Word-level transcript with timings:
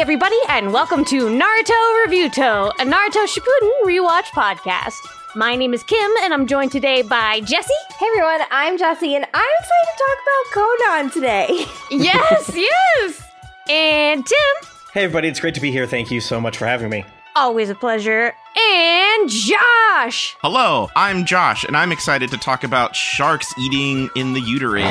everybody, 0.00 0.38
and 0.48 0.72
welcome 0.72 1.04
to 1.04 1.26
Naruto 1.26 2.06
Reviewto, 2.06 2.70
a 2.78 2.84
Naruto 2.86 3.26
Shippuden 3.26 3.70
rewatch 3.84 4.24
podcast. 4.28 4.96
My 5.36 5.54
name 5.54 5.74
is 5.74 5.84
Kym, 5.84 6.14
and 6.22 6.32
I'm 6.32 6.46
joined 6.46 6.72
today 6.72 7.02
by 7.02 7.40
Jessy. 7.40 7.74
Hey 7.98 8.06
everyone, 8.06 8.40
I'm 8.50 8.78
Jessy, 8.78 9.14
and 9.14 9.26
I'm 9.34 9.50
excited 9.60 9.92
to 9.92 10.02
talk 10.06 10.18
about 10.22 10.78
Konan 10.80 11.12
today. 11.12 11.66
Yes, 11.90 12.50
yes. 12.54 13.22
And 13.68 14.24
Tim. 14.24 14.70
Hey, 14.94 15.04
everybody, 15.04 15.28
it's 15.28 15.38
great 15.38 15.54
to 15.56 15.60
be 15.60 15.70
here. 15.70 15.86
Thank 15.86 16.10
you 16.10 16.22
so 16.22 16.40
much 16.40 16.56
for 16.56 16.64
having 16.64 16.88
me. 16.88 17.04
Always 17.36 17.68
a 17.68 17.74
pleasure. 17.74 18.32
And 18.58 19.30
Josh. 19.30 20.36
Hello, 20.42 20.88
I'm 20.96 21.24
Josh, 21.24 21.64
and 21.64 21.76
I'm 21.76 21.92
excited 21.92 22.30
to 22.32 22.36
talk 22.36 22.64
about 22.64 22.96
sharks 22.96 23.52
eating 23.58 24.10
in 24.16 24.32
the 24.32 24.40
uterus. 24.40 24.84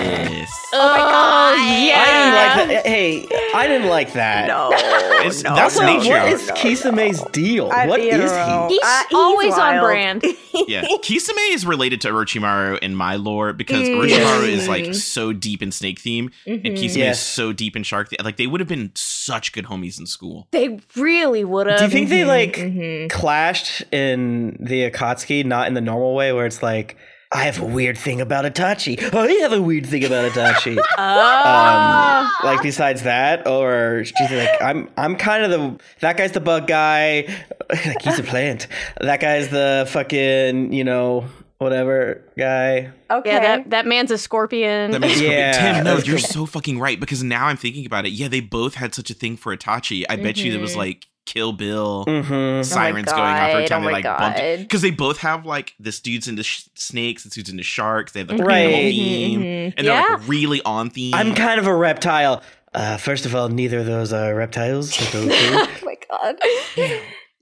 Oh 0.71 0.91
my 0.91 0.97
god. 0.97 1.83
Yeah. 1.83 1.95
I 1.99 2.05
didn't 2.05 2.69
like 2.69 2.83
that. 2.83 2.85
Hey, 2.87 3.27
I 3.53 3.67
didn't 3.67 3.89
like 3.89 4.13
that. 4.13 4.47
No, 4.47 4.71
It's- 5.19 5.43
that's 5.43 5.77
Also, 5.77 5.85
nature. 5.85 6.09
what 6.11 6.31
is 6.31 6.49
Kisame's 6.51 7.21
deal? 7.31 7.69
I 7.71 7.85
what 7.87 7.99
is 7.99 8.13
he? 8.15 8.21
He's 8.21 8.31
Uh, 8.31 8.67
he's 8.69 9.13
always 9.13 9.53
on 9.57 9.79
brand. 9.83 10.23
yeah, 10.67 10.83
Kisame 11.01 11.53
is 11.53 11.65
related 11.65 11.99
to 12.01 12.09
Orochimaru 12.09 12.79
in 12.79 12.95
my 12.95 13.15
lore 13.17 13.51
because 13.53 13.89
Mm. 13.89 13.97
Orochimaru 13.99 14.47
is 14.47 14.67
like 14.69 14.93
so 14.93 15.33
deep 15.33 15.61
in 15.61 15.71
snake 15.73 15.99
theme, 15.99 16.31
and 16.47 16.63
Mhm. 16.63 16.77
Kisame 16.77 16.97
Yes. 16.97 17.19
is 17.19 17.25
so 17.25 17.51
deep 17.51 17.75
in 17.75 17.83
shark 17.83 18.09
theme. 18.09 18.19
Like 18.23 18.37
they 18.37 18.47
would 18.47 18.61
have 18.61 18.69
been 18.69 18.91
such 18.95 19.51
good 19.51 19.65
homies 19.65 19.99
in 19.99 20.05
school. 20.05 20.47
They 20.51 20.79
really 20.95 21.43
would 21.43 21.67
have. 21.67 21.79
Do 21.79 21.85
you 21.85 21.91
think 21.91 22.09
they 22.09 22.23
like 22.23 22.55
Mhm. 22.55 23.09
Clashed 23.49 23.83
in 23.91 24.57
the 24.59 24.89
Akatsuki, 24.89 25.45
not 25.45 25.67
in 25.67 25.73
the 25.73 25.81
normal 25.81 26.15
way, 26.15 26.31
where 26.31 26.45
it's 26.45 26.61
like, 26.63 26.97
I 27.31 27.43
have 27.43 27.59
a 27.61 27.65
weird 27.65 27.97
thing 27.97 28.21
about 28.21 28.45
Itachi. 28.45 29.13
I 29.13 29.27
have 29.43 29.53
a 29.53 29.61
weird 29.61 29.85
thing 29.85 30.03
about 30.03 30.31
Itachi. 30.31 30.79
Oh. 30.97 32.23
um, 32.41 32.47
like 32.47 32.63
besides 32.63 33.03
that, 33.03 33.45
or 33.47 34.03
she's 34.03 34.31
like, 34.31 34.49
I'm 34.61 34.89
I'm 34.97 35.15
kind 35.15 35.43
of 35.43 35.51
the 35.51 35.79
that 35.99 36.17
guy's 36.17 36.31
the 36.31 36.39
bug 36.39 36.65
guy. 36.65 37.27
like 37.69 38.01
he's 38.01 38.17
a 38.17 38.23
plant. 38.23 38.65
That 38.99 39.19
guy's 39.19 39.49
the 39.49 39.87
fucking 39.91 40.73
you 40.73 40.83
know 40.83 41.25
whatever 41.59 42.23
guy. 42.35 42.89
Okay. 43.11 43.29
yeah, 43.29 43.39
that, 43.39 43.69
that 43.69 43.85
man's 43.85 44.09
a 44.09 44.17
scorpion. 44.17 44.89
That 44.91 45.01
makes 45.01 45.21
Yeah, 45.21 45.51
Tim, 45.73 45.83
no, 45.83 45.97
you're 45.97 46.17
so 46.17 46.47
fucking 46.47 46.79
right 46.79 46.99
because 46.99 47.21
now 47.21 47.45
I'm 47.45 47.57
thinking 47.57 47.85
about 47.85 48.07
it. 48.07 48.11
Yeah, 48.11 48.27
they 48.29 48.39
both 48.39 48.73
had 48.73 48.95
such 48.95 49.11
a 49.11 49.13
thing 49.13 49.37
for 49.37 49.55
Itachi. 49.55 50.03
I 50.09 50.15
bet 50.15 50.37
you 50.37 50.51
there 50.51 50.61
was 50.61 50.73
Mhm. 50.73 50.77
like 50.77 51.05
Kill 51.31 51.53
Bill. 51.53 52.05
Mm-hmm. 52.07 52.63
Sirens 52.63 53.05
going 53.11 53.21
off 53.21 53.49
every 53.49 53.67
time 53.67 53.81
oh 53.83 53.85
they 53.85 53.91
my 53.91 53.97
like 53.99 54.03
bumped 54.03 54.39
God. 54.39 54.59
because 54.59 54.81
they 54.81 54.89
both 54.89 55.17
have 55.19 55.45
like 55.45 55.75
this 55.79 55.99
dude's 55.99 56.27
into 56.27 56.41
sh- 56.41 56.63
snakes, 56.73 57.23
this 57.23 57.33
dude's 57.33 57.49
into 57.51 57.61
sharks. 57.63 58.13
They 58.13 58.21
have 58.21 58.29
like 58.31 58.39
a 58.39 58.43
Right. 58.43 58.55
animal 58.65 58.79
Mhm, 58.79 58.91
theme, 58.95 59.41
mhm. 59.41 59.73
and 59.77 59.87
they're 59.87 60.09
like 60.17 60.27
really 60.27 60.61
on 60.63 60.89
theme. 60.89 61.13
I'm 61.13 61.35
kind 61.35 61.59
of 61.59 61.67
a 61.67 61.75
reptile. 61.75 62.41
Uh, 62.73 62.97
first 62.97 63.27
of 63.27 63.35
all, 63.35 63.47
neither 63.47 63.79
of 63.79 63.85
those 63.85 64.11
are 64.11 64.33
reptiles. 64.33 64.93
so 64.95 65.03
Goku. 65.21 65.29
oh 65.31 65.77
my 65.83 65.95
god. 66.09 66.35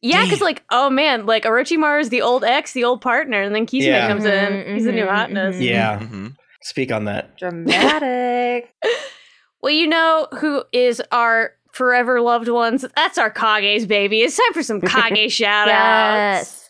yeah, 0.01 0.23
because 0.25 0.41
like, 0.41 0.63
oh 0.69 0.89
man, 0.89 1.25
like 1.25 1.43
Orochimaru 1.45 2.01
is 2.01 2.09
the 2.09 2.21
old 2.21 2.43
ex, 2.43 2.73
the 2.73 2.83
old 2.83 2.99
partner, 3.01 3.41
and 3.41 3.55
then 3.55 3.65
Kisame 3.65 3.83
Yeah. 3.85 4.07
comes 4.09 4.25
in. 4.25 4.75
He's 4.75 4.83
the 4.85 4.91
new 4.91 5.05
Mhm, 5.05 5.09
hotness. 5.15 5.59
yeah, 5.61 5.99
Mhm. 5.99 6.35
speak 6.61 6.91
on 6.91 7.05
that. 7.05 7.37
Dramatic. 7.37 8.73
Well, 9.59 9.73
you 9.73 9.87
know 9.87 10.27
who 10.39 10.63
is 10.71 11.01
our 11.11 11.53
forever 11.77 12.19
loved 12.19 12.49
ones? 12.49 12.83
That's 12.95 13.17
our 13.17 13.29
Kage's 13.31 13.85
baby. 13.85 14.21
It's 14.21 14.35
time 14.35 14.53
for 14.53 14.63
some 14.63 14.81
Kage 14.81 15.31
shout 15.31 15.69
outs. 15.69 16.49
yes. 16.49 16.63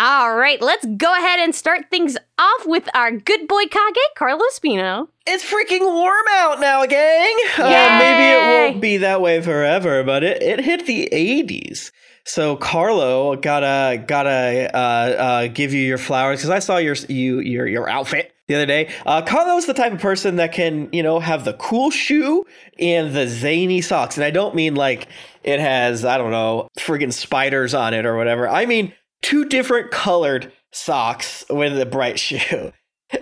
All 0.00 0.36
right, 0.36 0.62
let's 0.62 0.86
go 0.96 1.12
ahead 1.12 1.40
and 1.40 1.52
start 1.52 1.86
things 1.90 2.16
off 2.38 2.66
with 2.66 2.88
our 2.94 3.10
good 3.10 3.48
boy 3.48 3.64
Kage, 3.64 3.96
Carlos 4.16 4.60
Pino. 4.60 5.08
It's 5.26 5.44
freaking 5.44 5.80
warm 5.80 6.24
out 6.30 6.60
now, 6.60 6.86
gang. 6.86 7.36
Uh, 7.58 7.98
maybe 7.98 8.32
it 8.32 8.70
won't 8.70 8.80
be 8.80 8.98
that 8.98 9.20
way 9.20 9.42
forever, 9.42 10.04
but 10.04 10.22
it, 10.22 10.40
it 10.40 10.60
hit 10.60 10.86
the 10.86 11.08
80s. 11.12 11.90
So 12.24 12.54
Carlo, 12.56 13.34
gotta 13.36 14.04
gotta 14.06 14.70
uh, 14.72 14.78
uh, 14.78 15.48
give 15.48 15.72
you 15.72 15.80
your 15.80 15.98
flowers 15.98 16.38
because 16.38 16.50
I 16.50 16.58
saw 16.58 16.76
your 16.76 16.94
you 17.08 17.40
your 17.40 17.66
your 17.66 17.88
outfit 17.88 18.32
the 18.48 18.54
other 18.54 18.66
day. 18.66 18.90
Uh, 19.06 19.22
Carlo's 19.22 19.66
the 19.66 19.74
type 19.74 19.92
of 19.92 20.00
person 20.00 20.36
that 20.36 20.52
can 20.52 20.88
you 20.92 21.02
know 21.02 21.20
have 21.20 21.44
the 21.44 21.52
cool 21.54 21.90
shoe 21.90 22.44
and 22.78 23.14
the 23.14 23.28
zany 23.28 23.80
socks, 23.80 24.16
and 24.16 24.24
I 24.24 24.30
don't 24.30 24.54
mean 24.54 24.74
like 24.74 25.08
it 25.44 25.60
has 25.60 26.04
I 26.04 26.18
don't 26.18 26.32
know 26.32 26.68
friggin' 26.78 27.12
spiders 27.12 27.74
on 27.74 27.94
it 27.94 28.04
or 28.04 28.16
whatever. 28.16 28.48
I 28.48 28.66
mean 28.66 28.92
two 29.22 29.44
different 29.44 29.90
colored 29.90 30.52
socks 30.72 31.44
with 31.48 31.78
a 31.78 31.86
bright 31.86 32.18
shoe. 32.18 32.72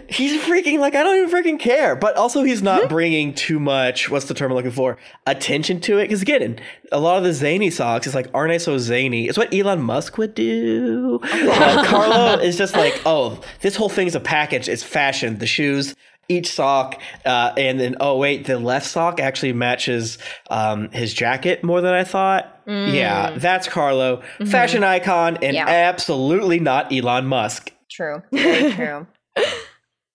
He's 0.09 0.43
freaking 0.43 0.81
like 0.81 0.97
I 0.97 1.05
don't 1.05 1.17
even 1.17 1.31
freaking 1.31 1.61
care, 1.61 1.95
but 1.95 2.17
also 2.17 2.43
he's 2.43 2.61
not 2.63 2.89
bringing 2.89 3.33
too 3.35 3.61
much. 3.61 4.11
What's 4.11 4.25
the 4.27 4.35
term 4.35 4.51
I'm 4.51 4.57
looking 4.57 4.73
for? 4.73 4.99
Attention 5.27 5.81
to 5.83 5.99
it, 5.99 6.05
because 6.05 6.23
again, 6.23 6.59
a 6.91 6.99
lot 6.99 7.19
of 7.19 7.25
the 7.25 7.33
zany 7.33 7.71
socks 7.71 8.07
is 8.07 8.15
like, 8.15 8.29
aren't 8.35 8.53
I 8.53 8.57
so 8.59 8.79
zany? 8.79 9.29
It's 9.29 9.39
what 9.39 9.55
Elon 9.55 9.81
Musk 9.83 10.19
would 10.19 10.35
do. 10.35 11.21
Uh, 11.57 11.85
Carlo 11.87 12.39
is 12.41 12.57
just 12.59 12.75
like, 12.75 13.01
oh, 13.07 13.41
this 13.61 13.77
whole 13.77 13.89
thing's 13.89 14.15
a 14.15 14.21
package. 14.21 14.69
It's 14.69 14.83
fashion. 14.83 15.39
The 15.39 15.47
shoes, 15.47 15.95
each 16.29 16.49
sock, 16.53 17.01
uh, 17.25 17.53
and 17.57 17.79
then 17.79 17.97
oh 18.01 18.17
wait, 18.19 18.47
the 18.47 18.59
left 18.59 18.87
sock 18.87 19.21
actually 19.21 19.53
matches 19.53 20.19
um, 20.51 20.91
his 20.91 21.15
jacket 21.15 21.63
more 21.63 21.81
than 21.81 21.95
I 21.95 22.03
thought. 22.05 22.61
Yeah, 22.67 23.37
that's 23.39 23.69
Carlo, 23.69 24.23
fashion 24.47 24.83
icon, 24.83 25.39
and 25.43 25.55
Yeah. 25.55 25.69
absolutely 25.69 26.59
not 26.59 26.93
Elon 26.93 27.27
Musk. 27.27 27.73
True. 27.89 28.23
Very 28.33 28.73
true. 28.73 29.07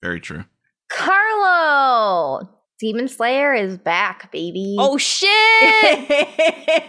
Very 0.02 0.20
true. 0.20 0.46
Carlo! 0.90 2.50
Demon 2.80 3.08
Slayer 3.08 3.54
is 3.54 3.78
back, 3.78 4.32
baby. 4.32 4.76
Oh 4.80 4.98
shit! 4.98 5.30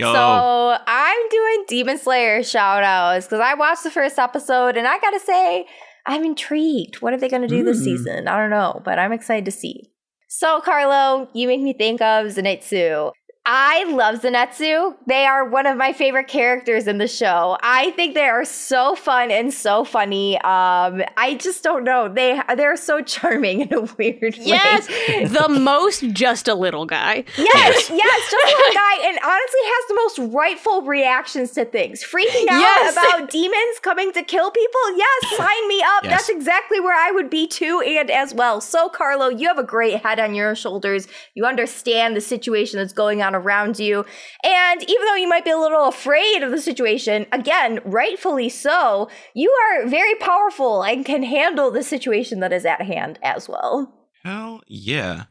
So 0.00 0.76
I'm 0.86 1.28
doing 1.30 1.64
Demon 1.68 1.98
Slayer 1.98 2.42
shout 2.42 2.82
outs 2.82 3.26
because 3.26 3.40
I 3.40 3.54
watched 3.54 3.82
the 3.84 3.90
first 3.90 4.18
episode 4.18 4.76
and 4.76 4.86
I 4.86 4.98
gotta 4.98 5.20
say, 5.20 5.66
I'm 6.06 6.24
intrigued. 6.24 7.00
What 7.02 7.12
are 7.12 7.16
they 7.16 7.28
gonna 7.28 7.46
do 7.48 7.62
this 7.62 7.80
Mm. 7.80 7.84
season? 7.84 8.28
I 8.28 8.36
don't 8.38 8.50
know, 8.50 8.80
but 8.84 8.98
I'm 8.98 9.12
excited 9.12 9.44
to 9.46 9.50
see. 9.52 9.90
So, 10.28 10.60
Carlo, 10.60 11.28
you 11.34 11.46
make 11.46 11.60
me 11.60 11.72
think 11.74 12.00
of 12.00 12.26
Zenitsu. 12.26 13.12
I 13.44 13.82
love 13.90 14.20
Zenitsu. 14.22 14.94
They 15.08 15.26
are 15.26 15.44
one 15.44 15.66
of 15.66 15.76
my 15.76 15.92
favorite 15.92 16.28
characters 16.28 16.86
in 16.86 16.98
the 16.98 17.08
show. 17.08 17.58
I 17.60 17.90
think 17.92 18.14
they 18.14 18.28
are 18.28 18.44
so 18.44 18.94
fun 18.94 19.32
and 19.32 19.52
so 19.52 19.82
funny. 19.82 20.36
Um, 20.42 21.02
I 21.16 21.36
just 21.40 21.64
don't 21.64 21.82
know. 21.82 22.08
They 22.08 22.40
they're 22.56 22.76
so 22.76 23.02
charming 23.02 23.62
in 23.62 23.74
a 23.74 23.80
weird 23.98 24.36
yes, 24.36 24.88
way. 24.88 25.24
the 25.26 25.48
most 25.48 26.04
just 26.12 26.46
a 26.46 26.54
little 26.54 26.86
guy. 26.86 27.24
Yes, 27.36 27.90
yes, 27.90 28.30
just 28.30 28.44
like 28.44 28.74
guy, 28.74 29.08
and 29.08 29.18
honestly 29.24 29.60
has 29.64 29.88
the 29.88 29.94
most 29.94 30.32
rightful 30.32 30.82
reactions 30.82 31.50
to 31.52 31.64
things. 31.64 32.04
Freaking 32.04 32.46
out 32.48 32.60
Yes. 32.60 32.92
about 32.92 33.28
demons 33.28 33.80
coming 33.82 34.12
to 34.12 34.22
kill 34.22 34.52
people. 34.52 34.96
Yes, 34.96 35.36
sign 35.36 35.66
me 35.68 35.82
up. 35.82 36.04
Yes. 36.04 36.12
That's 36.12 36.28
exactly 36.28 36.78
where 36.78 36.96
I 36.96 37.10
would 37.10 37.28
be 37.28 37.48
too, 37.48 37.80
and 37.84 38.08
as 38.08 38.32
well. 38.34 38.60
So, 38.60 38.88
Carlo, 38.88 39.30
you 39.30 39.48
have 39.48 39.58
a 39.58 39.64
great 39.64 40.00
head 40.00 40.20
on 40.20 40.36
your 40.36 40.54
shoulders. 40.54 41.08
You 41.34 41.44
understand 41.44 42.14
the 42.16 42.20
situation 42.20 42.78
that's 42.78 42.92
going 42.92 43.20
on 43.20 43.31
around 43.34 43.78
you, 43.78 44.04
and 44.44 44.82
even 44.82 45.06
though 45.06 45.16
you 45.16 45.28
might 45.28 45.44
be 45.44 45.50
a 45.50 45.58
little 45.58 45.88
afraid 45.88 46.42
of 46.42 46.50
the 46.50 46.60
situation, 46.60 47.26
again, 47.32 47.80
rightfully 47.84 48.48
so, 48.48 49.08
you 49.34 49.50
are 49.50 49.86
very 49.86 50.14
powerful 50.16 50.82
and 50.82 51.04
can 51.04 51.22
handle 51.22 51.70
the 51.70 51.82
situation 51.82 52.40
that 52.40 52.52
is 52.52 52.64
at 52.64 52.82
hand 52.82 53.18
as 53.22 53.48
well. 53.48 53.92
Hell 54.24 54.62
yeah. 54.66 55.24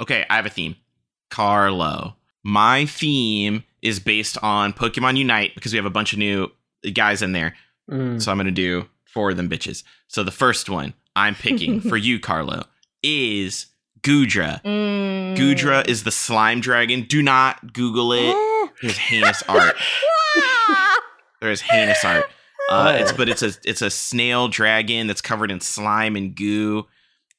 Okay, 0.00 0.24
I 0.28 0.36
have 0.36 0.46
a 0.46 0.50
theme. 0.50 0.76
Carlo. 1.30 2.16
My 2.42 2.84
theme 2.84 3.64
is 3.80 4.00
based 4.00 4.36
on 4.42 4.72
Pokemon 4.72 5.16
Unite 5.16 5.54
because 5.54 5.72
we 5.72 5.76
have 5.76 5.86
a 5.86 5.90
bunch 5.90 6.12
of 6.12 6.18
new 6.18 6.50
guys 6.92 7.22
in 7.22 7.32
there. 7.32 7.54
Mm. 7.90 8.20
So 8.20 8.30
I'm 8.30 8.36
going 8.36 8.46
to 8.46 8.52
do 8.52 8.86
four 9.04 9.30
of 9.30 9.36
them 9.36 9.48
bitches. 9.48 9.82
So 10.08 10.22
the 10.22 10.30
first 10.30 10.68
one 10.68 10.94
I'm 11.16 11.34
picking 11.34 11.80
for 11.88 11.96
you, 11.96 12.20
Carlo, 12.20 12.64
is 13.02 13.66
Goodra. 14.04 14.62
Mm. 14.62 15.36
Goodra 15.36 15.86
is 15.88 16.04
the 16.04 16.10
slime 16.12 16.60
dragon. 16.60 17.02
Do 17.08 17.22
not 17.22 17.72
Google 17.72 18.12
it. 18.12 18.70
There's 18.82 18.98
heinous 18.98 19.42
art. 19.48 19.76
There's 21.40 21.60
heinous 21.60 22.04
art. 22.04 22.26
Uh, 22.70 22.96
it's 22.98 23.12
but 23.12 23.28
it's 23.28 23.42
a 23.42 23.52
it's 23.64 23.82
a 23.82 23.90
snail 23.90 24.48
dragon 24.48 25.06
that's 25.06 25.20
covered 25.20 25.50
in 25.50 25.60
slime 25.60 26.16
and 26.16 26.34
goo. 26.34 26.86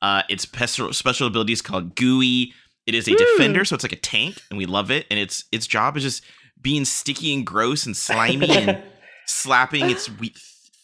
Uh, 0.02 0.22
its 0.30 0.44
special 0.44 0.94
special 0.94 1.28
ability 1.28 1.54
is 1.54 1.62
called 1.62 1.96
Gooey. 1.96 2.54
It 2.86 2.94
is 2.94 3.08
a 3.08 3.12
Hmm. 3.12 3.18
defender, 3.18 3.66
so 3.66 3.74
it's 3.74 3.84
like 3.84 3.92
a 3.92 3.96
tank, 3.98 4.42
and 4.50 4.58
we 4.58 4.66
love 4.68 4.92
it. 4.92 5.08
And 5.10 5.20
its 5.20 5.46
its 5.52 5.66
job 5.66 5.98
is 5.98 6.04
just 6.04 6.24
being 6.62 6.86
sticky 6.86 7.34
and 7.34 7.46
gross 7.46 7.86
and 7.88 7.98
slimy 7.98 8.50
and 8.50 8.84
slapping 9.26 9.90
its 9.90 10.10
we- 10.10 10.36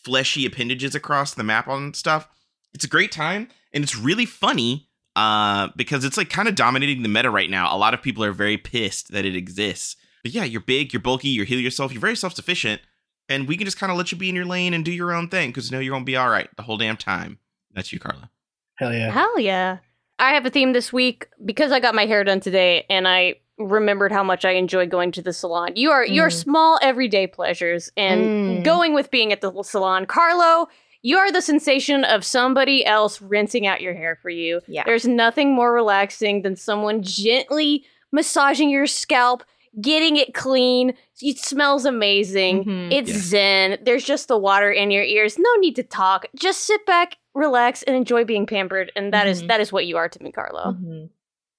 fleshy 0.03 0.45
appendages 0.47 0.95
across 0.95 1.33
the 1.35 1.43
map 1.43 1.67
on 1.67 1.93
stuff. 1.93 2.27
It's 2.73 2.85
a 2.85 2.87
great 2.89 3.11
time, 3.11 3.49
and 3.73 3.83
it's 3.83 3.95
really 3.95 4.25
funny 4.25 4.87
uh, 5.15 5.69
because 5.75 6.05
it's 6.05 6.17
like 6.17 6.29
kind 6.29 6.47
of 6.47 6.55
dominating 6.55 7.03
the 7.03 7.09
meta 7.09 7.29
right 7.29 7.49
now. 7.49 7.75
A 7.75 7.77
lot 7.77 7.93
of 7.93 8.01
people 8.01 8.23
are 8.23 8.31
very 8.31 8.57
pissed 8.57 9.11
that 9.11 9.25
it 9.25 9.35
exists. 9.35 9.95
But 10.23 10.33
yeah, 10.33 10.43
you're 10.43 10.61
big, 10.61 10.93
you're 10.93 11.01
bulky, 11.01 11.29
you 11.29 11.43
heal 11.43 11.59
yourself, 11.59 11.91
you're 11.91 12.01
very 12.01 12.15
self 12.15 12.33
sufficient, 12.35 12.81
and 13.27 13.47
we 13.47 13.57
can 13.57 13.65
just 13.65 13.77
kind 13.77 13.91
of 13.91 13.97
let 13.97 14.11
you 14.11 14.17
be 14.17 14.29
in 14.29 14.35
your 14.35 14.45
lane 14.45 14.73
and 14.73 14.85
do 14.85 14.91
your 14.91 15.13
own 15.13 15.29
thing 15.29 15.49
because 15.49 15.69
you 15.71 15.75
know 15.75 15.81
you're 15.81 15.93
gonna 15.93 16.05
be 16.05 16.15
all 16.15 16.29
right 16.29 16.47
the 16.57 16.63
whole 16.63 16.77
damn 16.77 16.97
time. 16.97 17.39
That's 17.73 17.91
you, 17.91 17.99
Carla. 17.99 18.29
Hell 18.75 18.93
yeah. 18.93 19.11
Hell 19.11 19.39
yeah. 19.39 19.77
I 20.19 20.33
have 20.33 20.45
a 20.45 20.49
theme 20.51 20.73
this 20.73 20.93
week 20.93 21.27
because 21.43 21.71
I 21.71 21.79
got 21.79 21.95
my 21.95 22.05
hair 22.05 22.23
done 22.23 22.39
today 22.39 22.85
and 22.89 23.07
I 23.07 23.35
remembered 23.57 24.11
how 24.11 24.23
much 24.23 24.45
I 24.45 24.51
enjoy 24.51 24.85
going 24.87 25.11
to 25.13 25.21
the 25.21 25.33
salon. 25.33 25.75
You 25.75 25.91
are 25.91 26.05
your 26.05 26.29
Mm. 26.29 26.33
small 26.33 26.79
everyday 26.81 27.25
pleasures 27.27 27.91
and 27.97 28.21
Mm. 28.59 28.63
going 28.63 28.93
with 28.93 29.09
being 29.11 29.31
at 29.31 29.41
the 29.41 29.51
salon. 29.63 30.05
Carlo, 30.05 30.67
you 31.01 31.17
are 31.17 31.31
the 31.31 31.41
sensation 31.41 32.03
of 32.03 32.23
somebody 32.25 32.85
else 32.85 33.21
rinsing 33.21 33.65
out 33.67 33.81
your 33.81 33.93
hair 33.93 34.17
for 34.21 34.29
you. 34.29 34.61
Yeah. 34.67 34.83
There's 34.85 35.07
nothing 35.07 35.53
more 35.53 35.73
relaxing 35.73 36.41
than 36.43 36.55
someone 36.55 37.01
gently 37.03 37.85
massaging 38.11 38.69
your 38.69 38.87
scalp, 38.87 39.43
getting 39.79 40.17
it 40.17 40.33
clean. 40.33 40.93
It 41.21 41.37
smells 41.39 41.85
amazing. 41.85 42.65
Mhm. 42.65 42.91
It's 42.93 43.09
Yeah. 43.09 43.17
zen. 43.17 43.77
There's 43.83 44.03
just 44.03 44.27
the 44.27 44.37
water 44.37 44.69
in 44.71 44.91
your 44.91 45.03
ears. 45.03 45.37
No 45.39 45.49
need 45.59 45.75
to 45.77 45.83
talk. 45.83 46.25
Just 46.35 46.65
sit 46.65 46.85
back, 46.85 47.17
relax, 47.33 47.81
and 47.83 47.95
enjoy 47.95 48.25
being 48.25 48.45
pampered. 48.45 48.91
And 48.95 49.13
that 49.13 49.27
is 49.27 49.43
Mhm. 49.43 49.47
that 49.47 49.61
is 49.61 49.71
what 49.71 49.85
you 49.85 49.97
are 49.97 50.09
to 50.09 50.21
me, 50.21 50.31
Carlo. 50.31 50.73
Mhm. 50.73 51.09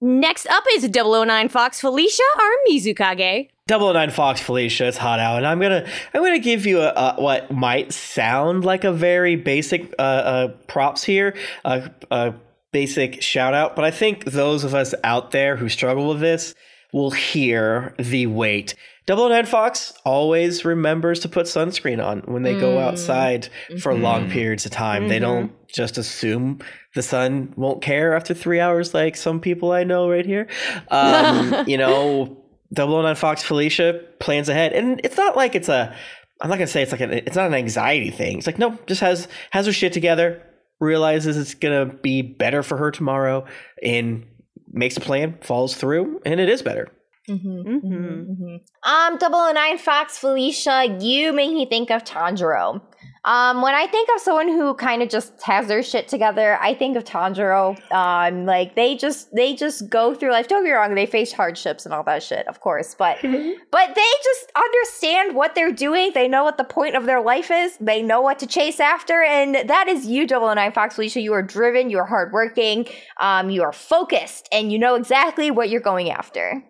Next 0.05 0.47
up 0.49 0.65
is 0.73 0.89
009 0.89 1.49
Fox 1.49 1.81
Felicia, 1.81 2.23
our 2.39 2.51
Mizukage. 2.69 3.49
009 3.69 4.11
Fox 4.11 4.41
Felicia, 4.41 4.89
it's 4.89 4.97
hot 4.97 5.21
out, 5.21 5.39
and 5.39 5.47
I'm 5.47 5.61
gonna 5.61 5.87
I'm 6.13 6.23
gonna 6.23 6.39
give 6.41 6.67
you 6.67 6.81
a, 6.81 6.89
a 6.89 7.15
what 7.19 7.51
might 7.53 7.93
sound 7.93 8.65
like 8.65 8.83
a 8.85 8.93
very 8.93 9.37
basic 9.37 9.93
uh, 9.99 10.03
uh, 10.03 10.49
props 10.67 11.05
here, 11.05 11.35
a, 11.65 11.91
a 12.11 12.35
basic 12.73 13.23
shout 13.23 13.55
out, 13.55 13.77
but 13.77 13.85
I 13.85 13.91
think 13.93 14.25
those 14.25 14.65
of 14.65 14.75
us 14.75 14.95
out 15.05 15.31
there 15.31 15.57
who 15.57 15.69
struggle 15.69 16.09
with 16.09 16.21
this 16.21 16.55
will 16.93 17.11
hear 17.13 17.95
the 17.99 18.27
weight. 18.27 18.75
009 19.09 19.47
Fox 19.47 19.93
always 20.05 20.65
remembers 20.65 21.21
to 21.21 21.29
put 21.29 21.47
sunscreen 21.47 22.05
on 22.05 22.21
when 22.21 22.43
they 22.43 22.55
go 22.59 22.77
Mm. 22.77 22.83
outside 22.83 23.49
for 23.81 23.95
long 23.95 24.31
periods 24.31 24.65
of 24.65 24.71
time. 24.73 25.09
They 25.09 25.19
Mhm. 25.19 25.23
don't 25.23 25.69
just 25.69 25.99
assume 25.99 26.61
the 26.95 27.03
sun 27.03 27.53
won't 27.57 27.83
care 27.83 28.15
after 28.15 28.33
three 28.35 28.61
hours, 28.61 28.93
like 28.95 29.17
some 29.17 29.41
people 29.41 29.73
I 29.73 29.85
know 29.85 30.09
right 30.11 30.25
here. 30.27 30.47
Um, 30.91 31.65
you 31.67 31.79
know, 31.79 32.42
009 32.77 33.15
Fox 33.17 33.43
Felicia 33.43 34.01
plans 34.19 34.49
ahead, 34.49 34.73
and 34.73 35.01
it's 35.05 35.17
not 35.17 35.37
like 35.37 35.55
it's 35.55 35.69
a. 35.69 35.95
I'm 36.41 36.49
not 36.51 36.57
gonna 36.57 36.67
say 36.67 36.83
it's 36.83 36.93
like 36.93 37.01
an. 37.01 37.13
It's 37.13 37.37
not 37.37 37.47
an 37.47 37.55
anxiety 37.55 38.11
thing. 38.11 38.39
It's 38.39 38.47
like 38.47 38.59
no, 38.59 38.79
just 38.87 39.01
has 39.01 39.29
has 39.51 39.67
her 39.67 39.73
shit 39.73 39.93
together, 39.93 40.43
realizes 40.81 41.37
it's 41.37 41.55
gonna 41.55 41.87
be 41.87 42.23
better 42.23 42.63
for 42.63 42.77
her 42.77 42.91
tomorrow, 42.91 43.45
and 43.83 44.25
makes 44.73 44.97
a 44.97 45.01
plan, 45.01 45.39
follows 45.43 45.77
through, 45.77 46.21
and 46.25 46.41
it 46.41 46.49
is 46.49 46.63
better. 46.63 46.91
Mhm. 47.29 47.63
Mhm. 47.65 48.27
Mhm. 48.27 48.61
Um, 48.83 49.19
009 49.19 49.79
Fox 49.79 50.19
Felicia, 50.19 50.97
you 51.01 51.33
make 51.33 51.53
me 51.53 51.67
think 51.67 51.91
of 51.91 52.03
Tanjiro. 52.05 52.81
Um, 53.25 53.63
when 53.63 53.73
I 53.73 53.87
think 53.87 54.09
of 54.15 54.21
someone 54.21 54.49
who 54.49 54.75
kind 54.75 55.01
of 55.01 55.09
just 55.09 55.41
has 55.43 55.69
their 55.69 55.83
shit 55.85 56.09
together, 56.09 56.59
I 56.61 56.75
think 56.75 56.97
of 56.97 57.05
Tanjiro. 57.05 57.79
Um, 57.93 58.47
like 58.47 58.75
they 58.75 58.97
just 58.97 59.33
they 59.33 59.55
just 59.55 59.89
go 59.89 60.13
through 60.13 60.33
life. 60.33 60.49
Don't 60.49 60.65
get 60.65 60.71
me 60.71 60.73
wrong, 60.73 60.95
they 60.97 61.07
face 61.07 61.33
hardships 61.33 61.85
and 61.85 61.95
all 61.95 62.03
that 62.03 62.25
shit, 62.25 62.49
of 62.49 62.59
course, 62.59 62.97
but 62.97 63.19
but 63.23 63.95
they 63.95 64.13
just 64.25 64.53
understand 64.57 65.37
what 65.37 65.55
they're 65.55 65.73
doing. 65.73 66.11
They 66.15 66.27
know 66.27 66.43
what 66.43 66.59
the 66.59 66.65
point 66.65 66.97
of 66.97 67.07
their 67.07 67.21
life 67.21 67.51
is. 67.53 67.77
They 67.79 68.03
know 68.03 68.21
what 68.21 68.41
to 68.41 68.47
chase 68.47 68.81
after, 68.81 69.23
and 69.23 69.55
that 69.69 69.87
is 69.87 70.05
you, 70.07 70.27
Double 70.27 70.53
Nine 70.53 70.73
Fox 70.73 70.97
Felicia. 70.97 71.21
You 71.21 71.33
are 71.35 71.43
driven. 71.43 71.91
You 71.91 71.99
are 71.99 72.07
hardworking. 72.07 72.89
Um, 73.21 73.51
you 73.51 73.63
are 73.63 73.73
focused, 73.73 74.49
and 74.51 74.73
you 74.73 74.81
know 74.81 74.97
exactly 74.97 75.53
what 75.53 75.71
you're 75.71 75.81
going 75.81 76.11
after. 76.11 76.65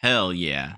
Hell 0.00 0.32
yeah. 0.32 0.76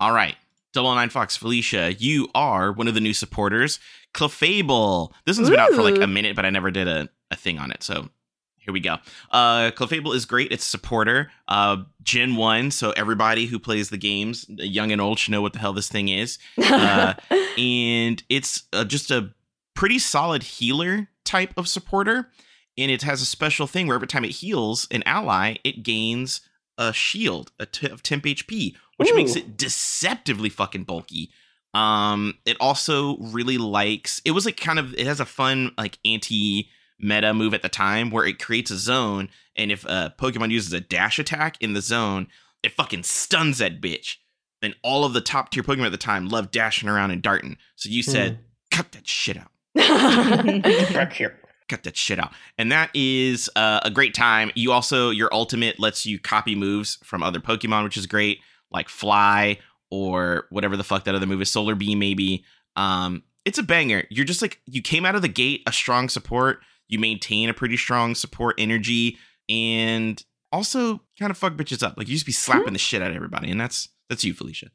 All 0.00 0.12
right. 0.12 0.34
Double 0.74 0.94
Nine 0.94 1.08
Fox 1.08 1.36
Felicia, 1.36 1.94
you 1.94 2.28
are 2.34 2.70
one 2.70 2.88
of 2.88 2.94
the 2.94 3.00
new 3.00 3.14
supporters, 3.14 3.80
Clefable. 4.18 5.12
This 5.24 5.36
one's 5.38 5.50
been 5.50 5.60
out 5.60 5.72
for 5.72 5.82
like 5.82 6.00
a 6.00 6.06
minute, 6.06 6.34
but 6.34 6.44
I 6.44 6.50
never 6.50 6.70
did 6.70 6.88
a, 6.88 7.08
a 7.30 7.36
thing 7.36 7.58
on 7.58 7.70
it. 7.70 7.82
So 7.82 8.08
here 8.56 8.72
we 8.72 8.80
go. 8.80 8.96
Uh 9.30 9.70
Clefable 9.70 10.14
is 10.14 10.26
great. 10.26 10.50
It's 10.50 10.66
a 10.66 10.68
supporter. 10.68 11.30
Uh 11.46 11.84
Gen 12.02 12.36
1, 12.36 12.70
so 12.72 12.90
everybody 12.92 13.46
who 13.46 13.58
plays 13.58 13.90
the 13.90 13.96
games, 13.98 14.44
young 14.48 14.90
and 14.92 15.00
old, 15.00 15.18
should 15.18 15.30
know 15.32 15.42
what 15.42 15.52
the 15.52 15.58
hell 15.58 15.72
this 15.72 15.88
thing 15.88 16.08
is. 16.08 16.38
Uh, 16.58 17.14
and 17.58 18.22
it's 18.28 18.64
uh, 18.72 18.84
just 18.84 19.10
a 19.10 19.30
pretty 19.74 19.98
solid 19.98 20.42
healer 20.42 21.08
type 21.24 21.52
of 21.56 21.68
supporter. 21.68 22.30
And 22.76 22.90
it 22.90 23.02
has 23.02 23.20
a 23.20 23.26
special 23.26 23.66
thing 23.66 23.86
where 23.86 23.96
every 23.96 24.06
time 24.08 24.24
it 24.24 24.30
heals 24.30 24.86
an 24.90 25.02
ally, 25.04 25.56
it 25.64 25.82
gains 25.82 26.40
a 26.78 26.92
shield 26.92 27.52
a 27.58 27.66
t- 27.66 27.88
of 27.88 28.02
temp 28.02 28.24
HP, 28.24 28.74
which 28.96 29.12
makes 29.14 29.34
it 29.36 29.56
deceptively 29.56 30.48
fucking 30.48 30.84
bulky. 30.84 31.30
Um, 31.74 32.34
it 32.46 32.56
also 32.60 33.16
really 33.18 33.58
likes. 33.58 34.20
It 34.24 34.32
was 34.32 34.44
like 34.44 34.56
kind 34.56 34.78
of. 34.78 34.94
It 34.94 35.06
has 35.06 35.20
a 35.20 35.26
fun 35.26 35.72
like 35.76 35.98
anti 36.04 36.68
meta 36.98 37.32
move 37.32 37.54
at 37.54 37.62
the 37.62 37.68
time 37.68 38.10
where 38.10 38.24
it 38.24 38.38
creates 38.38 38.70
a 38.70 38.76
zone, 38.78 39.28
and 39.56 39.70
if 39.70 39.84
a 39.84 40.14
Pokemon 40.18 40.50
uses 40.50 40.72
a 40.72 40.80
dash 40.80 41.18
attack 41.18 41.56
in 41.60 41.74
the 41.74 41.82
zone, 41.82 42.26
it 42.62 42.72
fucking 42.72 43.02
stuns 43.04 43.58
that 43.58 43.80
bitch. 43.80 44.16
Then 44.60 44.74
all 44.82 45.04
of 45.04 45.12
the 45.12 45.20
top 45.20 45.50
tier 45.50 45.62
Pokemon 45.62 45.86
at 45.86 45.92
the 45.92 45.98
time 45.98 46.28
loved 46.28 46.50
dashing 46.50 46.88
around 46.88 47.12
and 47.12 47.22
darting. 47.22 47.56
So 47.76 47.88
you 47.88 48.02
said, 48.02 48.40
cut 48.72 48.90
that 48.92 49.06
shit 49.06 49.36
out 49.36 49.52
Back 49.74 51.12
here. 51.12 51.38
cut 51.68 51.84
that 51.84 51.96
shit 51.96 52.18
out. 52.18 52.32
And 52.56 52.72
that 52.72 52.90
is 52.92 53.48
uh, 53.54 53.80
a 53.84 53.90
great 53.90 54.14
time. 54.14 54.50
You 54.56 54.72
also 54.72 55.10
your 55.10 55.28
ultimate 55.32 55.78
lets 55.78 56.04
you 56.06 56.18
copy 56.18 56.56
moves 56.56 56.98
from 57.04 57.22
other 57.22 57.38
Pokemon, 57.38 57.84
which 57.84 57.96
is 57.96 58.06
great, 58.06 58.40
like 58.72 58.88
Fly 58.88 59.58
or 59.90 60.46
whatever 60.50 60.76
the 60.76 60.84
fuck 60.84 61.04
that 61.04 61.14
other 61.14 61.26
movie 61.26 61.42
is, 61.42 61.50
Solar 61.50 61.74
Beam 61.74 61.98
maybe. 61.98 62.44
Um, 62.76 63.22
it's 63.44 63.58
a 63.58 63.62
banger. 63.62 64.04
You're 64.10 64.24
just 64.24 64.42
like 64.42 64.60
you 64.66 64.82
came 64.82 65.04
out 65.04 65.14
of 65.14 65.22
the 65.22 65.28
gate 65.28 65.62
a 65.66 65.72
strong 65.72 66.08
support. 66.08 66.60
You 66.88 66.98
maintain 66.98 67.48
a 67.48 67.54
pretty 67.54 67.76
strong 67.76 68.14
support 68.14 68.54
energy, 68.58 69.18
and 69.48 70.22
also 70.52 71.00
kind 71.18 71.30
of 71.30 71.38
fuck 71.38 71.54
bitches 71.54 71.82
up. 71.82 71.96
Like 71.96 72.08
you 72.08 72.14
just 72.14 72.26
be 72.26 72.32
slapping 72.32 72.72
the 72.72 72.78
shit 72.78 73.02
out 73.02 73.10
of 73.10 73.16
everybody, 73.16 73.50
and 73.50 73.60
that's 73.60 73.88
that's 74.08 74.24
you, 74.24 74.34
Felicia. 74.34 74.70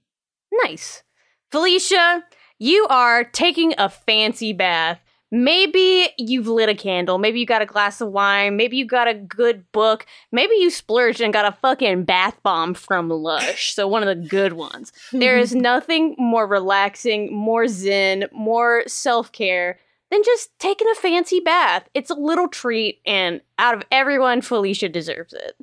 Nice. 0.64 1.04
Felicia, 1.52 2.24
you 2.58 2.88
are 2.90 3.24
taking 3.24 3.74
a 3.78 3.90
fancy 3.90 4.54
bath. 4.54 5.04
Maybe 5.36 6.10
you've 6.20 6.46
lit 6.46 6.70
a 6.70 6.76
candle. 6.76 7.18
Maybe 7.18 7.40
you 7.40 7.48
got 7.48 7.64
a 7.64 7.66
glass 7.66 8.02
of 8.02 8.10
wine. 8.10 8.56
Maybe 8.56 8.78
you 8.78 8.86
got 8.86 9.08
a 9.08 9.16
good 9.16 9.72
book. 9.72 10.06
Maybe 10.32 10.54
you 10.58 10.70
splurged 10.70 11.22
and 11.22 11.34
got 11.34 11.52
a 11.52 11.58
fucking 11.58 12.04
bath 12.04 12.38
bomb 12.44 12.76
from 12.76 13.10
Lush. 13.10 13.74
So, 13.74 13.88
one 13.88 14.04
of 14.04 14.08
the 14.08 14.28
good 14.28 14.54
ones. 14.54 14.94
There 15.12 15.40
is 15.40 15.56
nothing 15.56 16.14
more 16.20 16.46
relaxing, 16.46 17.34
more 17.34 17.68
zen, 17.68 18.26
more 18.32 18.84
self 18.86 19.32
care 19.32 19.80
than 20.12 20.22
just 20.24 20.52
taking 20.60 20.88
a 20.92 20.94
fancy 20.94 21.40
bath. 21.40 21.90
It's 21.96 22.12
a 22.12 22.16
little 22.16 22.48
treat, 22.48 23.02
and 23.04 23.42
out 23.58 23.74
of 23.74 23.82
everyone, 23.92 24.42
Felicia 24.44 24.88
deserves 24.88 25.34
it. 25.34 25.56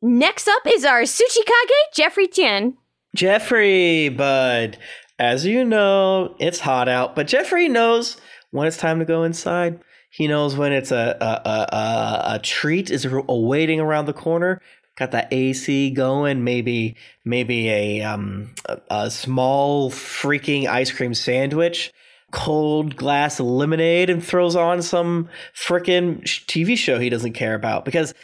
Next 0.00 0.48
up 0.48 0.62
is 0.66 0.86
our 0.86 1.02
Tsuchikage, 1.02 1.92
Jeffrey 1.92 2.26
Tien. 2.26 2.78
Jeffrey, 3.14 4.08
bud. 4.08 4.78
As 5.18 5.44
you 5.44 5.62
know, 5.62 6.34
it's 6.38 6.60
hot 6.60 6.88
out, 6.88 7.14
but 7.14 7.26
Jeffrey 7.26 7.68
knows 7.68 8.16
when 8.50 8.66
it's 8.66 8.76
time 8.76 8.98
to 8.98 9.04
go 9.04 9.24
inside. 9.24 9.80
He 10.10 10.26
knows 10.26 10.56
when 10.56 10.72
it's 10.72 10.90
a 10.90 11.16
a, 11.20 11.48
a, 11.48 11.76
a, 11.76 12.34
a 12.34 12.38
treat 12.40 12.90
is 12.90 13.04
awaiting 13.04 13.80
around 13.80 14.06
the 14.06 14.12
corner. 14.12 14.60
Got 14.96 15.12
that 15.12 15.32
AC 15.32 15.90
going, 15.92 16.44
maybe 16.44 16.96
maybe 17.24 17.68
a 17.70 18.02
um 18.02 18.54
a, 18.66 18.78
a 18.90 19.10
small 19.10 19.90
freaking 19.90 20.66
ice 20.66 20.90
cream 20.90 21.14
sandwich, 21.14 21.92
cold 22.32 22.96
glass 22.96 23.40
lemonade, 23.40 24.10
and 24.10 24.24
throws 24.24 24.56
on 24.56 24.82
some 24.82 25.28
freaking 25.54 26.22
TV 26.22 26.76
show 26.76 26.98
he 26.98 27.08
doesn't 27.08 27.32
care 27.32 27.54
about 27.54 27.84
because 27.84 28.14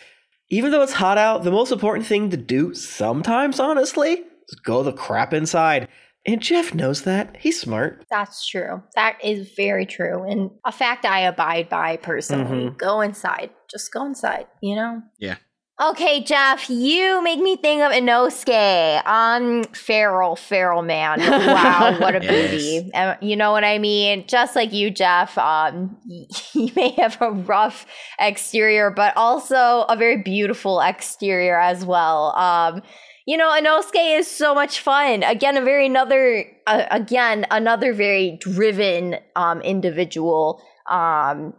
even 0.49 0.71
though 0.71 0.83
it's 0.83 0.92
hot 0.92 1.18
out, 1.18 1.45
the 1.45 1.50
most 1.50 1.73
important 1.73 2.06
thing 2.06 2.30
to 2.30 2.37
do 2.37 2.73
sometimes, 2.73 3.59
honestly, 3.59 4.23
is 4.49 4.54
go 4.62 4.83
the 4.83 4.92
crap 4.92 5.33
inside. 5.33 5.88
And 6.26 6.40
Jeff 6.42 6.75
knows 6.75 7.02
that. 7.02 7.37
He's 7.38 7.61
smart. 7.61 8.04
That's 8.11 8.47
true. 8.49 8.83
That 8.97 9.16
is 9.23 9.52
very 9.56 9.87
true. 9.87 10.25
And 10.25 10.50
a 10.64 10.73
fact 10.73 11.04
I 11.04 11.21
abide 11.21 11.68
by 11.68 11.97
personally. 11.99 12.71
Mhm. 12.71 12.78
Go 12.78 13.00
inside. 13.00 13.50
Just 13.71 13.92
go 13.92 14.04
inside, 14.04 14.47
you 14.61 14.75
know? 14.75 15.02
Yeah. 15.18 15.37
Okay, 15.78 16.23
Jeff, 16.23 16.71
you 16.71 17.23
make 17.23 17.38
me 17.38 17.56
think 17.56 17.83
of 17.83 17.92
Inosuke. 17.92 19.06
Um, 19.06 19.62
feral, 19.75 20.35
feral 20.35 20.80
man. 20.80 21.21
Wow, 21.21 21.99
what 22.00 22.16
a 22.16 22.21
Yes. 22.23 22.50
beauty. 22.50 22.90
Uh, 22.95 23.16
you 23.21 23.37
know 23.37 23.52
what 23.52 23.62
I 23.62 23.78
mean? 23.78 24.25
Just 24.26 24.56
like 24.56 24.73
you, 24.73 24.90
Jeff, 24.90 25.37
um, 25.37 25.99
he 26.52 26.73
may 26.75 26.90
have 26.92 27.18
a 27.21 27.30
rough 27.30 27.85
exterior, 28.18 28.90
but 28.90 29.14
also 29.18 29.85
a 29.88 29.97
very 29.97 30.23
beautiful 30.23 30.80
exterior 30.80 31.61
as 31.61 31.85
well. 31.85 32.35
Um, 32.37 32.80
you 33.26 33.37
know, 33.37 33.50
Inosuke 33.50 34.18
is 34.18 34.30
so 34.30 34.54
much 34.54 34.80
fun. 34.80 35.25
Again, 35.25 35.56
a 35.56 35.61
very 35.61 35.87
another, 35.87 36.47
uh, 36.66 36.85
again, 36.90 37.45
another 37.50 37.92
very 37.92 38.38
driven 38.40 39.16
um, 39.35 39.61
individual. 39.62 40.62
Um, 40.88 41.52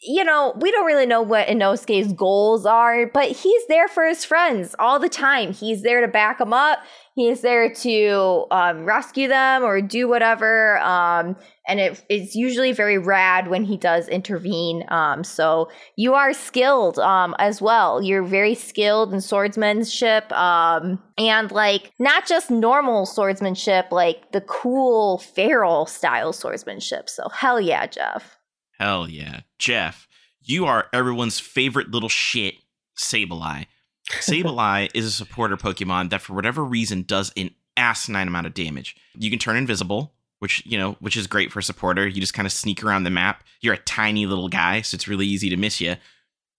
you 0.00 0.24
know, 0.24 0.54
we 0.60 0.70
don't 0.70 0.86
really 0.86 1.04
know 1.04 1.20
what 1.20 1.46
Inosuke's 1.48 2.14
goals 2.14 2.64
are, 2.64 3.06
but 3.06 3.30
he's 3.30 3.66
there 3.66 3.86
for 3.86 4.06
his 4.06 4.24
friends 4.24 4.74
all 4.78 4.98
the 4.98 5.10
time. 5.10 5.52
He's 5.52 5.82
there 5.82 6.00
to 6.00 6.08
back 6.08 6.38
them 6.38 6.54
up. 6.54 6.78
He's 7.14 7.42
there 7.42 7.74
to 7.74 8.46
um, 8.50 8.84
rescue 8.84 9.28
them 9.28 9.64
or 9.64 9.82
do 9.82 10.08
whatever. 10.08 10.78
Um, 10.78 11.36
and 11.66 11.80
it, 11.80 12.02
it's 12.08 12.34
usually 12.34 12.72
very 12.72 12.96
rad 12.96 13.48
when 13.48 13.64
he 13.64 13.76
does 13.76 14.08
intervene. 14.08 14.84
Um, 14.88 15.22
so 15.22 15.68
you 15.96 16.14
are 16.14 16.32
skilled 16.32 16.98
um, 17.00 17.34
as 17.38 17.60
well. 17.60 18.00
You're 18.00 18.22
very 18.22 18.54
skilled 18.54 19.12
in 19.12 19.20
swordsmanship 19.20 20.32
um, 20.32 20.98
and 21.18 21.50
like 21.50 21.92
not 21.98 22.26
just 22.26 22.50
normal 22.50 23.04
swordsmanship, 23.04 23.88
like 23.90 24.32
the 24.32 24.40
cool 24.42 25.18
feral 25.18 25.84
style 25.84 26.32
swordsmanship. 26.32 27.10
So 27.10 27.28
hell 27.28 27.60
yeah, 27.60 27.86
Jeff. 27.86 28.37
Hell 28.78 29.08
yeah. 29.08 29.40
Jeff, 29.58 30.06
you 30.42 30.66
are 30.66 30.86
everyone's 30.92 31.38
favorite 31.40 31.90
little 31.90 32.08
shit, 32.08 32.54
Sableye. 32.96 33.66
Sableye 34.10 34.90
is 34.94 35.04
a 35.04 35.10
supporter 35.10 35.56
Pokemon 35.56 36.10
that 36.10 36.22
for 36.22 36.34
whatever 36.34 36.64
reason 36.64 37.02
does 37.02 37.32
an 37.36 37.50
asinine 37.76 38.28
amount 38.28 38.46
of 38.46 38.54
damage. 38.54 38.96
You 39.18 39.30
can 39.30 39.38
turn 39.38 39.56
invisible, 39.56 40.14
which, 40.38 40.64
you 40.64 40.78
know, 40.78 40.92
which 41.00 41.16
is 41.16 41.26
great 41.26 41.52
for 41.52 41.58
a 41.58 41.62
supporter. 41.62 42.06
You 42.06 42.20
just 42.20 42.34
kind 42.34 42.46
of 42.46 42.52
sneak 42.52 42.82
around 42.82 43.04
the 43.04 43.10
map. 43.10 43.44
You're 43.60 43.74
a 43.74 43.78
tiny 43.78 44.26
little 44.26 44.48
guy, 44.48 44.80
so 44.80 44.94
it's 44.94 45.08
really 45.08 45.26
easy 45.26 45.50
to 45.50 45.56
miss 45.56 45.80
you. 45.80 45.96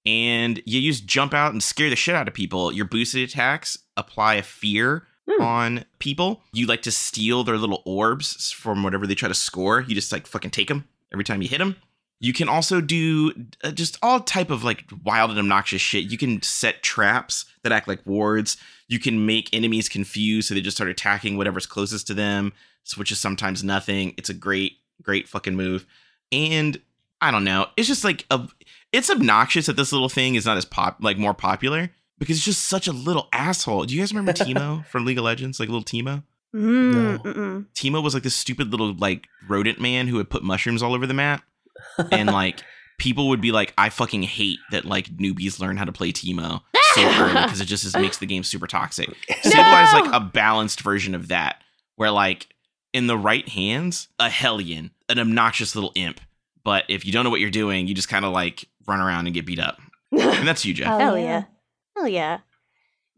And 0.06 0.62
you 0.66 0.80
use 0.80 1.02
jump 1.02 1.34
out 1.34 1.52
and 1.52 1.62
scare 1.62 1.90
the 1.90 1.96
shit 1.96 2.16
out 2.16 2.28
of 2.28 2.34
people. 2.34 2.72
Your 2.72 2.86
boosted 2.86 3.28
attacks 3.28 3.78
apply 3.98 4.36
a 4.36 4.44
fear 4.44 5.06
Hmm. 5.30 5.44
on 5.44 5.86
people. 6.00 6.42
You 6.54 6.66
like 6.66 6.82
to 6.84 6.92
steal 6.92 7.44
their 7.44 7.58
little 7.58 7.84
orbs 7.86 8.52
from 8.52 8.82
whatever 8.82 9.06
they 9.06 9.14
try 9.14 9.28
to 9.30 9.36
score. 9.36 9.82
You 9.82 9.94
just 9.94 10.12
like 10.12 10.26
fucking 10.26 10.50
take 10.52 10.70
them 10.70 10.88
every 11.14 11.24
time 11.24 11.42
you 11.44 11.48
hit 11.48 11.60
them. 11.60 11.76
You 12.22 12.34
can 12.34 12.50
also 12.50 12.82
do 12.82 13.32
uh, 13.64 13.72
just 13.72 13.98
all 14.02 14.20
type 14.20 14.50
of 14.50 14.64
like 14.64 14.84
wild 15.06 15.30
and 15.30 15.40
obnoxious 15.40 15.82
shit. 15.82 16.04
You 16.12 16.18
can 16.18 16.42
set 16.42 16.84
traps 16.84 17.46
that 17.64 17.72
act 17.72 17.88
like 17.88 18.06
wards. 18.06 18.58
You 18.88 19.00
can 19.00 19.26
make 19.26 19.50
enemies 19.54 19.88
confused 19.88 20.48
so 20.50 20.54
they 20.54 20.62
just 20.62 20.76
start 20.78 20.90
attacking 20.90 21.38
whatever's 21.38 21.66
closest 21.66 22.08
to 22.08 22.14
them, 22.14 22.52
which 22.98 23.12
is 23.12 23.20
sometimes 23.20 23.64
nothing. 23.64 24.14
It's 24.18 24.30
a 24.30 24.34
great, 24.34 24.74
great 25.02 25.30
fucking 25.30 25.56
move. 25.56 25.86
And 26.32 26.80
I 27.22 27.32
don't 27.32 27.44
know, 27.46 27.68
it's 27.78 27.88
just 27.88 28.04
like 28.04 28.26
a, 28.32 28.48
it's 28.92 29.10
obnoxious 29.10 29.68
that 29.68 29.76
this 29.78 29.92
little 29.94 30.10
thing 30.10 30.36
is 30.36 30.46
not 30.46 30.58
as 30.58 30.66
pop 30.66 30.98
like 31.02 31.18
more 31.18 31.34
popular 31.34 31.90
because 32.18 32.36
it's 32.38 32.46
just 32.46 32.64
such 32.64 32.88
a 32.88 32.92
little 32.94 33.30
asshole. 33.32 33.86
Do 33.86 33.94
you 33.94 34.02
guys 34.02 34.12
remember 34.14 34.34
Teemo 34.34 34.86
from 34.88 35.06
League 35.06 35.18
of 35.18 35.24
Legends? 35.24 35.60
Like 35.60 35.70
little 35.70 35.84
Teemo? 35.86 36.24
Mm, 36.56 36.94
No. 37.24 37.66
Teemo 37.76 38.04
was 38.04 38.14
like 38.14 38.24
this 38.24 38.36
stupid 38.36 38.72
little 38.72 38.94
like 38.96 39.28
rodent 39.48 39.80
man 39.80 40.08
who 40.08 40.16
would 40.18 40.30
put 40.30 40.44
mushrooms 40.44 40.82
all 40.84 40.94
over 40.94 41.08
the 41.08 41.14
map. 41.14 41.44
And 42.12 42.30
like 42.30 42.62
people 42.98 43.30
would 43.30 43.42
be 43.42 43.52
like, 43.52 43.74
I 43.78 43.90
fucking 43.90 44.24
hate 44.24 44.60
that 44.72 44.86
like 44.86 45.08
newbies 45.08 45.60
learn 45.60 45.78
how 45.78 45.86
to 45.86 45.92
play 45.92 46.12
Teemo 46.12 46.62
so 46.94 47.02
early 47.20 47.34
because 47.34 47.62
it 47.62 47.66
just 47.66 47.86
is, 47.86 47.96
makes 47.96 48.18
the 48.18 48.26
game 48.26 48.44
super 48.44 48.68
toxic. 48.68 49.10
Sableye 49.30 49.84
is 49.84 49.94
like 49.94 50.14
a 50.14 50.20
balanced 50.20 50.82
version 50.82 51.16
of 51.16 51.30
that, 51.30 51.62
where 51.96 52.12
like 52.12 52.48
in 52.94 53.08
the 53.08 53.18
right 53.18 53.48
hands, 53.48 54.08
a 54.20 54.30
hellion, 54.30 54.92
an 55.08 55.20
obnoxious 55.20 55.76
little 55.76 55.92
imp. 55.96 56.20
But 56.64 56.86
if 56.90 57.06
you 57.06 57.12
don't 57.12 57.24
know 57.24 57.30
what 57.30 57.40
you're 57.40 57.50
doing, 57.50 57.88
you 57.88 57.94
just 57.94 58.10
kind 58.10 58.26
of 58.26 58.32
like 58.32 58.66
run 58.88 59.00
around 59.00 59.28
and 59.28 59.34
get 59.34 59.46
beat 59.46 59.60
up. 59.60 59.80
And 60.12 60.48
that's 60.48 60.66
you, 60.66 60.74
Jeff. 60.74 60.88
Hell 61.00 61.00
Hell 61.00 61.18
yeah. 61.18 61.24
yeah. 61.24 61.44
Hell 61.96 62.08
yeah. 62.08 62.40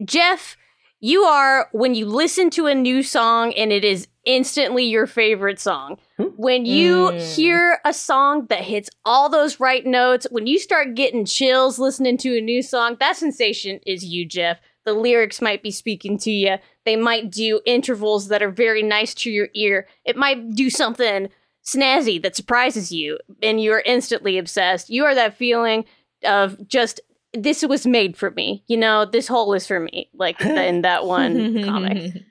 Jeff, 0.06 0.58
you 1.00 1.24
are 1.24 1.70
when 1.72 1.96
you 1.96 2.06
listen 2.06 2.50
to 2.52 2.68
a 2.68 2.76
new 2.76 3.02
song 3.04 3.54
and 3.54 3.72
it 3.72 3.84
is 3.84 4.08
instantly 4.26 4.86
your 4.86 5.08
favorite 5.08 5.60
song. 5.60 5.98
When 6.42 6.66
you 6.66 7.12
Mm. 7.12 7.36
hear 7.36 7.80
a 7.86 7.94
song 7.94 8.48
that 8.50 8.62
hits 8.64 8.90
all 9.06 9.30
those 9.30 9.60
right 9.60 9.86
notes, 9.86 10.26
when 10.32 10.48
you 10.48 10.58
start 10.58 10.96
getting 10.96 11.24
chills 11.24 11.78
listening 11.78 12.18
to 12.18 12.36
a 12.36 12.42
new 12.42 12.64
song, 12.64 12.98
that 13.00 13.16
sensation 13.16 13.80
is 13.86 14.04
you, 14.04 14.26
Jeff. 14.26 14.58
The 14.84 14.94
lyrics 14.94 15.40
might 15.40 15.62
be 15.62 15.70
speaking 15.70 16.18
to 16.18 16.32
you. 16.32 16.56
They 16.84 16.96
might 16.96 17.30
do 17.30 17.62
intervals 17.68 18.30
that 18.30 18.42
are 18.42 18.50
very 18.50 18.82
nice 18.82 19.14
to 19.16 19.30
your 19.30 19.50
ear. 19.54 19.88
It 20.04 20.16
might 20.18 20.56
do 20.56 20.72
something 20.72 21.30
snazzy 21.64 22.20
that 22.24 22.36
surprises 22.36 22.92
you, 22.92 23.20
and 23.44 23.62
you're 23.62 23.84
instantly 23.86 24.40
obsessed. 24.40 24.90
You 24.90 25.06
are 25.06 25.14
that 25.14 25.38
feeling 25.38 25.86
of 26.26 26.68
just 26.68 27.02
this 27.34 27.62
was 27.64 27.86
made 27.86 28.18
for 28.18 28.32
me. 28.32 28.64
You 28.66 28.78
know, 28.78 29.06
this 29.06 29.28
hole 29.28 29.54
is 29.54 29.68
for 29.68 29.80
me. 29.80 30.10
Like 30.16 30.42
in 30.42 30.82
that 30.82 31.06
one 31.06 31.64
comic. 31.70 32.24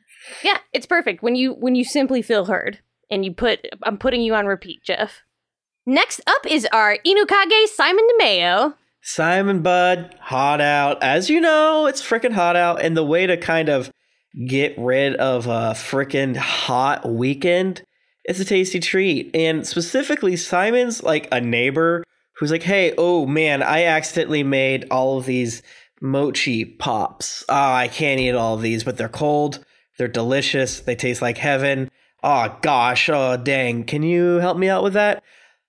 Yeah, 0.43 0.59
it's 0.73 0.87
perfect 0.87 1.23
when 1.23 1.37
you 1.37 1.53
when 1.55 1.77
you 1.77 1.85
simply 1.85 2.23
feel 2.23 2.47
heard 2.47 2.81
and 3.11 3.25
you 3.25 3.33
put 3.33 3.67
I'm 3.83 3.99
putting 3.99 4.23
you 4.23 4.35
on 4.35 4.47
repeat, 4.47 4.83
Jeff. 4.85 5.23
Next 5.87 6.21
up 6.27 6.47
is 6.47 6.67
our 6.73 6.99
Inukage 7.07 7.67
Simon 7.69 8.07
DeMeo. 8.21 8.75
Simon 9.03 9.63
Bud, 9.63 10.15
hot 10.21 10.61
out. 10.61 11.03
As 11.03 11.31
you 11.31 11.41
know, 11.41 11.87
it's 11.87 12.03
freaking 12.03 12.33
hot 12.33 12.55
out. 12.55 12.83
And 12.83 12.97
the 12.97 13.05
way 13.05 13.27
to 13.27 13.37
kind 13.37 13.69
of 13.69 13.91
get 14.47 14.75
rid 14.79 15.17
of 15.17 15.47
a 15.47 15.73
freaking 15.75 16.37
hot 16.37 17.11
weekend 17.11 17.83
is 18.27 18.41
a 18.41 18.45
tasty 18.45 18.79
treat. 18.79 19.31
And 19.35 19.67
specifically, 19.67 20.37
Simon's 20.37 21.03
like 21.03 21.29
a 21.33 21.41
neighbor 21.41 22.05
who's 22.37 22.51
like, 22.51 22.63
hey, 22.63 22.95
oh 22.99 23.27
man, 23.27 23.63
I 23.63 23.85
accidentally 23.85 24.43
made 24.43 24.87
all 24.91 25.19
of 25.19 25.27
these 25.27 25.63
mochi 26.01 26.65
pops. 26.65 27.45
Ah, 27.49 27.75
I 27.75 27.89
can't 27.89 28.21
eat 28.21 28.35
all 28.35 28.55
of 28.55 28.63
these, 28.63 28.85
but 28.85 28.97
they're 28.97 29.09
cold. 29.09 29.65
They're 29.99 30.09
delicious. 30.09 30.81
They 30.81 30.95
taste 30.95 31.23
like 31.23 31.39
heaven. 31.39 31.91
Oh 32.23 32.57
gosh, 32.63 33.09
oh 33.09 33.37
dang. 33.37 33.85
Can 33.85 34.03
you 34.03 34.37
help 34.37 34.59
me 34.59 34.69
out 34.69 34.83
with 34.83 34.93
that? 34.95 35.23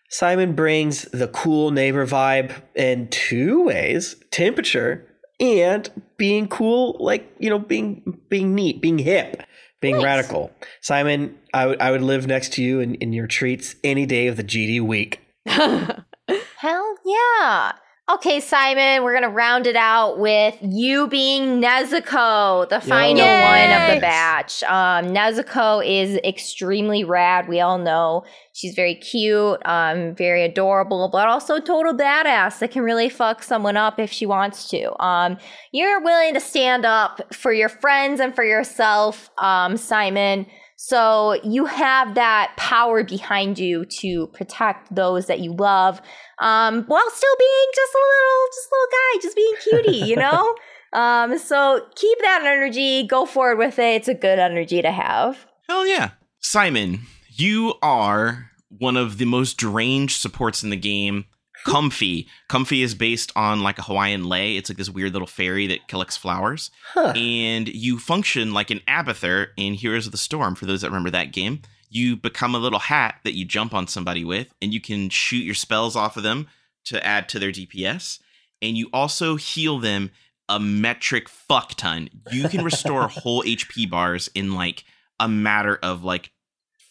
Simon 0.10 0.53
brings 0.53 1.03
the 1.13 1.27
cool 1.29 1.72
neighbor 1.72 2.05
vibe 2.05 2.51
in 2.75 3.08
two 3.08 3.63
ways 3.63 4.15
temperature 4.31 5.08
and 5.39 5.89
being 6.17 6.48
cool, 6.48 6.98
like, 7.00 7.34
you 7.39 7.50
know, 7.50 7.60
being 7.60 8.20
being 8.29 8.53
neat, 8.53 8.81
being 8.81 9.00
hip, 9.00 9.41
being 9.79 9.96
Nice. 9.96 10.03
radical. 10.03 10.51
Simon, 10.81 11.38
I 11.53 11.67
would 11.67 11.81
I 11.81 11.91
would 11.91 12.01
live 12.01 12.27
next 12.27 12.53
to 12.53 12.63
you 12.63 12.79
in, 12.81 12.96
in 12.96 13.13
your 13.13 13.27
treats 13.27 13.75
any 13.84 14.05
day 14.05 14.27
of 14.27 14.36
the 14.38 14.43
GD 14.43 14.81
week. 14.81 15.22
Hell 15.46 16.96
yeah. 17.05 17.72
Okay, 18.15 18.41
Simon, 18.41 19.03
we're 19.03 19.13
going 19.13 19.24
to 19.24 19.30
round 19.30 19.68
it 19.68 19.77
out 19.77 20.20
with 20.20 20.58
you 20.62 21.08
being 21.08 21.62
Nezuko, 21.62 22.68
the 22.68 22.82
final 22.82 23.24
Yay! 23.24 23.41
one 23.41 23.82
of 23.82 23.96
the 23.96 24.01
batch. 24.01 24.63
Um, 24.63 25.13
Nezuko 25.13 25.82
is 25.86 26.18
extremely 26.25 27.06
rad. 27.06 27.48
We 27.48 27.62
all 27.62 27.77
know 27.77 28.25
she's 28.51 28.75
very 28.75 28.96
cute, 28.96 29.60
um, 29.63 30.13
very 30.13 30.44
adorable, 30.44 31.08
but 31.10 31.30
also 31.30 31.56
a 31.56 31.62
total 31.62 31.94
badass 31.94 32.60
that 32.60 32.72
can 32.72 32.84
really 32.84 33.08
fuck 33.08 33.44
someone 33.44 33.77
up 33.77 33.98
if 33.98 34.12
she 34.12 34.25
wants 34.25 34.68
to. 34.72 35.01
Um, 35.01 35.38
you're 35.72 36.01
willing 36.01 36.34
to 36.34 36.41
stand 36.41 36.86
up 36.86 37.34
for 37.34 37.53
your 37.53 37.70
friends 37.70 38.20
and 38.20 38.36
for 38.36 38.44
yourself, 38.44 39.30
um, 39.38 39.77
Simon. 39.77 40.48
So 40.84 41.40
you 41.44 41.66
have 41.66 42.16
that 42.16 42.54
power 42.58 43.04
behind 43.04 43.60
you 43.60 43.86
to 43.86 44.26
protect 44.34 44.94
those 44.94 45.28
that 45.28 45.40
you 45.40 45.54
love, 45.54 46.02
um, 46.40 46.86
while 46.86 47.10
still 47.12 47.36
being 47.38 47.68
just 47.76 47.94
a 47.94 48.02
little, 48.10 48.48
just 48.52 48.68
a 48.68 48.74
little 48.74 48.90
guy, 48.92 49.22
just 49.22 49.36
being 49.36 49.54
cutie, 49.62 50.10
you 50.10 50.16
know. 50.16 50.56
um, 51.00 51.38
so 51.38 51.86
keep 51.94 52.18
that 52.22 52.42
energy, 52.44 53.06
go 53.06 53.28
forward 53.28 53.60
with 53.60 53.78
it. 53.78 53.98
It's 53.98 54.08
a 54.08 54.16
good 54.16 54.40
energy 54.40 54.82
to 54.82 54.92
have. 54.92 55.46
Hell 55.70 55.86
yeah. 55.86 56.12
Simon, 56.40 57.02
you 57.30 57.76
are 57.84 58.50
one 58.76 58.98
of 58.98 59.20
the 59.20 59.26
most 59.26 59.60
deranged 59.60 60.20
supports 60.20 60.64
in 60.64 60.72
the 60.72 60.76
game. 60.76 61.26
Comfey. 61.65 62.27
Comfey 62.50 62.84
is 62.84 62.96
based 62.96 63.32
on 63.36 63.63
like 63.63 63.80
a 63.80 63.84
Hawaiian 63.84 64.25
lei. 64.25 64.56
It's 64.56 64.70
like 64.70 64.77
this 64.77 64.89
weird 64.89 65.13
little 65.13 65.27
fairy 65.27 65.68
that 65.68 65.88
collects 65.88 66.18
flowers. 66.18 66.72
Huh. 66.94 67.13
And 67.15 67.68
you 67.68 68.00
function 68.00 68.53
like 68.53 68.72
an 68.72 68.82
Abathur 68.88 69.48
in 69.58 69.74
Heroes 69.74 70.06
of 70.06 70.12
the 70.12 70.18
Storm, 70.18 70.56
for 70.56 70.65
those 70.65 70.82
that 70.82 70.89
remember 70.89 71.12
that 71.12 71.32
game. 71.32 71.62
You 71.89 72.15
become 72.15 72.56
a 72.56 72.60
little 72.60 72.80
hat 72.80 73.15
that 73.24 73.36
you 73.36 73.44
jump 73.44 73.74
on 73.74 73.88
somebody 73.88 74.24
with, 74.24 74.53
and 74.62 74.74
you 74.74 74.80
can 74.80 75.10
shoot 75.10 75.44
your 75.44 75.56
spells 75.56 75.96
off 75.96 76.15
of 76.15 76.24
them 76.24 76.48
to 76.86 77.06
add 77.06 77.27
to 77.30 77.39
their 77.39 77.51
DPS. 77.51 78.20
And 78.62 78.77
you 78.77 78.89
also 78.94 79.36
heal 79.36 79.80
them 79.80 80.12
a 80.48 80.60
metric 80.60 81.30
fuck 81.30 81.75
ton. 81.75 82.10
You 82.32 82.48
can 82.50 82.63
restore 82.63 83.08
whole 83.10 83.44
HP 83.44 83.89
bars 83.89 84.30
in 84.34 84.53
like 84.53 84.84
a 85.20 85.27
matter 85.27 85.80
of 85.82 86.03
like 86.03 86.32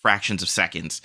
fractions 0.02 0.42
of 0.42 0.48
seconds. 0.48 1.02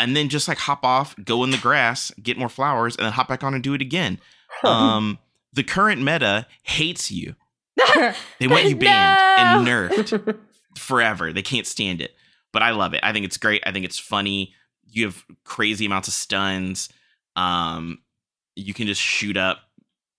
And 0.00 0.16
then 0.16 0.28
just 0.28 0.48
like 0.48 0.58
hop 0.58 0.84
off, 0.84 1.14
go 1.24 1.44
in 1.44 1.50
the 1.50 1.58
grass, 1.58 2.10
get 2.22 2.38
more 2.38 2.48
flowers, 2.48 2.96
and 2.96 3.04
then 3.04 3.12
hop 3.12 3.28
back 3.28 3.44
on 3.44 3.54
and 3.54 3.62
do 3.62 3.74
it 3.74 3.80
again. 3.80 4.18
Um, 4.64 5.18
the 5.52 5.62
current 5.62 6.02
meta 6.02 6.46
hates 6.62 7.10
you. 7.10 7.34
They 8.38 8.46
want 8.48 8.64
you 8.64 8.76
banned 8.76 9.66
and 9.66 9.66
nerfed 9.66 10.38
forever. 10.78 11.32
They 11.32 11.42
can't 11.42 11.66
stand 11.66 12.00
it. 12.00 12.14
But 12.52 12.62
I 12.62 12.70
love 12.70 12.94
it. 12.94 13.00
I 13.02 13.12
think 13.12 13.24
it's 13.24 13.36
great. 13.36 13.62
I 13.64 13.72
think 13.72 13.84
it's 13.84 13.98
funny. 13.98 14.54
You 14.86 15.06
have 15.06 15.24
crazy 15.44 15.86
amounts 15.86 16.08
of 16.08 16.14
stuns. 16.14 16.88
Um, 17.36 17.98
you 18.56 18.74
can 18.74 18.86
just 18.86 19.00
shoot 19.00 19.36
up 19.36 19.58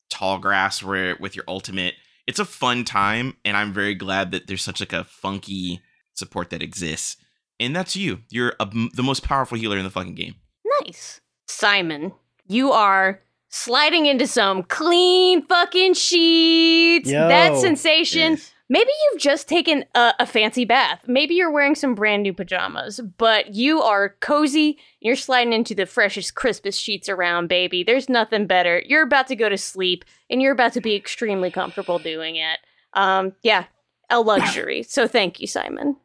tall 0.10 0.40
grass 0.40 0.82
where 0.82 1.16
with 1.20 1.36
your 1.36 1.46
ultimate. 1.48 1.96
It's 2.28 2.40
a 2.40 2.46
fun 2.46 2.86
time, 2.86 3.36
and 3.44 3.58
I'm 3.58 3.74
very 3.74 3.96
glad 3.96 4.32
that 4.32 4.48
there's 4.48 4.64
such 4.64 4.80
like 4.80 4.94
a 4.94 5.04
funky 5.04 5.82
support 6.14 6.52
that 6.52 6.62
exists. 6.62 7.18
And 7.62 7.76
that's 7.76 7.96
you. 7.96 8.20
You're 8.30 8.54
a, 8.60 8.66
the 8.66 9.04
most 9.04 9.24
powerful 9.24 9.58
healer 9.58 9.78
in 9.78 9.84
the 9.84 9.90
fucking 9.90 10.16
game. 10.16 10.36
nice. 10.82 11.22
Simon, 11.48 12.12
you 12.48 12.72
are 12.72 13.22
sliding 13.50 14.08
into 14.08 14.26
some 14.26 14.64
clean 14.64 15.46
fucking 15.46 15.94
sheets. 15.94 17.10
Yo. 17.10 17.28
that 17.28 17.56
sensation. 17.58 18.32
Yes. 18.32 18.52
Maybe 18.70 18.90
you've 19.04 19.22
just 19.22 19.50
taken 19.50 19.84
a, 19.96 20.14
a 20.22 20.26
fancy 20.26 20.64
bath. 20.64 21.02
Maybe 21.06 21.36
you're 21.36 21.52
wearing 21.52 21.76
some 21.76 21.94
brand 21.94 22.24
new 22.24 22.34
pajamas, 22.34 23.02
but 23.18 23.54
you 23.54 23.82
are 23.82 24.16
cozy. 24.22 24.80
You're 25.02 25.18
sliding 25.18 25.52
into 25.52 25.76
the 25.76 25.86
freshest, 25.86 26.36
crispest 26.36 26.82
sheets 26.82 27.10
around, 27.10 27.50
baby. 27.50 27.84
There's 27.84 28.08
nothing 28.08 28.48
better. 28.48 28.82
You're 28.86 29.04
about 29.04 29.28
to 29.28 29.36
go 29.36 29.50
to 29.50 29.58
sleep, 29.58 30.06
and 30.30 30.42
you're 30.42 30.54
about 30.54 30.72
to 30.74 30.82
be 30.82 30.96
extremely 30.96 31.52
comfortable 31.52 32.00
doing 32.00 32.38
it. 32.38 32.60
Um, 32.94 33.34
yeah, 33.44 33.66
a 34.10 34.22
luxury. 34.22 34.84
So 34.84 35.06
thank 35.06 35.42
you, 35.42 35.48
Simon. 35.48 35.98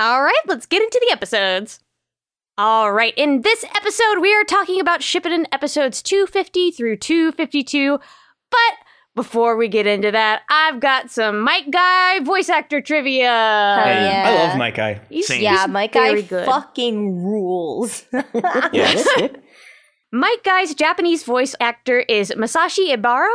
All 0.00 0.22
right, 0.22 0.32
let's 0.46 0.64
get 0.64 0.82
into 0.82 0.98
the 1.06 1.12
episodes. 1.12 1.80
All 2.56 2.90
right, 2.90 3.12
in 3.18 3.42
this 3.42 3.64
episode, 3.76 4.18
we 4.20 4.34
are 4.34 4.44
talking 4.44 4.80
about 4.80 5.00
Shippuden 5.00 5.44
episodes 5.52 6.00
250 6.00 6.70
through 6.70 6.96
252. 6.96 7.98
But 8.50 8.58
before 9.14 9.56
we 9.58 9.68
get 9.68 9.86
into 9.86 10.10
that, 10.10 10.40
I've 10.48 10.80
got 10.80 11.10
some 11.10 11.40
Might 11.40 11.70
Guy 11.70 12.20
voice 12.20 12.48
actor 12.48 12.80
trivia. 12.80 13.24
Hey, 13.84 14.06
yeah. 14.10 14.24
I 14.26 14.46
love 14.48 14.56
my 14.56 14.70
guy. 14.70 15.02
He's- 15.10 15.26
Same. 15.26 15.42
Yeah, 15.42 15.58
he's 15.64 15.68
Might 15.68 15.92
Guy 15.92 16.22
good. 16.22 16.46
fucking 16.46 17.22
rules. 17.22 18.04
Yes. 18.72 19.06
Might 20.12 20.42
Guy's 20.42 20.74
Japanese 20.74 21.24
voice 21.24 21.54
actor 21.60 22.00
is 22.00 22.32
Masashi 22.38 22.88
Ebara. 22.96 23.28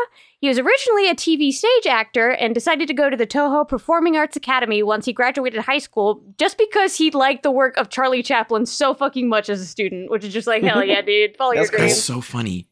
He 0.45 0.49
was 0.49 0.59
originally 0.59 1.09
a 1.09 1.15
TV 1.15 1.51
stage 1.51 1.87
actor 1.87 2.29
and 2.29 2.53
decided 2.53 2.87
to 2.89 2.93
go 2.93 3.09
to 3.09 3.17
the 3.17 3.25
Toho 3.25 3.67
Performing 3.67 4.15
Arts 4.15 4.35
Academy 4.35 4.83
once 4.83 5.07
he 5.07 5.11
graduated 5.11 5.61
high 5.61 5.79
school 5.79 6.21
just 6.37 6.59
because 6.59 6.95
he 6.95 7.09
liked 7.09 7.41
the 7.41 7.49
work 7.49 7.75
of 7.77 7.89
Charlie 7.89 8.21
Chaplin 8.21 8.67
so 8.67 8.93
fucking 8.93 9.27
much 9.27 9.49
as 9.49 9.59
a 9.59 9.65
student, 9.65 10.11
which 10.11 10.23
is 10.23 10.31
just 10.31 10.45
like, 10.45 10.61
hell 10.61 10.83
yeah, 10.83 11.01
dude, 11.01 11.35
follow 11.35 11.53
your 11.53 11.63
That's 11.63 11.71
cool. 11.71 11.79
dreams. 11.79 11.93
That's 11.93 12.03
so 12.03 12.21
funny. 12.21 12.67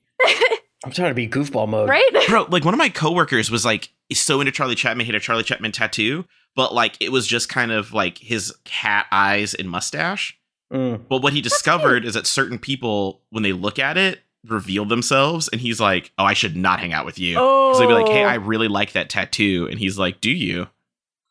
I'm 0.85 0.91
trying 0.91 1.09
to 1.09 1.15
be 1.15 1.27
goofball 1.27 1.67
mode. 1.67 1.89
Right? 1.89 2.07
Bro, 2.29 2.45
like 2.51 2.63
one 2.63 2.75
of 2.75 2.77
my 2.77 2.89
coworkers 2.89 3.49
was 3.49 3.65
like 3.65 3.91
so 4.11 4.39
into 4.39 4.51
Charlie 4.51 4.75
Chapman, 4.75 5.07
he 5.07 5.11
had 5.11 5.19
a 5.19 5.19
Charlie 5.19 5.41
Chapman 5.41 5.71
tattoo, 5.71 6.25
but 6.55 6.75
like 6.75 6.95
it 6.99 7.11
was 7.11 7.25
just 7.25 7.49
kind 7.49 7.71
of 7.71 7.91
like 7.91 8.19
his 8.19 8.53
cat 8.65 9.07
eyes 9.11 9.55
and 9.55 9.67
mustache. 9.67 10.37
Mm. 10.71 11.01
But 11.09 11.23
what 11.23 11.33
he 11.33 11.41
discovered 11.41 12.05
is 12.05 12.13
that 12.13 12.27
certain 12.27 12.59
people, 12.59 13.23
when 13.31 13.41
they 13.41 13.51
look 13.51 13.79
at 13.79 13.97
it, 13.97 14.19
reveal 14.47 14.85
themselves, 14.85 15.47
and 15.49 15.59
he's 15.61 15.79
like, 15.79 16.11
"Oh, 16.17 16.25
I 16.25 16.33
should 16.33 16.55
not 16.55 16.79
hang 16.79 16.93
out 16.93 17.05
with 17.05 17.19
you." 17.19 17.37
Oh. 17.39 17.73
So 17.73 17.79
they'd 17.79 17.87
be 17.87 17.93
like, 17.93 18.07
"Hey, 18.07 18.23
I 18.23 18.37
oh. 18.37 18.41
really 18.41 18.67
like 18.67 18.93
that 18.93 19.09
tattoo," 19.09 19.67
and 19.69 19.79
he's 19.79 19.97
like, 19.97 20.21
"Do 20.21 20.31
you?" 20.31 20.67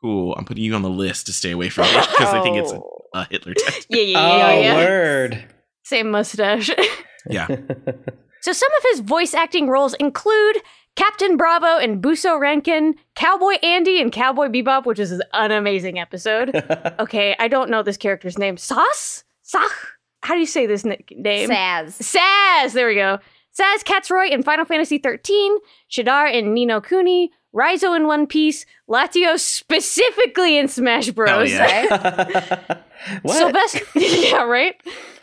Cool. 0.00 0.35
I'm 0.37 0.45
putting 0.45 0.64
you 0.64 0.75
on 0.75 0.83
the 0.83 0.90
list 0.90 1.26
to 1.26 1.33
stay 1.33 1.52
away 1.52 1.69
from 1.69 1.85
it 1.87 2.09
because 2.11 2.35
I 2.35 2.40
think 2.42 2.57
it's 2.57 2.73
a, 2.73 2.76
Oh. 3.14 3.21
a 3.21 3.25
Hitler 3.31 3.54
tattoo. 3.54 3.83
Yeah, 3.90 4.02
yeah, 4.02 4.19
Oh, 4.19 4.37
yeah, 4.37 4.61
yeah. 4.61 4.75
word. 4.76 5.45
Same 5.85 6.11
mustache. 6.11 6.71
Yeah. 7.31 7.47
So 8.40 8.52
some 8.52 8.71
of 8.76 8.83
his 8.90 8.99
voice 8.99 9.35
acting 9.35 9.69
roles 9.69 9.95
include 9.95 10.57
Captain 10.97 11.37
Bravo 11.37 11.78
and 11.78 12.02
Buso 12.02 12.40
Renkin, 12.40 12.95
Cowboy 13.14 13.52
Andy 13.62 14.00
and 14.02 14.11
Cowboy 14.11 14.49
Bebop, 14.49 14.85
which 14.85 14.99
is 14.99 15.12
an 15.33 15.52
amazing 15.52 16.00
episode. 16.00 16.50
okay, 16.99 17.37
I 17.38 17.47
don't 17.47 17.71
know 17.71 17.85
this 17.85 17.97
character's 17.97 18.38
name. 18.40 18.57
Sas? 18.57 19.23
Sach? 19.42 19.71
How 20.22 20.34
do 20.34 20.40
you 20.40 20.46
say 20.46 20.66
this 20.66 20.84
ni- 20.84 21.04
name? 21.10 21.50
Saz. 21.50 22.16
Saz! 22.16 22.72
There 22.72 22.86
we 22.88 22.94
go. 22.94 23.18
Sazh 23.58 23.82
Katzroy 23.84 24.30
in 24.30 24.42
Final 24.42 24.64
Fantasy 24.64 24.98
XIII, 25.02 25.50
Shadar 25.90 26.32
in 26.32 26.54
Ni 26.54 26.64
no 26.64 26.80
Kuni, 26.80 27.30
Raizo 27.54 27.94
in 27.94 28.06
One 28.06 28.26
Piece, 28.26 28.64
Latio 28.88 29.38
specifically 29.38 30.56
in 30.56 30.68
Smash 30.68 31.10
Bros. 31.10 31.50
yeah. 31.50 32.80
what? 33.22 33.36
Sylvester, 33.36 33.80
yeah, 33.98 34.44
right. 34.44 34.74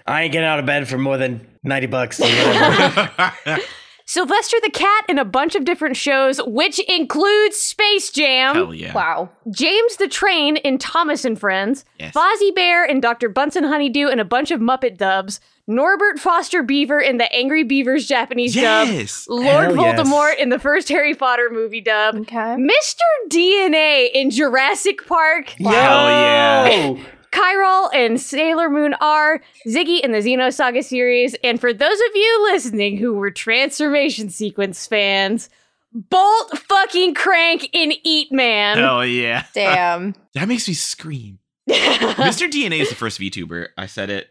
I 0.05 0.23
ain't 0.23 0.31
getting 0.33 0.47
out 0.47 0.59
of 0.59 0.65
bed 0.65 0.87
for 0.87 0.97
more 0.97 1.17
than 1.17 1.47
90 1.63 1.87
bucks. 1.87 2.21
or 4.17 4.21
whatever. 4.23 4.33
Sylvester 4.33 4.57
the 4.63 4.69
Cat 4.71 5.05
in 5.09 5.17
a 5.19 5.25
bunch 5.25 5.55
of 5.55 5.65
different 5.65 5.95
shows, 5.97 6.39
which 6.45 6.79
includes 6.89 7.57
Space 7.57 8.09
Jam. 8.09 8.55
Hell 8.55 8.73
yeah. 8.73 8.93
Wow. 8.93 9.29
James 9.51 9.95
the 9.97 10.07
Train 10.07 10.57
in 10.57 10.77
Thomas 10.77 11.25
and 11.25 11.39
Friends, 11.39 11.85
Yes. 11.99 12.13
Fozzie 12.13 12.53
Bear 12.55 12.85
in 12.85 12.99
Dr. 13.01 13.29
Bunsen 13.29 13.63
Honeydew 13.65 14.07
and 14.07 14.19
a 14.19 14.25
bunch 14.25 14.51
of 14.51 14.59
Muppet 14.59 14.97
dubs, 14.97 15.39
Norbert 15.67 16.19
Foster 16.19 16.63
Beaver 16.63 16.99
in 16.99 17.17
the 17.17 17.31
Angry 17.31 17.63
Beavers 17.63 18.07
Japanese 18.07 18.55
dub, 18.55 18.87
Yes. 18.87 19.27
Lord 19.29 19.45
Hell 19.45 19.75
yes. 19.75 19.99
Voldemort 19.99 20.37
in 20.39 20.49
the 20.49 20.57
first 20.59 20.89
Harry 20.89 21.13
Potter 21.13 21.49
movie 21.51 21.81
dub, 21.81 22.15
Okay. 22.15 22.35
Mr. 22.57 23.01
DNA 23.29 24.09
in 24.13 24.31
Jurassic 24.31 25.05
Park, 25.07 25.49
Hell 25.49 25.71
yeah. 25.71 26.97
Yo! 27.33 27.39
Chiral 27.39 27.89
and 27.93 28.19
Sailor 28.19 28.69
Moon 28.69 28.93
R, 29.01 29.41
Ziggy 29.67 30.01
in 30.01 30.11
the 30.11 30.19
Xenosaga 30.19 30.83
series, 30.83 31.35
and 31.43 31.59
for 31.59 31.73
those 31.73 31.99
of 31.99 32.15
you 32.15 32.43
listening 32.51 32.97
who 32.97 33.13
were 33.13 33.31
transformation 33.31 34.29
sequence 34.29 34.87
fans, 34.87 35.49
Bolt 35.91 36.57
fucking 36.57 37.15
Crank 37.15 37.69
in 37.73 37.93
Eat 38.03 38.31
Man. 38.31 38.77
Hell 38.77 39.05
yeah. 39.05 39.45
Damn. 39.53 40.15
That 40.35 40.47
makes 40.47 40.67
me 40.67 40.73
scream. 40.73 41.39
Mr. 41.69 42.49
DNA 42.49 42.79
is 42.79 42.89
the 42.89 42.95
first 42.95 43.19
VTuber. 43.19 43.67
I 43.77 43.87
said 43.87 44.09
it. 44.09 44.29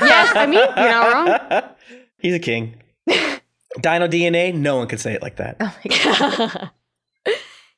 yes, 0.00 0.34
I 0.34 0.46
mean, 0.46 0.58
you're 0.58 0.68
not 0.68 1.50
wrong. 1.50 1.62
He's 2.18 2.34
a 2.34 2.38
king. 2.38 2.76
Dino 3.06 4.08
DNA, 4.08 4.54
no 4.54 4.76
one 4.76 4.88
could 4.88 5.00
say 5.00 5.12
it 5.12 5.22
like 5.22 5.36
that. 5.36 5.56
Oh 5.60 5.76
my 5.84 6.48
God. 6.48 6.70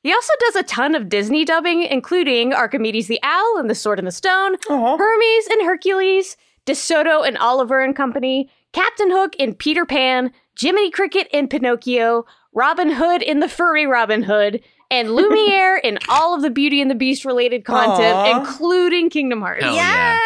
He 0.03 0.13
also 0.13 0.33
does 0.39 0.55
a 0.57 0.63
ton 0.63 0.95
of 0.95 1.09
Disney 1.09 1.45
dubbing, 1.45 1.83
including 1.83 2.53
Archimedes 2.53 3.07
the 3.07 3.19
Owl 3.23 3.57
and 3.57 3.69
the 3.69 3.75
Sword 3.75 3.99
and 3.99 4.07
the 4.07 4.11
Stone, 4.11 4.55
Aw. 4.69 4.97
Hermes 4.97 5.47
and 5.47 5.65
Hercules, 5.65 6.37
DeSoto 6.65 7.27
and 7.27 7.37
Oliver 7.37 7.81
and 7.81 7.95
Company, 7.95 8.49
Captain 8.73 9.11
Hook 9.11 9.35
in 9.37 9.55
Peter 9.55 9.85
Pan, 9.85 10.31
Jiminy 10.59 10.91
Cricket 10.91 11.27
in 11.33 11.47
Pinocchio, 11.47 12.25
Robin 12.53 12.91
Hood 12.91 13.21
in 13.21 13.39
the 13.39 13.49
Furry 13.49 13.85
Robin 13.85 14.23
Hood, 14.23 14.61
and 14.91 15.11
Lumiere 15.15 15.77
in 15.83 15.99
all 16.09 16.35
of 16.35 16.41
the 16.41 16.49
Beauty 16.49 16.81
and 16.81 16.89
the 16.89 16.95
Beast 16.95 17.25
related 17.25 17.65
content, 17.65 18.15
Aw. 18.15 18.39
including 18.39 19.09
Kingdom 19.09 19.41
Hearts. 19.41 19.63
Hell 19.63 19.75
yeah. 19.75 20.17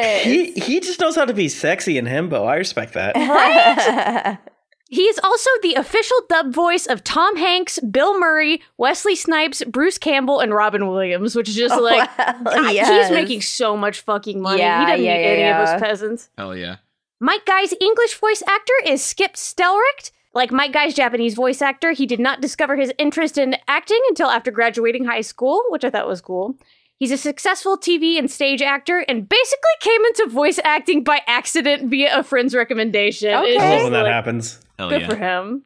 Yes. 0.00 0.24
He 0.24 0.52
he 0.52 0.80
just 0.80 0.98
knows 1.00 1.14
how 1.16 1.24
to 1.26 1.34
be 1.34 1.48
sexy 1.48 1.98
and 1.98 2.08
himbo. 2.08 2.46
I 2.46 2.56
respect 2.56 2.94
that. 2.94 3.14
right? 3.16 4.38
He 4.90 5.02
is 5.02 5.20
also 5.22 5.48
the 5.62 5.74
official 5.74 6.16
dub 6.28 6.52
voice 6.52 6.86
of 6.86 7.04
Tom 7.04 7.36
Hanks, 7.36 7.78
Bill 7.78 8.18
Murray, 8.18 8.60
Wesley 8.76 9.14
Snipes, 9.14 9.62
Bruce 9.64 9.98
Campbell, 9.98 10.40
and 10.40 10.52
Robin 10.52 10.88
Williams, 10.88 11.36
which 11.36 11.48
is 11.48 11.54
just 11.54 11.74
Oh, 11.78 11.80
like 11.80 12.10
well, 12.44 12.64
he's 12.66 13.10
making 13.12 13.42
so 13.42 13.76
much 13.76 14.00
fucking 14.00 14.42
money. 14.42 14.60
Yeah, 14.60 14.80
he 14.80 14.86
doesn't 14.86 15.04
yeah, 15.04 15.14
need 15.14 15.22
yeah, 15.22 15.28
any 15.28 15.40
yeah. 15.42 15.62
of 15.62 15.68
those 15.68 15.80
peasants. 15.80 16.28
Hell 16.36 16.56
yeah. 16.56 16.76
Might 17.20 17.46
Guy's 17.46 17.72
English 17.80 18.14
voice 18.14 18.42
actor 18.48 18.72
is 18.84 19.02
Skip 19.02 19.34
Stellrecht. 19.34 20.10
Like 20.34 20.50
Might 20.50 20.72
Guy's 20.72 20.94
Japanese 20.94 21.34
voice 21.34 21.62
actor, 21.62 21.92
he 21.92 22.06
did 22.06 22.20
not 22.20 22.40
discover 22.40 22.76
his 22.76 22.92
interest 22.98 23.38
in 23.38 23.56
acting 23.68 24.00
until 24.08 24.28
after 24.28 24.50
graduating 24.50 25.04
high 25.04 25.20
school, 25.20 25.62
which 25.68 25.84
I 25.84 25.90
thought 25.90 26.08
was 26.08 26.20
cool. 26.20 26.56
He's 26.96 27.12
a 27.12 27.16
successful 27.16 27.78
TV 27.78 28.18
and 28.18 28.30
stage 28.30 28.60
actor 28.60 29.04
and 29.08 29.28
basically 29.28 29.70
came 29.80 30.04
into 30.04 30.26
voice 30.28 30.58
acting 30.64 31.02
by 31.02 31.22
accident 31.26 31.90
via 31.90 32.18
a 32.18 32.22
friend's 32.22 32.54
recommendation. 32.54 33.32
Okay. 33.34 33.56
I 33.56 33.74
love 33.76 33.84
when 33.84 33.92
that 33.92 34.02
like- 34.02 34.12
happens. 34.12 34.60
Hell 34.80 34.88
Good 34.88 35.02
yeah. 35.02 35.08
for 35.08 35.16
him. 35.16 35.64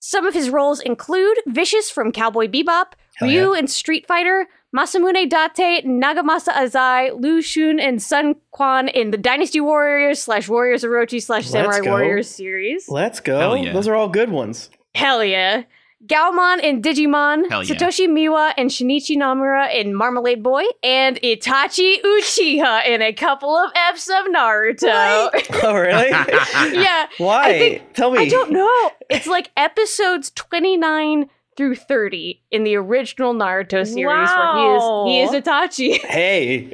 Some 0.00 0.26
of 0.26 0.34
his 0.34 0.50
roles 0.50 0.80
include 0.80 1.38
Vicious 1.46 1.90
from 1.90 2.12
Cowboy 2.12 2.48
Bebop, 2.48 2.92
Hell 3.14 3.28
Ryu 3.28 3.54
in 3.54 3.66
Street 3.66 4.06
Fighter, 4.06 4.46
Masamune 4.76 5.28
Date, 5.30 5.86
Nagamasa 5.86 6.52
Azai, 6.52 7.18
Lu 7.18 7.40
Xun, 7.40 7.80
and 7.80 8.02
Sun 8.02 8.34
Quan 8.50 8.88
in 8.88 9.10
the 9.10 9.16
Dynasty 9.16 9.60
Warriors 9.60 10.20
slash 10.20 10.48
Warriors 10.50 10.84
Orochi 10.84 11.22
slash 11.22 11.46
Samurai. 11.46 11.80
Warriors 11.80 12.28
series. 12.28 12.88
Let's 12.88 13.20
go. 13.20 13.54
Yeah. 13.54 13.72
Those 13.72 13.88
are 13.88 13.94
all 13.94 14.08
good 14.08 14.30
ones. 14.30 14.68
Hell 14.94 15.24
yeah. 15.24 15.62
Gaomon 16.06 16.60
and 16.64 16.82
Digimon, 16.82 17.48
Hell 17.48 17.62
yeah. 17.62 17.74
Satoshi 17.74 18.08
Miwa 18.08 18.52
and 18.58 18.70
Shinichi 18.70 19.16
Namura 19.16 19.72
in 19.72 19.94
Marmalade 19.94 20.42
Boy, 20.42 20.64
and 20.82 21.16
Itachi 21.22 22.02
Uchiha 22.02 22.86
in 22.86 23.02
a 23.02 23.12
couple 23.12 23.56
of 23.56 23.70
Fs 23.94 24.08
of 24.08 24.26
Naruto. 24.34 25.30
Oh, 25.64 25.74
really? 25.74 26.08
yeah. 26.80 27.06
Why? 27.18 27.48
I 27.48 27.58
think- 27.58 27.92
Tell 27.94 28.10
me. 28.10 28.18
I 28.20 28.28
don't 28.28 28.50
know. 28.50 28.90
It's 29.10 29.26
like 29.28 29.50
episodes 29.56 30.30
29 30.32 31.28
through 31.56 31.74
30 31.76 32.42
in 32.50 32.64
the 32.64 32.74
original 32.76 33.34
Naruto 33.34 33.86
series 33.86 34.06
Wow. 34.06 35.04
where 35.06 35.14
he 35.14 35.20
is 35.20 35.30
he 35.30 35.36
is 35.36 35.44
Itachi. 35.44 36.04
Hey, 36.08 36.72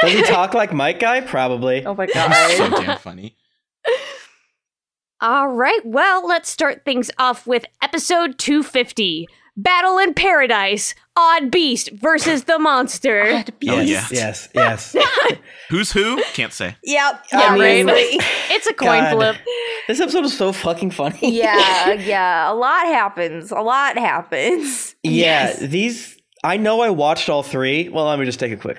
does 0.00 0.12
he 0.12 0.22
talk 0.22 0.54
like 0.54 0.72
Might 0.72 0.98
Guy? 0.98 1.20
Probably. 1.20 1.84
Oh 1.86 1.94
my 1.94 2.06
god. 2.06 2.32
so 2.56 2.70
damn 2.70 2.98
funny. 2.98 3.36
All 5.20 5.48
right, 5.48 5.80
well, 5.84 6.26
let's 6.26 6.48
start 6.50 6.84
things 6.84 7.10
off 7.18 7.46
with 7.46 7.64
episode 7.80 8.38
250. 8.38 9.26
Battle 9.58 9.96
in 9.96 10.12
Paradise, 10.12 10.94
Odd 11.16 11.50
Beast 11.50 11.90
versus 11.92 12.44
the 12.44 12.58
Monster. 12.58 13.42
Oh, 13.66 13.80
yeah. 13.80 14.06
yes, 14.10 14.48
yes. 14.54 14.94
Who's 15.70 15.90
who? 15.92 16.22
Can't 16.34 16.52
say. 16.52 16.76
Yep. 16.84 17.24
I 17.32 17.56
mean- 17.58 17.88
obviously. 17.88 18.20
It's 18.50 18.66
a 18.66 18.74
coin 18.74 19.00
God. 19.02 19.14
flip. 19.14 19.36
this 19.88 20.00
episode 20.00 20.24
is 20.26 20.36
so 20.36 20.52
fucking 20.52 20.90
funny. 20.90 21.18
yeah, 21.22 21.92
yeah. 21.94 22.50
A 22.50 22.54
lot 22.54 22.86
happens. 22.86 23.50
A 23.50 23.60
lot 23.60 23.96
happens. 23.98 24.94
Yeah, 25.02 25.54
these. 25.56 26.16
I 26.44 26.56
know 26.58 26.80
I 26.82 26.90
watched 26.90 27.28
all 27.28 27.42
three. 27.42 27.88
Well, 27.88 28.04
let 28.06 28.18
me 28.18 28.24
just 28.26 28.38
take 28.38 28.52
a 28.52 28.56
quick. 28.56 28.78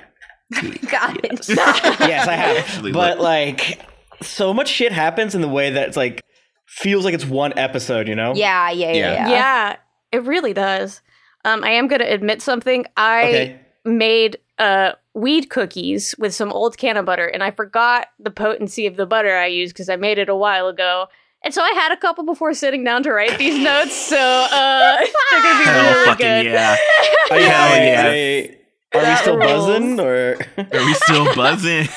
Got 0.89 1.23
it. 1.26 1.47
Yes, 1.50 2.28
I 2.28 2.34
have. 2.36 2.58
Actually 2.58 2.91
but 2.91 3.17
lit. 3.17 3.23
like, 3.23 3.80
so 4.21 4.53
much 4.53 4.67
shit 4.69 4.91
happens 4.91 5.36
in 5.36 5.41
the 5.41 5.47
way 5.47 5.69
that 5.71 5.88
it's 5.89 5.97
like 5.97 6.21
feels 6.65 7.06
like 7.06 7.13
it's 7.13 7.25
one 7.25 7.58
episode. 7.58 8.08
You 8.08 8.15
know? 8.15 8.34
Yeah, 8.36 8.69
yeah, 8.71 8.91
yeah. 8.91 8.93
Yeah. 8.93 9.13
yeah. 9.13 9.30
Yeah, 9.30 9.75
it 10.12 10.23
really 10.23 10.53
does. 10.53 11.01
Um, 11.45 11.63
I 11.63 11.71
am 11.71 11.88
going 11.88 12.01
to 12.01 12.12
admit 12.13 12.41
something. 12.41 12.86
I 12.97 13.23
Okay. 13.27 13.60
made 13.86 14.38
uh, 14.58 14.93
weed 15.13 15.49
cookies 15.49 16.13
with 16.17 16.34
some 16.34 16.51
old 16.51 16.77
can 16.77 16.97
of 16.97 17.06
butter, 17.06 17.27
and 17.27 17.43
I 17.43 17.51
forgot 17.51 18.08
the 18.19 18.32
potency 18.32 18.86
of 18.88 18.97
the 18.97 19.06
butter 19.06 19.36
I 19.38 19.45
used 19.47 19.73
because 19.73 19.88
I 19.89 19.95
made 19.95 20.17
it 20.17 20.30
a 20.30 20.36
while 20.36 20.67
ago. 20.67 21.08
And 21.43 21.53
so 21.53 21.62
I 21.62 21.69
had 21.75 21.91
a 21.91 21.97
couple 21.97 22.25
before 22.25 22.53
sitting 22.56 22.84
down 22.84 23.03
to 23.03 23.13
write 23.13 23.38
these 23.38 23.58
notes. 23.63 23.93
So 23.95 24.17
uh, 24.17 24.97
they're 25.32 25.41
going 25.43 25.58
to 25.58 25.63
be 25.63 25.69
Hell 25.69 25.93
really 25.93 26.06
fucking 26.08 26.25
good. 26.25 26.45
yeah. 26.47 26.75
Are, 27.32 27.39
you- 27.39 27.45
Hell 27.45 27.75
yeah. 27.77 28.08
are- 28.08 28.58
are 28.99 29.10
we 29.12 29.15
still 29.17 29.38
rules. 29.38 29.67
buzzing 29.67 29.99
or? 29.99 30.38
Are 30.58 30.86
we 30.86 30.93
still 30.95 31.36
buzzing? 31.36 31.88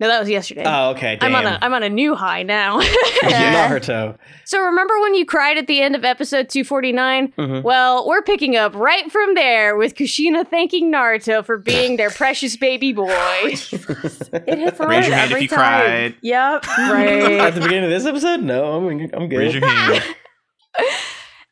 No, 0.00 0.08
that 0.08 0.18
was 0.18 0.28
yesterday. 0.28 0.64
oh, 0.66 0.90
okay. 0.90 1.16
I'm 1.20 1.34
on 1.36 1.46
a 1.46 1.56
I'm 1.62 1.72
on 1.72 1.84
a 1.84 1.88
new 1.88 2.16
high 2.16 2.42
now. 2.42 2.80
Naruto. 3.22 4.18
so 4.44 4.60
remember 4.60 5.00
when 5.00 5.14
you 5.14 5.24
cried 5.24 5.56
at 5.56 5.68
the 5.68 5.80
end 5.80 5.94
of 5.94 6.04
episode 6.04 6.48
249? 6.48 7.32
Mhm. 7.38 7.62
Well, 7.62 8.06
we're 8.08 8.22
picking 8.22 8.56
up 8.56 8.74
right 8.74 9.10
from 9.12 9.34
there 9.36 9.76
with 9.76 9.94
Kushina 9.94 10.46
thanking 10.48 10.90
Naruto 10.92 11.44
for 11.44 11.58
being 11.58 11.96
their 11.96 12.10
precious 12.22 12.56
baby 12.56 12.92
boy. 12.92 13.08
It 14.46 14.58
hits 14.58 14.78
hard 14.78 14.90
Raise 14.90 15.06
your 15.06 15.16
hand 15.16 15.30
if 15.30 15.36
every 15.36 15.42
you 15.42 15.48
time. 15.48 15.58
cried. 15.86 16.14
Yep. 16.22 16.66
At 16.68 17.54
the 17.54 17.60
beginning 17.60 17.84
of 17.84 17.90
this 17.90 18.04
episode, 18.04 18.42
no, 18.42 18.76
I'm 18.88 19.00
I'm 19.14 19.28
good. 19.28 19.38
Raise 19.38 19.54
your 19.54 19.64
hand. 19.66 20.02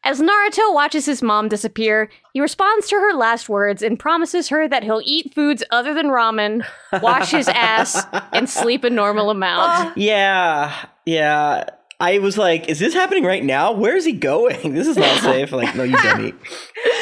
As 0.04 0.20
Naruto 0.20 0.74
watches 0.74 1.06
his 1.06 1.22
mom 1.22 1.48
disappear, 1.48 2.10
he 2.32 2.40
responds 2.40 2.88
to 2.88 2.96
her 2.96 3.12
last 3.14 3.48
words 3.48 3.82
and 3.82 3.98
promises 3.98 4.48
her 4.48 4.66
that 4.68 4.82
he'll 4.82 5.00
eat 5.04 5.32
foods 5.32 5.62
other 5.70 5.94
than 5.94 6.06
ramen, 6.06 6.64
wash 7.00 7.30
his 7.30 7.46
ass, 7.48 8.04
and 8.32 8.50
sleep 8.50 8.82
a 8.84 8.90
normal 8.90 9.30
amount. 9.30 9.96
Yeah, 10.02 10.74
yeah. 11.06 11.64
I 12.00 12.18
was 12.18 12.36
like, 12.36 12.68
is 12.68 12.80
this 12.80 12.94
happening 12.94 13.22
right 13.22 13.44
now? 13.44 13.70
Where 13.70 13.96
is 13.96 14.04
he 14.04 14.10
going? 14.12 14.74
This 14.74 14.88
is 14.88 14.96
not 14.96 15.20
safe. 15.20 15.52
Like, 15.52 15.76
no, 15.76 15.84
you 15.84 15.96
dummy. 15.98 16.32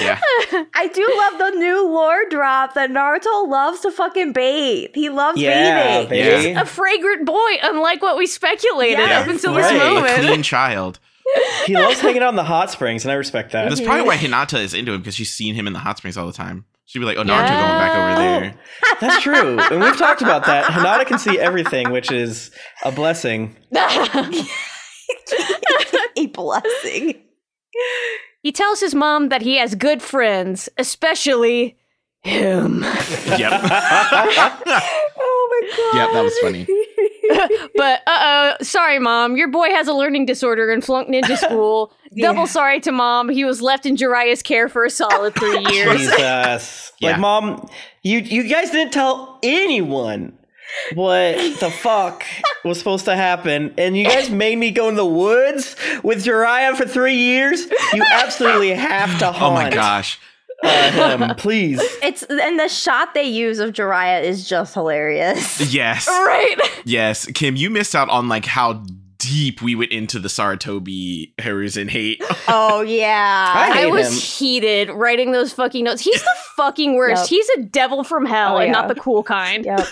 Yeah. 0.03 0.19
I 0.75 0.89
do 0.89 1.15
love 1.17 1.39
the 1.39 1.59
new 1.59 1.87
lore 1.89 2.25
drop 2.31 2.75
that 2.75 2.91
Naruto 2.91 3.49
loves 3.49 3.81
to 3.81 3.91
fucking 3.91 4.33
bathe. 4.35 4.91
He 4.95 5.09
loves 5.11 5.39
Yeah, 5.41 6.03
bathing. 6.05 6.09
baby. 6.11 6.49
He's 6.49 6.57
a 6.57 6.65
fragrant 6.67 7.25
boy, 7.27 7.51
unlike 7.63 8.01
what 8.03 8.17
we 8.19 8.27
speculated 8.27 8.99
Yeah, 8.99 9.21
up 9.21 9.29
until 9.29 9.55
right. 9.55 9.63
this 9.73 9.83
A 9.83 9.95
moment. 9.95 10.21
clean 10.21 10.43
child. 10.43 10.99
He 11.67 11.75
loves 11.75 12.01
hanging 12.01 12.23
out 12.23 12.31
in 12.31 12.37
the 12.37 12.45
hot 12.45 12.71
springs, 12.71 13.05
and 13.05 13.13
I 13.13 13.15
respect 13.15 13.53
that. 13.53 13.69
That's 13.69 13.81
probably 13.81 14.03
why 14.03 14.17
mhm. 14.17 14.31
Hinata 14.33 14.61
is 14.61 14.75
into 14.75 14.93
him 14.93 15.01
because 15.01 15.15
she's 15.15 15.31
seen 15.33 15.55
him 15.55 15.67
in 15.67 15.73
the 15.73 15.79
hot 15.79 15.99
springs 15.99 16.17
all 16.17 16.27
the 16.27 16.33
time. 16.33 16.65
She'd 16.87 16.99
be 16.99 17.05
like, 17.05 17.17
"Oh, 17.19 17.23
Naruto 17.23 17.27
Yeah. 17.29 17.61
going 17.61 17.79
back 17.79 17.97
over 17.97 18.15
there." 18.21 18.55
Oh, 18.87 18.97
that's 19.01 19.23
true, 19.23 19.59
and 19.61 19.81
we've 19.81 19.97
talked 19.97 20.23
about 20.23 20.47
that. 20.47 20.65
Hinata 20.65 21.07
can 21.07 21.19
see 21.21 21.39
everything, 21.39 21.91
which 21.91 22.11
is 22.11 22.51
a 22.85 22.91
blessing. 22.91 23.55
A 26.17 26.27
blessing. 26.27 27.15
he 28.43 28.53
tells 28.53 28.81
his 28.81 28.95
mom 28.95 29.29
that 29.29 29.43
he 29.43 29.57
has 29.57 29.75
good 29.75 30.03
friends, 30.03 30.69
especially 30.79 31.79
him. 32.23 32.83
Yep. 33.27 33.53
Oh 35.23 35.49
my 35.51 35.77
god. 35.77 35.95
Yep, 35.97 36.13
that 36.13 36.23
was 36.25 36.39
funny. 36.39 36.67
But 37.77 38.01
uh 38.07 38.55
oh, 38.61 38.65
sorry, 38.65 38.99
mom. 38.99 39.37
Your 39.37 39.49
boy 39.49 39.69
has 39.71 39.89
a 39.89 39.93
learning 39.93 40.27
disorder 40.27 40.71
and 40.71 40.85
flunked 40.85 41.11
ninja 41.11 41.37
school. 41.47 41.93
Yeah. 42.13 42.29
Double 42.29 42.47
sorry 42.47 42.81
to 42.81 42.93
mom. 42.93 43.29
He 43.29 43.45
was 43.45 43.63
left 43.63 43.87
in 43.87 43.97
Jiraiya's 43.97 44.43
care 44.43 44.69
for 44.69 44.85
a 44.85 44.91
solid 44.91 45.35
three 45.35 45.59
years. 45.73 45.99
Jesus, 46.01 46.93
Yeah. 47.01 47.11
like, 47.13 47.21
mom, 47.21 47.69
you 48.03 48.19
you 48.19 48.45
guys 48.49 48.71
didn't 48.71 48.93
tell 48.93 49.39
anyone 49.43 50.37
what 50.95 51.37
the 51.61 51.71
fuck 51.71 52.25
was 52.65 52.79
supposed 52.79 53.05
to 53.07 53.17
happen, 53.17 53.75
and 53.79 53.97
you 53.97 54.05
guys 54.05 54.31
made 54.31 54.57
me 54.57 54.71
go 54.71 54.89
in 54.89 54.95
the 54.95 55.05
woods 55.07 55.75
with 56.03 56.25
Jiraiya 56.25 56.77
for 56.77 56.87
three 56.87 57.17
years. 57.17 57.67
You 57.93 58.05
absolutely 58.13 58.71
have 58.71 59.19
to 59.19 59.33
haunt 59.33 59.43
Oh 59.43 59.55
my 59.55 59.71
gosh. 59.71 60.19
Uh, 60.63 61.17
him, 61.19 61.35
please. 61.37 61.81
It's 62.03 62.23
and 62.25 62.59
the 62.61 62.69
shot 62.69 63.15
they 63.15 63.25
use 63.25 63.59
of 63.59 63.73
Jiraiya 63.73 64.23
is 64.25 64.49
just 64.49 64.75
hilarious. 64.75 65.61
Yes. 65.73 66.07
right. 66.09 66.57
Yes. 66.85 67.27
Kym, 67.27 67.57
you 67.57 67.71
missed 67.71 67.95
out 67.95 68.09
on 68.09 68.29
like 68.29 68.45
how 68.45 68.85
deep 69.19 69.61
we 69.63 69.75
went 69.75 69.93
into 69.93 70.19
the 70.19 70.29
Sarutobi 70.29 71.35
Hiruzen 71.37 71.89
hate. 71.91 72.23
Oh 72.53 72.81
yeah. 72.81 73.53
I 73.55 73.83
I 73.85 73.87
was 73.87 74.09
him. 74.09 74.19
heated 74.21 74.91
writing 74.91 75.31
those 75.31 75.53
fucking 75.53 75.85
notes. 75.85 76.03
He's 76.03 76.21
the 76.21 76.35
fucking 76.57 76.95
worst. 76.97 77.23
Yep. 77.23 77.29
He's 77.29 77.49
a 77.59 77.63
devil 77.63 78.03
from 78.03 78.27
hell 78.27 78.57
Oh, 78.57 78.59
and 78.59 78.67
yeah. 78.67 78.73
not 78.73 78.89
the 78.89 78.95
cool 78.97 79.23
kind. 79.23 79.65
Yep. 79.65 79.87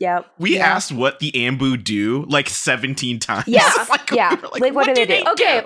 Yep. 0.00 0.26
We 0.38 0.56
yeah. 0.56 0.66
asked 0.66 0.90
what 0.92 1.20
the 1.20 1.30
Anbu 1.32 1.82
do 1.84 2.24
like 2.28 2.48
17 2.48 3.20
times. 3.20 3.44
Yeah, 3.46 3.70
Like, 3.90 4.10
yeah. 4.10 4.34
were 4.40 4.48
Like, 4.58 4.74
what 4.74 4.86
do 4.86 4.94
they 4.94 5.04
do? 5.22 5.30
Okay. 5.32 5.62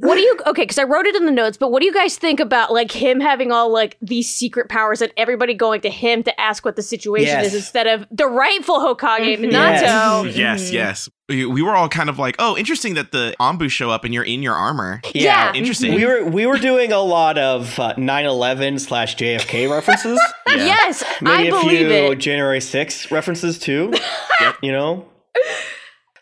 What 0.00 0.14
do 0.14 0.20
you 0.20 0.36
okay? 0.46 0.62
Because 0.62 0.78
I 0.78 0.84
wrote 0.84 1.06
it 1.06 1.16
in 1.16 1.26
the 1.26 1.32
notes, 1.32 1.56
but 1.56 1.72
what 1.72 1.80
do 1.80 1.86
you 1.86 1.92
guys 1.92 2.16
think 2.16 2.38
about 2.40 2.72
like 2.72 2.92
him 2.92 3.20
having 3.20 3.50
all 3.50 3.72
like 3.72 3.96
these 4.00 4.28
secret 4.32 4.68
powers 4.68 5.02
and 5.02 5.12
everybody 5.16 5.54
going 5.54 5.80
to 5.80 5.90
him 5.90 6.22
to 6.22 6.40
ask 6.40 6.64
what 6.64 6.76
the 6.76 6.82
situation 6.82 7.26
Yes. 7.26 7.46
is 7.48 7.54
instead 7.56 7.86
of 7.88 8.06
the 8.10 8.26
rightful 8.26 8.78
Hokage, 8.78 9.36
Mhm. 9.38 9.50
Minato? 9.50 10.24
Yes. 10.26 10.36
Yes, 10.36 10.72
yes. 10.72 11.08
We, 11.28 11.44
we 11.44 11.60
were 11.62 11.74
all 11.74 11.88
kind 11.88 12.08
of 12.08 12.18
like, 12.18 12.36
oh, 12.38 12.56
interesting 12.56 12.94
that 12.94 13.12
the 13.12 13.34
Anbu 13.40 13.68
show 13.70 13.90
up 13.90 14.04
and 14.04 14.14
you're 14.14 14.24
in 14.24 14.42
your 14.42 14.54
armor. 14.54 15.00
Yeah. 15.14 15.52
Interesting. 15.52 15.94
We 15.94 16.06
were 16.06 16.24
we 16.24 16.46
were 16.46 16.58
doing 16.58 16.92
a 16.92 17.00
lot 17.00 17.36
of 17.36 17.78
uh, 17.78 17.94
9/11 17.96 18.80
slash 18.80 19.16
JFK 19.16 19.70
references. 19.70 20.20
Yeah. 20.48 20.64
Yes, 20.64 21.04
Maybe 21.20 21.36
I 21.36 21.42
a 21.42 21.50
believe 21.50 21.88
few 21.88 22.12
it. 22.12 22.14
January 22.16 22.60
6th 22.60 23.10
references 23.10 23.58
too. 23.58 23.92
Yep. 24.40 24.56
You 24.62 24.72
know, 24.72 25.04
I 25.36 25.40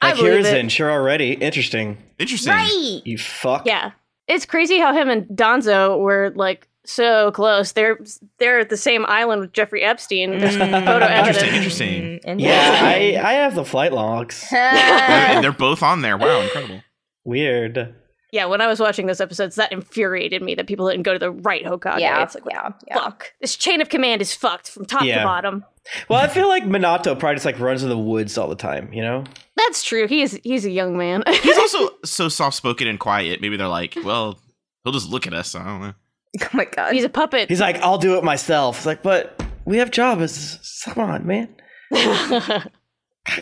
like 0.03 0.17
believe 0.17 0.45
Hiruzen, 0.45 0.65
it. 0.67 0.73
sure 0.73 0.91
already 0.91 1.33
interesting. 1.35 1.99
Interesting. 2.19 2.53
Right. 2.53 3.01
You 3.05 3.19
fuck. 3.19 3.67
Yeah, 3.67 3.93
it's 4.29 4.47
crazy 4.47 4.79
how 4.79 4.93
him 4.93 5.09
and 5.09 5.25
Danzo 5.27 5.99
were 5.99 6.33
like 6.35 6.67
so 6.85 7.33
close. 7.33 7.73
They're 7.73 7.99
they're 8.39 8.61
at 8.61 8.69
the 8.71 8.77
same 8.77 9.05
island 9.07 9.41
with 9.41 9.53
Jeffrey 9.53 9.83
Epstein. 9.83 10.39
There's 10.39 10.57
Mm. 10.57 10.85
photo 10.85 11.07
Interesting, 11.07 11.49
evidence. 11.49 11.53
interesting. 11.53 12.21
Mm, 12.27 12.41
Yeah, 12.41 12.81
I 12.83 13.21
I 13.23 13.33
have 13.35 13.55
the 13.55 13.65
flight 13.65 13.93
logs. 13.93 14.47
And 14.53 15.43
they're 15.43 15.53
both 15.53 15.83
on 15.83 16.03
there. 16.03 16.17
Wow, 16.17 16.41
incredible. 16.43 16.83
Weird. 17.25 17.95
Yeah, 18.37 18.45
when 18.47 18.61
I 18.61 18.67
was 18.67 18.79
watching 18.81 19.07
those 19.07 19.21
episodes, 19.21 19.57
that 19.57 19.73
infuriated 19.73 20.43
me 20.43 20.55
that 20.55 20.67
people 20.67 20.89
didn't 20.89 21.05
go 21.05 21.13
to 21.15 21.19
the 21.19 21.31
right 21.31 21.65
Hokage. 21.65 22.01
yeah, 22.01 22.23
it's 22.23 22.35
like 22.35 22.45
yeah, 22.51 22.71
yeah. 22.87 22.95
fuck. 23.01 23.33
This 23.41 23.57
chain 23.57 23.81
of 23.81 23.89
command 23.89 24.21
is 24.21 24.35
fucked 24.35 24.71
from 24.71 24.85
top 24.85 25.05
Yeah. 25.05 25.19
to 25.21 25.25
bottom. 25.25 25.65
Well, 26.09 26.19
I 26.21 26.29
feel 26.29 26.49
like 26.49 26.65
Minato 26.65 27.19
probably 27.19 27.37
just 27.37 27.47
like 27.47 27.59
runs 27.59 27.83
in 27.83 27.89
the 27.89 27.97
woods 27.99 28.37
all 28.37 28.49
the 28.49 28.57
time. 28.57 28.93
You 28.93 29.03
know. 29.03 29.25
That's 29.57 29.83
true. 29.83 30.07
He 30.07 30.21
is 30.23 30.39
he's 30.45 30.65
a 30.67 30.71
young 30.71 30.99
man. 30.99 31.23
He's 31.43 31.57
also 31.59 31.91
so 32.05 32.29
soft 32.29 32.57
spoken 32.57 32.87
and 32.89 33.01
quiet. 33.01 33.41
Maybe 33.41 33.57
they're 33.57 33.69
like, 33.69 33.97
well, 34.05 34.39
he'll 34.85 34.93
just 34.93 35.09
look 35.09 35.27
at 35.27 35.33
us. 35.33 35.55
I 35.55 35.65
don't 35.65 35.81
know. 35.81 35.95
Oh 36.43 36.49
my 36.53 36.67
god. 36.67 36.93
he's 36.93 37.05
a 37.05 37.09
puppet. 37.09 37.49
He's 37.49 37.61
like, 37.63 37.77
I'll 37.79 37.97
do 37.97 38.19
it 38.19 38.23
myself. 38.25 38.77
It's 38.79 38.87
like, 38.87 39.03
but 39.03 39.43
we 39.65 39.79
have 39.79 39.91
jobs. 39.91 40.83
Come 40.85 41.03
on, 41.03 41.27
man. 41.27 41.49
I 41.95 42.63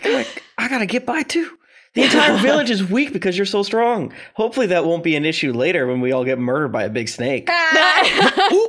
gotta, 0.02 0.26
I 0.58 0.68
gotta 0.68 0.86
get 0.86 1.04
by 1.04 1.22
too. 1.22 1.58
The 1.94 2.02
entire 2.02 2.36
village 2.42 2.70
is 2.70 2.88
weak 2.88 3.12
because 3.12 3.36
you're 3.36 3.46
so 3.46 3.62
strong. 3.62 4.12
Hopefully, 4.34 4.66
that 4.66 4.84
won't 4.84 5.04
be 5.04 5.16
an 5.16 5.24
issue 5.24 5.52
later 5.52 5.86
when 5.86 6.00
we 6.00 6.12
all 6.12 6.24
get 6.24 6.38
murdered 6.38 6.72
by 6.72 6.84
a 6.84 6.90
big 6.90 7.08
snake. 7.08 7.48
Ah. 7.50 8.66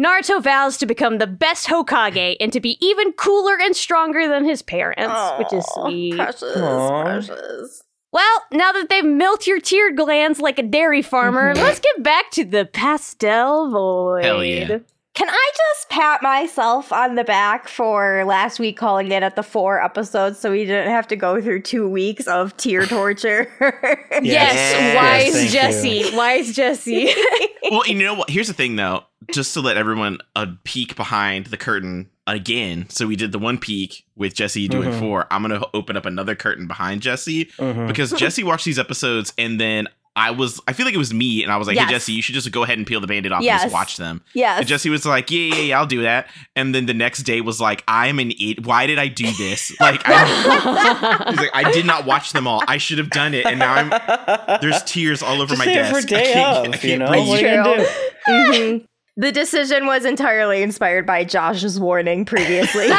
Naruto 0.00 0.42
vows 0.42 0.76
to 0.76 0.86
become 0.86 1.16
the 1.18 1.26
best 1.26 1.68
Hokage 1.68 2.36
and 2.38 2.52
to 2.52 2.60
be 2.60 2.76
even 2.84 3.12
cooler 3.12 3.56
and 3.58 3.74
stronger 3.74 4.28
than 4.28 4.44
his 4.44 4.60
parents, 4.60 5.14
which 5.38 5.52
is 5.54 5.64
sweet. 5.72 6.16
Precious, 6.16 6.56
Aw. 6.56 7.02
precious. 7.02 7.82
Well, 8.12 8.42
now 8.52 8.72
that 8.72 8.88
they've 8.88 9.04
milked 9.04 9.46
your 9.46 9.60
tear 9.60 9.94
glands 9.94 10.38
like 10.38 10.58
a 10.58 10.62
dairy 10.62 11.02
farmer, 11.02 11.52
mm-hmm. 11.52 11.62
let's 11.62 11.80
get 11.80 12.02
back 12.02 12.30
to 12.32 12.44
the 12.44 12.66
pastel 12.66 13.70
void. 13.70 14.24
Hell 14.24 14.44
yeah. 14.44 14.78
Can 15.16 15.30
I 15.30 15.50
just 15.56 15.88
pat 15.88 16.22
myself 16.22 16.92
on 16.92 17.14
the 17.14 17.24
back 17.24 17.68
for 17.68 18.22
last 18.26 18.60
week 18.60 18.76
calling 18.76 19.10
it 19.10 19.22
at 19.22 19.34
the 19.34 19.42
four 19.42 19.82
episodes 19.82 20.38
so 20.38 20.50
we 20.50 20.66
didn't 20.66 20.90
have 20.90 21.08
to 21.08 21.16
go 21.16 21.40
through 21.40 21.62
two 21.62 21.88
weeks 21.88 22.26
of 22.26 22.54
tear 22.58 22.84
torture? 22.86 23.50
Yes, 23.60 24.22
Yes, 24.22 24.94
wise 24.94 25.32
thank 25.32 25.50
Jessy. 25.50 26.16
Wise 26.16 26.54
Jessy. 26.54 27.10
Well, 27.68 27.84
you 27.88 27.96
know 27.96 28.14
what? 28.14 28.30
Here's 28.30 28.46
the 28.46 28.52
thing, 28.54 28.76
though. 28.76 29.02
Just 29.32 29.52
to 29.54 29.60
let 29.60 29.76
everyone 29.76 30.18
a 30.36 30.46
peek 30.62 30.94
behind 30.94 31.46
the 31.46 31.56
curtain 31.56 32.08
again. 32.28 32.88
So 32.90 33.08
we 33.08 33.16
did 33.16 33.32
the 33.32 33.40
one 33.40 33.58
peek 33.58 34.04
with 34.14 34.34
Jessy 34.34 34.68
doing 34.68 34.90
Mhm. 34.90 35.00
four. 35.00 35.26
I'm 35.32 35.42
gonna 35.42 35.64
open 35.74 35.96
up 35.96 36.06
another 36.06 36.36
curtain 36.36 36.68
behind 36.68 37.00
Jessy 37.02 37.46
Mhm. 37.58 37.88
because 37.88 38.12
Jessy 38.12 38.44
watched 38.44 38.66
these 38.66 38.78
episodes 38.78 39.32
and 39.36 39.60
then 39.60 39.88
I 40.16 40.30
was 40.30 40.60
I 40.66 40.72
feel 40.72 40.86
like 40.86 40.94
it 40.94 40.98
was 40.98 41.12
me 41.12 41.42
and 41.42 41.52
I 41.52 41.58
was 41.58 41.68
like, 41.68 41.76
Yes. 41.76 41.86
hey 41.88 41.92
Jessy, 41.94 42.12
you 42.14 42.22
should 42.22 42.34
just 42.34 42.50
go 42.50 42.62
ahead 42.62 42.78
and 42.78 42.86
peel 42.86 43.00
the 43.02 43.06
band-aid 43.06 43.30
off 43.32 43.42
and 43.42 43.46
just 43.60 43.72
watch 43.72 43.98
them. 43.98 44.22
yes. 44.34 44.58
And 44.60 44.66
Jessy 44.66 44.88
was 44.88 45.04
like, 45.04 45.30
yeah, 45.30 45.54
yeah, 45.54 45.60
yeah, 45.60 45.78
I'll 45.78 45.86
do 45.86 46.02
that. 46.02 46.26
And 46.56 46.74
then 46.74 46.86
the 46.86 46.94
next 46.94 47.24
day 47.24 47.42
was 47.42 47.60
like, 47.60 47.84
I'm 47.86 48.18
an 48.18 48.30
idiot. 48.30 48.66
Why 48.66 48.86
did 48.86 48.98
I 48.98 49.08
do 49.08 49.30
this? 49.32 49.70
Like, 49.80 50.00
I, 50.06 51.26
he's 51.30 51.38
like, 51.38 51.50
I 51.54 51.70
did 51.70 51.84
not 51.86 52.06
watch 52.06 52.32
them 52.32 52.46
all. 52.46 52.62
I 52.66 52.78
should 52.78 52.96
have 52.98 53.10
done 53.10 53.34
it. 53.34 53.44
And 53.46 53.58
now 53.58 53.74
I'm 53.74 54.60
there's 54.62 54.82
tears 54.84 55.22
all 55.22 55.42
over 55.42 55.54
Just 55.54 55.58
my 55.58 55.66
desk. 55.66 55.90
for 55.92 55.98
a 55.98 56.00
I 56.00 56.04
day 56.22 56.32
can't- 56.32 56.58
I 56.58 56.70
can't 56.78 56.84
you 56.84 56.98
know? 56.98 57.08
breathe. 57.08 57.28
What 57.28 57.44
are 57.44 57.48
you 57.48 57.62
gonna 57.62 57.76
do? 57.76 57.88
Mhm. 58.28 58.86
The 59.18 59.32
decision 59.32 59.86
was 59.86 60.04
entirely 60.04 60.62
inspired 60.62 61.06
by 61.06 61.24
Josh's 61.24 61.78
warning 61.78 62.24
previously. 62.24 62.88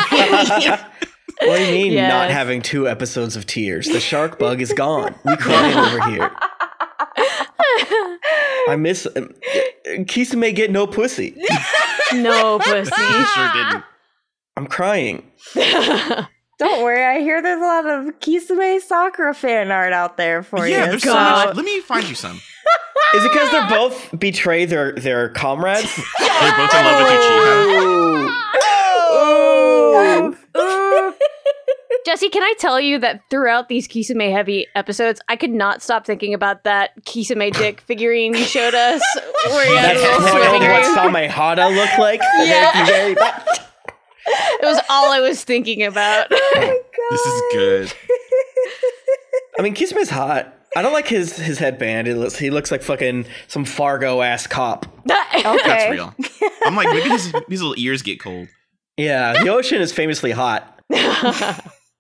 What 1.40 1.58
do 1.58 1.66
you 1.66 1.92
mean 1.92 1.96
not 2.08 2.32
having 2.32 2.64
two 2.64 2.88
episodes 2.88 3.36
of 3.36 3.46
tears? 3.46 3.88
The 3.88 4.00
shark 4.00 4.40
bug 4.40 4.60
is 4.60 4.74
gone. 4.74 5.14
We 5.24 5.36
crying 5.38 5.78
over 5.78 6.10
here. 6.10 6.32
I 8.70 8.76
miss 8.78 9.06
uh, 9.06 9.28
Kisame 10.06 10.54
get 10.56 10.72
no 10.72 10.88
pussy. 10.88 11.36
no 12.14 12.60
pussy. 12.60 12.92
You 13.02 13.26
sure 13.26 13.52
didn't. 13.54 13.84
I'm 14.56 14.68
crying. 14.68 15.32
Don't 16.60 16.84
worry, 16.84 17.04
I 17.06 17.20
hear 17.20 17.40
there's 17.42 17.62
a 17.62 17.64
lot 17.64 17.86
of 17.86 18.20
Kisame 18.20 18.82
Sakura 18.82 19.34
fan 19.36 19.72
art 19.72 19.94
out 19.94 20.18
there 20.18 20.42
for 20.42 20.66
you. 20.68 20.74
yeah, 20.74 20.86
you. 20.86 20.90
there's 20.92 21.04
so- 21.04 21.10
so 21.10 21.16
much. 21.16 21.56
Let 21.56 21.66
me 21.66 21.80
find 21.82 22.08
you 22.10 22.16
some. 22.16 22.42
Is 23.16 23.24
it 23.24 23.32
because 23.32 23.52
they're 23.52 23.70
both 23.70 24.20
betray 24.20 24.66
their 24.66 24.92
their 24.94 25.30
comrades? 25.30 25.96
They're 26.20 26.58
both 26.58 26.74
in 26.74 26.86
love 26.86 27.04
with 27.04 27.12
Uchiha. 27.14 28.42
Oh. 29.10 30.36
Jessy, 32.06 32.30
can 32.30 32.44
I 32.44 32.54
tell 32.60 32.80
you 32.80 33.00
that 33.00 33.22
throughout 33.30 33.68
these 33.70 33.88
Kisame 33.88 34.32
heavy 34.32 34.68
episodes, 34.76 35.20
I 35.28 35.36
could 35.36 35.52
not 35.52 35.82
stop 35.82 36.06
thinking 36.06 36.34
about 36.34 36.64
that 36.64 36.92
Kisame 37.04 37.52
dick 37.58 37.82
figurine 37.82 38.34
you 38.34 38.44
showed 38.46 38.74
us. 38.74 39.02
Where 39.48 39.68
he 39.70 39.76
had 39.76 39.98
That's 39.98 40.00
a 40.00 40.04
little 40.04 40.28
spoiled 40.28 40.52
figurine. 40.62 40.72
what 40.72 40.98
Samehada 41.30 41.76
look 41.76 41.98
like. 41.98 42.22
Yeah. 42.46 42.72
Thank 42.72 42.88
you 42.88 42.94
very 42.94 43.16
much. 43.16 43.60
It 44.30 44.66
was 44.66 44.80
all 44.90 45.12
I 45.12 45.20
was 45.22 45.44
thinking 45.44 45.84
about. 45.84 46.28
Oh 46.32 46.84
this 47.12 47.22
is 47.22 47.42
good. 47.54 47.94
I 49.58 49.62
mean, 49.62 49.74
Kisame's 49.74 50.10
hot. 50.10 50.54
I 50.76 50.82
don't 50.82 50.92
like 50.94 51.08
his 51.08 51.38
his 51.38 51.58
headband. 51.60 52.08
It 52.10 52.16
looks, 52.18 52.38
he 52.38 52.50
looks 52.50 52.70
like 52.70 52.84
fucking 52.84 53.26
some 53.48 53.64
Fargo 53.66 54.22
ass 54.22 54.46
cop. 54.46 54.86
Okay. 55.10 55.42
That's 55.66 55.92
real. 55.92 56.14
I'm 56.64 56.76
like, 56.76 56.90
maybe 56.90 57.10
his, 57.10 57.34
his 57.48 57.62
little 57.62 57.76
ears 57.78 58.02
get 58.02 58.20
cold. 58.20 58.50
Yeah, 58.98 59.42
the 59.44 59.50
ocean 59.50 59.82
is 59.82 59.94
famously 59.94 60.32
hot. 60.32 60.82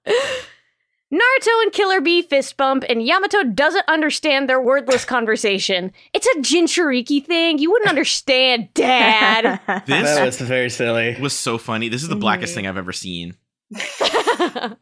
Naruto 0.07 1.63
and 1.63 1.71
Killer 1.71 2.01
Bee 2.01 2.21
fist 2.21 2.57
bump, 2.57 2.83
and 2.89 3.01
Yamato 3.05 3.43
doesn't 3.43 3.87
understand 3.87 4.49
their 4.49 4.59
wordless 4.59 5.05
conversation. 5.15 5.91
It's 6.13 6.27
a 6.27 6.39
Jinchuriki 6.39 7.25
thing. 7.25 7.59
You 7.59 7.71
wouldn't 7.71 7.89
understand, 7.89 8.73
Dad. 8.73 9.59
This 9.85 10.15
That 10.15 10.25
was 10.25 10.41
very 10.41 10.69
silly. 10.69 11.15
was 11.19 11.33
so 11.33 11.57
funny. 11.57 11.87
This 11.87 12.03
is 12.03 12.09
the 12.09 12.15
blackest 12.17 12.53
thing 12.55 12.67
I've 12.67 12.77
ever 12.77 12.93
seen. 12.93 13.35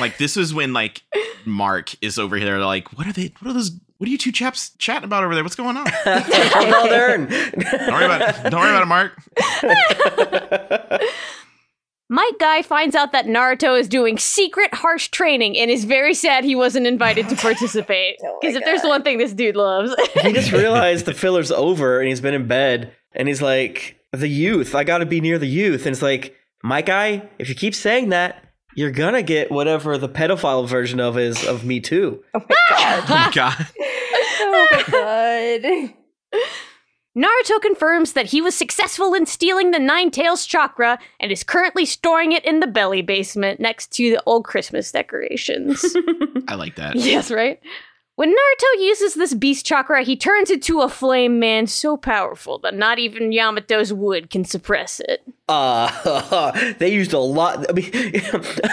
Like 0.00 0.16
this 0.16 0.34
was 0.36 0.54
when 0.54 0.72
like 0.72 1.02
Mark 1.44 1.94
is 2.00 2.18
over 2.18 2.36
here 2.36 2.56
like, 2.58 2.96
what 2.96 3.06
are 3.06 3.12
they 3.12 3.32
what 3.40 3.50
are 3.50 3.52
those 3.54 3.70
what 3.98 4.08
are 4.08 4.10
you 4.10 4.16
two 4.16 4.32
chaps 4.32 4.70
chatting 4.78 5.04
about 5.04 5.24
over 5.24 5.34
there? 5.34 5.44
What's 5.44 5.56
going 5.56 5.76
on? 5.76 5.84
Don't 5.84 6.28
worry 7.28 8.04
about 8.06 8.22
it. 8.46 8.50
Don't 8.50 8.60
worry 8.60 8.70
about 8.70 8.82
it, 8.82 8.86
Mark. 8.86 9.12
Might 12.12 12.32
Guy 12.40 12.62
finds 12.62 12.96
out 12.96 13.12
that 13.12 13.26
Naruto 13.26 13.78
is 13.78 13.88
doing 13.88 14.18
secret 14.18 14.74
harsh 14.74 15.08
training 15.08 15.56
and 15.56 15.70
is 15.70 15.84
very 15.84 16.12
sad 16.12 16.42
he 16.42 16.56
wasn't 16.56 16.88
invited 16.88 17.28
to 17.28 17.36
participate. 17.36 18.16
Oh 18.24 18.26
my 18.26 18.38
Because 18.40 18.56
if 18.56 18.64
there's 18.64 18.82
one 18.82 19.04
thing 19.04 19.18
this 19.18 19.32
dude 19.32 19.54
loves, 19.54 19.94
he 20.22 20.32
just 20.32 20.50
realized 20.64 21.06
the 21.06 21.14
filler's 21.14 21.52
over 21.52 22.00
and 22.00 22.08
he's 22.08 22.20
been 22.20 22.34
in 22.34 22.48
bed 22.48 22.92
and 23.12 23.28
he's 23.28 23.40
like, 23.40 23.96
the 24.12 24.26
youth, 24.28 24.74
I 24.74 24.82
gotta 24.82 25.06
be 25.06 25.20
near 25.20 25.38
the 25.38 25.46
youth. 25.46 25.86
And 25.86 25.92
it's 25.92 26.02
like, 26.02 26.36
my 26.64 26.82
guy, 26.82 27.28
if 27.38 27.48
you 27.48 27.54
keep 27.54 27.76
saying 27.76 28.08
that, 28.08 28.42
you're 28.74 28.90
gonna 28.90 29.22
get 29.22 29.52
whatever 29.52 29.96
the 29.96 30.08
pedophile 30.08 30.66
version 30.66 30.98
of 30.98 31.16
is 31.16 31.46
of 31.46 31.64
me 31.64 31.78
too. 31.78 32.24
Oh 32.34 32.44
my 32.48 33.30
god. 33.32 33.66
Oh 34.42 34.66
my 34.68 34.82
god. 34.82 35.60
Oh 35.62 35.62
my 35.70 36.42
god. 36.42 36.60
Naruto 37.16 37.60
confirms 37.60 38.12
that 38.12 38.26
he 38.26 38.40
was 38.40 38.54
successful 38.54 39.14
in 39.14 39.26
stealing 39.26 39.72
the 39.72 39.80
Nine 39.80 40.10
Tails 40.12 40.46
chakra 40.46 40.98
and 41.18 41.32
is 41.32 41.42
currently 41.42 41.84
storing 41.84 42.30
it 42.32 42.44
in 42.44 42.60
the 42.60 42.68
belly 42.68 43.02
basement 43.02 43.58
next 43.58 43.92
to 43.94 44.10
the 44.10 44.22
old 44.26 44.44
Christmas 44.44 44.92
decorations. 44.92 45.84
I 46.48 46.54
like 46.54 46.76
that. 46.76 46.94
yes, 46.94 47.30
right? 47.32 47.58
When 48.14 48.28
Naruto 48.30 48.80
uses 48.82 49.14
this 49.14 49.32
beast 49.34 49.64
chakra, 49.64 50.02
he 50.02 50.14
turns 50.14 50.50
it 50.50 50.56
into 50.56 50.82
a 50.82 50.88
flame 50.90 51.38
man 51.40 51.66
so 51.66 51.96
powerful 51.96 52.58
that 52.58 52.74
not 52.74 52.98
even 52.98 53.30
Yamato's 53.30 53.92
wood 53.94 54.28
can 54.28 54.44
suppress 54.44 55.00
it. 55.00 55.22
Uh, 55.48 56.52
they 56.78 56.92
used 56.92 57.14
a 57.14 57.18
lot. 57.18 57.64
I 57.68 57.72
mean, 57.72 57.90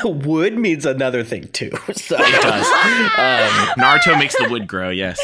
wood 0.28 0.58
means 0.58 0.86
another 0.86 1.24
thing 1.24 1.48
too. 1.48 1.72
So 1.94 2.18
It 2.20 2.42
does. 2.42 2.68
Um, 2.68 3.70
Naruto 3.84 4.20
makes 4.20 4.38
the 4.38 4.50
wood 4.50 4.68
grow, 4.68 4.90
yes. 4.90 5.18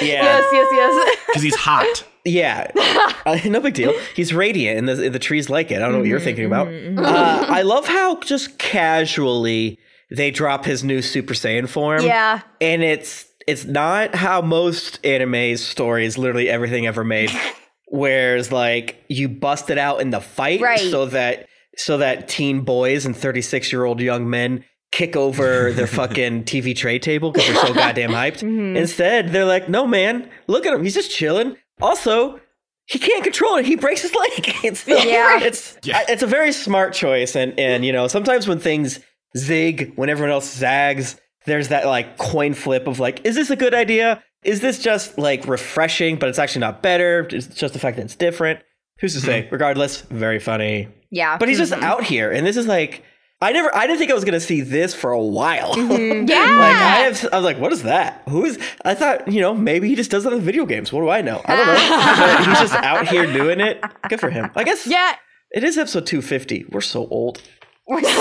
yeah, 0.00 0.24
yes, 0.24 0.44
yes. 0.50 0.68
Yes. 0.72 1.16
Because 1.26 1.42
he's 1.42 1.56
hot. 1.56 2.04
Yeah. 2.24 2.70
Uh, 3.26 3.36
no 3.46 3.60
big 3.60 3.74
deal. 3.74 3.92
He's 4.16 4.32
radiant, 4.32 4.78
and 4.78 4.88
the, 4.88 5.06
and 5.06 5.14
the 5.14 5.18
trees 5.18 5.50
like 5.50 5.70
it. 5.70 5.76
I 5.76 5.78
don't 5.80 5.92
know 5.92 5.98
what 5.98 6.06
you're 6.08 6.18
thinking 6.20 6.46
about. 6.46 6.68
Mhm, 6.68 6.98
Uh, 6.98 7.44
I 7.46 7.60
love 7.60 7.86
how 7.86 8.18
just 8.20 8.56
casually 8.58 9.78
they 10.10 10.30
drop 10.30 10.64
his 10.64 10.82
new 10.82 11.02
Super 11.02 11.34
Saiyan 11.34 11.68
form. 11.68 12.02
Yeah. 12.02 12.40
and 12.60 12.82
it's 12.82 13.26
it's 13.46 13.64
not 13.66 14.14
how 14.14 14.40
most 14.40 15.04
anime 15.04 15.56
stories, 15.58 16.16
literally 16.16 16.48
everything 16.48 16.86
ever 16.86 17.04
made, 17.04 17.30
whereas 17.86 18.50
like 18.52 19.04
you 19.08 19.28
bust 19.28 19.68
it 19.70 19.78
out 19.78 20.00
in 20.00 20.10
the 20.10 20.20
fight, 20.20 20.60
Right. 20.60 20.78
so 20.80 21.06
that 21.06 21.46
so 21.76 21.98
that 21.98 22.28
teen 22.28 22.60
boys 22.62 23.04
and 23.04 23.14
thirty 23.16 23.42
six 23.42 23.70
year 23.72 23.84
old 23.84 24.00
young 24.00 24.30
men 24.30 24.64
kick 24.90 25.16
over 25.16 25.70
their 25.72 25.86
fucking 25.86 26.44
TV 26.44 26.74
tray 26.74 26.98
table 26.98 27.30
because 27.30 27.46
they're 27.52 27.66
so 27.66 27.74
goddamn 27.74 28.10
hyped. 28.10 28.42
Mhm. 28.42 28.74
Instead, 28.76 29.30
they're 29.32 29.44
like, 29.44 29.68
"No, 29.68 29.86
man, 29.86 30.28
look 30.46 30.64
at 30.64 30.72
him. 30.72 30.82
He's 30.82 30.94
just 30.94 31.10
chilling." 31.14 31.56
Also. 31.80 32.40
He 32.86 32.98
can't 32.98 33.22
control 33.22 33.56
it. 33.56 33.66
He 33.66 33.76
breaks 33.76 34.00
his 34.00 34.14
leg. 34.14 34.30
It's, 34.64 34.86
Yeah. 34.88 35.40
it's 35.42 35.76
Yeah. 35.82 36.04
it's 36.08 36.22
a 36.22 36.26
very 36.26 36.52
smart 36.52 36.94
choice. 36.94 37.36
And 37.36 37.58
and 37.60 37.84
you 37.84 37.92
know 37.92 38.08
sometimes 38.08 38.48
when 38.48 38.58
things 38.58 39.00
zig 39.36 39.92
when 39.96 40.08
everyone 40.08 40.32
else 40.32 40.50
zags, 40.50 41.20
there's 41.44 41.68
that 41.68 41.86
like 41.86 42.16
coin 42.16 42.54
flip 42.54 42.86
of 42.86 42.98
like, 42.98 43.24
is 43.26 43.34
this 43.34 43.50
a 43.50 43.56
good 43.56 43.74
idea? 43.74 44.22
Is 44.42 44.60
this 44.60 44.78
just 44.78 45.18
like 45.18 45.46
refreshing, 45.46 46.16
but 46.16 46.28
it's 46.30 46.38
actually 46.38 46.60
not 46.60 46.82
better? 46.82 47.28
It's 47.30 47.46
just 47.48 47.74
the 47.74 47.78
fact 47.80 47.96
that 47.98 48.04
it's 48.04 48.16
different. 48.16 48.60
Who's 49.00 49.14
to 49.14 49.20
say? 49.20 49.48
Regardless, 49.50 50.00
very 50.02 50.38
funny. 50.38 50.88
Yeah. 51.10 51.36
But 51.36 51.48
he's 51.48 51.58
just 51.58 51.72
Mhm. 51.72 51.82
out 51.82 52.04
here, 52.04 52.30
and 52.32 52.46
this 52.46 52.56
is 52.56 52.66
like, 52.66 53.02
I 53.40 53.52
never, 53.52 53.72
I 53.74 53.86
didn't 53.86 53.98
think 54.00 54.10
I 54.10 54.14
was 54.14 54.24
gonna 54.24 54.40
see 54.40 54.62
this 54.62 54.94
for 54.94 55.12
a 55.12 55.22
while. 55.22 55.74
Mhm. 55.76 56.28
Yeah. 56.28 56.38
Like 56.40 56.74
I 56.74 56.96
have, 57.06 57.24
I 57.32 57.36
was 57.36 57.44
like, 57.44 57.58
what 57.58 57.72
is 57.72 57.84
that? 57.84 58.22
Who 58.28 58.44
is? 58.44 58.58
I 58.84 58.94
thought, 58.94 59.30
you 59.32 59.40
know, 59.40 59.54
maybe 59.54 59.88
he 59.88 59.94
just 59.94 60.10
does 60.10 60.24
that 60.24 60.32
in 60.32 60.40
video 60.40 60.66
games. 60.66 60.92
What 60.92 61.02
do 61.02 61.08
I 61.08 61.20
know? 61.22 61.40
I 61.44 61.56
don't 61.56 61.66
know. 61.66 61.74
but 62.46 62.46
he's 62.48 62.58
just 62.70 62.74
out 62.84 63.06
here 63.08 63.32
doing 63.32 63.60
it. 63.60 63.80
Good 64.08 64.18
for 64.20 64.30
him. 64.30 64.50
I 64.56 64.64
guess. 64.64 64.86
Yeah. 64.86 65.14
It 65.52 65.62
is 65.64 65.78
episode 65.78 66.06
two 66.06 66.20
fifty. 66.20 66.64
We're 66.70 66.80
so 66.80 67.06
old. 67.08 67.40
We're 67.86 68.02
so 68.02 68.08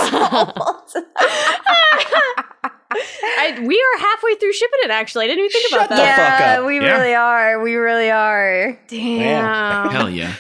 I, 3.40 3.60
we 3.62 3.76
are 3.80 4.00
halfway 4.00 4.36
through 4.36 4.54
Shippuden, 4.54 4.90
actually. 4.90 5.26
I 5.26 5.28
didn't 5.28 5.40
even 5.46 5.52
think 5.52 5.70
Shut 5.70 5.80
about 5.80 5.90
the 5.90 5.96
that. 5.98 6.16
fuck 6.32 6.40
yeah, 6.40 6.60
up. 6.62 6.66
we 6.68 6.80
Yeah. 6.80 6.98
really 6.98 7.14
are. 7.14 7.62
We 7.62 7.76
really 7.76 8.10
are. 8.10 8.80
Damn. 8.88 9.90
Hell 9.92 10.10
yeah. 10.10 10.34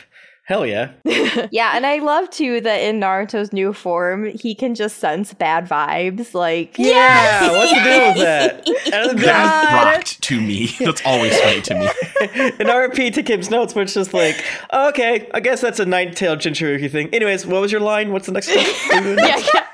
Hell 0.48 0.66
yeah. 0.66 0.92
Yeah, 1.52 1.74
and 1.76 1.86
I 1.86 2.00
love 2.00 2.30
too 2.32 2.62
that 2.62 2.78
in 2.78 3.00
Naruto's 3.00 3.54
new 3.54 3.72
form, 3.72 4.26
he 4.26 4.56
can 4.56 4.74
just 4.74 4.98
sense 4.98 5.34
bad 5.34 5.68
vibes. 5.70 6.34
Like, 6.34 6.78
Yeah. 6.80 7.52
What's 7.58 7.72
the 7.74 7.84
deal 7.84 8.08
with 8.08 8.18
that? 8.18 8.68
And 8.94 9.20
then- 9.20 9.26
That 9.26 9.94
rocked 9.96 10.22
to 10.24 10.42
me. 10.42 10.68
That's 10.80 11.02
always 11.06 11.38
funny 11.40 11.62
to 11.62 11.76
me. 11.76 11.86
An 12.60 12.68
RP 12.68 13.14
to 13.14 13.24
Kym's 13.24 13.52
notes, 13.52 13.76
where 13.76 13.84
it's 13.84 13.94
just 13.94 14.14
like, 14.14 14.44
oh, 14.72 14.90
okay, 14.90 15.30
I 15.34 15.42
guess 15.42 15.62
that's 15.62 15.80
a 15.80 15.86
nine-tailed 15.86 16.40
Jinchuriki 16.40 16.90
thing. 16.90 17.14
Anyways, 17.14 17.46
what 17.46 17.62
was 17.62 17.72
your 17.72 17.82
line? 17.82 18.12
What's 18.12 18.26
the 18.26 18.32
next 18.32 18.48
step? 18.50 18.66
What 18.66 18.94
are 19.04 19.10
you 19.10 19.16
doing 19.16 19.28
Yeah, 19.28 19.44
yeah. 19.54 19.68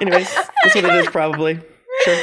Anyways, 0.00 0.34
that's 0.62 0.74
what 0.74 0.84
it 0.84 0.94
is 0.96 1.06
probably. 1.06 1.58
Sure. 2.04 2.22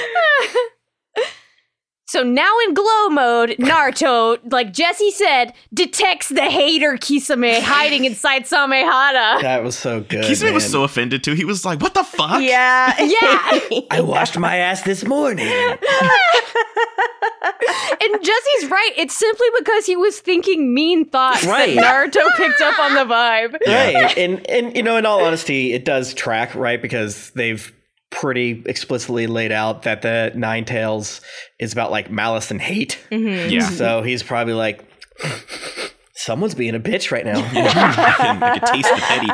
So 2.10 2.24
now 2.24 2.52
in 2.67 2.74
glow 2.74 3.10
mode, 3.10 3.50
Naruto, 3.60 4.39
like 4.52 4.74
Jessy 4.74 5.12
said, 5.12 5.54
detects 5.72 6.30
the 6.30 6.41
hater 6.50 6.93
Kisame 6.93 7.62
hiding 7.62 8.06
inside 8.06 8.45
Samehada. 8.45 9.41
That 9.43 9.62
was 9.63 9.78
so 9.78 10.02
good. 10.02 10.26
Kisame 10.26 10.52
was 10.52 10.67
so 10.69 10.84
offended 10.84 11.24
too. 11.24 11.34
He 11.34 11.45
was 11.45 11.65
like, 11.65 11.82
"What 11.82 11.93
the 11.93 12.04
fuck?" 12.04 12.41
yeah, 12.41 12.95
Yeah. 13.00 13.80
I 13.91 14.02
washed 14.02 14.39
my 14.39 14.58
ass 14.58 14.82
this 14.82 15.06
morning. 15.06 15.48
And 18.02 18.13
Jessy's 18.24 18.69
right. 18.72 18.91
It's 18.98 19.15
simply 19.15 19.48
because 19.58 19.86
he 19.86 19.95
was 19.95 20.19
thinking 20.19 20.74
mean 20.74 21.06
thoughts 21.10 21.45
Right. 21.45 21.76
that 21.76 21.84
Naruto 22.12 22.26
picked 22.38 22.62
up 22.62 22.80
on 22.80 22.93
the 22.95 23.02
vibe. 23.13 23.54
right. 23.67 24.17
And 24.17 24.50
and 24.50 24.76
you 24.76 24.84
know, 24.84 24.95
in 24.98 25.06
all 25.06 25.24
honesty, 25.24 25.74
it 25.74 25.84
does 25.86 26.13
track, 26.13 26.56
right? 26.56 26.82
Because 26.82 27.30
they've 27.32 27.72
pretty 28.12 28.63
explicitly 28.65 29.28
laid 29.28 29.52
out 29.52 29.84
that 29.84 30.02
the 30.02 30.32
Nine 30.36 30.65
Tails 30.65 31.22
is 31.60 31.74
about 31.74 31.91
like 31.91 32.10
malice 32.10 32.50
and 32.52 32.62
hate. 32.62 32.98
Mhm. 33.12 33.50
Yeah. 33.52 33.69
So 33.69 34.02
he's 34.02 34.24
probably 34.24 34.54
like, 34.56 34.84
someone's 36.15 36.56
being 36.56 36.76
a 36.76 36.80
bitch 36.80 37.12
right 37.12 37.26
now. 37.26 37.39
I, 37.52 38.13
can, 38.17 38.43
I 38.43 38.58
can 38.60 38.74
taste 38.74 38.89
the 38.93 39.02
petty. 39.02 39.28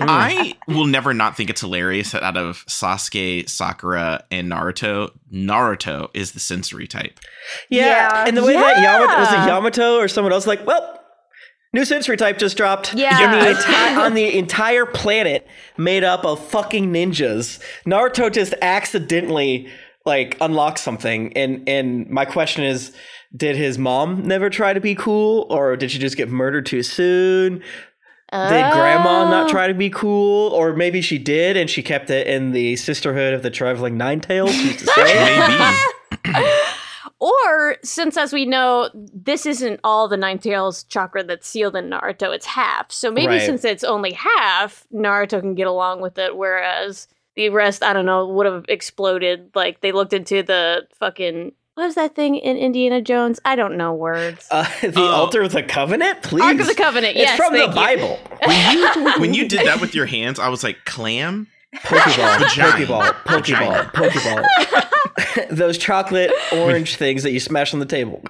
I 0.00 0.54
will 0.68 0.86
never 0.86 1.12
not 1.14 1.36
think 1.36 1.50
it's 1.50 1.60
hilarious 1.62 2.12
that 2.12 2.22
out 2.22 2.36
of 2.36 2.64
Sasuke, 2.66 3.48
Sakura, 3.48 4.24
and 4.30 4.50
Naruto, 4.50 5.10
Naruto 5.32 6.10
is 6.14 6.32
the 6.32 6.40
sensory 6.40 6.86
type. 6.86 7.18
Yeah. 7.70 7.86
Yeah. 7.86 8.24
And 8.26 8.36
the 8.36 8.44
way 8.44 8.54
that 8.54 8.76
Yamato 8.82 9.18
was 9.20 9.32
it 9.32 9.48
Yamato 9.48 9.96
or 9.96 10.06
someone 10.08 10.32
else 10.32 10.46
like, 10.46 10.66
well, 10.66 10.97
New 11.74 11.84
sensory 11.84 12.16
type 12.16 12.38
just 12.38 12.56
dropped. 12.56 12.94
Yeah. 12.94 13.18
On 13.18 13.38
the, 13.38 13.44
enti- 13.54 13.96
on 14.06 14.14
the 14.14 14.38
entire 14.38 14.86
planet 14.86 15.46
made 15.76 16.02
up 16.04 16.24
of 16.24 16.44
fucking 16.48 16.92
ninjas. 16.92 17.60
Naruto 17.86 18.32
just 18.32 18.54
accidentally 18.62 19.68
like 20.06 20.38
unlocked 20.40 20.78
something 20.78 21.36
and 21.36 21.68
and 21.68 22.08
my 22.08 22.24
question 22.24 22.64
is 22.64 22.92
did 23.36 23.56
his 23.56 23.76
mom 23.76 24.22
never 24.26 24.48
try 24.48 24.72
to 24.72 24.80
be 24.80 24.94
cool 24.94 25.46
or 25.50 25.76
did 25.76 25.90
she 25.90 25.98
just 25.98 26.16
get 26.16 26.30
murdered 26.30 26.64
too 26.64 26.82
soon? 26.82 27.58
Did 28.30 28.72
grandma 28.72 29.28
not 29.30 29.46
Oh. 29.46 29.48
try 29.50 29.66
to 29.68 29.74
be 29.74 29.90
cool 29.90 30.50
or 30.52 30.74
maybe 30.74 31.02
she 31.02 31.18
did 31.18 31.58
and 31.58 31.68
she 31.68 31.82
kept 31.82 32.08
it 32.08 32.26
in 32.26 32.52
the 32.52 32.76
sisterhood 32.76 33.34
of 33.34 33.42
the 33.42 33.50
traveling 33.50 33.98
nine 33.98 34.20
tails 34.20 34.54
who's 34.54 34.76
to 34.78 34.86
say? 34.94 35.38
Maybe. 36.24 36.48
Or 37.20 37.76
since, 37.82 38.16
as 38.16 38.32
we 38.32 38.46
know, 38.46 38.90
this 38.94 39.44
isn't 39.44 39.80
all 39.82 40.06
the 40.06 40.16
Nine 40.16 40.38
Tails 40.38 40.84
chakra 40.84 41.24
that's 41.24 41.48
sealed 41.48 41.74
in 41.74 41.90
Naruto, 41.90 42.32
it's 42.34 42.46
half. 42.46 42.92
So 42.92 43.10
maybe 43.10 43.26
Right. 43.34 43.42
since 43.42 43.64
it's 43.64 43.82
only 43.82 44.12
half, 44.12 44.86
Naruto 44.94 45.40
can 45.40 45.54
get 45.56 45.66
along 45.66 46.00
with 46.00 46.16
it, 46.18 46.36
whereas 46.36 47.08
the 47.34 47.48
rest, 47.48 47.82
I 47.82 47.92
don't 47.92 48.06
know, 48.06 48.26
would 48.28 48.46
have 48.46 48.64
exploded. 48.68 49.50
Like 49.54 49.80
they 49.80 49.90
looked 49.92 50.12
into 50.12 50.42
the 50.42 50.86
fucking 50.98 51.52
what 51.74 51.86
is 51.86 51.94
that 51.94 52.16
thing 52.16 52.34
in 52.34 52.56
Indiana 52.56 53.00
Jones? 53.00 53.38
I 53.44 53.54
don't 53.54 53.76
know 53.76 53.94
words. 53.94 54.48
Uh, 54.50 54.64
the 54.82 54.94
Oh. 54.96 55.12
altar 55.14 55.42
of 55.42 55.52
the 55.52 55.62
covenant, 55.62 56.22
please. 56.22 56.42
Ark 56.42 56.58
of 56.58 56.66
the 56.66 56.74
Covenant. 56.74 57.16
It's 57.16 57.20
yes, 57.30 57.36
from 57.36 57.52
the 57.52 57.60
thank 57.68 57.70
you. 57.70 57.76
Bible. 57.76 58.18
When 58.44 58.78
you 58.78 59.12
when 59.20 59.34
you 59.34 59.48
did 59.48 59.64
that 59.66 59.80
with 59.80 59.94
your 59.94 60.06
hands, 60.06 60.40
I 60.40 60.48
was 60.48 60.64
like, 60.64 60.84
clam? 60.84 61.46
Pokeball, 61.76 62.38
Vagina. 62.38 63.12
Pokeball, 63.24 63.92
Pokeball, 63.92 63.92
Pokeball. 63.92 65.48
Those 65.56 65.76
chocolate 65.78 66.30
orange 66.52 66.96
things 66.96 67.22
that 67.24 67.32
you 67.32 67.40
smash 67.40 67.74
on 67.74 67.80
the 67.80 67.86
table. 67.86 68.22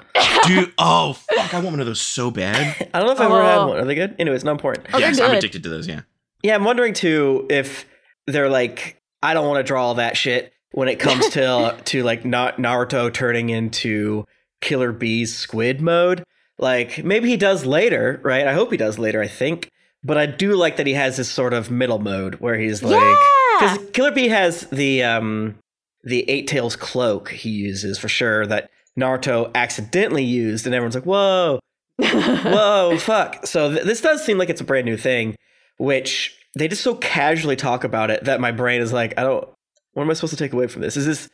Dude, 0.47 0.73
oh 0.79 1.13
fuck, 1.13 1.55
I 1.55 1.59
want 1.61 1.71
one 1.73 1.81
of 1.81 1.87
those 1.87 2.01
so 2.01 2.31
bad. 2.31 2.89
I 2.95 2.99
don't 2.99 3.07
know 3.07 3.13
if 3.13 3.21
I've 3.21 3.31
ever 3.31 3.43
had 3.43 3.59
Oh. 3.59 3.69
one. 3.69 3.79
Are 3.79 3.85
they 3.85 3.95
good? 3.95 4.17
Anyways, 4.19 4.45
not 4.45 4.53
important. 4.53 4.87
Oh, 4.93 4.99
they're 4.99 5.09
yes, 5.09 5.21
I'm 5.21 5.31
good. 5.31 5.39
addicted 5.39 5.63
to 5.65 5.69
those, 5.69 5.87
yeah. 5.87 6.03
Yeah, 6.43 6.55
I'm 6.55 6.65
wondering 6.65 6.95
too 6.95 7.47
if 7.51 7.85
they're 8.27 8.49
like, 8.49 9.01
I 9.23 9.35
don't 9.35 9.47
want 9.47 9.59
to 9.59 9.63
draw 9.65 9.87
all 9.87 9.95
that 9.97 10.17
shit 10.17 10.53
when 10.73 10.89
it 10.89 10.99
comes 10.99 11.29
to 11.31 11.77
to 11.87 12.03
like 12.03 12.25
Na- 12.25 12.53
Naruto 12.53 13.13
turning 13.13 13.51
into 13.51 14.25
Killer 14.61 14.93
Bee's 14.93 15.37
squid 15.37 15.81
mode. 15.81 16.25
Like 16.59 17.05
maybe 17.05 17.29
he 17.29 17.37
does 17.37 17.65
later, 17.67 18.21
right? 18.25 18.47
I 18.47 18.53
hope 18.55 18.71
he 18.71 18.77
does 18.77 18.99
later. 18.99 19.21
I 19.23 19.29
think, 19.29 19.71
but 20.05 20.17
I 20.19 20.27
do 20.27 20.55
like 20.55 20.77
that 20.77 20.87
he 20.87 20.95
has 20.95 21.17
this 21.17 21.31
sort 21.31 21.53
of 21.53 21.71
middle 21.71 21.99
mode 21.99 22.37
where 22.37 22.57
he's 22.57 22.83
like, 22.83 23.01
Yeah. 23.01 23.77
because 23.77 23.91
Killer 23.93 24.13
Bee 24.13 24.29
has 24.29 24.63
the 24.71 25.03
um 25.03 25.57
the 26.05 26.29
Eight 26.31 26.47
Tails 26.47 26.77
cloak 26.77 27.31
he 27.31 27.51
uses 27.51 27.99
for 27.99 28.09
sure 28.09 28.47
that 28.47 28.71
Naruto 28.99 29.51
accidentally 29.55 30.25
used, 30.25 30.67
and 30.67 30.75
everyone's 30.75 30.95
like, 30.95 31.05
whoa, 31.05 31.61
whoa, 31.99 32.97
fuck. 32.99 33.47
So 33.47 33.73
th- 33.73 33.85
this 33.85 34.01
does 34.01 34.25
seem 34.25 34.39
like 34.39 34.49
it's 34.51 34.61
a 34.61 34.65
brand 34.65 34.87
new 34.87 34.97
thing, 34.97 35.37
which 35.79 36.37
they 36.57 36.69
just 36.69 36.83
so 36.83 36.95
casually 36.95 37.57
talk 37.57 37.85
about 37.85 38.11
it 38.11 38.25
that 38.25 38.41
my 38.41 38.51
brain 38.51 38.81
is 38.81 38.93
like, 38.93 39.15
I 39.19 39.23
don't. 39.23 39.49
What 39.93 40.05
am 40.05 40.11
I 40.11 40.15
supposed 40.15 40.33
to 40.33 40.37
take 40.37 40.53
away 40.53 40.69
from 40.69 40.83
this? 40.83 40.97
Is 40.97 41.07
this 41.07 41.29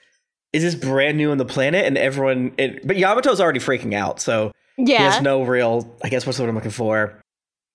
is 0.53 0.63
this 0.63 0.75
brand 0.75 1.19
new 1.19 1.31
on 1.31 1.39
the 1.39 1.45
planet? 1.45 1.85
And 1.85 1.99
everyone, 1.99 2.55
it, 2.57 2.87
but 2.87 2.97
Yamato's 2.97 3.41
already 3.41 3.61
freaking 3.61 3.93
out, 3.95 4.21
so 4.21 4.53
he 4.77 4.93
yeah. 4.93 5.11
has 5.11 5.23
no 5.23 5.43
real. 5.43 5.95
I 6.03 6.09
guess 6.09 6.25
what's 6.27 6.39
what 6.39 6.49
I'm 6.49 6.55
looking 6.55 6.71
for. 6.71 7.21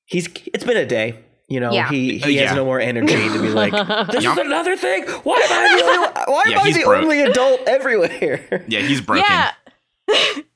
He's. 0.10 0.28
It's 0.54 0.64
been 0.64 0.78
a 0.78 0.86
day. 0.86 1.20
You 1.48 1.60
know, 1.60 1.72
Yeah. 1.72 1.90
he 1.90 2.22
Uh, 2.22 2.28
he 2.28 2.36
has 2.38 2.50
yeah. 2.52 2.56
no 2.56 2.66
more 2.66 2.80
energy 2.80 3.14
to 3.16 3.42
be 3.42 3.50
like. 3.50 3.72
This 4.12 4.24
Yam- 4.24 4.34
is 4.34 4.46
another 4.46 4.76
thing. 4.78 5.06
Why 5.24 5.38
am 5.38 5.52
I 5.52 5.78
the 5.78 5.84
only, 5.86 5.98
why 6.34 6.44
am 6.46 6.52
Yeah, 6.52 6.60
I 6.60 6.66
he's 6.66 6.76
the 6.78 6.84
broke. 6.84 7.04
only 7.04 7.22
adult 7.22 7.62
everywhere? 7.68 8.66
Yeah, 8.68 8.82
he's 8.82 9.02
broken. 9.02 9.26
Yeah. 9.30 9.52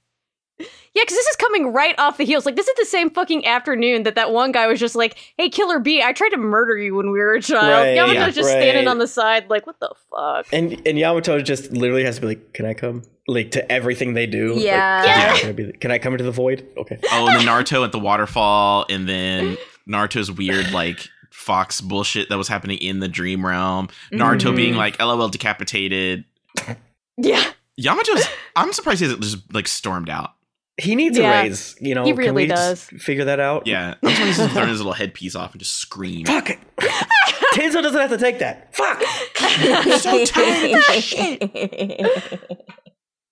Yeah, 0.96 1.02
because 1.04 1.16
this 1.18 1.26
is 1.28 1.36
coming 1.38 1.74
right 1.74 1.96
off 1.98 2.18
the 2.18 2.24
heels. 2.24 2.46
Like, 2.46 2.56
this 2.56 2.68
is 2.68 2.76
the 2.78 2.86
same 2.86 3.10
fucking 3.10 3.48
afternoon 3.48 4.04
that 4.04 4.14
that 4.14 4.32
one 4.32 4.52
guy 4.52 4.68
was 4.68 4.80
just 4.80 4.96
like, 4.96 5.18
hey, 5.38 5.50
Killer 5.50 5.80
B, 5.80 6.04
I 6.04 6.14
tried 6.14 6.30
to 6.30 6.38
murder 6.38 6.78
you 6.78 6.94
when 6.96 7.10
we 7.12 7.18
were 7.18 7.34
a 7.34 7.42
child. 7.42 7.64
Right, 7.68 7.98
Yamato's 7.98 8.14
yeah, 8.14 8.30
just 8.30 8.50
standing 8.50 8.88
on 8.88 9.00
the 9.00 9.08
side, 9.08 9.50
like, 9.50 9.66
what 9.66 9.80
the 9.80 9.92
fuck? 10.12 10.46
And 10.54 10.80
and 10.88 11.00
Yamato 11.00 11.42
just 11.42 11.72
literally 11.72 12.04
has 12.04 12.16
to 12.16 12.22
be 12.22 12.28
like, 12.28 12.54
"Can 12.54 12.66
I 12.68 12.76
come?" 12.76 13.02
Like 13.28 13.52
to 13.52 13.72
everything 13.72 14.14
they 14.14 14.28
do. 14.28 14.54
Like, 14.54 14.64
Yeah. 14.66 15.04
Yeah. 15.06 15.38
Can 15.38 15.50
I, 15.50 15.52
be, 15.54 15.72
can 15.72 15.92
I 15.92 15.98
come 15.98 16.14
into 16.14 16.26
the 16.26 16.32
void? 16.32 16.68
Okay. 16.78 17.00
Oh, 17.12 17.28
and 17.28 17.40
then 17.40 17.48
Naruto 17.48 17.84
at 17.86 17.92
the 17.92 18.00
waterfall, 18.00 18.86
and 18.90 19.08
then 19.10 19.58
Naruto's 19.90 20.32
weird 20.32 20.72
like 20.72 21.08
fox 21.32 21.82
bullshit 21.82 22.30
that 22.30 22.38
was 22.38 22.48
happening 22.48 22.78
in 22.78 23.00
the 23.00 23.08
dream 23.08 23.44
realm. 23.46 23.88
Naruto 24.12 24.52
Mhm. 24.52 24.56
being 24.56 24.76
like 24.76 25.00
LOL 25.02 25.30
decapitated. 25.30 26.26
Yeah. 27.18 27.44
Yamato's 27.82 28.28
I'm 28.56 28.72
surprised 28.74 29.00
he 29.00 29.06
hasn't 29.06 29.24
just 29.24 29.52
like 29.54 29.68
stormed 29.68 30.10
out. 30.10 30.32
He 30.82 30.96
needs 30.96 31.18
Yeah. 31.18 31.42
a 31.42 31.44
raise. 31.44 31.76
You 31.80 31.94
know, 31.96 32.04
He 32.04 32.12
can 32.12 32.18
really 32.18 32.44
we 32.44 32.48
just 32.48 32.90
does. 32.92 33.02
figure 33.02 33.26
that 33.26 33.40
out. 33.40 33.68
Yeah. 33.68 33.94
I'm 34.04 34.10
surprised 34.16 34.42
he's 34.42 34.52
throwing 34.54 34.70
his 34.70 34.80
little 34.80 34.94
headpiece 34.94 35.36
off 35.36 35.52
and 35.52 35.60
just 35.60 35.76
scream. 35.78 36.26
Fuck 36.26 36.50
it. 36.50 36.60
Tenzo 37.54 37.84
doesn't 37.84 38.00
have 38.02 38.10
to 38.10 38.18
take 38.18 38.40
that. 38.40 38.74
Fuck. 38.76 39.02
so 40.00 40.26
tired 40.26 40.72
of 40.72 40.86
this 40.88 41.04
shit. 41.04 42.40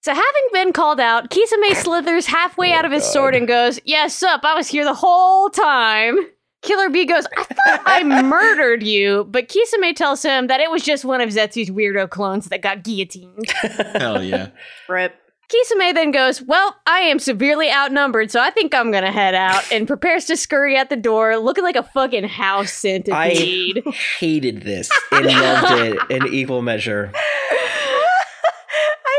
So, 0.03 0.13
having 0.13 0.47
been 0.51 0.73
called 0.73 0.99
out, 0.99 1.29
Kisame 1.29 1.75
slithers 1.75 2.25
halfway 2.25 2.71
Oh, 2.71 2.75
out 2.75 2.85
of 2.85 2.91
his 2.91 3.03
God. 3.03 3.11
sword 3.11 3.35
and 3.35 3.47
goes, 3.47 3.79
Yes, 3.85 4.23
up, 4.23 4.41
I 4.43 4.55
was 4.55 4.67
here 4.67 4.83
the 4.83 4.95
whole 4.95 5.49
time. 5.49 6.17
Killer 6.63 6.89
B 6.89 7.05
goes, 7.05 7.25
I 7.37 7.43
thought 7.43 7.81
I 7.85 8.03
murdered 8.23 8.83
you, 8.83 9.25
but 9.29 9.47
Kisame 9.47 9.95
tells 9.95 10.23
him 10.23 10.47
that 10.47 10.59
it 10.59 10.69
was 10.71 10.81
just 10.83 11.05
one 11.05 11.21
of 11.21 11.29
Zetsu's 11.29 11.69
weirdo 11.71 12.09
clones 12.09 12.47
that 12.49 12.61
got 12.61 12.83
guillotined. 12.83 13.47
Hell 13.95 14.23
yeah. 14.23 14.49
Rip. 14.89 15.15
Kisame 15.51 15.93
then 15.93 16.11
goes, 16.11 16.41
Well, 16.41 16.77
I 16.87 16.99
am 16.99 17.19
severely 17.19 17.71
outnumbered, 17.71 18.31
so 18.31 18.39
I 18.39 18.51
think 18.51 18.73
I'm 18.73 18.91
gonna 18.91 19.11
head 19.11 19.35
out, 19.35 19.69
and 19.71 19.85
prepares 19.85 20.25
to 20.25 20.37
scurry 20.37 20.77
at 20.77 20.89
the 20.89 20.95
door, 20.95 21.37
looking 21.37 21.63
like 21.63 21.75
a 21.75 21.83
fucking 21.83 22.23
house 22.25 22.71
centipede. 22.71 23.83
I 23.85 23.91
hated 23.91 24.61
this 24.61 24.89
and 25.11 25.25
loved 25.25 25.71
it 25.71 25.99
in 26.09 26.33
equal 26.33 26.61
measure. 26.61 27.11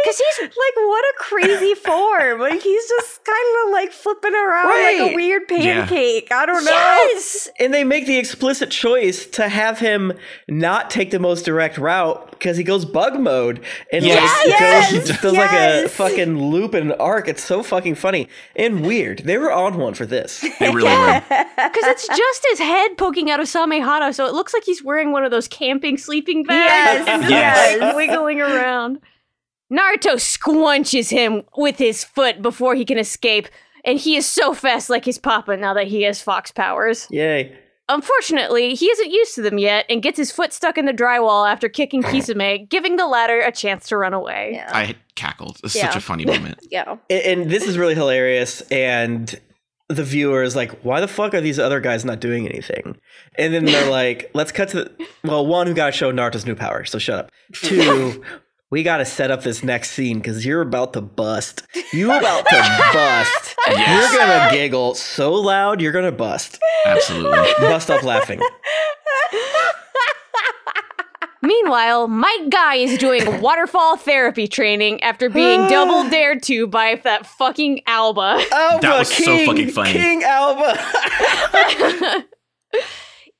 Because 0.03 0.19
he's 0.19 0.49
like, 0.49 0.77
what 0.77 1.05
a 1.05 1.15
crazy 1.19 1.75
form. 1.77 2.41
Like, 2.41 2.61
he's 2.63 2.89
just 2.89 3.25
kind 3.25 3.57
of 3.67 3.73
like 3.73 3.93
flipping 3.93 4.35
around 4.35 4.69
like 4.69 5.13
a 5.13 5.15
weird 5.15 5.43
Yeah. 5.51 5.87
pancake. 5.87 6.31
I 6.33 6.47
don't 6.47 6.65
know. 6.65 6.71
Yes! 6.71 7.49
And 7.61 7.73
they 7.73 7.85
make 7.85 8.07
the 8.07 8.19
explicit 8.19 8.71
choice 8.71 9.27
to 9.27 9.49
have 9.49 9.79
him 9.79 10.13
not 10.49 10.91
take 10.91 11.11
the 11.13 11.19
most 11.21 11.45
direct 11.45 11.79
route 11.79 12.31
because 12.33 12.57
he 12.57 12.65
goes 12.65 12.85
bug 12.85 13.21
mode 13.21 13.63
and 13.93 14.05
Yes! 14.05 14.37
like 14.41 14.49
Yes! 14.49 14.93
goes 14.93 15.21
does 15.21 15.33
like 15.35 15.53
a 15.53 15.89
fucking 15.89 16.39
loop 16.51 16.75
and 16.75 16.93
arc. 16.95 17.29
It's 17.29 17.45
so 17.45 17.63
fucking 17.63 17.95
funny 17.97 18.29
and 18.57 18.85
weird. 18.85 19.21
They 19.21 19.39
were 19.39 19.53
on 19.53 19.77
one 19.79 19.95
for 19.95 20.07
this. 20.07 20.45
They 20.59 20.71
really 20.71 20.89
were. 20.89 21.23
Because 21.29 21.85
it's 21.87 22.07
just 22.09 22.47
his 22.51 22.59
head 22.61 22.97
poking 22.99 23.31
out 23.31 23.41
of 23.41 23.47
Samehada, 23.47 24.15
so 24.15 24.27
it 24.27 24.33
looks 24.35 24.53
like 24.55 24.65
he's 24.65 24.83
wearing 24.83 25.13
one 25.13 25.25
of 25.25 25.31
those 25.31 25.49
camping 25.49 25.97
sleeping 25.99 26.43
bags. 26.45 27.07
Yes, 27.07 27.09
and 27.09 27.31
yes. 27.31 27.81
like, 27.81 27.97
wiggling 27.97 28.41
around. 28.41 28.99
Naruto 29.73 30.17
squunches 30.17 31.11
him 31.11 31.43
with 31.57 31.79
his 31.79 32.05
foot 32.05 32.43
before 32.43 32.75
he 32.75 32.85
can 32.85 32.99
escape, 32.99 33.49
and 33.85 33.99
he 33.99 34.17
is 34.17 34.27
so 34.27 34.53
fast 34.53 34.91
like 34.91 35.05
his 35.05 35.19
papa 35.19 35.57
now 35.57 35.73
that 35.75 35.87
he 35.89 36.03
has 36.03 36.21
fox 36.21 36.51
powers. 36.53 37.07
Yay. 37.11 37.57
Unfortunately, 37.89 38.75
he 38.75 38.87
isn't 38.87 39.11
used 39.11 39.35
to 39.35 39.43
them 39.43 39.59
yet 39.59 39.85
and 39.89 40.03
gets 40.03 40.17
his 40.17 40.31
foot 40.31 40.53
stuck 40.53 40.79
in 40.79 40.85
the 40.87 40.93
drywall 40.93 41.51
after 41.51 41.69
kicking 41.69 42.03
Kisame, 42.03 42.69
giving 42.69 42.97
the 42.97 43.07
latter 43.07 43.41
a 43.41 43.53
chance 43.53 43.89
to 43.89 43.97
run 43.97 44.15
away. 44.15 44.53
Yeah. 44.55 44.71
I 44.73 44.95
cackled. 45.15 45.59
It's 45.65 45.75
Yeah. 45.75 45.89
such 45.89 45.97
a 45.97 46.01
funny 46.01 46.25
moment. 46.35 46.59
yeah. 46.71 46.97
And, 47.11 47.23
and 47.43 47.51
this 47.51 47.65
is 47.65 47.77
really 47.79 47.95
hilarious. 47.95 48.61
And 48.71 49.39
the 49.89 50.05
viewer 50.05 50.43
is 50.43 50.55
like, 50.57 50.71
why 50.83 51.01
the 51.01 51.09
fuck 51.09 51.35
are 51.35 51.41
these 51.41 51.59
other 51.59 51.81
guys 51.81 52.05
not 52.05 52.21
doing 52.21 52.49
anything? 52.49 52.97
And 53.37 53.53
then 53.53 53.65
they're 53.67 53.91
like, 53.91 54.31
let's 54.33 54.53
cut 54.53 54.69
to 54.71 54.85
the. 54.85 55.07
Well, 55.25 55.45
one, 55.47 55.67
who 55.67 55.75
got 55.75 55.87
to 55.87 55.93
show 55.93 56.13
Naruto's 56.13 56.47
new 56.47 56.55
power, 56.55 56.85
so 56.85 56.99
shut 56.99 57.19
up. 57.19 57.31
Two, 57.53 58.23
we 58.73 58.83
got 58.83 58.97
to 58.97 59.05
set 59.05 59.31
up 59.31 59.43
this 59.43 59.63
next 59.63 59.91
scene 59.91 60.19
because 60.19 60.47
you're 60.47 60.63
about 60.63 60.95
to 60.95 61.03
bust. 61.03 61.63
You 61.93 62.07
about 62.11 62.47
to 62.49 62.79
bust. 62.93 63.55
Yes. 63.69 64.13
You're 64.13 64.27
going 64.27 64.49
to 64.51 64.57
giggle 64.57 64.95
so 64.97 65.33
loud, 65.35 65.81
you're 65.81 65.93
going 65.93 66.05
to 66.05 66.11
bust. 66.11 66.59
Absolutely. 66.85 67.49
Bust 67.61 67.91
up 67.91 68.03
laughing. 68.03 68.41
Meanwhile, 71.43 72.09
Might 72.09 72.49
Guy 72.51 72.75
is 72.77 72.99
doing 72.99 73.41
waterfall 73.41 73.97
therapy 73.97 74.49
training 74.49 75.01
after 75.03 75.31
being 75.31 75.61
double 75.69 76.11
dared 76.11 76.43
to 76.45 76.67
by 76.67 76.97
that 77.05 77.25
fucking 77.25 77.83
Aoba. 77.87 78.43
Aoba, 78.47 78.81
That 78.81 78.99
was 78.99 79.15
so 79.15 79.47
fucking 79.47 79.71
funny. 79.71 79.93
King 79.93 80.23
Aoba. 80.23 82.25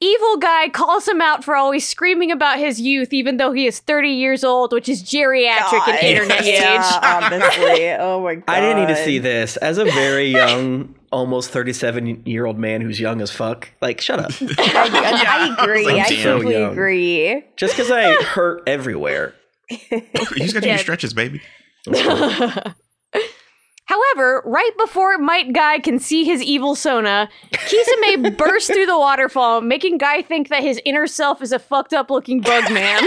Evil 0.03 0.37
Guy 0.39 0.69
calls 0.69 1.07
him 1.07 1.21
out 1.21 1.45
for 1.45 1.55
always 1.55 1.87
screaming 1.89 2.33
about 2.33 2.59
his 2.59 2.81
youth, 2.81 3.13
even 3.13 3.37
though 3.37 3.53
he 3.53 3.67
is 3.69 3.79
30 3.79 4.09
years 4.09 4.43
old, 4.43 4.73
which 4.73 4.89
is 4.89 5.01
geriatric 5.01 5.73
in 5.87 5.95
God. 5.95 6.03
internet 6.03 6.45
Yeah, 6.45 6.75
age. 6.75 6.99
obviously. 7.03 7.91
Oh 7.93 8.21
my 8.21 8.35
god. 8.35 8.45
I 8.49 8.61
didn't 8.61 8.81
need 8.81 8.89
to 8.95 9.05
see 9.05 9.19
this. 9.21 9.57
As 9.59 9.79
a 9.79 9.85
very 9.85 10.27
young, 10.31 10.97
almost 11.13 11.51
37 11.51 12.25
year 12.27 12.47
old 12.47 12.59
man 12.59 12.81
who's 12.81 12.99
young 12.99 13.21
as 13.21 13.31
fuck, 13.31 13.71
like, 13.81 14.01
shut 14.01 14.19
up. 14.19 14.33
I, 14.41 14.45
I, 14.59 15.57
I 15.57 15.63
agree. 15.63 15.85
Like, 15.87 16.07
I 16.07 16.09
damn. 16.09 16.23
totally 16.25 16.55
young. 16.59 16.73
agree. 16.73 17.45
Just 17.57 17.77
because 17.77 17.93
I 17.93 18.13
hurt 18.25 18.65
everywhere. 18.67 19.35
You 19.71 19.79
just 20.39 20.53
got 20.53 20.55
to 20.55 20.61
do 20.63 20.67
Yeah. 20.67 20.73
your 20.73 20.79
stretches, 20.79 21.15
baby. 21.15 21.41
Having 23.87 24.03
However, 24.15 24.43
right 24.45 24.71
before 24.79 25.19
Might 25.19 25.53
Guy 25.53 25.79
can 25.79 25.99
see 25.99 26.25
his 26.25 26.43
evil 26.43 26.75
Sona, 26.75 27.29
Kisame 27.53 28.37
bursts 28.39 28.71
through 28.73 28.87
the 28.87 28.99
waterfall, 28.99 29.61
making 29.61 29.99
Guy 29.99 30.23
think 30.23 30.49
that 30.49 30.63
his 30.63 30.81
inner 30.85 31.07
self 31.07 31.43
is 31.43 31.53
a 31.53 31.59
fucked 31.59 31.93
up 31.93 32.11
looking 32.11 32.41
bug 32.41 32.71
man. 32.73 33.03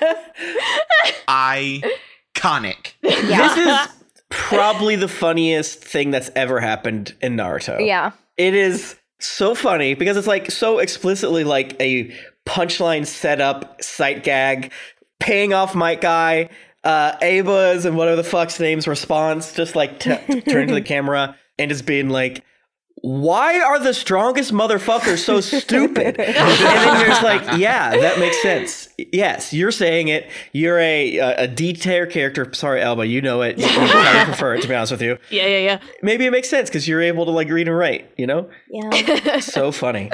Iconic. 1.28 2.92
Yeah. 3.02 3.54
This 3.54 3.56
is 3.66 3.88
probably 4.28 4.96
the 4.96 5.08
funniest 5.08 5.82
thing 5.82 6.10
that's 6.10 6.30
ever 6.36 6.60
happened 6.60 7.14
in 7.20 7.36
Naruto. 7.36 7.84
yeah. 7.84 8.12
It 8.36 8.54
is 8.54 8.96
so 9.20 9.54
funny 9.54 9.94
because 9.94 10.16
it's 10.16 10.26
like 10.26 10.50
so 10.50 10.78
explicitly 10.78 11.44
like 11.44 11.80
a 11.80 12.12
punchline 12.46 13.06
setup, 13.06 13.80
sight 13.82 14.24
gag, 14.24 14.72
paying 15.20 15.52
off 15.54 15.74
Might 15.74 16.00
Guy, 16.00 16.50
uh, 16.84 17.16
Aoba's 17.22 17.84
and 17.84 17.96
whatever 17.96 18.16
the 18.16 18.24
fuck's 18.24 18.60
name's 18.60 18.86
response, 18.86 19.52
just 19.54 19.74
like 19.74 19.98
t- 20.00 20.16
turn 20.48 20.68
to 20.68 20.74
the 20.74 20.82
camera 20.82 21.36
and 21.58 21.70
just 21.70 21.86
being 21.86 22.08
like, 22.10 22.44
why 23.06 23.60
are 23.60 23.78
the 23.78 23.92
strongest 23.92 24.50
motherfuckers 24.52 25.18
so 25.18 25.40
stupid? 25.40 26.18
and 26.18 26.34
then 26.34 26.98
you're 27.00 27.08
just 27.08 27.22
like, 27.22 27.58
yeah, 27.58 27.90
that 27.98 28.18
makes 28.18 28.40
sense. 28.40 28.88
Yes, 28.96 29.52
you're 29.52 29.72
saying 29.72 30.08
it. 30.08 30.30
You're 30.52 30.78
a 30.78 31.18
a, 31.18 31.36
a 31.42 31.48
D-tier 31.48 32.06
character. 32.06 32.50
Sorry, 32.54 32.80
Aoba, 32.80 33.06
you 33.06 33.20
know 33.20 33.42
it. 33.42 33.58
You, 33.58 33.66
you 33.66 33.72
probably 33.90 34.24
prefer 34.24 34.54
it, 34.54 34.62
to 34.62 34.68
be 34.68 34.74
honest 34.74 34.92
with 34.92 35.02
you. 35.02 35.18
yeah, 35.30 35.46
yeah, 35.46 35.58
yeah. 35.58 35.80
Maybe 36.02 36.24
it 36.24 36.30
makes 36.30 36.48
sense 36.48 36.70
because 36.70 36.88
you're 36.88 37.02
able 37.02 37.26
to 37.26 37.30
like 37.30 37.48
read 37.50 37.68
and 37.68 37.76
write. 37.76 38.10
You 38.16 38.26
know, 38.26 38.48
Yeah. 38.70 39.40
so 39.40 39.70
funny. 39.70 40.10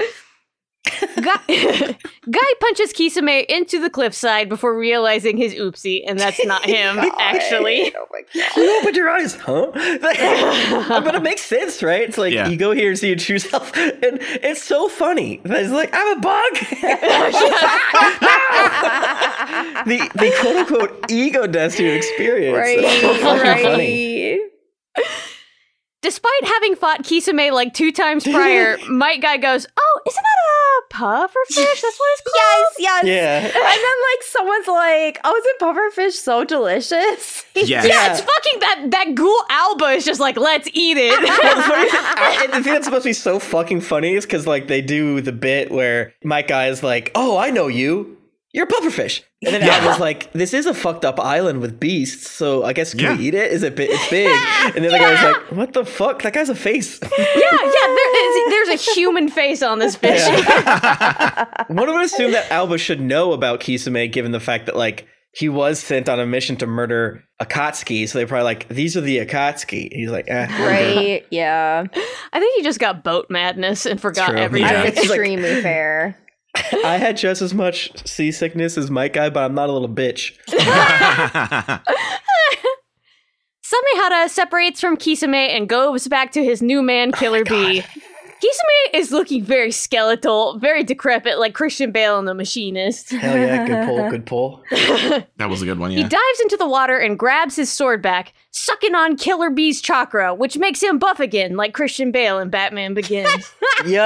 Guy, 1.20 1.36
Guy 2.30 2.52
punches 2.60 2.92
Kisame 2.92 3.44
into 3.46 3.80
the 3.80 3.90
cliffside 3.90 4.48
before 4.48 4.76
realizing 4.78 5.36
his 5.36 5.54
oopsie, 5.54 6.02
and 6.06 6.18
that's 6.18 6.44
not 6.44 6.64
him, 6.64 6.98
actually. 7.18 7.92
Oh 7.96 8.06
my 8.10 8.20
god. 8.34 8.56
You 8.56 8.78
opened 8.80 8.96
your 8.96 9.08
eyes, 9.10 9.34
huh? 9.34 9.70
but 11.02 11.14
it 11.14 11.22
makes 11.22 11.42
sense, 11.42 11.82
right? 11.82 12.02
It's 12.02 12.18
like 12.18 12.32
Yeah. 12.32 12.48
you 12.48 12.56
go 12.56 12.72
here 12.72 12.90
and 12.90 12.98
see 12.98 13.08
you 13.08 13.16
choose 13.16 13.44
yourself, 13.44 13.74
and 13.76 14.18
it's 14.42 14.62
so 14.62 14.88
funny. 14.88 15.40
It's 15.44 15.72
like 15.72 15.90
I'm 15.92 16.18
a 16.18 16.20
bug. 16.20 16.52
the 19.86 20.10
the 20.14 20.32
quote 20.40 20.56
unquote 20.56 21.10
ego 21.10 21.46
death 21.46 21.78
you 21.78 21.90
experience. 21.90 22.58
It's 22.82 23.00
so 23.00 23.14
fucking 23.14 23.62
funny. 23.64 24.40
Right. 26.02 26.10
Despite 26.10 26.44
having 26.44 26.76
fought 26.76 27.02
Kisame 27.02 27.52
like 27.52 27.74
two 27.74 27.92
times 27.92 28.24
prior, 28.24 28.78
Might 28.88 29.20
Guy 29.20 29.36
goes, 29.36 29.66
Oh, 29.78 30.00
isn't 30.06 30.22
that 30.22 30.94
a 30.94 30.94
puffer 30.94 31.38
fish? 31.48 31.80
That's 31.82 31.98
what 31.98 32.08
it's 32.12 32.22
called. 32.24 32.34
Yes, 32.78 33.02
yes. 33.04 33.04
Yeah. 33.04 33.44
And 33.44 33.52
then 33.54 33.96
like 34.12 34.22
someone's 34.22 34.66
like, 34.68 35.20
"Oh, 35.24 35.36
isn't 35.36 35.60
pufferfish 35.60 36.12
so 36.12 36.44
delicious?" 36.44 37.44
Yes. 37.54 37.68
Yeah, 37.68 37.84
Yeah. 37.84 38.12
it's 38.12 38.20
fucking 38.22 38.60
that 38.60 38.86
that 38.92 39.14
ghoul 39.14 39.44
Aoba 39.50 39.96
is 39.96 40.04
just 40.04 40.20
like, 40.20 40.36
let's 40.38 40.68
eat 40.72 40.96
it. 40.96 41.20
The 41.20 41.26
thing, 41.26 42.44
and 42.44 42.52
the 42.52 42.62
thing 42.64 42.72
that's 42.72 42.86
supposed 42.86 43.02
to 43.02 43.08
be 43.10 43.12
so 43.12 43.38
fucking 43.38 43.82
funny 43.82 44.14
is 44.14 44.24
because 44.24 44.46
like 44.46 44.68
they 44.68 44.80
do 44.80 45.20
the 45.20 45.32
bit 45.32 45.70
where 45.70 46.14
Might 46.24 46.48
Guy 46.48 46.68
is 46.68 46.82
like, 46.82 47.10
"Oh, 47.14 47.36
I 47.36 47.50
know 47.50 47.68
you. 47.68 48.16
You're 48.52 48.64
a 48.64 48.68
pufferfish," 48.68 49.22
and 49.44 49.54
then 49.54 49.62
Yeah. 49.62 49.78
Aoba's 49.80 50.00
like, 50.00 50.32
"This 50.32 50.52
is 50.54 50.66
a 50.66 50.74
fucked 50.74 51.04
up 51.04 51.20
island 51.20 51.60
with 51.60 51.78
beasts, 51.78 52.28
so 52.30 52.64
I 52.64 52.72
guess 52.72 52.92
can 52.92 53.00
Yeah. 53.00 53.16
we 53.16 53.24
eat 53.28 53.34
it? 53.34 53.52
Is 53.52 53.62
it? 53.62 53.76
bi- 53.76 53.84
It's 53.90 54.08
big." 54.10 54.26
And 54.74 54.84
then 54.84 54.90
the 54.92 54.98
guy's 54.98 55.22
like, 55.22 55.52
"What 55.52 55.72
the 55.72 55.84
fuck? 55.84 56.22
That 56.22 56.32
guy's 56.32 56.48
a 56.48 56.54
face." 56.54 56.98
yeah, 57.02 57.08
yeah, 57.16 57.86
there 57.98 58.26
is, 58.26 58.50
there's 58.68 58.80
a 58.88 58.92
human 58.94 59.28
face 59.28 59.62
on 59.62 59.78
this 59.78 59.94
fish. 59.96 60.20
One 61.68 61.92
would 61.92 62.04
assume 62.04 62.32
that 62.32 62.48
Aoba 62.50 62.78
should 62.78 63.00
know 63.00 63.32
about 63.32 63.60
Kisame, 63.60 64.10
given 64.10 64.32
the 64.32 64.40
fact 64.40 64.66
that 64.66 64.76
like 64.76 65.06
he 65.32 65.48
was 65.48 65.78
sent 65.78 66.08
on 66.08 66.18
a 66.18 66.26
mission 66.26 66.56
to 66.56 66.66
murder 66.66 67.22
Akatsuki. 67.40 68.08
So 68.08 68.18
they're 68.18 68.26
probably 68.26 68.44
like, 68.44 68.68
"These 68.68 68.96
are 68.96 69.00
the 69.00 69.18
Akatsuki." 69.24 69.92
He's 69.92 70.10
like, 70.10 70.24
eh, 70.28 70.46
Right? 70.66 71.24
Yeah. 71.30 71.84
I 72.32 72.40
think 72.40 72.56
he 72.56 72.62
just 72.62 72.80
got 72.80 73.04
boat 73.04 73.26
madness 73.30 73.86
and 73.86 74.00
forgot 74.00 74.30
true. 74.30 74.38
everything. 74.38 74.68
Yeah. 74.68 74.82
That's 74.82 74.98
It's 74.98 75.08
like- 75.08 75.20
extremely 75.20 75.62
fair. 75.62 76.18
I 76.54 76.96
had 76.98 77.16
just 77.16 77.42
as 77.42 77.54
much 77.54 77.90
seasickness 78.06 78.76
as 78.76 78.90
Might 78.90 79.12
Guy, 79.12 79.30
but 79.30 79.44
I'm 79.44 79.54
not 79.54 79.68
a 79.68 79.72
little 79.72 79.88
bitch. 79.88 80.36
Samehada 83.64 84.28
separates 84.28 84.80
from 84.80 84.96
Kisame 84.96 85.50
and 85.50 85.68
goes 85.68 86.08
back 86.08 86.32
to 86.32 86.44
his 86.44 86.60
new 86.60 86.82
man, 86.82 87.12
Killer 87.12 87.42
oh 87.46 87.50
Bee. 87.50 87.84
Kisame 88.42 88.98
is 88.98 89.12
looking 89.12 89.44
very 89.44 89.70
skeletal, 89.70 90.58
very 90.58 90.82
decrepit, 90.82 91.38
like 91.38 91.54
Christian 91.54 91.92
Bale 91.92 92.18
in 92.18 92.24
The 92.24 92.32
Machinist. 92.34 93.10
Hell 93.10 93.36
yeah, 93.36 93.66
good 93.66 93.86
pull, 93.86 94.10
good 94.10 94.26
pull. 94.26 94.64
that 95.36 95.50
was 95.50 95.60
a 95.60 95.66
good 95.66 95.78
one, 95.78 95.90
He 95.90 96.02
dives 96.02 96.40
into 96.42 96.56
the 96.56 96.66
water 96.68 96.96
and 96.98 97.18
grabs 97.18 97.56
his 97.56 97.70
sword 97.70 98.00
back, 98.00 98.32
sucking 98.50 98.94
on 98.94 99.16
Killer 99.16 99.50
Bee's 99.50 99.82
chakra, 99.82 100.34
which 100.34 100.56
makes 100.56 100.82
him 100.82 100.98
buff 100.98 101.20
again, 101.20 101.56
like 101.56 101.74
Christian 101.74 102.12
Bale 102.12 102.38
in 102.38 102.48
Batman 102.48 102.94
Begins. 102.94 103.52
Yo, 103.86 104.00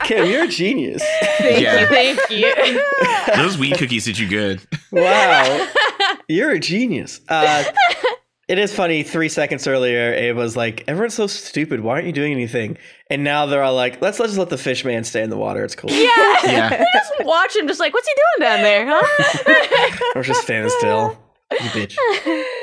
Kym, 0.00 0.30
you're 0.30 0.44
a 0.44 0.48
genius. 0.48 1.02
Thank 1.38 1.60
Yeah. 1.60 1.80
you, 1.80 1.86
thank 1.86 2.30
you. 2.30 2.82
Those 3.36 3.58
weed 3.58 3.76
cookies 3.78 4.04
did 4.04 4.18
you 4.18 4.28
good. 4.28 4.60
Wow, 4.90 5.68
you're 6.28 6.50
a 6.50 6.58
genius. 6.58 7.20
Uh, 7.28 7.62
it 8.50 8.58
is 8.58 8.74
funny. 8.74 9.04
Three 9.04 9.28
seconds 9.28 9.68
earlier, 9.68 10.12
it 10.12 10.34
was 10.34 10.56
like, 10.56 10.82
"Everyone's 10.88 11.14
so 11.14 11.28
stupid. 11.28 11.80
Why 11.80 11.92
aren't 11.94 12.06
you 12.06 12.12
doing 12.12 12.32
anything?" 12.32 12.78
And 13.08 13.22
now 13.22 13.46
they're 13.46 13.62
all 13.62 13.74
like, 13.76 14.02
"Let's 14.02 14.18
let's 14.18 14.32
just 14.32 14.40
let 14.40 14.48
the 14.48 14.58
fish 14.58 14.84
man 14.84 15.04
stay 15.04 15.22
in 15.22 15.30
the 15.30 15.36
water. 15.36 15.64
It's 15.64 15.76
cool. 15.76 15.90
yeah. 15.90 16.36
Yeah. 16.44 16.84
Just 16.94 17.12
watch 17.24 17.54
him, 17.54 17.68
just 17.68 17.78
like, 17.78 17.94
what's 17.94 18.08
he 18.08 18.14
doing 18.14 18.50
down 18.50 18.62
there, 18.62 18.86
huh? 18.88 19.98
Or 20.16 20.22
just 20.22 20.42
standing 20.42 20.70
still." 20.78 21.16
You 21.52 21.58
bitch. 21.58 21.96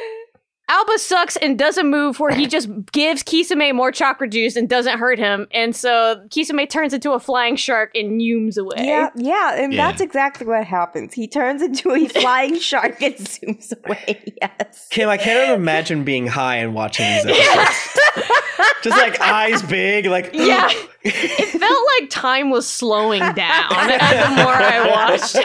Aoba 0.70 0.98
sucks 0.98 1.38
and 1.38 1.58
doesn't 1.58 1.90
move 1.90 2.20
where 2.20 2.36
he 2.36 2.46
just 2.46 2.68
gives 2.92 3.24
Kisame 3.24 3.74
more 3.74 3.92
chakra 3.92 4.28
juice 4.28 4.56
and 4.58 4.68
doesn't 4.68 4.98
hurt 5.00 5.18
him. 5.18 5.48
And 5.52 5.74
so 5.76 6.22
Kisame 6.28 6.70
turns 6.70 6.94
into 6.94 7.12
a 7.14 7.20
flying 7.20 7.56
shark 7.56 7.92
and 7.96 8.20
zooms 8.20 8.58
away. 8.58 8.86
Yeah, 8.86 9.10
yeah, 9.16 9.56
and 9.56 9.72
Yeah. 9.72 9.88
that's 9.90 10.02
exactly 10.02 10.46
what 10.46 10.66
happens. 10.66 11.14
He 11.14 11.28
turns 11.28 11.62
into 11.62 11.92
a 11.94 12.08
flying 12.22 12.60
shark 12.60 13.02
and 13.02 13.16
zooms 13.16 13.72
away. 13.86 14.34
Yes. 14.42 14.90
Kym, 14.92 15.08
I 15.08 15.16
can't 15.18 15.58
imagine 15.60 16.04
being 16.04 16.28
high 16.28 16.58
and 16.58 16.74
watching 16.74 17.06
these 17.06 17.26
episodes. 17.26 18.00
just 18.84 18.98
like 18.98 19.22
eyes 19.22 19.62
big, 19.64 20.06
like 20.08 20.32
Yeah. 20.34 20.70
It 21.04 21.60
felt 21.60 21.88
like 22.02 22.10
time 22.10 22.50
was 22.50 22.68
slowing 22.68 23.20
down 23.22 23.36
the 23.70 24.34
more 24.36 24.54
I 24.54 24.90
watched. 24.90 25.38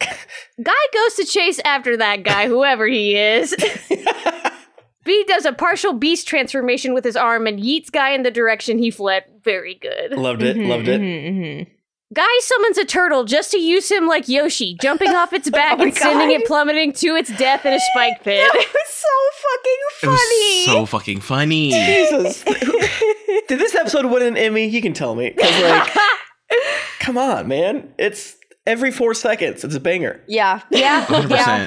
Guy 0.00 0.72
goes 0.92 1.14
to 1.16 1.24
chase 1.24 1.60
after 1.64 1.96
that 1.96 2.22
guy, 2.22 2.46
whoever 2.48 2.86
he 2.86 3.16
is. 3.16 3.54
B 5.04 5.24
does 5.28 5.44
a 5.44 5.52
partial 5.52 5.92
beast 5.92 6.26
transformation 6.26 6.94
with 6.94 7.04
his 7.04 7.16
arm 7.16 7.46
and 7.46 7.60
yeets 7.60 7.90
Guy 7.92 8.10
in 8.10 8.22
the 8.22 8.30
direction 8.30 8.78
he 8.78 8.90
fled. 8.90 9.24
Very 9.42 9.74
good. 9.74 10.12
loved 10.16 10.42
it, 10.42 10.56
loved 10.56 10.88
it. 10.88 11.00
Mm-hmm. 11.00 11.70
Guy 12.14 12.38
summons 12.40 12.78
a 12.78 12.84
turtle 12.84 13.24
just 13.24 13.50
to 13.50 13.58
use 13.58 13.90
him 13.90 14.06
like 14.06 14.28
Yoshi, 14.28 14.76
jumping 14.80 15.10
off 15.14 15.32
its 15.32 15.50
back 15.50 15.72
Oh 15.74 15.76
my 15.78 15.84
and 15.84 15.94
sending 15.96 16.28
God. 16.28 16.40
it 16.40 16.46
plummeting 16.46 16.92
to 16.94 17.16
its 17.16 17.36
death 17.36 17.66
in 17.66 17.72
a 17.74 17.80
spike 17.80 18.22
pit. 18.22 18.40
That 18.52 18.54
was 18.54 18.94
so 18.94 19.08
It 20.04 20.06
fucking 20.06 20.16
was 20.16 20.18
funny. 20.20 20.64
so 20.64 20.86
fucking 20.86 21.20
funny. 21.20 21.70
Jesus, 21.70 22.44
did 23.48 23.58
this 23.58 23.74
episode 23.74 24.06
win 24.06 24.22
an 24.22 24.36
Emmy? 24.36 24.66
You 24.66 24.80
can 24.80 24.92
tell 24.94 25.14
me. 25.14 25.34
like, 25.36 25.90
come 27.00 27.18
on, 27.18 27.48
man, 27.48 27.92
it's 27.98 28.36
every 28.66 28.90
four 28.90 29.14
seconds. 29.14 29.64
It's 29.64 29.74
a 29.74 29.80
banger. 29.80 30.20
yeah, 30.26 30.62
yeah, 30.70 31.04
100%. 31.08 31.30
yeah. 31.30 31.66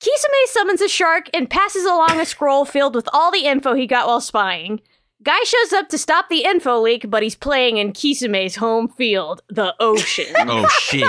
Kisame 0.00 0.46
summons 0.46 0.80
a 0.80 0.88
shark 0.88 1.30
and 1.32 1.48
passes 1.48 1.84
along 1.84 2.18
a 2.20 2.24
scroll 2.26 2.64
filled 2.64 2.94
with 2.96 3.08
all 3.12 3.30
the 3.30 3.44
info 3.46 3.74
he 3.74 3.86
got 3.86 4.06
while 4.08 4.20
spying. 4.20 4.80
Guy 5.22 5.38
shows 5.44 5.72
up 5.72 5.88
to 5.90 5.98
stop 5.98 6.28
the 6.28 6.42
info 6.42 6.80
leak, 6.80 7.08
but 7.08 7.22
he's 7.22 7.36
playing 7.36 7.76
in 7.76 7.92
Kisame's 7.92 8.56
home 8.56 8.88
field, 8.88 9.42
the 9.48 9.72
ocean. 9.78 10.26
Oh 10.38 10.66
shit. 10.80 11.06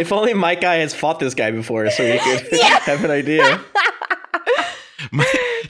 if 0.00 0.10
only 0.10 0.32
Might 0.32 0.62
Guy 0.62 0.76
has 0.76 0.94
fought 0.94 1.20
this 1.20 1.34
guy 1.34 1.50
before, 1.50 1.90
so 1.90 2.10
he 2.10 2.18
could 2.18 2.60
have 2.62 3.04
an 3.04 3.10
idea. 3.10 3.60
My, 5.12 5.24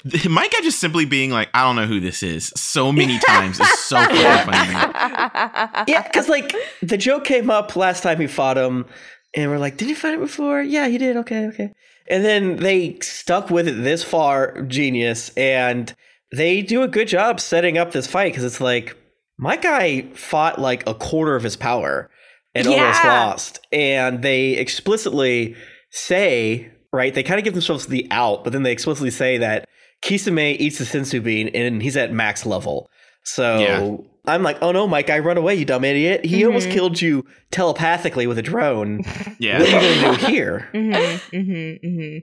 Might 0.29 0.53
Guy 0.53 0.61
just 0.63 0.79
simply 0.79 1.05
being 1.05 1.31
like, 1.31 1.49
I 1.55 1.63
don't 1.63 1.77
know 1.77 1.87
who 1.87 2.01
this 2.01 2.23
is 2.23 2.53
so 2.57 2.93
many 2.93 3.19
times 3.19 3.61
is 3.61 3.79
so 3.79 3.97
fucking 3.97 4.53
funny. 4.53 5.85
Yeah, 5.89 6.03
because 6.03 6.29
like 6.29 6.55
the 6.83 6.97
joke 6.97 7.25
came 7.25 7.51
up 7.51 7.77
last 7.77 8.03
time 8.03 8.21
he 8.21 8.27
fought 8.27 8.57
him, 8.57 8.87
and 9.35 9.51
we're 9.51 9.59
like, 9.59 9.77
"Did 9.77 9.89
you 9.89 9.97
fight 9.97 10.15
it 10.15 10.21
before?" 10.21 10.63
Yeah, 10.63 10.89
he 10.89 10.99
did. 10.99 11.17
Okay, 11.19 11.47
okay. 11.49 11.73
And 12.11 12.25
then 12.25 12.57
they 12.57 12.99
stuck 13.01 13.51
with 13.51 13.69
it 13.69 13.83
this 13.83 14.03
far, 14.03 14.63
genius, 14.63 15.31
and 15.37 15.95
they 16.33 16.63
do 16.63 16.83
a 16.83 16.89
good 16.89 17.09
job 17.09 17.41
setting 17.41 17.77
up 17.77 17.93
this 17.93 18.07
fight 18.07 18.33
because 18.33 18.45
it's 18.45 18.61
like 18.61 18.97
my 19.37 19.57
guy 19.57 20.03
fought 20.15 20.59
like 20.59 20.89
a 20.89 20.95
quarter 20.95 21.37
of 21.37 21.43
his 21.43 21.57
power 21.57 22.11
and 22.55 22.67
almost 22.67 23.05
lost, 23.05 23.61
and 23.73 24.23
they 24.23 24.55
explicitly 24.55 25.55
say 25.91 26.73
right 26.93 27.15
they 27.15 27.23
kind 27.23 27.39
of 27.39 27.45
give 27.45 27.55
themselves 27.55 27.87
the 27.87 28.07
out, 28.11 28.45
but 28.45 28.53
then 28.53 28.63
they 28.63 28.73
explicitly 28.73 29.11
say 29.11 29.39
that 29.39 29.69
Kisame 30.03 30.57
eats 30.59 30.79
the 30.79 30.85
senzu 30.85 31.23
bean 31.23 31.49
and 31.49 31.83
he's 31.83 31.97
at 31.97 32.13
max 32.13 32.47
level. 32.47 32.89
So 33.25 33.59
Yeah. 33.59 33.97
I'm 34.27 34.43
like, 34.43 34.59
oh 34.63 34.73
no, 34.73 34.87
Mike, 34.87 35.11
I 35.11 35.19
run 35.21 35.37
away, 35.39 35.55
you 35.55 35.65
dumb 35.65 35.85
idiot. 35.85 36.25
He 36.25 36.45
almost 36.45 36.69
Mhm. 36.69 36.73
killed 36.73 37.01
you 37.01 37.25
telepathically 37.51 38.27
with 38.27 38.39
a 38.39 38.43
drone. 38.43 39.03
Yeah. 39.39 39.61
What 39.61 39.69
are 39.73 39.95
you 39.95 40.01
gonna 40.03 40.19
do 40.19 40.27
here? 40.27 40.69
mm-hmm, 40.75 41.37
mm-hmm, 41.37 41.87
mm-hmm. 41.87 42.19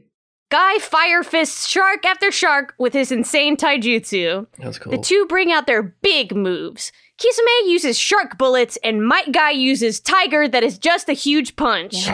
Guy 0.51 0.77
fire 0.79 1.23
fists 1.23 1.67
shark 1.67 2.05
after 2.05 2.31
shark 2.31 2.75
with 2.77 2.93
his 2.93 3.11
insane 3.11 3.57
taijutsu. 3.57 4.45
That 4.59 4.67
was 4.67 4.77
cool. 4.79 4.91
The 4.91 4.97
two 4.99 5.25
bring 5.27 5.51
out 5.51 5.65
their 5.65 5.81
big 5.81 6.35
moves. 6.35 6.91
Kisame 7.19 7.69
uses 7.71 7.97
shark 7.97 8.37
bullets, 8.37 8.77
and 8.83 9.05
Might 9.05 9.31
Guy 9.31 9.51
uses 9.51 9.99
tiger 9.99 10.47
that 10.47 10.63
is 10.63 10.77
just 10.77 11.09
a 11.09 11.13
huge 11.13 11.55
punch. 11.55 12.07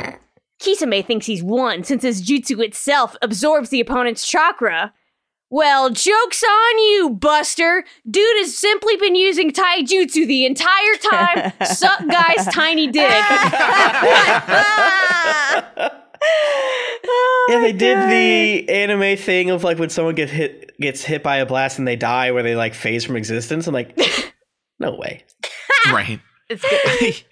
Kisame 0.61 1.05
thinks 1.05 1.25
he's 1.25 1.43
won 1.43 1.83
since 1.83 2.03
his 2.03 2.21
jutsu 2.21 2.63
itself 2.63 3.15
absorbs 3.21 3.69
the 3.69 3.81
opponent's 3.81 4.27
chakra. 4.27 4.93
Well, 5.49 5.89
joke's 5.89 6.43
on 6.43 6.79
you, 6.79 7.09
Buster. 7.09 7.83
Dude 8.09 8.37
has 8.37 8.57
simply 8.57 8.95
been 8.95 9.15
using 9.15 9.51
taijutsu 9.51 10.25
the 10.25 10.45
entire 10.45 10.95
time. 11.11 11.51
Suck 11.65 11.99
guy's 12.07 12.45
tiny 12.47 12.87
dick. 12.87 13.11
Oh 16.23 17.47
yeah, 17.49 17.59
they 17.61 17.73
did 17.73 17.97
the 18.09 18.69
anime 18.69 19.17
thing 19.17 19.49
of 19.49 19.63
like 19.63 19.79
when 19.79 19.89
someone 19.89 20.13
gets 20.13 20.31
hit 20.31 20.77
gets 20.79 21.03
hit 21.03 21.23
by 21.23 21.37
a 21.37 21.47
blast 21.47 21.79
and 21.79 21.87
they 21.87 21.95
die, 21.95 22.31
where 22.31 22.43
they 22.43 22.55
like 22.55 22.75
phase 22.75 23.03
from 23.03 23.15
existence. 23.15 23.65
I'm 23.65 23.73
like, 23.73 23.97
no 24.79 24.95
way. 24.95 25.23
right. 25.87 26.19
It's 26.47 26.61
good. 26.61 27.23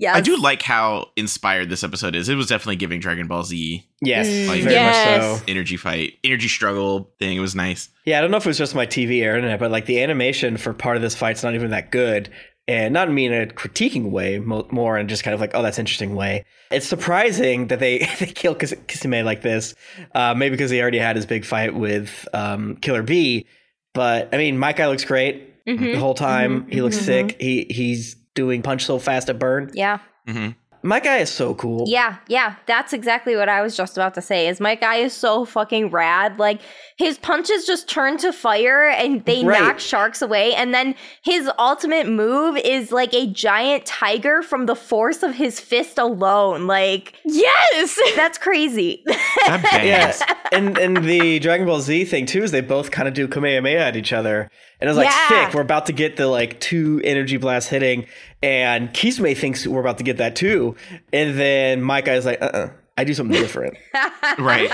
Yes. 0.00 0.16
I 0.16 0.20
do 0.20 0.36
like 0.40 0.62
how 0.62 1.08
inspired 1.16 1.68
this 1.70 1.82
episode 1.82 2.14
is. 2.14 2.28
It 2.28 2.36
was 2.36 2.46
definitely 2.46 2.76
giving 2.76 3.00
Dragon 3.00 3.26
Ball 3.26 3.42
Z 3.42 3.84
Yes, 4.00 4.28
Mm, 4.28 4.46
very 4.62 4.72
yes. 4.74 5.18
much 5.20 5.38
so. 5.40 5.44
energy 5.48 5.76
fight, 5.76 6.14
energy 6.22 6.46
struggle 6.48 7.10
thing. 7.18 7.36
It 7.36 7.40
was 7.40 7.56
nice. 7.56 7.88
Yeah, 8.04 8.18
I 8.18 8.20
don't 8.20 8.30
know 8.30 8.36
if 8.36 8.46
it 8.46 8.48
was 8.48 8.58
just 8.58 8.76
my 8.76 8.86
TV 8.86 9.26
or 9.26 9.34
internet, 9.34 9.58
but 9.58 9.72
like 9.72 9.86
the 9.86 10.00
animation 10.02 10.56
for 10.56 10.72
part 10.72 10.94
of 10.96 11.02
this 11.02 11.16
fight's 11.16 11.42
not 11.42 11.54
even 11.54 11.70
that 11.72 11.90
good. 11.90 12.30
And 12.68 12.92
not 12.94 13.10
mean 13.10 13.32
in 13.32 13.48
a 13.48 13.52
critiquing 13.52 14.10
way, 14.10 14.38
mo- 14.38 14.68
more 14.70 14.98
in 14.98 15.08
just 15.08 15.24
kind 15.24 15.34
of 15.34 15.40
like, 15.40 15.52
oh, 15.54 15.62
that's 15.62 15.78
interesting 15.78 16.14
way. 16.14 16.44
It's 16.70 16.86
surprising 16.86 17.68
that 17.68 17.80
they 17.80 17.98
they 18.20 18.26
kill 18.26 18.54
Kis- 18.54 18.74
Kisame 18.86 19.24
like 19.24 19.42
this, 19.42 19.74
uh, 20.14 20.34
maybe 20.36 20.50
because 20.54 20.70
he 20.70 20.80
already 20.80 20.98
had 20.98 21.16
his 21.16 21.26
big 21.26 21.44
fight 21.44 21.74
with 21.74 22.28
um, 22.34 22.76
Killer 22.76 23.02
B. 23.02 23.46
But 23.94 24.28
I 24.32 24.36
mean, 24.36 24.58
my 24.58 24.72
guy 24.74 24.86
looks 24.86 25.04
great 25.04 25.64
Mhm. 25.66 25.94
the 25.94 25.98
whole 25.98 26.14
time. 26.14 26.66
he 26.70 26.82
looks 26.82 26.98
mhm. 26.98 27.02
sick. 27.04 27.36
He 27.40 27.66
he's 27.70 28.16
doing 28.38 28.62
punch 28.62 28.84
so 28.84 28.98
fast 29.00 29.28
at 29.28 29.38
burn. 29.38 29.70
Yeah. 29.74 29.98
hmm 30.26 30.50
My 30.82 31.00
guy 31.00 31.16
is 31.18 31.30
so 31.30 31.54
cool. 31.56 31.86
Yeah, 31.88 32.18
yeah, 32.28 32.54
that's 32.66 32.92
exactly 32.92 33.34
what 33.34 33.48
I 33.48 33.62
was 33.62 33.76
just 33.76 33.96
about 33.98 34.14
to 34.14 34.22
say. 34.22 34.46
Is 34.46 34.60
my 34.60 34.76
guy 34.76 34.96
is 35.06 35.12
so 35.12 35.44
fucking 35.44 35.90
rad. 35.90 36.38
Like 36.38 36.60
his 36.96 37.18
punches 37.18 37.66
just 37.66 37.88
turn 37.88 38.16
to 38.18 38.32
fire 38.32 38.84
and 38.88 39.24
they 39.24 39.44
Right. 39.44 39.60
knock 39.60 39.80
sharks 39.80 40.22
away. 40.22 40.54
And 40.54 40.72
then 40.72 40.94
his 41.24 41.50
ultimate 41.58 42.06
move 42.08 42.56
is 42.64 42.92
like 42.92 43.12
a 43.12 43.26
giant 43.26 43.86
tiger 43.86 44.40
from 44.42 44.66
the 44.66 44.76
force 44.76 45.24
of 45.24 45.34
his 45.34 45.58
fist 45.58 45.98
alone. 45.98 46.68
Like 46.68 47.14
yes! 47.24 47.98
that's 48.16 48.38
crazy. 48.38 49.02
That 49.06 49.60
badass. 49.66 49.84
Yes, 49.84 50.22
and 50.52 50.78
and 50.78 50.96
the 51.04 51.40
Dragon 51.40 51.66
Ball 51.66 51.80
Z 51.80 52.04
thing 52.04 52.24
too 52.26 52.44
is 52.44 52.52
they 52.52 52.60
both 52.62 52.92
kind 52.92 53.08
of 53.08 53.14
do 53.14 53.26
Kamehameha 53.26 53.78
at 53.90 53.96
each 53.96 54.12
other, 54.12 54.48
and 54.80 54.88
I 54.88 54.90
was 54.92 54.96
like 54.96 55.10
Yeah. 55.10 55.28
sick. 55.46 55.54
We're 55.54 55.62
about 55.70 55.86
to 55.86 55.92
get 55.92 56.14
the 56.16 56.28
like 56.28 56.60
two 56.60 57.00
energy 57.04 57.36
blasts 57.36 57.68
hitting, 57.70 58.06
and 58.42 58.90
Kisame 58.90 59.36
thinks 59.36 59.66
we're 59.66 59.80
about 59.80 59.98
to 59.98 60.04
get 60.04 60.18
that 60.18 60.36
too, 60.36 60.76
and 61.12 61.38
then 61.38 61.82
my 61.82 62.00
guy's 62.00 62.24
like, 62.26 62.40
uh, 62.42 62.44
uh 62.46 62.68
I 62.96 63.04
do 63.04 63.14
something 63.14 63.40
different. 63.40 63.76
Right. 64.38 64.68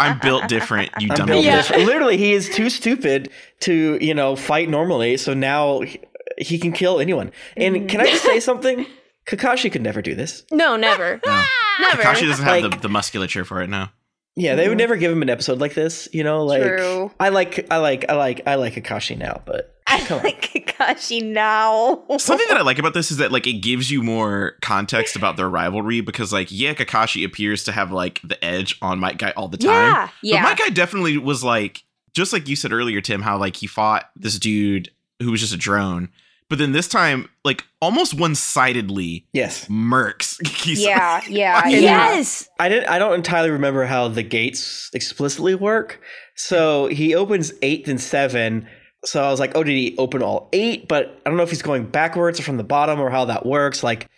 I'm 0.00 0.18
built 0.18 0.48
different. 0.48 0.90
You 0.98 1.08
I'm 1.10 1.16
dummy. 1.16 1.32
built 1.32 1.44
Yeah. 1.44 1.56
different. 1.58 1.84
Literally, 1.84 2.16
he 2.16 2.32
is 2.32 2.48
too 2.50 2.68
stupid 2.70 3.30
to 3.60 3.98
you 4.00 4.14
know 4.14 4.34
fight 4.36 4.68
normally, 4.68 5.16
so 5.16 5.32
now 5.32 5.80
he, 5.80 6.00
he 6.38 6.58
can 6.58 6.72
kill 6.72 6.98
anyone. 7.00 7.30
And 7.56 7.88
can 7.88 8.00
I 8.00 8.06
just 8.06 8.24
say 8.24 8.40
something? 8.50 8.84
Kakashi 9.26 9.70
could 9.70 9.82
never 9.82 10.02
do 10.02 10.14
this. 10.14 10.44
No, 10.52 10.76
never. 10.76 11.20
No. 11.24 11.44
Never. 11.80 12.02
Kakashi 12.02 12.26
doesn't 12.26 12.44
have 12.44 12.62
Like- 12.62 12.70
the, 12.72 12.78
the 12.80 12.88
musculature 12.88 13.44
for 13.44 13.60
it 13.62 13.68
now. 13.68 13.92
Yeah, 14.34 14.54
they 14.54 14.68
would 14.68 14.78
never 14.78 14.96
give 14.96 15.12
him 15.12 15.22
an 15.22 15.28
episode 15.30 15.60
like 15.60 15.74
this. 15.74 16.08
You 16.12 16.24
know, 16.24 16.44
like 16.44 16.62
True. 16.62 17.10
I 17.20 17.28
like, 17.30 17.66
I 17.70 17.76
like, 17.78 18.06
I 18.08 18.14
like, 18.14 18.42
I 18.46 18.54
like 18.56 18.74
Kakashi 18.74 19.16
now, 19.16 19.42
but 19.46 19.74
come 19.86 20.18
on. 20.18 20.24
like 20.24 20.42
Kakashi 20.42 21.22
now. 21.24 22.04
Something 22.18 22.46
that 22.48 22.56
I 22.56 22.62
like 22.62 22.78
about 22.78 22.94
this 22.94 23.10
is 23.10 23.16
that 23.18 23.32
like 23.32 23.46
it 23.46 23.54
gives 23.54 23.90
you 23.90 24.02
more 24.02 24.56
context 24.62 25.16
about 25.16 25.36
their 25.36 25.48
rivalry 25.48 26.00
because 26.00 26.32
like 26.32 26.48
yeah, 26.50 26.74
Kakashi 26.74 27.24
appears 27.24 27.64
to 27.64 27.72
have 27.72 27.92
like 27.92 28.20
the 28.22 28.42
edge 28.44 28.78
on 28.82 28.98
Might 28.98 29.18
Guy 29.18 29.32
all 29.36 29.48
the 29.48 29.56
time. 29.56 29.68
Yeah. 29.70 30.08
Yeah. 30.22 30.42
But 30.42 30.48
Might 30.48 30.58
Guy 30.58 30.68
definitely 30.70 31.18
was 31.18 31.42
like 31.44 31.82
just 32.14 32.32
like 32.32 32.48
you 32.48 32.56
said 32.56 32.72
earlier, 32.72 33.00
Tim, 33.00 33.22
how 33.22 33.38
like 33.38 33.56
he 33.56 33.66
fought 33.66 34.10
this 34.16 34.38
dude 34.38 34.90
who 35.20 35.30
was 35.30 35.40
just 35.40 35.54
a 35.54 35.58
drone. 35.58 36.08
But 36.48 36.58
then 36.58 36.72
this 36.72 36.86
time, 36.86 37.28
like 37.44 37.64
almost 37.80 38.14
one-sidedly 38.14 39.26
yes. 39.32 39.66
murks. 39.66 40.40
Kisame. 40.44 40.84
yeah, 40.84 41.20
yeah, 41.28 41.28
yeah. 41.68 41.78
Yes! 41.78 42.48
I 42.60 42.68
didn't. 42.68 42.88
I 42.88 42.98
don't 42.98 43.14
entirely 43.14 43.50
remember 43.50 43.84
how 43.84 44.08
the 44.08 44.22
gates 44.22 44.90
explicitly 44.94 45.54
work. 45.54 46.00
So 46.36 46.86
he 46.86 47.14
opens 47.14 47.52
eight 47.62 47.88
and 47.88 48.00
seven. 48.00 48.68
So 49.06 49.22
I 49.22 49.30
was 49.30 49.38
like, 49.40 49.52
oh, 49.54 49.62
did 49.62 49.72
he 49.72 49.96
open 49.98 50.22
all 50.22 50.48
eight? 50.52 50.88
But 50.88 51.20
I 51.24 51.30
don't 51.30 51.36
know 51.36 51.44
if 51.44 51.50
he's 51.50 51.62
going 51.62 51.86
backwards 51.86 52.40
or 52.40 52.42
from 52.42 52.56
the 52.56 52.64
bottom 52.64 53.00
or 53.00 53.08
how 53.10 53.26
that 53.26 53.46
works. 53.46 53.82
Like, 53.82 54.08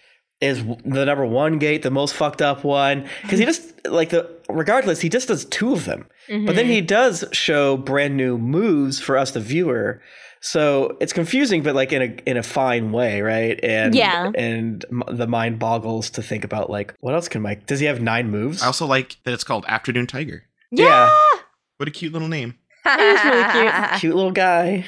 is 0.41 0.65
the 0.65 1.05
number 1.05 1.27
one 1.27 1.59
gate 1.59 1.83
the 1.83 1.91
most 1.91 2.15
fucked 2.15 2.41
up 2.41 2.65
one? 2.65 3.09
Because 3.23 3.39
he 3.39 3.45
just 3.45 3.87
like 3.87 4.11
the 4.11 4.31
regardless, 4.49 5.01
he 5.01 5.09
just 5.09 5.29
does 5.29 5.45
two 5.47 5.73
of 5.73 5.85
them. 5.85 6.07
But 6.29 6.57
then 6.57 6.65
mm-hmm. 6.67 6.73
he 6.73 6.81
does 6.81 7.25
show 7.33 7.77
brand 7.77 8.17
new 8.17 8.39
moves 8.39 9.01
for 9.01 9.17
us, 9.17 9.31
the 9.33 9.41
viewer. 9.41 10.03
So 10.41 10.97
it's 11.01 11.13
confusing, 11.13 11.63
but 11.63 11.75
like 11.75 11.93
in 11.93 12.03
a 12.03 12.31
in 12.31 12.37
a 12.37 12.43
fine 12.43 12.93
way, 12.93 13.23
right? 13.23 13.59
And 13.63 13.95
Yeah. 13.95 14.31
and 14.35 14.85
m- 14.91 15.03
the 15.09 15.27
mind 15.27 15.59
boggles 15.59 16.11
to 16.11 16.23
think 16.23 16.45
about 16.45 16.71
like 16.71 16.95
what 17.01 17.15
else 17.15 17.29
can 17.29 17.43
Mike? 17.43 17.67
Does 17.67 17.81
he 17.81 17.87
have 17.87 18.01
nine 18.01 18.31
moves? 18.31 18.63
I 18.63 18.67
also 18.67 18.87
like 18.87 19.17
that 19.25 19.35
it's 19.35 19.45
called 19.45 19.65
Afternoon 19.69 20.07
Tiger. 20.07 20.45
Yeah. 20.71 21.15
What 21.79 21.89
a 21.89 21.93
cute 21.93 22.13
little 22.13 22.29
name. 22.29 22.55
Is 22.99 23.25
really 23.25 23.53
cute. 23.53 24.01
Cute 24.01 24.15
little 24.15 24.33
guy. 24.33 24.85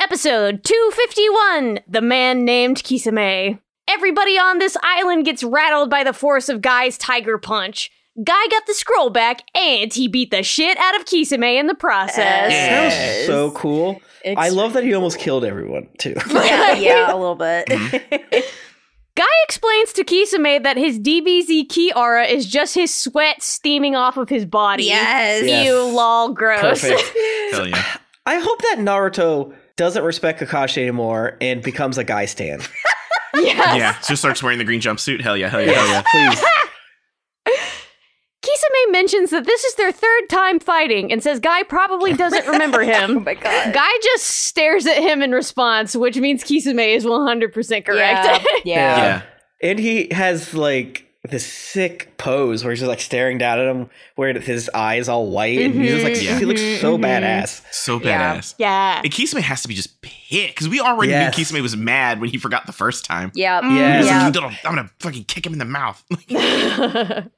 Episode 0.00 0.62
251 0.62 1.80
The 1.88 2.00
Man 2.00 2.44
Named 2.44 2.78
Kisame. 2.78 3.58
Everybody 3.88 4.38
on 4.38 4.58
this 4.58 4.76
island 4.82 5.24
gets 5.24 5.42
rattled 5.44 5.90
by 5.90 6.04
the 6.04 6.12
force 6.12 6.48
of 6.48 6.60
Guy's 6.60 6.98
tiger 6.98 7.38
punch. 7.38 7.90
Guy 8.22 8.46
got 8.50 8.66
the 8.66 8.74
scroll 8.74 9.10
back 9.10 9.42
and 9.54 9.92
he 9.92 10.08
beat 10.08 10.30
the 10.30 10.42
shit 10.42 10.76
out 10.78 10.96
of 10.96 11.04
Kisame 11.04 11.58
in 11.58 11.66
the 11.66 11.74
process. 11.74 12.50
Yeah. 12.50 12.88
That 12.88 13.16
was 13.18 13.26
so 13.26 13.50
cool. 13.52 14.00
I 14.36 14.48
love 14.48 14.72
that 14.72 14.84
he 14.84 14.94
almost 14.94 15.18
killed 15.18 15.44
everyone 15.44 15.88
too. 15.98 16.14
yeah, 16.30 16.72
yeah, 16.76 17.12
a 17.12 17.16
little 17.16 17.34
bit. 17.34 17.66
Mm-hmm. 17.66 18.40
Guy 19.16 19.24
explains 19.44 19.94
to 19.94 20.04
Kisame 20.04 20.62
that 20.62 20.76
his 20.76 21.00
DBZ 21.00 21.70
ki 21.70 21.90
aura 21.96 22.26
is 22.26 22.46
just 22.46 22.74
his 22.74 22.92
sweat 22.92 23.42
steaming 23.42 23.96
off 23.96 24.18
of 24.18 24.28
his 24.28 24.44
body. 24.44 24.84
yes. 24.84 25.42
Yes. 25.44 25.66
Ew, 25.66 25.88
lol, 25.96 26.34
gross. 26.34 26.82
Perfect. 26.82 27.00
Hell 27.52 27.66
yeah. 27.66 27.82
I 28.26 28.38
hope 28.38 28.60
that 28.60 28.76
Naruto 28.78 29.54
doesn't 29.76 30.04
respect 30.04 30.40
Kakashi 30.40 30.78
anymore 30.82 31.38
and 31.40 31.62
becomes 31.62 31.96
a 31.96 32.04
guy 32.04 32.26
stan. 32.26 32.60
yes. 33.34 33.76
Yeah. 33.76 33.96
Just 34.06 34.20
starts 34.20 34.42
wearing 34.42 34.58
the 34.58 34.64
green 34.64 34.80
jumpsuit. 34.80 35.22
Hell 35.22 35.36
yeah. 35.36 35.48
Hell 35.48 35.62
yeah. 35.62 35.72
Hell 35.72 35.88
yeah. 35.88 36.02
Please. 36.34 36.44
Kisame 38.66 38.92
mentions 38.92 39.30
that 39.30 39.44
this 39.46 39.64
is 39.64 39.74
their 39.74 39.92
third 39.92 40.28
time 40.28 40.58
fighting 40.58 41.12
and 41.12 41.22
says 41.22 41.40
Guy 41.40 41.62
probably 41.62 42.12
doesn't 42.14 42.46
remember 42.46 42.80
Oh 42.82 42.84
him. 42.84 43.24
my 43.24 43.34
god. 43.34 43.72
Guy 43.74 43.88
just 44.02 44.24
stares 44.26 44.86
at 44.86 45.02
him 45.02 45.22
in 45.22 45.32
response, 45.32 45.94
which 45.96 46.16
means 46.18 46.42
Kisame 46.44 46.94
is 46.96 47.04
100% 47.04 47.84
correct. 47.86 48.26
Yeah. 48.64 48.64
Yeah. 48.64 48.96
yeah. 48.96 49.22
And 49.62 49.78
he 49.78 50.08
has 50.12 50.52
like 50.54 51.02
this 51.28 51.44
sick 51.44 52.16
pose 52.18 52.62
where 52.62 52.70
he's 52.72 52.78
just 52.80 52.88
like 52.88 53.00
staring 53.00 53.36
down 53.38 53.58
at 53.58 53.66
him, 53.66 53.90
where 54.14 54.32
his 54.38 54.70
eyes 54.74 55.08
all 55.08 55.28
white, 55.30 55.58
and 55.58 55.74
he's 55.74 55.90
just 55.90 56.04
like 56.04 56.12
Mhm. 56.14 56.38
he 56.38 56.44
looks 56.44 56.60
so 56.80 56.96
Mhm. 56.96 57.02
badass. 57.04 57.62
So 57.72 57.98
badass. 57.98 58.54
yeah. 58.58 59.00
And 59.02 59.12
Kisame 59.12 59.40
has 59.40 59.62
to 59.62 59.68
be 59.68 59.74
just 59.74 60.00
pissed 60.02 60.48
because 60.54 60.68
we 60.68 60.80
already 60.80 61.10
Yes. 61.12 61.36
knew 61.36 61.44
Kisame 61.44 61.62
was 61.62 61.76
mad 61.76 62.20
when 62.20 62.30
he 62.30 62.38
forgot 62.38 62.66
the 62.66 62.72
first 62.72 63.04
time. 63.04 63.32
Yep. 63.34 63.62
He 63.64 63.68
was 63.70 63.76
Yes. 63.78 64.04
like, 64.04 64.34
Yeah. 64.34 64.56
I'm 64.68 64.74
gonna 64.76 64.90
fucking 65.00 65.24
kick 65.24 65.44
him 65.46 65.52
in 65.52 65.58
the 65.58 65.64
mouth. 65.64 66.02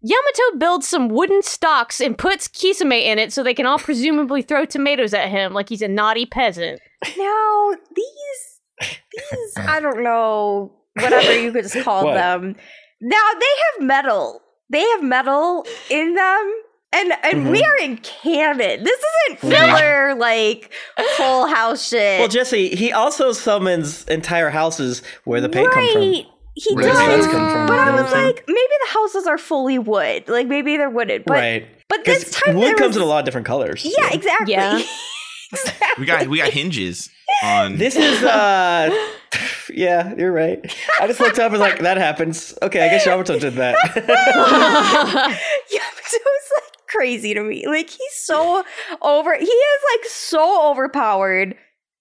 Yamato 0.00 0.58
builds 0.58 0.86
some 0.86 1.08
wooden 1.08 1.42
stocks 1.42 2.00
and 2.00 2.16
puts 2.16 2.46
Kisame 2.48 3.02
in 3.04 3.18
it 3.18 3.32
so 3.32 3.42
they 3.42 3.54
can 3.54 3.66
all 3.66 3.78
presumably 3.78 4.42
throw 4.42 4.64
tomatoes 4.64 5.12
at 5.12 5.28
him 5.28 5.52
like 5.52 5.68
he's 5.68 5.82
a 5.82 5.88
naughty 5.88 6.24
peasant. 6.26 6.80
Now 7.16 7.70
these 7.94 8.90
these 9.12 9.56
I 9.56 9.80
don't 9.80 10.02
know 10.04 10.72
whatever 11.00 11.38
you 11.40 11.52
could 11.52 11.64
just 11.64 11.82
call 11.84 12.04
What? 12.06 12.14
them. 12.14 12.54
Now 13.00 13.30
they 13.40 13.46
have 13.78 13.86
metal. 13.86 14.40
They 14.70 14.82
have 14.82 15.02
metal 15.02 15.66
in 15.90 16.14
them. 16.14 16.52
And 16.90 17.12
and 17.22 17.50
we 17.50 17.60
Mhm. 17.60 17.66
are 17.66 17.76
in 17.82 17.96
canon. 17.98 18.82
This 18.84 18.98
isn't 19.28 19.40
Mhm. 19.40 19.50
filler 19.50 20.14
like 20.14 20.72
full 21.16 21.46
house 21.46 21.86
shit. 21.88 22.18
Well, 22.18 22.28
Jessy, 22.28 22.74
he 22.74 22.92
also 22.92 23.32
summons 23.32 24.04
entire 24.06 24.48
houses 24.50 25.02
where 25.24 25.40
the 25.40 25.48
paint 25.50 25.70
come 25.70 25.92
from. 25.92 26.32
Right. 26.58 26.68
He 26.68 26.74
Where 26.74 26.84
does. 26.92 26.98
paint's 26.98 27.26
from, 27.26 27.66
But 27.66 27.78
I 27.78 27.84
know 27.86 28.02
was 28.02 28.10
what 28.10 28.16
I'm 28.18 28.26
like, 28.26 28.44
maybe 28.46 28.58
the 28.86 28.92
houses 28.92 29.26
are 29.26 29.38
fully 29.38 29.78
wood. 29.78 30.28
Like 30.28 30.46
maybe 30.46 30.76
they're 30.76 30.90
wooded. 30.90 31.24
But 31.24 31.32
right. 31.34 31.66
but 31.88 32.04
this 32.04 32.24
Because 32.24 32.34
time 32.42 32.54
wood 32.56 32.76
comes 32.76 32.88
was- 32.88 32.96
in 32.96 33.02
a 33.02 33.06
lot 33.06 33.20
of 33.20 33.24
different 33.24 33.46
colors. 33.46 33.84
Yeah, 33.84 34.12
exactly. 34.12 34.52
Yeah. 34.54 34.82
we 35.98 36.04
got 36.04 36.26
we 36.28 36.38
got 36.38 36.50
hinges 36.50 37.08
on. 37.42 37.76
This 37.78 37.96
is 37.96 38.22
uh 38.22 38.90
yeah, 39.72 40.14
you're 40.16 40.32
right. 40.32 40.60
I 41.00 41.06
just 41.06 41.20
looked 41.20 41.38
up 41.38 41.44
and 41.44 41.52
was 41.52 41.60
like, 41.60 41.80
that 41.80 41.96
happens. 41.96 42.52
Okay, 42.62 42.84
I 42.84 42.88
guess 42.88 43.06
Yamato 43.06 43.38
did 43.38 43.54
that. 43.54 43.76
Yeah, 45.70 45.80
but 45.94 46.12
like 46.12 46.86
crazy 46.88 47.34
to 47.34 47.42
me. 47.42 47.66
Like 47.66 47.88
he's 47.90 48.14
so 48.24 48.64
over. 49.02 49.34
He 49.36 49.44
is 49.44 49.82
like 49.94 50.10
so 50.10 50.70
overpowered. 50.70 51.54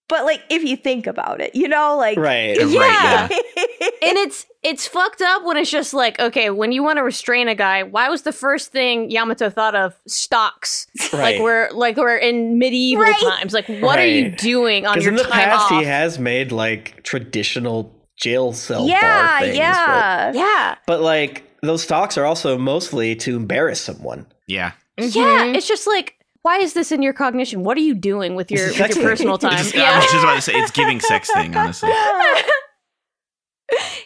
But 0.10 0.24
like, 0.24 0.42
if 0.50 0.64
you 0.64 0.78
think 0.78 1.06
about 1.06 1.42
it, 1.42 1.54
you 1.54 1.68
know, 1.68 1.98
like 1.98 2.18
Right. 2.18 2.56
Yeah. 2.58 3.28
Right, 3.28 3.32
and 4.02 4.18
it's 4.18 4.46
it's 4.64 4.88
fucked 4.88 5.22
up 5.22 5.44
when 5.44 5.58
it's 5.58 5.70
just 5.70 5.94
like, 5.94 6.18
okay, 6.20 6.50
when 6.50 6.72
you 6.72 6.82
want 6.84 6.98
to 6.98 7.04
restrain 7.04 7.48
a 7.50 7.56
guy, 7.56 7.84
why 7.84 8.08
was 8.10 8.22
the 8.22 8.32
first 8.32 8.72
thing 8.72 9.12
Yamato 9.12 9.50
thought 9.50 9.76
of 9.76 9.94
stocks? 10.08 10.88
Right. 11.14 11.36
Like 11.36 11.42
we're 11.42 11.70
like 11.72 11.98
we're 11.98 12.16
in 12.18 12.58
medieval 12.58 13.04
Right. 13.04 13.20
times. 13.22 13.54
Like 13.54 13.68
what 13.68 14.00
are 14.00 14.06
you 14.08 14.30
doing 14.32 14.86
on 14.86 14.94
Because 14.94 15.04
your 15.06 15.12
in 15.14 15.18
the 15.18 15.24
time 15.24 15.32
past, 15.50 15.72
off? 15.72 15.80
he 15.80 15.86
has 15.86 16.18
made 16.20 16.52
like 16.52 17.04
traditional 17.04 17.94
jail 18.18 18.52
cell 18.54 18.80
bar 18.80 18.90
yeah, 18.90 19.40
things. 19.40 19.58
yeah, 19.58 20.32
yeah. 20.34 20.76
But, 20.88 20.98
but 20.98 21.02
like 21.02 21.44
those 21.62 21.84
stocks 21.84 22.18
are 22.18 22.26
also 22.26 22.58
mostly 22.58 23.16
to 23.18 23.36
embarrass 23.36 23.82
someone. 23.82 24.26
Yeah. 24.48 24.72
Yeah, 24.98 25.06
Mhm. 25.46 25.56
it's 25.56 25.68
just 25.68 25.86
like 25.86 26.16
why 26.42 26.60
is 26.60 26.74
this 26.74 26.92
in 26.92 27.02
your 27.02 27.14
cognition? 27.14 27.64
What 27.64 27.78
are 27.78 27.82
you 27.82 27.96
doing 27.96 28.36
with 28.36 28.52
your, 28.52 28.68
with 28.68 28.78
your 28.96 29.06
personal 29.06 29.38
time? 29.38 29.54
It's- 29.54 29.76
I 29.76 29.96
was 29.98 30.06
just 30.12 30.24
about 30.24 30.36
to 30.36 30.42
say 30.42 30.54
it's 30.54 30.72
giving 30.72 31.00
sex 31.00 31.30
thing, 31.34 31.56
honestly. 31.56 31.92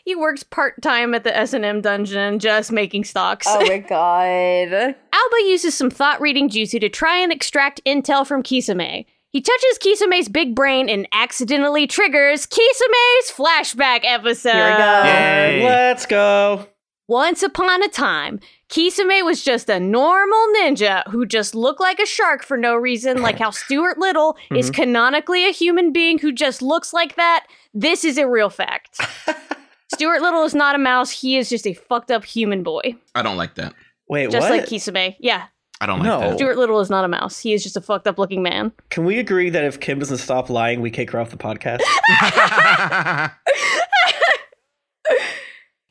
he 0.05 0.15
works 0.15 0.43
part 0.43 0.81
time 0.81 1.13
at 1.13 1.23
the 1.23 1.35
S 1.35 1.53
and 1.53 1.63
M 1.63 1.81
dungeon, 1.81 2.39
just 2.39 2.71
making 2.71 3.03
stocks. 3.03 3.45
oh 3.49 3.61
my 3.67 3.77
god. 3.77 4.69
Aoba 4.69 5.49
uses 5.49 5.75
some 5.75 5.89
thought 5.91 6.19
reading 6.19 6.49
jutsu 6.49 6.79
to 6.79 6.89
try 6.89 7.17
and 7.17 7.31
extract 7.31 7.81
intel 7.85 8.25
from 8.25 8.41
Kisame. 8.43 9.05
He 9.29 9.39
touches 9.39 9.77
Kisame's 9.79 10.27
big 10.27 10.55
brain 10.55 10.89
and 10.89 11.07
accidentally 11.13 11.87
triggers 11.87 12.45
Kisame's 12.47 13.31
flashback 13.31 14.01
episode. 14.03 14.51
Here 14.51 14.71
we 14.71 14.77
go. 14.77 15.03
Yay. 15.05 15.63
Let's 15.63 16.05
go. 16.05 16.67
Once 17.07 17.41
upon 17.43 17.81
a 17.83 17.87
time, 17.87 18.39
Kisame 18.71 19.23
was 19.25 19.43
just 19.43 19.69
a 19.69 19.81
normal 19.81 20.47
ninja 20.55 21.05
who 21.09 21.25
just 21.25 21.53
looked 21.53 21.81
like 21.81 21.99
a 21.99 22.05
shark 22.05 22.41
for 22.41 22.55
no 22.55 22.73
reason, 22.73 23.21
like 23.21 23.37
how 23.37 23.49
Stuart 23.51 23.97
Little 23.97 24.37
is 24.55 24.71
mm-hmm. 24.71 24.81
canonically 24.81 25.45
a 25.45 25.51
human 25.51 25.91
being 25.91 26.17
who 26.17 26.31
just 26.31 26.61
looks 26.61 26.93
like 26.93 27.17
that. 27.17 27.47
This 27.73 28.05
is 28.05 28.17
a 28.17 28.29
real 28.29 28.49
fact. 28.49 29.01
Stuart 29.93 30.21
Little 30.21 30.45
is 30.45 30.55
not 30.55 30.73
a 30.73 30.77
mouse, 30.77 31.11
he 31.11 31.35
is 31.35 31.49
just 31.49 31.67
a 31.67 31.73
fucked 31.73 32.11
up 32.11 32.23
human 32.23 32.63
boy. 32.63 32.95
I 33.13 33.21
don't 33.21 33.35
like 33.35 33.55
that. 33.55 33.73
Wait, 34.07 34.31
Just 34.31 34.49
what? 34.49 34.59
like 34.59 34.69
Kisame. 34.69 35.17
Yeah. 35.19 35.47
I 35.81 35.85
don't 35.85 35.99
like 35.99 36.07
No. 36.07 36.19
that. 36.21 36.37
Stuart 36.37 36.57
Little 36.57 36.79
is 36.79 36.89
not 36.89 37.03
a 37.03 37.09
mouse. 37.09 37.39
He 37.39 37.53
is 37.53 37.63
just 37.63 37.75
a 37.75 37.81
fucked 37.81 38.07
up 38.07 38.17
looking 38.17 38.41
man. 38.41 38.71
Can 38.89 39.03
we 39.03 39.19
agree 39.19 39.49
that 39.49 39.65
if 39.65 39.81
Kym 39.81 39.99
doesn't 39.99 40.17
stop 40.17 40.49
lying, 40.49 40.79
we 40.79 40.91
kick 40.91 41.11
her 41.11 41.19
off 41.19 41.29
the 41.29 41.37
podcast? 41.37 41.81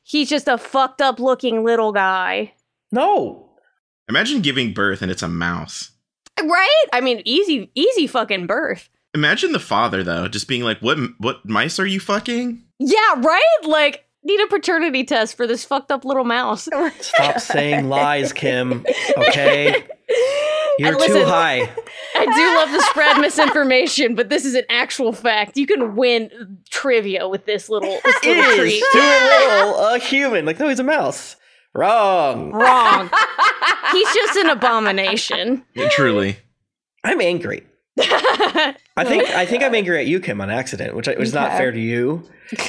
He's 0.03 0.31
just 0.31 0.49
a 0.49 0.57
fucked 0.57 1.03
up 1.03 1.20
looking 1.20 1.62
little 1.62 1.93
guy. 1.93 2.53
No. 2.93 3.51
Imagine 4.09 4.41
giving 4.41 4.72
birth 4.72 5.03
and 5.03 5.11
it's 5.11 5.22
a 5.22 5.28
mouse. 5.28 5.93
Right? 6.43 6.84
I 6.93 7.01
mean, 7.01 7.22
easy, 7.24 7.70
easy 7.74 8.07
fucking 8.07 8.47
birth. 8.47 8.88
Imagine 9.14 9.53
the 9.53 9.61
father 9.61 10.03
though, 10.05 10.28
just 10.28 10.47
being 10.47 10.62
like, 10.62 10.78
"What? 10.80 10.97
What 11.18 11.45
mice 11.49 11.80
are 11.80 11.86
you 11.86 11.99
fucking?" 11.99 12.62
Yeah, 12.78 13.14
right? 13.18 13.57
Like, 13.64 14.05
need 14.22 14.41
a 14.41 14.47
paternity 14.47 15.05
test 15.05 15.36
for 15.36 15.47
this 15.47 15.64
fucked 15.64 15.91
up 15.91 16.05
little 16.05 16.24
mouse. 16.24 16.68
Stop 17.01 17.41
saying 17.41 17.88
lies, 17.88 18.32
Kym. 18.32 18.84
Okay? 19.16 19.84
You're 20.78 20.97
listen, 20.97 21.22
too 21.22 21.26
high. 21.26 21.68
I 22.16 22.24
do 22.24 22.57
love 22.57 22.70
to 22.70 22.80
spread 22.91 23.16
misinformation, 23.20 24.14
but 24.14 24.30
this 24.30 24.45
is 24.45 24.55
an 24.55 24.64
actual 24.70 25.12
fact. 25.12 25.57
You 25.57 25.66
can 25.66 25.95
win 25.95 26.59
trivia 26.70 27.28
with 27.28 27.45
this 27.45 27.68
little, 27.68 27.99
this 28.03 28.24
little 28.24 28.45
Is 28.45 28.57
treat. 28.57 28.82
Stuart 28.84 29.03
Little 29.03 29.78
a 29.86 29.99
human? 29.99 30.47
Like, 30.47 30.59
no, 30.59 30.68
he's 30.68 30.78
a 30.78 30.84
mouse. 30.84 31.36
Wrong. 31.75 32.53
Wrong. 32.53 33.11
He's 33.93 34.12
just 34.14 34.37
an 34.39 34.51
abomination. 34.51 35.64
Truly. 35.91 36.37
I'm 37.05 37.21
angry. 37.21 37.66
I 37.99 38.75
think 39.05 39.29
I 39.31 39.47
think 39.47 39.62
I'm 39.62 39.75
angry 39.75 39.99
at 39.99 40.07
you, 40.07 40.21
Kym, 40.21 40.43
on 40.43 40.51
accident, 40.51 40.95
which, 40.97 41.09
I- 41.09 41.12
which 41.14 41.29
is 41.29 41.35
not 41.35 41.53
fair 41.53 41.71
to 41.73 41.81
you. 41.81 42.23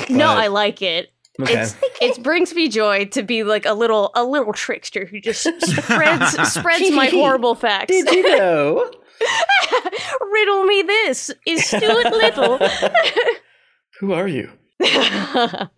no, 0.09 0.27
I 0.27 0.47
like 0.47 0.81
it. 0.81 1.11
Okay. 1.41 1.61
It's 1.61 1.75
it 2.01 2.21
brings 2.23 2.53
me 2.53 2.67
joy 2.67 3.05
to 3.05 3.23
be 3.23 3.43
like 3.43 3.65
a 3.65 3.73
little 3.73 4.11
a 4.15 4.23
little 4.23 4.53
trickster 4.53 5.05
who 5.05 5.19
just 5.21 5.41
spreads 5.41 6.49
spreads 6.53 6.91
my 6.91 7.07
horrible 7.07 7.55
facts. 7.55 7.87
Did 7.87 8.11
you 8.11 8.37
know? 8.37 8.91
Riddle 10.31 10.63
me 10.65 10.81
this. 10.81 11.31
Is 11.47 11.65
Stuart 11.65 12.11
Little? 12.11 12.59
Who 13.99 14.13
are 14.13 14.27
you? 14.27 14.49
so 14.83 15.69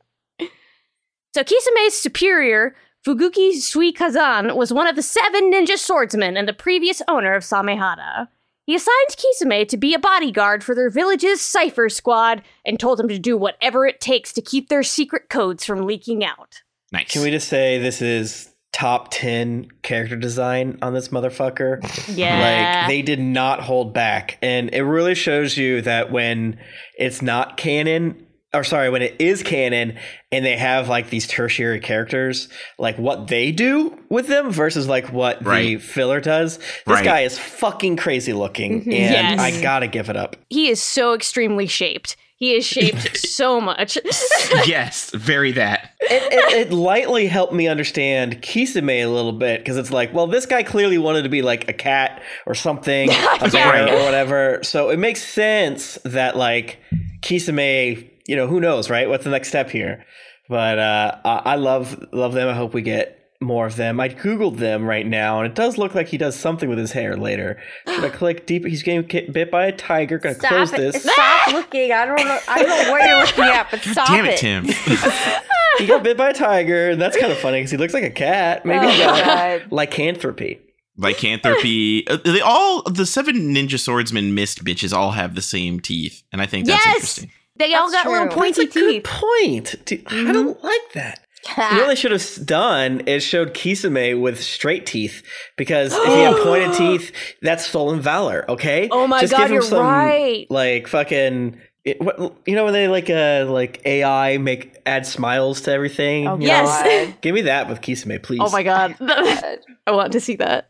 Kisame's 1.44 1.94
superior, 1.94 2.76
Fuguki 3.06 3.52
Suikazan, 3.58 4.56
was 4.56 4.72
one 4.72 4.88
of 4.88 4.96
the 4.96 5.02
seven 5.02 5.52
ninja 5.52 5.78
swordsmen 5.78 6.38
and 6.38 6.48
the 6.48 6.54
previous 6.54 7.02
owner 7.10 7.34
of 7.34 7.44
Samehada. 7.44 8.30
He 8.66 8.76
assigned 8.76 9.10
Kisame 9.10 9.68
to 9.68 9.76
be 9.76 9.94
a 9.94 10.00
bodyguard 10.00 10.64
for 10.64 10.74
their 10.74 10.90
village's 10.90 11.42
cipher 11.42 11.90
squad 11.90 12.44
and 12.66 12.80
told 12.80 13.02
him 13.02 13.10
to 13.10 13.20
do 13.20 13.36
whatever 13.36 13.86
it 13.86 14.00
takes 14.00 14.32
to 14.34 14.42
keep 14.42 14.70
their 14.70 14.84
secret 14.84 15.28
codes 15.30 15.66
from 15.66 15.86
leaking 15.86 16.24
out. 16.24 16.62
Nice. 16.94 17.12
Can 17.12 17.24
we 17.24 17.32
just 17.32 17.50
say 17.50 17.78
this 17.78 18.02
is 18.02 18.50
top 18.72 19.10
10 19.12 19.68
character 19.82 20.16
design 20.16 20.80
on 20.82 20.94
this 20.94 21.10
motherfucker? 21.10 21.82
Yeah. 22.16 22.80
Like 22.80 22.88
they 22.88 23.02
did 23.02 23.20
not 23.20 23.60
hold 23.60 23.94
back. 23.94 24.38
And 24.42 24.74
it 24.74 24.84
really 24.84 25.16
shows 25.16 25.58
you 25.58 25.82
that 25.82 26.10
when 26.10 26.58
it's 26.98 27.22
not 27.22 27.58
canon, 27.58 28.28
or 28.54 28.64
sorry, 28.64 28.90
when 28.90 29.02
it 29.02 29.16
is 29.20 29.42
canon 29.44 29.98
and 30.32 30.46
they 30.46 30.56
have 30.58 30.88
like 30.90 31.10
these 31.10 31.28
tertiary 31.28 31.80
characters, 31.80 32.50
like 32.78 32.98
what 32.98 33.28
they 33.28 33.52
do 33.52 33.98
with 34.10 34.28
them 34.28 34.52
versus 34.52 34.88
like 34.88 35.12
what 35.12 35.44
the 35.44 35.78
filler 35.78 36.20
does. 36.22 36.58
This 36.58 36.68
Right. 36.88 37.04
guy 37.06 37.20
is 37.22 37.38
fucking 37.40 37.98
crazy 37.98 38.34
looking. 38.34 38.82
Mm-hmm. 38.82 38.92
And 38.92 39.40
Yes. 39.40 39.40
I 39.40 39.62
gotta 39.62 39.88
give 39.88 40.10
it 40.10 40.16
up. 40.18 40.36
he 40.50 40.70
is 40.70 40.82
so 40.82 41.14
extremely 41.14 41.68
shaped. 41.68 42.16
He 42.36 42.56
is 42.56 42.66
shaped 42.66 43.16
so 43.28 43.62
much. 43.62 43.98
yes, 44.66 45.12
very 45.12 45.54
that. 45.54 45.92
it, 46.02 46.24
it, 46.34 46.68
it 46.68 46.74
lightly 46.74 47.28
helped 47.28 47.54
me 47.54 47.68
understand 47.70 48.42
Kisame 48.42 49.02
a 49.04 49.08
little 49.08 49.32
bit 49.32 49.62
because 49.62 49.78
it's 49.78 49.92
like, 49.92 50.14
well, 50.14 50.28
this 50.28 50.46
guy 50.46 50.62
clearly 50.62 50.98
wanted 50.98 51.22
to 51.24 51.30
be 51.30 51.42
like 51.42 51.70
a 51.70 51.74
cat 51.74 52.22
or 52.46 52.54
something, 52.54 53.10
a 53.42 53.50
bear 53.50 53.88
Yeah. 53.88 53.94
or 53.96 54.04
whatever. 54.04 54.60
So 54.64 54.90
it 54.90 54.98
makes 55.00 55.24
sense 55.24 55.98
that 56.04 56.36
like 56.36 56.80
Kisame, 57.22 58.10
you 58.28 58.36
know, 58.36 58.48
who 58.48 58.60
knows, 58.60 58.90
right? 58.90 59.08
What's 59.10 59.24
the 59.24 59.30
next 59.30 59.50
step 59.50 59.70
here? 59.70 60.06
But 60.50 60.80
uh, 60.80 61.18
I 61.26 61.54
I 61.54 61.56
love 61.56 62.04
love 62.12 62.34
them. 62.34 62.48
I 62.50 62.54
hope 62.54 62.74
we 62.74 62.82
get 62.82 63.20
more 63.42 63.66
of 63.66 63.76
them. 63.76 64.00
I 64.00 64.08
googled 64.10 64.58
them 64.58 64.86
right 64.86 65.06
now, 65.06 65.40
and 65.40 65.48
it 65.48 65.56
does 65.56 65.78
look 65.78 65.96
like 65.96 66.08
he 66.08 66.18
does 66.18 66.36
something 66.38 66.70
with 66.70 66.78
his 66.78 66.92
hair 66.94 67.16
later. 67.18 67.62
Should 67.88 68.04
I 68.06 68.10
click 68.22 68.46
deep? 68.46 68.66
He's 68.66 68.84
getting 68.84 69.04
bit 69.32 69.52
by 69.52 69.66
a 69.68 69.72
tiger. 69.72 70.18
Gonna 70.18 70.36
close 70.36 70.72
it. 70.74 70.78
this. 70.78 71.04
Stop 71.04 71.48
looking. 71.54 71.92
I 71.92 72.06
don't 72.06 72.18
know. 72.18 72.40
I 72.48 72.64
don't 72.64 72.70
know 72.86 72.92
what 72.92 73.04
you're 73.06 73.20
looking 73.20 73.44
at, 73.46 73.72
but 73.72 73.82
stop 73.82 74.08
Damn 74.08 74.26
it, 74.26 74.34
it. 74.34 74.38
Tim. 74.38 74.68
He 75.80 75.88
got 75.88 76.04
bit 76.04 76.18
by 76.18 76.30
a 76.30 76.34
tiger, 76.36 76.92
and 76.92 77.02
that's 77.02 77.18
kind 77.18 77.32
of 77.32 77.40
funny 77.40 77.58
because 77.58 77.72
he 77.72 77.78
looks 77.78 77.96
like 77.96 78.04
a 78.04 78.12
cat. 78.12 78.64
Maybe 78.64 78.86
he 78.92 79.02
Oh, 79.02 79.08
got 79.08 79.26
God. 79.62 79.72
lycanthropy. 79.72 80.60
Lycanthropy. 80.98 82.06
Uh, 82.10 82.18
they 82.24 82.42
all 82.42 82.84
the 82.84 83.06
seven 83.08 83.54
ninja 83.56 83.80
swordsmen 83.80 84.36
missed 84.36 84.64
bitches 84.64 84.94
all 84.94 85.12
have 85.12 85.34
the 85.36 85.42
same 85.42 85.80
teeth, 85.80 86.22
and 86.32 86.42
I 86.42 86.46
think 86.46 86.68
that's 86.68 86.86
Yes! 86.86 86.96
interesting. 86.96 87.32
They 87.56 87.74
all 87.74 87.90
That's 87.92 88.04
got 88.04 88.12
little 88.12 88.28
pointy 88.30 88.66
That's 88.66 88.76
a 88.76 88.80
good 88.80 88.92
teeth. 88.92 89.04
point. 89.04 89.86
Dude, 89.86 90.04
I 90.08 90.32
don't 90.32 90.64
like 90.64 90.92
that. 90.94 91.20
You 91.58 91.58
know 91.58 91.78
what 91.80 91.88
they 91.90 91.96
should 91.96 92.12
have 92.14 92.46
done 92.46 93.02
is 93.02 93.22
showed 93.22 93.54
Kisame 93.54 94.18
with 94.20 94.42
straight 94.42 94.86
teeth 94.86 95.24
because 95.58 95.94
if 95.94 96.06
he 96.06 96.22
had 96.22 96.38
pointed 96.38 96.74
teeth, 96.78 97.12
that's 97.42 97.66
stolen 97.66 98.00
valor. 98.00 98.46
Okay. 98.48 98.88
Oh 98.90 99.08
my 99.08 99.20
Just 99.20 99.32
God, 99.34 99.40
give 99.40 99.48
him 99.48 99.54
you're 99.56 99.62
some, 99.62 99.86
right. 99.86 100.48
Like 100.50 100.88
fucking. 100.88 101.60
It, 101.84 102.00
what, 102.02 102.18
you 102.46 102.56
know 102.56 102.64
when 102.64 102.72
they 102.72 102.88
like 102.88 103.10
uh 103.10 103.46
like 103.50 103.82
AI 103.86 104.38
make 104.38 104.78
add 104.86 105.06
smiles 105.06 105.60
to 105.64 105.72
everything. 105.74 106.30
Oh, 106.30 106.38
Yes. 106.40 107.14
Give 107.22 107.36
me 107.36 107.42
that 107.42 107.68
with 107.68 107.82
Kisame, 107.82 108.24
please. 108.24 108.40
Oh 108.42 108.50
my 108.50 108.64
god. 108.64 108.96
I 109.02 109.92
want 109.92 110.14
to 110.14 110.22
see 110.22 110.38
that. 110.38 110.70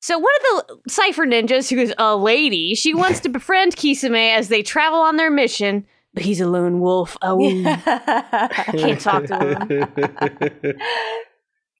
So 0.00 0.18
one 0.18 0.32
of 0.56 0.66
the 0.84 0.90
cipher 0.90 1.26
ninjas, 1.26 1.68
who 1.68 1.76
is 1.78 1.92
a 1.98 2.16
lady, 2.16 2.74
she 2.74 2.94
wants 2.94 3.20
to 3.20 3.28
befriend 3.28 3.76
Kisame 3.76 4.34
as 4.34 4.48
they 4.48 4.62
travel 4.62 5.00
on 5.00 5.16
their 5.18 5.30
mission, 5.30 5.86
but 6.14 6.22
he's 6.24 6.40
a 6.40 6.46
lone 6.46 6.80
wolf. 6.80 7.16
Oh, 7.22 7.38
can't 8.76 9.00
talk 9.00 9.24
to 9.26 9.38
him. 9.38 10.78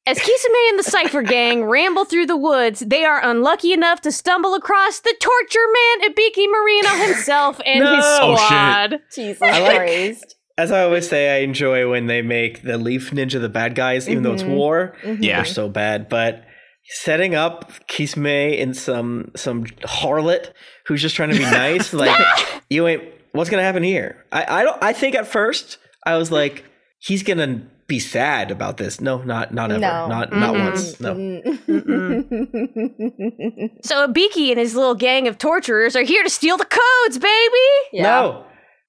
As 0.05 0.19
Kisame 0.19 0.71
and 0.71 0.79
the 0.81 0.83
Cypher 0.83 1.23
gang 1.23 1.65
ramble 1.65 2.05
through 2.05 2.27
the 2.27 2.37
woods, 2.37 2.81
they 2.81 3.05
are 3.05 3.23
unlucky 3.25 3.73
enough 3.73 4.01
to 4.01 4.11
stumble 4.11 4.55
across 4.55 4.99
the 4.99 5.15
torture 5.21 5.61
man 6.01 6.11
Ibiki 6.11 6.47
Morino 6.49 7.07
himself 7.07 7.61
and 7.65 7.85
his 7.85 7.89
No. 8.05 8.19
Oh, 8.21 8.37
shit. 8.37 8.47
squad. 8.47 9.01
Jesus 9.15 9.43
I 9.43 9.61
like- 9.61 9.77
Christ. 9.77 10.35
As 10.59 10.73
I 10.73 10.83
always 10.83 11.09
say, 11.09 11.37
I 11.37 11.39
enjoy 11.45 11.89
when 11.89 12.09
they 12.09 12.21
make 12.21 12.63
the 12.63 12.79
Leaf 12.79 13.11
Ninja 13.13 13.41
the 13.41 13.49
bad 13.49 13.75
guys, 13.77 14.09
even 14.09 14.23
though 14.25 14.33
it's 14.35 14.43
Mhm. 14.43 14.49
war. 14.57 14.95
Yeah. 15.21 15.37
They're 15.37 15.45
so 15.47 15.69
bad. 15.69 16.09
But 16.09 16.45
setting 16.85 17.35
up 17.37 17.73
Kisame 17.89 18.59
in 18.59 18.75
some 18.75 19.31
some 19.37 19.65
harlot 19.85 20.51
who's 20.87 21.01
just 21.01 21.15
trying 21.17 21.31
to 21.31 21.39
be 21.39 21.45
nice, 21.51 21.95
like 21.95 22.15
you 22.69 22.87
ain't. 22.89 23.05
What's 23.33 23.51
gonna 23.51 23.63
happen 23.63 23.83
here? 23.83 24.25
I 24.31 24.61
I 24.61 24.63
don't. 24.65 24.83
I 24.83 24.93
think 24.93 25.15
at 25.15 25.27
first 25.27 25.79
I 26.07 26.17
was 26.17 26.31
like, 26.31 26.65
he's 26.99 27.23
gonna 27.23 27.63
be 27.87 27.99
sad 27.99 28.51
about 28.51 28.77
this. 28.77 29.01
No, 29.01 29.23
not 29.23 29.53
not 29.53 29.71
ever. 29.71 29.81
No. 29.81 30.07
Not 30.07 30.33
not 30.33 30.55
Mm-mm. 30.55 30.65
once. 30.65 31.01
No. 31.01 31.15
So 33.83 34.07
Ibiki 34.07 34.51
and 34.51 34.59
his 34.59 34.75
little 34.75 34.95
gang 34.95 35.27
of 35.29 35.39
torturers 35.39 35.97
are 35.97 36.03
here 36.03 36.23
to 36.23 36.31
steal 36.31 36.57
the 36.57 36.65
codes, 36.65 37.19
baby! 37.19 37.59
yeah. 37.93 38.03
No. 38.05 38.47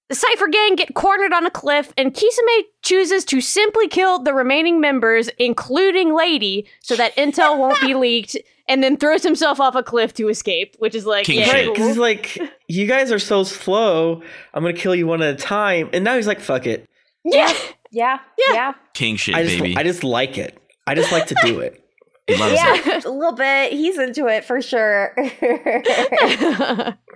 The 0.10 0.16
Cypher 0.16 0.48
gang 0.48 0.76
get 0.76 0.94
cornered 0.94 1.34
on 1.34 1.46
a 1.46 1.50
cliff, 1.50 1.94
and 1.98 2.14
Kisame 2.14 2.64
chooses 2.84 3.24
to 3.26 3.42
simply 3.42 3.88
kill 3.88 4.20
the 4.22 4.34
remaining 4.34 4.80
members, 4.82 5.30
including 5.40 6.14
Lady, 6.14 6.68
so 6.82 6.96
that 6.96 7.16
intel 7.16 7.58
won't 7.58 7.80
be 7.82 7.94
leaked, 7.96 8.38
and 8.68 8.84
then 8.84 8.98
throws 8.98 9.24
himself 9.24 9.60
off 9.60 9.76
a 9.76 9.82
cliff 9.82 10.14
to 10.16 10.28
escape, 10.30 10.76
which 10.80 10.94
is 10.94 11.06
like, 11.06 11.26
King 11.26 11.40
yeah, 11.40 11.46
shit. 11.46 11.54
Right, 11.54 11.66
cool. 11.66 11.74
because 11.74 11.88
he's 11.88 11.98
like, 11.98 12.38
you 12.74 12.88
guys 12.88 13.12
are 13.12 13.20
so 13.20 13.44
slow. 13.44 14.22
I'm 14.54 14.64
gonna 14.64 14.74
kill 14.74 14.96
you 14.96 15.08
one 15.08 15.22
at 15.22 15.34
a 15.34 15.38
time. 15.38 15.90
And 15.94 16.04
now 16.04 16.16
he's 16.16 16.28
like, 16.28 16.40
fuck 16.40 16.66
it. 16.68 16.88
yeah. 17.24 17.52
Yeah. 17.92 18.20
Yeah. 18.40 18.54
Yeah. 18.54 18.74
King 18.94 19.16
shit, 19.18 19.36
I 19.36 19.44
just 19.44 19.60
baby. 19.60 19.78
I 19.78 19.84
just 19.84 20.04
like 20.04 20.38
it. 20.38 20.58
I 20.88 20.96
just 20.96 21.12
like 21.12 21.28
to 21.28 21.36
do 21.44 21.60
it. 21.68 21.80
he 22.28 22.36
loves 22.36 22.54
it. 22.54 22.58
Yeah. 22.58 23.02
a 23.06 23.10
little 23.12 23.34
bit. 23.36 23.72
He's 23.74 23.98
into 24.00 24.28
it 24.28 24.44
for 24.46 24.62
sure. 24.62 25.14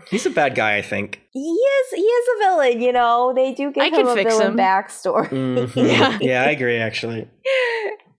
He's 0.10 0.26
a 0.26 0.30
bad 0.30 0.56
guy, 0.56 0.78
I 0.78 0.82
think. 0.82 1.22
he 1.34 1.40
is. 1.50 1.92
He 1.94 2.02
is 2.02 2.28
a 2.36 2.44
villain. 2.46 2.82
You 2.82 2.94
know, 2.94 3.34
they 3.36 3.54
do 3.54 3.72
give 3.72 3.82
I 3.84 3.88
him 3.88 3.94
can 3.94 4.08
a 4.08 4.14
fix 4.16 4.32
villain 4.38 4.52
him. 4.52 4.58
backstory. 4.58 5.30
Mhm. 5.30 5.76
Yeah. 5.88 6.18
yeah, 6.22 6.42
I 6.44 6.52
agree. 6.52 6.78
Actually, 6.78 7.28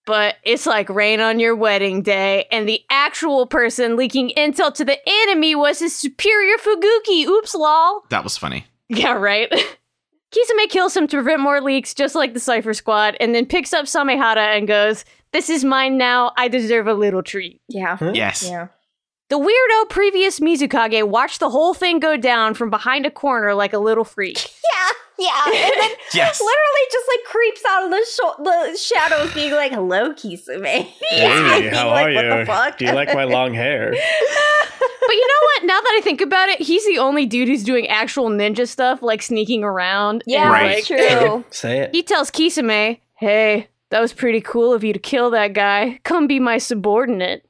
but 0.09 0.37
it's 0.43 0.65
like 0.65 0.89
rain 0.89 1.19
on 1.19 1.39
your 1.39 1.55
wedding 1.55 2.01
day, 2.01 2.47
and 2.51 2.67
the 2.67 2.81
actual 2.89 3.45
person 3.45 3.95
leaking 3.95 4.31
intel 4.35 4.73
to 4.73 4.83
the 4.83 4.97
enemy 5.05 5.53
was 5.53 5.77
his 5.77 5.95
superior 5.95 6.57
Fuguki. 6.57 7.27
Oops, 7.27 7.53
lol. 7.53 8.05
That 8.09 8.23
was 8.23 8.35
funny. 8.35 8.65
Yeah, 8.87 9.13
right. 9.13 9.51
Kisame 10.31 10.67
kills 10.67 10.97
him 10.97 11.05
to 11.09 11.17
prevent 11.17 11.41
more 11.41 11.61
leaks, 11.61 11.93
just 11.93 12.15
like 12.15 12.33
the 12.33 12.39
Cypher 12.39 12.73
Squad, 12.73 13.17
and 13.19 13.35
then 13.35 13.45
picks 13.45 13.71
up 13.71 13.85
Samehada 13.85 14.57
and 14.57 14.67
goes, 14.67 15.05
This 15.31 15.47
is 15.47 15.63
mine 15.63 15.99
now. 15.99 16.31
I 16.37 16.47
deserve 16.47 16.87
a 16.87 16.95
little 16.95 17.21
treat. 17.21 17.61
yeah. 17.67 17.97
Huh? 17.97 18.13
Yes. 18.15 18.49
Yeah. 18.49 18.69
The 19.29 19.37
weirdo 19.39 19.89
previous 19.89 20.39
Mizukage 20.39 21.07
watched 21.07 21.39
the 21.39 21.49
whole 21.51 21.73
thing 21.75 21.99
go 21.99 22.17
down 22.17 22.55
from 22.55 22.69
behind 22.71 23.05
a 23.05 23.11
corner 23.11 23.53
like 23.53 23.73
a 23.73 23.79
little 23.79 24.03
freak. 24.03 24.39
Yeah. 25.19 25.25
Yeah. 25.27 25.45
And 25.47 25.73
then 25.81 25.89
Yes. 26.13 26.39
literally 26.39 26.85
just 26.91 27.05
like 27.09 27.25
creeps 27.25 27.61
out 27.67 27.83
of 27.85 27.89
the, 27.89 28.05
sho- 28.09 28.43
the 28.43 28.77
shadows, 28.77 29.33
being 29.33 29.51
like, 29.51 29.73
"Hello, 29.73 30.13
Kisame." 30.13 30.61
hey, 31.09 31.69
how 31.69 31.89
Like, 31.89 32.07
are 32.07 32.13
what 32.13 32.21
the 32.29 32.39
you? 32.39 32.45
fuck? 32.45 32.77
Do 32.77 32.85
you 32.85 32.93
like 32.93 33.13
my 33.13 33.25
long 33.25 33.53
hair? 33.53 33.91
But 33.91 35.13
you 35.15 35.27
know 35.27 35.41
what? 35.41 35.65
Now 35.65 35.81
that 35.81 35.95
I 35.97 36.01
think 36.03 36.21
about 36.21 36.47
it, 36.49 36.61
he's 36.61 36.85
the 36.85 36.99
only 36.99 37.25
dude 37.25 37.47
who's 37.49 37.63
doing 37.65 37.87
actual 37.87 38.29
ninja 38.29 38.65
stuff, 38.67 39.01
like 39.01 39.21
sneaking 39.21 39.63
around. 39.63 40.23
Yeah, 40.25 40.43
and, 40.43 40.51
Right. 40.51 40.75
like, 40.75 40.85
true. 40.85 41.43
Say 41.49 41.79
it. 41.79 41.89
He 41.95 42.01
tells 42.03 42.31
Kisame, 42.31 42.99
Hey, 43.15 43.67
that 43.89 43.99
was 43.99 44.13
pretty 44.13 44.39
cool 44.39 44.71
of 44.73 44.83
you 44.85 44.93
to 44.93 44.99
kill 44.99 45.31
that 45.31 45.53
guy. 45.53 45.99
Come 46.03 46.27
be 46.27 46.39
my 46.39 46.59
subordinate. 46.59 47.43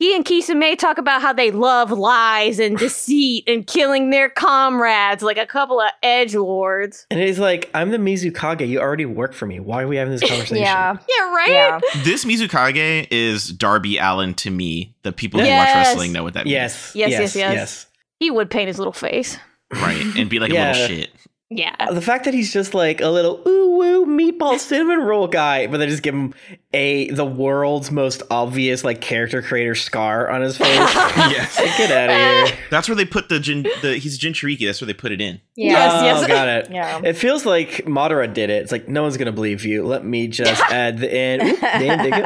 He 0.00 0.16
and 0.16 0.24
Kisame 0.24 0.78
talk 0.78 0.96
about 0.96 1.20
how 1.20 1.34
they 1.34 1.50
love 1.50 1.90
lies 1.90 2.58
and 2.58 2.78
deceit 2.78 3.44
and 3.46 3.66
killing 3.66 4.08
their 4.08 4.30
comrades 4.30 5.22
like 5.22 5.36
a 5.36 5.44
couple 5.44 5.78
of 5.78 5.90
edge 6.02 6.34
lords. 6.34 7.06
And 7.10 7.20
he's 7.20 7.38
like, 7.38 7.68
I'm 7.74 7.90
the 7.90 7.98
Mizukage. 7.98 8.66
You 8.66 8.80
already 8.80 9.04
work 9.04 9.34
for 9.34 9.44
me. 9.44 9.60
Why 9.60 9.82
are 9.82 9.86
we 9.88 9.96
having 9.96 10.12
this 10.12 10.20
conversation? 10.28 10.56
Yeah. 10.56 10.96
Yeah, 11.06 11.34
right? 11.34 11.50
Yeah. 11.50 11.80
This 12.02 12.24
Mizukage 12.24 13.08
is 13.10 13.48
Darby 13.48 13.98
Allin 13.98 14.32
to 14.36 14.50
me. 14.50 14.94
The 15.02 15.12
people 15.12 15.38
who 15.40 15.46
Yes. 15.46 15.66
watch 15.76 15.86
wrestling 15.86 16.12
know 16.12 16.22
what 16.24 16.32
that 16.32 16.46
means. 16.46 16.52
Yes. 16.54 16.92
Yes, 16.94 17.10
Yes. 17.10 17.20
yes, 17.20 17.36
yes. 17.36 17.54
Yes. 17.54 17.86
He 18.18 18.30
would 18.30 18.48
paint 18.50 18.68
his 18.68 18.78
little 18.78 18.94
face. 18.94 19.36
Right. 19.70 20.02
And 20.16 20.30
be 20.30 20.38
like 20.38 20.50
Yeah. 20.50 20.70
a 20.70 20.72
little 20.72 20.88
shit. 20.88 21.10
Yeah. 21.50 21.74
The 21.90 22.00
fact 22.00 22.26
that 22.26 22.34
he's 22.34 22.52
just 22.52 22.74
like 22.74 23.00
a 23.00 23.08
little 23.08 23.42
ooh 23.46 23.76
woo 23.76 24.06
meatball 24.06 24.58
cinnamon 24.58 25.00
roll 25.00 25.26
guy, 25.26 25.66
but 25.66 25.78
they 25.78 25.86
just 25.88 26.04
give 26.04 26.14
him 26.14 26.32
a 26.72 27.10
the 27.10 27.24
world's 27.24 27.90
most 27.90 28.22
obvious 28.30 28.84
like 28.84 29.00
character 29.00 29.42
creator 29.42 29.74
scar 29.74 30.30
on 30.30 30.42
his 30.42 30.56
face. 30.56 30.68
yes. 30.94 31.58
Like, 31.58 31.76
Get 31.76 31.90
out 31.90 32.10
of 32.10 32.48
here. 32.48 32.58
That's 32.70 32.88
where 32.88 32.94
they 32.94 33.04
put 33.04 33.28
the 33.28 33.40
gin 33.40 33.64
the 33.82 33.98
he's 33.98 34.16
Jinchuriki, 34.16 34.66
that's 34.66 34.80
where 34.80 34.86
they 34.86 34.94
put 34.94 35.10
it 35.10 35.20
in. 35.20 35.40
Yeah. 35.56 35.72
Yes, 35.72 35.92
oh, 35.92 36.04
yes. 36.04 36.26
got 36.28 36.48
it. 36.48 36.70
Yeah. 36.70 37.00
It 37.04 37.14
feels 37.14 37.44
like 37.44 37.84
Madara 37.84 38.32
did 38.32 38.48
it. 38.48 38.62
It's 38.62 38.70
like 38.70 38.86
no 38.86 39.02
one's 39.02 39.16
gonna 39.16 39.32
believe 39.32 39.64
you. 39.64 39.84
Let 39.84 40.04
me 40.04 40.28
just 40.28 40.62
add 40.70 40.98
the 40.98 41.12
end. 41.12 41.42
Oop, 41.42 41.60
damn, 41.60 41.98
dig 41.98 42.12
it. 42.14 42.24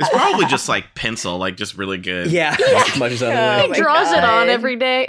It's 0.00 0.10
probably 0.10 0.44
just 0.46 0.68
like 0.68 0.94
pencil, 0.94 1.38
like 1.38 1.56
just 1.56 1.78
really 1.78 1.98
good. 1.98 2.30
Yeah, 2.30 2.54
as 2.60 2.98
much 2.98 3.12
as 3.12 3.22
Oh 3.22 3.30
he 3.30 3.68
my 3.68 3.76
draws 3.76 4.12
it 4.12 4.22
on 4.22 4.50
every 4.50 4.76
day. 4.76 5.06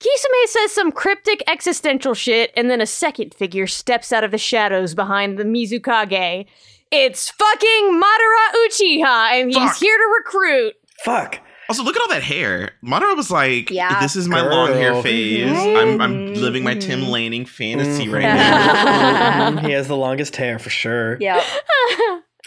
Kisame 0.00 0.46
says 0.46 0.72
some 0.72 0.92
cryptic 0.92 1.42
existential 1.48 2.14
shit, 2.14 2.52
and 2.56 2.68
then 2.70 2.80
a 2.80 2.86
second 2.86 3.34
figure 3.34 3.66
steps 3.66 4.12
out 4.12 4.24
of 4.24 4.30
the 4.30 4.38
shadows 4.38 4.94
behind 4.94 5.38
the 5.38 5.44
Mizukage. 5.44 6.46
It's 6.92 7.30
fucking 7.30 8.00
Madara 8.00 8.66
Uchiha, 8.68 9.40
and 9.40 9.48
he's 9.50 9.56
Fuck. 9.56 9.76
here 9.78 9.96
to 9.96 10.14
recruit. 10.18 10.74
Fuck. 11.04 11.40
Also, 11.68 11.82
look 11.82 11.96
at 11.96 12.02
all 12.02 12.08
that 12.10 12.22
hair. 12.22 12.70
Madara 12.84 13.16
was 13.16 13.30
like, 13.30 13.70
Yeah. 13.70 14.00
"This 14.00 14.14
is 14.14 14.28
my 14.28 14.40
long 14.40 14.72
hair 14.74 14.92
Girl. 14.92 15.02
phase. 15.02 15.50
Right? 15.50 15.76
I'm, 15.78 16.00
I'm 16.00 16.34
living 16.34 16.62
my 16.62 16.74
Tim 16.74 17.00
Mhm. 17.00 17.08
Lanning 17.08 17.44
fantasy 17.44 18.06
Mhm. 18.06 18.12
right 18.12 18.22
now." 18.22 19.50
Mhm, 19.50 19.66
he 19.66 19.72
has 19.72 19.88
the 19.88 19.96
longest 19.96 20.36
hair 20.36 20.58
for 20.60 20.70
sure. 20.70 21.16
yeah. 21.20 21.42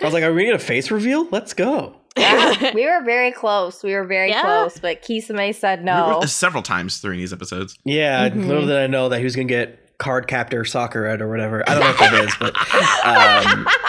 I 0.02 0.06
was 0.06 0.14
like, 0.14 0.24
are 0.24 0.32
we 0.32 0.44
gonna 0.44 0.54
get 0.54 0.62
a 0.62 0.66
face 0.66 0.90
reveal? 0.92 1.28
Let's 1.32 1.54
go. 1.54 1.99
Yeah. 2.18 2.72
We 2.74 2.86
were 2.86 3.02
very 3.04 3.32
close. 3.32 3.84
We 3.84 3.94
were 3.94 4.06
very 4.06 4.30
Yeah. 4.30 4.42
close, 4.42 4.80
but 4.80 5.02
Kisame 5.02 5.54
said 5.56 5.80
We 5.80 5.86
no. 5.86 6.20
were- 6.22 6.28
Several 6.28 6.64
times 6.64 7.00
during 7.02 7.20
these 7.20 7.34
episodes. 7.34 7.76
Yeah, 7.86 8.30
Mhm. 8.30 8.48
little 8.48 8.66
did 8.68 8.78
I 8.78 8.88
know 8.88 9.10
that 9.10 9.18
he 9.20 9.24
was 9.24 9.36
gonna 9.36 9.46
get 9.48 9.98
card 9.98 10.28
captor 10.28 10.64
soccer 10.66 11.06
ed 11.06 11.22
or 11.22 11.30
whatever. 11.30 11.64
I 11.70 11.74
don't 11.76 11.84
know 11.84 11.90
what 11.90 12.00
that 12.00 12.14
is, 12.26 12.36
but 12.40 12.56
um, 13.06 13.68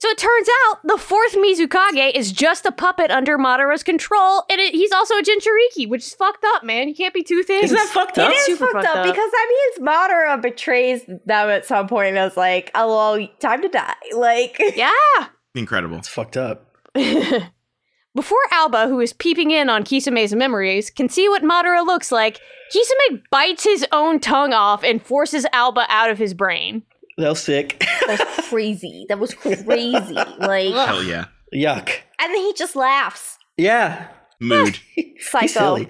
So 0.00 0.08
it 0.10 0.16
turns 0.18 0.48
out 0.68 0.78
the 0.84 0.96
fourth 0.96 1.34
Mizukage 1.34 2.14
is 2.14 2.30
just 2.30 2.64
a 2.64 2.70
puppet 2.70 3.10
under 3.10 3.36
Madara's 3.36 3.82
control, 3.82 4.44
and 4.48 4.60
it, 4.60 4.72
he's 4.72 4.92
also 4.92 5.14
a 5.16 5.22
Jinchuriki, 5.22 5.88
which 5.88 6.04
is 6.06 6.14
fucked 6.14 6.44
up, 6.54 6.62
man. 6.62 6.88
You 6.88 6.94
can't 6.94 7.12
be 7.12 7.24
two 7.24 7.42
things. 7.42 7.64
isn't 7.64 7.76
that 7.76 7.88
fucked 7.88 8.16
up? 8.16 8.32
is 8.32 8.38
super 8.46 8.66
fucked 8.66 8.74
fucked 8.84 8.86
up, 8.86 8.96
up. 8.98 9.04
because 9.06 9.28
that 9.30 9.46
means 9.76 9.88
Madara 9.88 10.40
betrays 10.40 11.02
them 11.04 11.50
at 11.50 11.66
some 11.66 11.88
point 11.88 12.16
and 12.16 12.30
is 12.30 12.36
like, 12.36 12.70
"Oh, 12.76 13.16
well, 13.18 13.28
time 13.40 13.60
to 13.62 13.68
die." 13.68 13.92
Like, 14.14 14.60
Yeah. 14.76 14.90
Incredible. 15.58 15.96
It's 15.98 16.08
fucked 16.08 16.36
up. 16.36 16.76
Before 16.94 18.38
Aoba, 18.52 18.88
who 18.88 19.00
is 19.00 19.12
peeping 19.12 19.50
in 19.50 19.68
on 19.68 19.84
Kisame's 19.84 20.34
memories, 20.34 20.90
can 20.90 21.08
see 21.08 21.28
what 21.28 21.42
Madara 21.42 21.84
looks 21.84 22.10
like, 22.10 22.40
Kisame 22.74 23.22
bites 23.30 23.64
his 23.64 23.86
own 23.92 24.18
tongue 24.20 24.52
off 24.52 24.82
and 24.82 25.02
forces 25.02 25.46
Aoba 25.52 25.84
out 25.88 26.10
of 26.10 26.18
his 26.18 26.34
brain. 26.34 26.82
That 27.16 27.28
was 27.30 27.40
sick. 27.42 27.78
that 28.06 28.18
was 28.38 28.46
crazy. 28.48 29.06
That 29.08 29.18
was 29.18 29.34
crazy. 29.34 29.64
Like, 30.14 30.72
Hell 30.74 31.02
yeah. 31.02 31.26
Yuck. 31.54 31.90
and 32.20 32.34
then 32.34 32.36
he 32.36 32.52
just 32.54 32.76
laughs. 32.76 33.38
Yeah. 33.56 34.08
Mood. 34.40 34.78
Psycho. 35.20 35.40
He's 35.40 35.52
silly. 35.54 35.88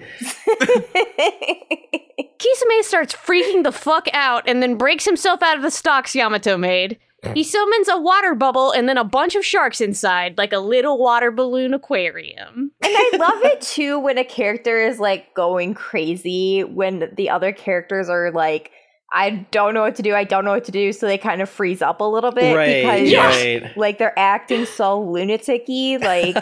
Kisame 2.39 2.83
starts 2.83 3.13
freaking 3.13 3.63
the 3.63 3.71
fuck 3.71 4.07
out 4.13 4.43
and 4.47 4.61
then 4.63 4.75
breaks 4.75 5.05
himself 5.05 5.41
out 5.43 5.57
of 5.57 5.63
the 5.63 5.71
stocks 5.71 6.15
Yamato 6.15 6.57
made. 6.57 6.97
He 7.33 7.43
summons 7.43 7.87
a 7.89 7.99
water 7.99 8.33
bubble 8.35 8.71
and 8.71 8.87
then 8.87 8.97
a 8.97 9.03
bunch 9.03 9.35
of 9.35 9.43
sharks 9.45 9.81
inside, 9.81 10.37
like 10.37 10.53
a 10.53 10.59
little 10.59 10.97
water 10.97 11.31
balloon 11.31 11.73
aquarium. 11.73 12.71
And 12.81 12.93
I 12.95 13.11
love 13.17 13.43
it 13.43 13.61
too 13.61 13.99
when 13.99 14.17
a 14.17 14.23
character 14.23 14.79
is 14.79 14.99
like 14.99 15.33
going 15.33 15.73
crazy 15.73 16.63
when 16.63 17.11
the 17.15 17.29
other 17.29 17.51
characters 17.51 18.09
are 18.09 18.31
like, 18.31 18.71
I 19.11 19.47
don't 19.51 19.73
know 19.73 19.81
what 19.81 19.95
to 19.95 20.01
do, 20.03 20.13
I 20.13 20.23
don't 20.23 20.45
know 20.45 20.51
what 20.51 20.65
to 20.65 20.71
do, 20.71 20.93
so 20.93 21.07
they 21.07 21.17
kind 21.17 21.41
of 21.41 21.49
freeze 21.49 21.81
up 21.81 21.99
a 21.99 22.03
little 22.03 22.31
bit 22.31 22.55
right. 22.55 23.07
because 23.07 23.13
Right. 23.13 23.77
like 23.77 23.97
they're 23.97 24.17
acting 24.17 24.65
so 24.65 25.01
lunatic-y. 25.01 25.97
Like, 26.01 26.35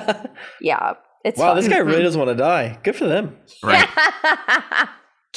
yeah. 0.61 0.93
It's 1.23 1.39
wow, 1.39 1.47
fun. 1.47 1.55
this 1.57 1.67
guy 1.67 1.79
really 1.79 2.03
doesn't 2.03 2.19
want 2.19 2.29
to 2.29 2.41
die. 2.41 2.77
Good 2.83 2.95
for 2.95 3.05
them. 3.07 3.35
Right. 3.63 3.87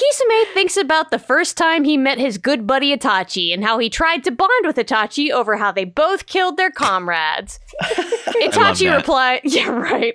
Kisame 0.01 0.55
thinks 0.55 0.79
about 0.79 1.11
the 1.11 1.19
first 1.19 1.59
time 1.59 1.85
he 1.85 1.99
met 1.99 2.19
his 2.19 2.39
good 2.39 2.67
buddy 2.67 2.97
Itachi 2.97 3.53
and 3.53 3.63
how 3.63 3.79
he 3.79 3.91
tried 3.91 4.25
to 4.25 4.31
bond 4.31 4.67
with 4.67 4.77
Itachi 4.77 5.31
over 5.31 5.57
how 5.57 5.73
they 5.73 5.85
both 5.85 6.27
killed 6.27 6.57
their 6.57 6.71
comrades. 6.71 7.61
Itachi 7.83 8.95
replied, 8.95 9.43
Yeah, 9.45 9.69
right. 9.69 10.15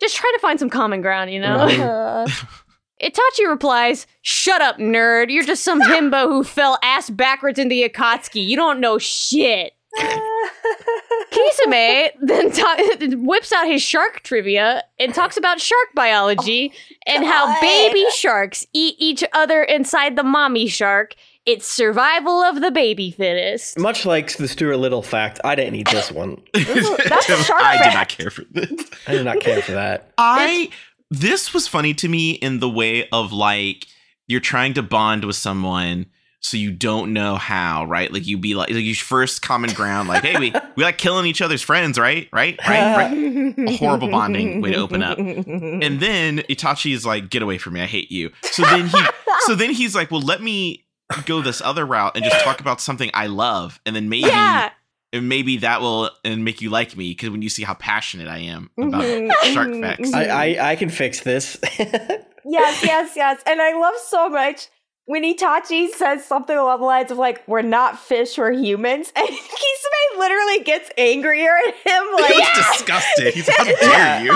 Just 0.00 0.16
try 0.16 0.30
to 0.34 0.38
find 0.40 0.58
some 0.58 0.68
common 0.68 1.00
ground, 1.00 1.32
you 1.32 1.40
know? 1.40 1.54
Uh, 1.54 2.26
Itachi 3.02 3.48
replies, 3.48 4.06
Shut 4.20 4.60
up, 4.60 4.76
nerd. 4.76 5.30
You're 5.30 5.44
just 5.44 5.64
some 5.64 5.80
himbo 5.80 6.28
who 6.28 6.44
fell 6.44 6.78
ass 6.82 7.08
backwards 7.08 7.58
in 7.58 7.68
the 7.68 7.88
Akatsuki. 7.88 8.46
You 8.46 8.56
don't 8.56 8.80
know 8.80 8.98
shit. 8.98 9.73
Kisame 11.30 12.10
then 12.20 12.52
ta- 12.52 12.76
whips 13.16 13.52
out 13.52 13.66
his 13.66 13.82
shark 13.82 14.20
trivia 14.22 14.82
and 14.98 15.14
talks 15.14 15.36
about 15.36 15.60
shark 15.60 15.88
biology 15.94 16.72
oh, 16.74 17.02
and 17.06 17.24
how 17.24 17.60
baby 17.60 18.04
sharks 18.14 18.66
eat 18.72 18.96
each 18.98 19.24
other 19.32 19.62
inside 19.62 20.16
the 20.16 20.24
mommy 20.24 20.66
shark. 20.66 21.14
It's 21.46 21.66
survival 21.66 22.42
of 22.42 22.62
the 22.62 22.70
baby 22.70 23.10
fittest. 23.10 23.78
Much 23.78 24.06
like 24.06 24.34
the 24.38 24.48
Stuart 24.48 24.78
Little 24.78 25.02
fact, 25.02 25.40
I 25.44 25.54
didn't 25.54 25.74
need 25.74 25.88
this 25.88 26.10
one. 26.10 26.40
that's 26.54 27.28
a 27.28 27.42
shark 27.44 27.62
I 27.62 27.82
did 27.82 27.94
not 27.94 28.08
care 28.08 28.30
for 28.30 28.44
this. 28.50 28.70
I 29.06 29.12
did 29.12 29.24
not 29.24 29.40
care 29.40 29.60
for 29.60 29.72
that. 29.72 30.12
I 30.16 30.70
this 31.10 31.52
was 31.52 31.68
funny 31.68 31.94
to 31.94 32.08
me 32.08 32.32
in 32.32 32.60
the 32.60 32.68
way 32.68 33.08
of 33.10 33.32
like 33.32 33.86
you're 34.26 34.40
trying 34.40 34.74
to 34.74 34.82
bond 34.82 35.24
with 35.24 35.36
someone, 35.36 36.06
so 36.44 36.58
you 36.58 36.72
don't 36.72 37.14
know 37.14 37.36
how, 37.36 37.86
right? 37.86 38.12
Like 38.12 38.26
you 38.26 38.36
be 38.36 38.54
like, 38.54 38.68
like 38.68 38.84
you 38.84 38.94
first 38.94 39.40
common 39.40 39.72
ground, 39.72 40.10
like, 40.10 40.22
hey, 40.22 40.38
we 40.38 40.52
we 40.76 40.84
like 40.84 40.98
killing 40.98 41.24
each 41.24 41.40
other's 41.40 41.62
friends, 41.62 41.98
right? 41.98 42.28
Right? 42.34 42.60
Right? 42.68 42.96
right? 42.96 43.58
A 43.66 43.76
horrible 43.78 44.10
bonding 44.10 44.60
way 44.60 44.72
to 44.72 44.76
open 44.76 45.02
up. 45.02 45.16
And 45.16 46.00
then 46.00 46.40
Itachi 46.40 46.92
is 46.92 47.06
like, 47.06 47.30
get 47.30 47.40
away 47.40 47.56
from 47.56 47.72
me, 47.72 47.80
I 47.80 47.86
hate 47.86 48.12
you. 48.12 48.30
So 48.42 48.62
then 48.62 48.88
he 48.88 49.02
so 49.46 49.54
then 49.54 49.70
he's 49.70 49.94
like, 49.94 50.10
well, 50.10 50.20
let 50.20 50.42
me 50.42 50.84
go 51.24 51.40
this 51.40 51.62
other 51.62 51.86
route 51.86 52.14
and 52.14 52.22
just 52.22 52.44
talk 52.44 52.60
about 52.60 52.78
something 52.78 53.10
I 53.14 53.28
love, 53.28 53.80
and 53.86 53.96
then 53.96 54.10
maybe 54.10 54.28
Yeah. 54.28 54.70
and 55.14 55.26
maybe 55.30 55.56
that 55.58 55.80
will 55.80 56.10
and 56.26 56.44
make 56.44 56.60
you 56.60 56.68
like 56.68 56.94
me 56.94 57.12
because 57.12 57.30
when 57.30 57.40
you 57.40 57.48
see 57.48 57.62
how 57.62 57.74
passionate 57.74 58.28
I 58.28 58.38
am 58.40 58.70
about 58.76 59.02
mm-hmm. 59.02 59.54
shark 59.54 59.68
mm-hmm. 59.68 59.80
facts. 59.80 60.12
I, 60.12 60.26
I 60.26 60.72
I 60.72 60.76
can 60.76 60.90
fix 60.90 61.20
this. 61.20 61.58
Yes, 62.46 62.84
yes, 62.84 63.12
yes. 63.16 63.42
And 63.46 63.62
I 63.62 63.72
love 63.72 63.94
so 64.06 64.28
much 64.28 64.68
when 65.06 65.22
Itachi 65.22 65.90
says 65.90 66.24
something 66.24 66.56
along 66.56 66.80
the 66.80 66.86
lines 66.86 67.10
of 67.10 67.18
like, 67.18 67.46
"We're 67.46 67.62
not 67.62 67.98
fish, 67.98 68.38
we're 68.38 68.52
humans," 68.52 69.12
and 69.16 69.28
Kisame 69.28 70.18
literally 70.18 70.60
gets 70.64 70.90
angrier 70.96 71.50
at 71.68 71.74
him, 71.74 72.02
He 72.16 72.22
like, 72.22 72.34
was 72.34 72.68
disgusted. 72.76 73.34
He's 73.34 73.48
like, 73.48 73.56
how 73.58 73.64
dare 73.80 74.24
you? 74.24 74.30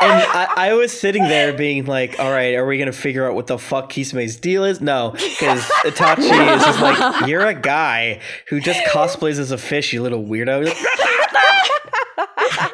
and 0.00 0.22
I, 0.22 0.48
I 0.56 0.72
was 0.74 0.92
sitting 0.98 1.24
there 1.24 1.52
being 1.52 1.86
like, 1.86 2.20
all 2.20 2.30
right, 2.30 2.54
are 2.54 2.66
we 2.66 2.78
gonna 2.78 2.92
figure 2.92 3.26
out 3.26 3.34
what 3.34 3.46
the 3.48 3.58
fuck 3.58 3.90
Kisame's 3.90 4.36
deal 4.36 4.64
is? 4.64 4.80
No, 4.80 5.10
because 5.12 5.62
Itachi 5.84 6.54
is 6.56 6.62
just 6.62 6.80
like, 6.80 7.26
you're 7.28 7.46
a 7.46 7.54
guy 7.54 8.20
who 8.48 8.60
just 8.60 8.80
cosplays 8.84 9.38
as 9.38 9.50
a 9.50 9.58
fish, 9.58 9.92
you 9.92 10.02
little 10.02 10.22
weirdo. 10.22 10.72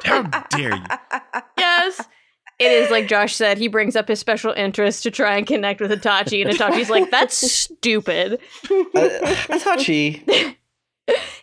How 0.04 0.22
dare 0.50 0.76
you? 0.76 0.82
Yes. 1.56 2.02
It 2.58 2.72
is 2.72 2.90
like 2.90 3.06
Josh 3.06 3.34
said, 3.36 3.56
he 3.58 3.68
brings 3.68 3.94
up 3.94 4.08
his 4.08 4.18
special 4.18 4.52
interest 4.52 5.04
to 5.04 5.10
try 5.10 5.36
and 5.36 5.46
connect 5.46 5.80
with 5.80 5.92
Itachi, 5.92 6.44
and 6.44 6.50
Itachi's 6.54 6.90
like, 6.90 7.10
that's 7.10 7.36
stupid. 7.52 8.40
Uh, 8.64 9.08
Itachi, 9.48 10.56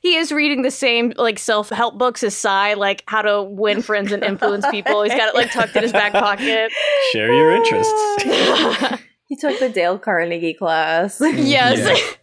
He 0.01 0.15
is 0.15 0.31
reading 0.31 0.61
the 0.61 0.71
same 0.71 1.13
like 1.17 1.39
self-help 1.39 1.97
books 1.97 2.23
as 2.23 2.35
Sai, 2.35 2.75
like 2.75 3.03
how 3.07 3.21
to 3.23 3.41
win 3.41 3.81
friends 3.81 4.11
and 4.11 4.23
influence 4.23 4.65
people. 4.69 5.01
He's 5.01 5.13
got 5.13 5.29
it 5.29 5.35
like 5.35 5.51
tucked 5.51 5.75
in 5.75 5.81
his 5.83 5.91
back 5.91 6.13
pocket. 6.13 6.71
share 7.11 7.33
your 7.33 7.51
interests. 7.51 8.23
he 9.27 9.35
took 9.35 9.59
the 9.59 9.71
Dale 9.73 9.97
Carnegie 9.97 10.53
class. 10.53 11.19
Yes. 11.19 12.17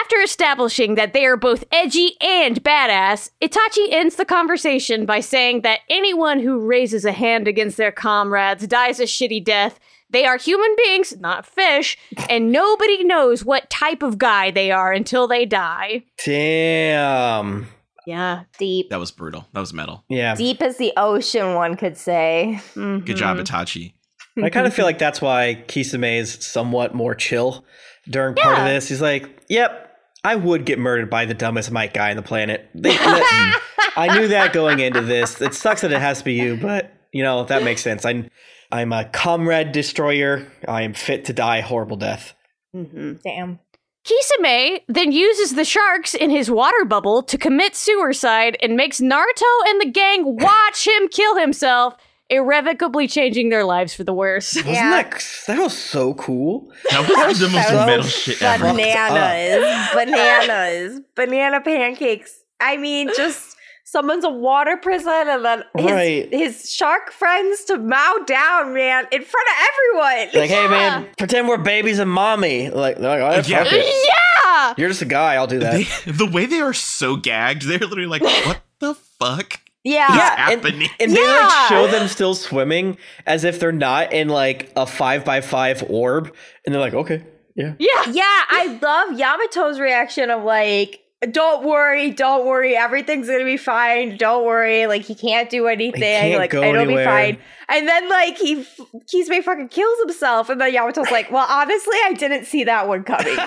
After 0.00 0.20
establishing 0.20 0.94
that 0.94 1.12
they 1.12 1.24
are 1.26 1.36
both 1.36 1.64
edgy 1.72 2.16
and 2.20 2.62
badass, 2.62 3.30
Itachi 3.42 3.88
ends 3.90 4.14
the 4.14 4.24
conversation 4.24 5.06
by 5.06 5.18
saying 5.18 5.62
that 5.62 5.80
anyone 5.90 6.38
who 6.38 6.60
raises 6.60 7.04
a 7.04 7.10
hand 7.10 7.48
against 7.48 7.76
their 7.76 7.90
comrades 7.90 8.66
dies 8.68 9.00
a 9.00 9.04
shitty 9.04 9.42
death. 9.42 9.80
They 10.10 10.24
are 10.24 10.36
human 10.36 10.74
beings, 10.76 11.16
not 11.18 11.46
fish, 11.46 11.98
and 12.30 12.52
nobody 12.52 13.02
knows 13.02 13.44
what 13.44 13.70
type 13.70 14.02
of 14.02 14.18
guy 14.18 14.52
they 14.52 14.70
are 14.70 14.92
until 14.92 15.26
they 15.26 15.44
die. 15.44 16.04
Damn. 16.24 17.66
Yeah. 18.06 18.44
Deep. 18.56 18.90
That 18.90 19.00
was 19.00 19.10
brutal. 19.10 19.46
That 19.52 19.60
was 19.60 19.74
metal. 19.74 20.04
Yeah. 20.08 20.36
Deep 20.36 20.62
as 20.62 20.76
the 20.76 20.92
ocean, 20.96 21.54
one 21.54 21.76
could 21.76 21.96
say. 21.96 22.60
Good 22.74 22.80
mm-hmm. 22.80 23.14
job. 23.14 23.38
Itachi. 23.38 23.94
I 24.40 24.50
kind 24.50 24.68
of 24.68 24.74
feel 24.74 24.84
like 24.84 24.98
that's 24.98 25.20
why 25.20 25.64
Kisame 25.66 26.18
is 26.18 26.34
somewhat 26.34 26.94
more 26.94 27.16
chill 27.16 27.64
during 28.08 28.36
part 28.36 28.60
of 28.60 28.64
this. 28.66 28.88
He's 28.88 29.02
like, 29.02 29.28
"Yep, 29.48 29.87
I 30.24 30.36
would 30.36 30.64
get 30.64 30.78
murdered 30.78 31.10
by 31.10 31.24
the 31.24 31.34
dumbest 31.34 31.70
might 31.70 31.94
guy 31.94 32.10
on 32.10 32.16
the 32.16 32.22
planet." 32.22 32.68
They, 32.74 32.90
that- 32.96 33.60
I 33.96 34.16
knew 34.18 34.28
that 34.28 34.52
going 34.52 34.78
into 34.80 35.00
this. 35.00 35.40
It 35.40 35.54
sucks 35.54 35.80
that 35.80 35.92
it 35.92 36.00
has 36.00 36.18
to 36.18 36.24
be 36.24 36.34
you, 36.34 36.56
but 36.56 36.92
you 37.12 37.22
know 37.22 37.44
that 37.44 37.62
makes 37.64 37.82
sense. 37.82 38.04
I'm, 38.04 38.28
I'm 38.70 38.92
a 38.92 39.04
comrade 39.06 39.72
destroyer. 39.72 40.46
I 40.68 40.82
am 40.82 40.92
fit 40.94 41.24
to 41.26 41.32
die 41.32 41.58
a 41.58 41.62
horrible 41.62 41.96
death. 41.96 42.34
Mhm. 42.76 43.20
Damn. 43.22 43.58
Kisame 44.04 44.82
then 44.88 45.12
uses 45.12 45.54
the 45.54 45.64
sharks 45.64 46.14
in 46.14 46.30
his 46.30 46.50
water 46.50 46.84
bubble 46.84 47.22
to 47.24 47.36
commit 47.36 47.74
suicide 47.76 48.56
and 48.62 48.76
makes 48.76 49.00
Naruto 49.00 49.44
and 49.66 49.80
the 49.80 49.90
gang 49.90 50.36
watch 50.36 50.86
him 50.86 51.08
kill 51.08 51.36
himself, 51.36 51.94
irrevocably 52.30 53.08
changing 53.08 53.48
their 53.48 53.64
lives 53.64 53.94
for 53.94 54.04
the 54.04 54.12
worse. 54.12 54.54
Wasn't 54.56 54.74
Yeah. 54.74 54.90
that 55.02 55.24
that 55.46 55.58
was 55.58 55.76
so 55.76 56.14
cool? 56.14 56.70
That 56.90 57.08
was 57.28 57.38
the 57.38 57.48
most 57.48 57.68
That 57.68 57.74
was 57.74 57.86
metal 57.86 58.04
shit 58.04 58.42
ever. 58.42 58.64
Bananas. 58.72 59.88
Bananas. 59.94 61.00
Banana 61.14 61.60
pancakes. 61.60 62.40
I 62.60 62.76
mean, 62.76 63.08
just 63.16 63.56
someone's 63.84 64.24
a 64.24 64.30
water 64.30 64.76
prison 64.76 65.10
and 65.28 65.44
then 65.44 65.62
his, 65.76 65.90
Right. 65.90 66.28
his 66.30 66.70
shark 66.72 67.10
friends 67.12 67.64
to 67.64 67.78
mow 67.78 68.18
down, 68.26 68.74
man, 68.74 69.06
in 69.10 69.22
front 69.22 69.48
of 69.48 69.68
everyone. 69.68 70.40
Like, 70.42 70.50
hey 70.50 70.68
man, 70.68 71.06
pretend 71.16 71.48
we're 71.48 71.56
babies 71.56 71.98
and 71.98 72.10
mommy. 72.10 72.68
Like, 72.68 72.98
like 72.98 73.20
oh, 73.20 73.42
Yeah. 73.46 73.64
fuck 73.64 73.72
it. 73.72 74.06
yeah! 74.44 74.74
You're 74.76 74.88
just 74.90 75.02
a 75.02 75.06
guy. 75.06 75.34
I'll 75.36 75.46
do 75.46 75.60
that. 75.60 75.72
They, 75.72 76.12
the 76.12 76.26
way 76.26 76.44
they 76.46 76.60
are 76.60 76.74
so 76.74 77.16
gagged, 77.16 77.62
they're 77.62 77.78
literally 77.78 78.06
like, 78.06 78.22
what 78.46 78.60
the 78.80 78.94
fuck? 78.94 79.60
Yeah. 79.84 80.14
Yeah, 80.14 80.50
and, 80.50 80.62
happening? 80.62 80.88
and 81.00 81.12
they 81.14 81.20
Yeah. 81.20 81.46
like 81.46 81.68
show 81.68 81.86
them 81.86 82.08
still 82.08 82.34
swimming 82.34 82.98
as 83.26 83.44
if 83.44 83.60
they're 83.60 83.72
not 83.72 84.12
in 84.12 84.28
like 84.28 84.70
a 84.76 84.86
five 84.86 85.24
by 85.24 85.40
five 85.40 85.84
orb, 85.88 86.34
and 86.66 86.74
they're 86.74 86.80
like, 86.80 86.94
okay, 86.94 87.24
yeah. 87.54 87.74
Yeah! 87.78 88.10
Yeah, 88.10 88.22
I 88.50 88.78
love 88.82 89.18
Yamato's 89.18 89.80
reaction 89.80 90.30
of 90.30 90.44
like, 90.44 91.00
don't 91.32 91.64
worry, 91.66 92.12
don't 92.12 92.46
worry, 92.46 92.76
everything's 92.76 93.26
gonna 93.28 93.44
be 93.44 93.56
fine. 93.56 94.16
Don't 94.16 94.44
worry, 94.44 94.86
like 94.86 95.02
he 95.02 95.16
can't 95.16 95.50
do 95.50 95.66
anything. 95.66 96.00
can't 96.00 96.38
like 96.38 96.54
it'll 96.54 96.64
anywhere. 96.64 97.04
be 97.04 97.04
fine. 97.04 97.38
And 97.68 97.88
then 97.88 98.08
like 98.08 98.38
he 98.38 98.64
Kisame 99.12 99.42
fucking 99.42 99.68
kills 99.68 99.98
himself, 100.00 100.48
and 100.48 100.60
then 100.60 100.72
Yamato's 100.72 101.10
like, 101.10 101.30
well, 101.30 101.46
honestly, 101.48 101.96
I 102.04 102.12
didn't 102.12 102.44
see 102.44 102.64
that 102.64 102.86
one 102.86 103.02
coming. 103.02 103.36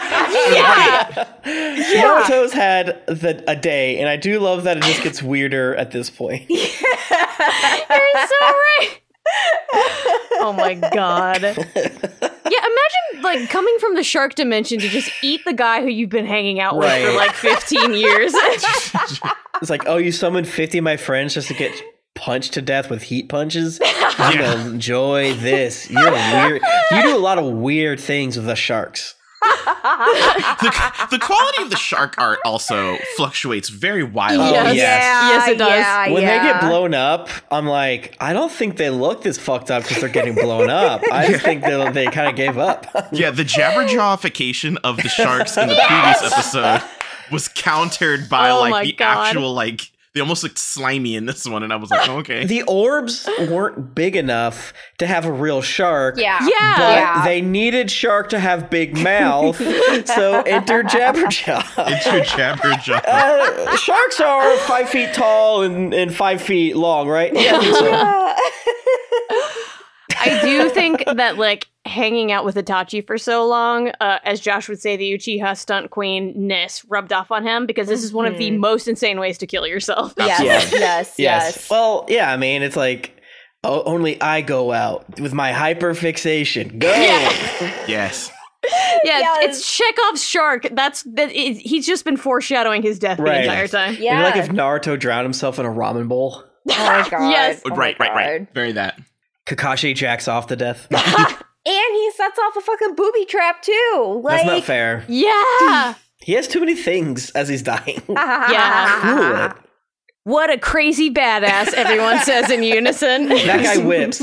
Yeah! 0.52 1.28
Naruto's 1.46 2.52
had 2.54 3.02
the, 3.08 3.44
a 3.48 3.56
day, 3.56 4.00
and 4.00 4.10
I 4.10 4.18
do 4.18 4.40
love 4.40 4.64
that 4.66 4.78
it 4.78 4.84
just 4.84 5.02
gets 5.04 5.24
weirder 5.24 5.76
at 5.76 5.92
this 5.92 6.10
point. 6.10 6.50
You're 6.50 6.68
so 6.70 8.36
right! 8.42 9.00
oh 10.40 10.54
my 10.58 10.76
god. 10.76 11.42
Yeah, 12.52 12.60
imagine 12.60 13.24
like 13.24 13.50
coming 13.50 13.78
from 13.80 13.96
the 13.96 14.04
shark 14.04 14.36
dimension 14.36 14.78
to 14.80 14.90
just 14.90 15.10
eat 15.24 15.40
the 15.46 15.54
guy 15.54 15.80
who 15.80 15.88
you've 15.88 16.10
been 16.10 16.26
hanging 16.26 16.60
out 16.60 16.78
with 16.78 16.92
for 16.92 17.14
like 17.14 17.32
15 17.34 17.94
years. 17.94 18.34
It's 19.62 19.70
like, 19.70 19.88
oh, 19.88 19.98
you 19.98 20.12
summoned 20.12 20.48
50 20.48 20.80
of 20.80 20.84
my 20.84 20.98
friends 20.98 21.36
just 21.36 21.48
to 21.50 21.54
get 21.54 21.72
punched 22.16 22.54
to 22.54 22.62
death 22.62 22.90
with 22.90 23.04
heat 23.04 23.30
punches? 23.30 23.80
I'm 24.18 24.74
enjoy 24.74 25.34
this. 25.36 25.90
You're 25.90 26.12
weird. 26.12 26.62
You 26.92 27.02
do 27.04 27.16
a 27.16 27.20
lot 27.20 27.38
of 27.38 27.46
weird 27.46 28.00
things 28.00 28.36
with 28.36 28.48
the 28.48 28.56
sharks. 28.56 29.16
The, 29.42 31.08
the 31.12 31.20
quality 31.20 31.64
of 31.64 31.70
the 31.70 31.76
shark 31.76 32.16
art 32.18 32.39
also 32.46 32.98
fluctuates 33.18 33.70
very 33.70 34.04
wildly. 34.04 34.48
Oh, 34.50 34.52
Yes. 34.52 34.76
yes. 34.76 34.78
Yes, 35.32 35.48
it 35.50 35.58
does. 35.58 35.70
Yeah, 35.70 36.10
When 36.12 36.24
yeah. 36.24 36.39
they 36.44 36.52
get 36.52 36.62
blown 36.62 36.94
up, 36.94 37.30
I'm 37.50 37.66
like, 37.66 38.16
I 38.20 38.34
don't 38.34 38.52
think 38.52 38.78
they 38.78 38.89
look 38.89 39.24
this 39.24 39.38
fucked 39.38 39.72
up 39.72 39.84
because 39.84 40.00
they're 40.00 40.10
getting 40.10 40.36
blown 40.36 40.70
up. 40.70 41.02
I 41.12 41.28
just 41.28 41.44
think 41.44 41.64
they 41.64 41.92
they 41.92 42.06
kind 42.08 42.30
of 42.30 42.36
gave 42.36 42.58
up. 42.58 42.86
Yeah, 43.12 43.32
the 43.32 43.44
jabberjawification 43.44 44.78
of 44.84 44.98
the 44.98 45.10
sharks 45.10 45.58
in 45.58 45.68
the 45.70 45.76
previous 45.88 46.32
episode 46.32 46.82
was 47.32 47.48
countered 47.48 48.30
by 48.30 48.50
Oh 48.52 48.62
like 48.62 48.86
the 48.88 48.94
God. 48.94 49.28
actual 49.28 49.54
like 49.54 49.92
they 50.14 50.20
almost 50.20 50.43
looked 50.43 50.57
slimy 50.57 51.16
in 51.16 51.26
this 51.26 51.47
one, 51.47 51.64
and 51.64 51.72
I 51.72 51.78
was 51.78 51.89
like, 51.89 52.09
oh, 52.09 52.18
okay. 52.20 52.45
the 52.45 52.64
orbs 52.64 53.30
weren't 53.49 53.95
big 53.95 54.16
enough 54.18 54.74
to 54.97 55.07
have 55.07 55.26
a 55.26 55.32
real 55.32 55.62
shark. 55.62 56.18
Yeah. 56.18 56.38
Yeah. 56.41 56.74
But 56.78 56.95
Yeah. 56.95 57.26
they 57.26 57.41
needed 57.41 57.89
shark 57.89 58.30
to 58.30 58.39
have 58.39 58.70
big 58.70 58.97
mouth, 58.97 59.55
so 60.05 60.41
enter 60.41 60.84
Jabberjaw. 60.84 61.88
Into 61.88 62.26
jabberjaw. 62.30 63.01
Uh, 63.05 63.76
sharks 63.78 64.20
are 64.20 64.57
five 64.59 64.89
feet 64.89 65.14
tall 65.14 65.64
and, 65.64 65.93
and 65.93 66.14
five 66.14 66.41
feet 66.41 66.76
long, 66.76 67.07
right? 67.07 67.34
Yeah, 67.34 67.57
I 67.62 68.38
think. 69.30 69.62
I 70.24 70.41
do 70.43 70.70
think 70.70 71.03
that 71.05 71.38
like 71.38 71.68
hanging 71.86 72.32
out 72.32 72.46
with 72.46 72.56
Itachi 72.56 73.06
for 73.06 73.18
so 73.18 73.48
long, 73.48 73.90
uh, 74.00 74.20
as 74.24 74.40
Josh 74.40 74.70
would 74.70 74.80
say, 74.80 74.98
the 74.98 75.12
Uchiha 75.14 75.58
stunt 75.58 75.90
queen 75.90 76.34
ness 76.36 76.86
rubbed 76.86 77.12
off 77.12 77.32
on 77.32 77.44
him 77.44 77.66
because 77.66 77.88
this 77.88 78.04
is 78.04 78.14
one 78.14 78.26
of 78.28 78.38
the 78.38 78.52
most 78.52 78.88
insane 78.88 79.20
ways 79.20 79.38
to 79.40 79.48
kill 79.48 79.66
yourself. 79.66 80.14
yes, 80.18 80.40
Yes. 80.44 80.72
yes, 80.72 81.16
yes, 81.18 81.70
Well, 81.70 82.06
yeah, 82.08 82.32
I 82.32 82.38
mean, 82.38 82.62
it's 82.62 82.76
like, 82.76 83.20
oh, 83.64 83.82
only 83.84 84.22
I 84.22 84.42
go 84.42 84.72
out 84.72 85.20
with 85.20 85.34
my 85.34 85.52
hyper 85.52 85.94
fixation. 85.94 86.78
Go. 86.80 86.88
yes. 87.88 88.32
Yeah, 89.04 89.20
Yes. 89.20 89.38
it's 89.58 89.76
Chekhov's 89.78 90.24
shark. 90.24 90.68
That's 90.74 91.02
that. 91.16 91.32
It, 91.32 91.58
he's 91.58 91.88
just 91.88 92.06
been 92.06 92.16
foreshadowing 92.18 92.84
his 92.84 93.00
death 93.00 93.18
Right. 93.18 93.38
the 93.38 93.42
entire 93.44 93.68
time. 93.68 93.94
Maybe 93.94 94.06
Yeah. 94.06 94.24
like 94.24 94.36
if 94.36 94.50
Naruto 94.50 95.00
drowned 95.00 95.26
himself 95.26 95.58
in 95.58 95.66
a 95.66 95.70
ramen 95.70 96.08
bowl. 96.08 96.44
oh 96.70 96.86
my 96.86 97.08
god. 97.10 97.32
Yes. 97.32 97.62
Oh 97.66 97.70
my 97.70 97.76
right, 97.76 98.00
right, 98.00 98.14
right. 98.14 98.40
God. 98.46 98.48
Very 98.54 98.72
that. 98.74 99.00
Kakashi 99.48 99.96
jacks 99.96 100.28
off 100.28 100.46
to 100.48 100.56
death. 100.56 100.88
And 102.22 102.32
he 102.32 102.36
sets 102.36 102.40
off 102.40 102.56
a 102.56 102.62
fucking 102.62 102.96
booby 102.96 103.26
trap 103.26 103.62
too. 103.62 104.22
Like, 104.24 104.38
That's 104.38 104.48
not 104.48 104.64
fair. 104.64 105.06
Yeah. 105.08 105.96
He 106.24 106.34
has 106.34 106.48
too 106.48 106.60
many 106.60 106.76
things 106.76 107.32
as 107.32 107.50
he's 107.50 107.64
dying. 107.64 108.00
Yeah. 108.10 109.54
Cool. 109.54 109.64
What 110.24 110.52
a 110.52 110.60
crazy 110.60 111.12
badass! 111.12 111.74
Everyone 111.74 112.20
says 112.24 112.52
in 112.52 112.62
unison. 112.62 113.28
That 113.30 113.64
guy 113.64 113.84
whips. 113.84 114.22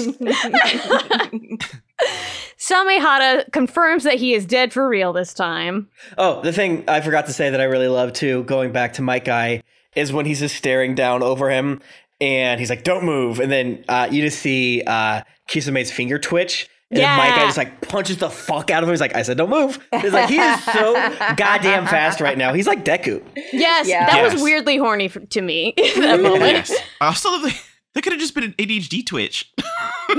Samehada 2.57 3.51
confirms 3.51 4.05
that 4.05 4.15
he 4.15 4.33
is 4.33 4.47
dead 4.47 4.73
for 4.73 4.89
real 4.89 5.13
this 5.13 5.35
time. 5.35 5.89
Oh, 6.17 6.41
the 6.43 6.53
thing 6.53 6.85
I 6.87 7.01
forgot 7.01 7.27
to 7.27 7.33
say 7.33 7.51
that 7.51 7.61
I 7.61 7.65
really 7.65 7.89
love 7.89 8.13
too, 8.13 8.45
going 8.45 8.71
back 8.71 8.93
to 8.93 9.03
Might 9.03 9.25
Guy, 9.25 9.65
is 9.97 10.13
when 10.13 10.25
he's 10.25 10.39
just 10.39 10.55
staring 10.55 10.95
down 10.95 11.25
over 11.25 11.51
him 11.51 11.81
and 12.21 12.61
he's 12.61 12.71
like, 12.71 12.85
"Don't 12.85 13.03
move," 13.05 13.41
and 13.41 13.51
then 13.51 13.85
uh, 13.89 14.07
you 14.09 14.23
just 14.23 14.39
see 14.39 14.85
uh, 14.87 15.23
Kisame's 15.49 15.91
finger 15.91 16.21
twitch. 16.21 16.69
And 16.91 17.01
then 17.01 17.17
Might 17.19 17.31
Guy 17.37 17.45
just 17.45 17.59
like 17.59 17.81
punches 17.87 18.17
the 18.17 18.31
fuck 18.31 18.71
out 18.71 18.83
of 18.83 18.89
him. 18.89 18.93
He's 18.95 19.01
like, 19.01 19.15
I 19.15 19.21
said, 19.23 19.37
don't 19.37 19.51
move. 19.51 19.79
He's 20.01 20.13
like, 20.13 20.31
he 20.31 20.39
is 20.39 20.65
so 20.65 20.95
goddamn 21.37 21.87
fast 21.87 22.21
right 22.21 22.39
now. 22.39 22.55
He's 22.55 22.67
like 22.67 22.83
Deku. 22.85 23.23
Yes, 23.53 23.87
Yeah. 23.87 24.07
that 24.07 24.17
Yes. 24.17 24.33
was 24.33 24.43
weirdly 24.43 24.79
horny 24.79 25.09
for, 25.09 25.21
to 25.21 25.41
me 25.43 25.75
that 25.77 26.21
moment. 26.23 26.43
yes. 26.53 26.75
I 27.01 27.07
also 27.09 27.31
love 27.31 27.43
that 27.43 27.63
that 27.95 28.03
could 28.03 28.13
have 28.15 28.21
just 28.21 28.35
been 28.35 28.45
an 28.45 28.55
ADHD 28.59 29.05
twitch. 29.05 29.53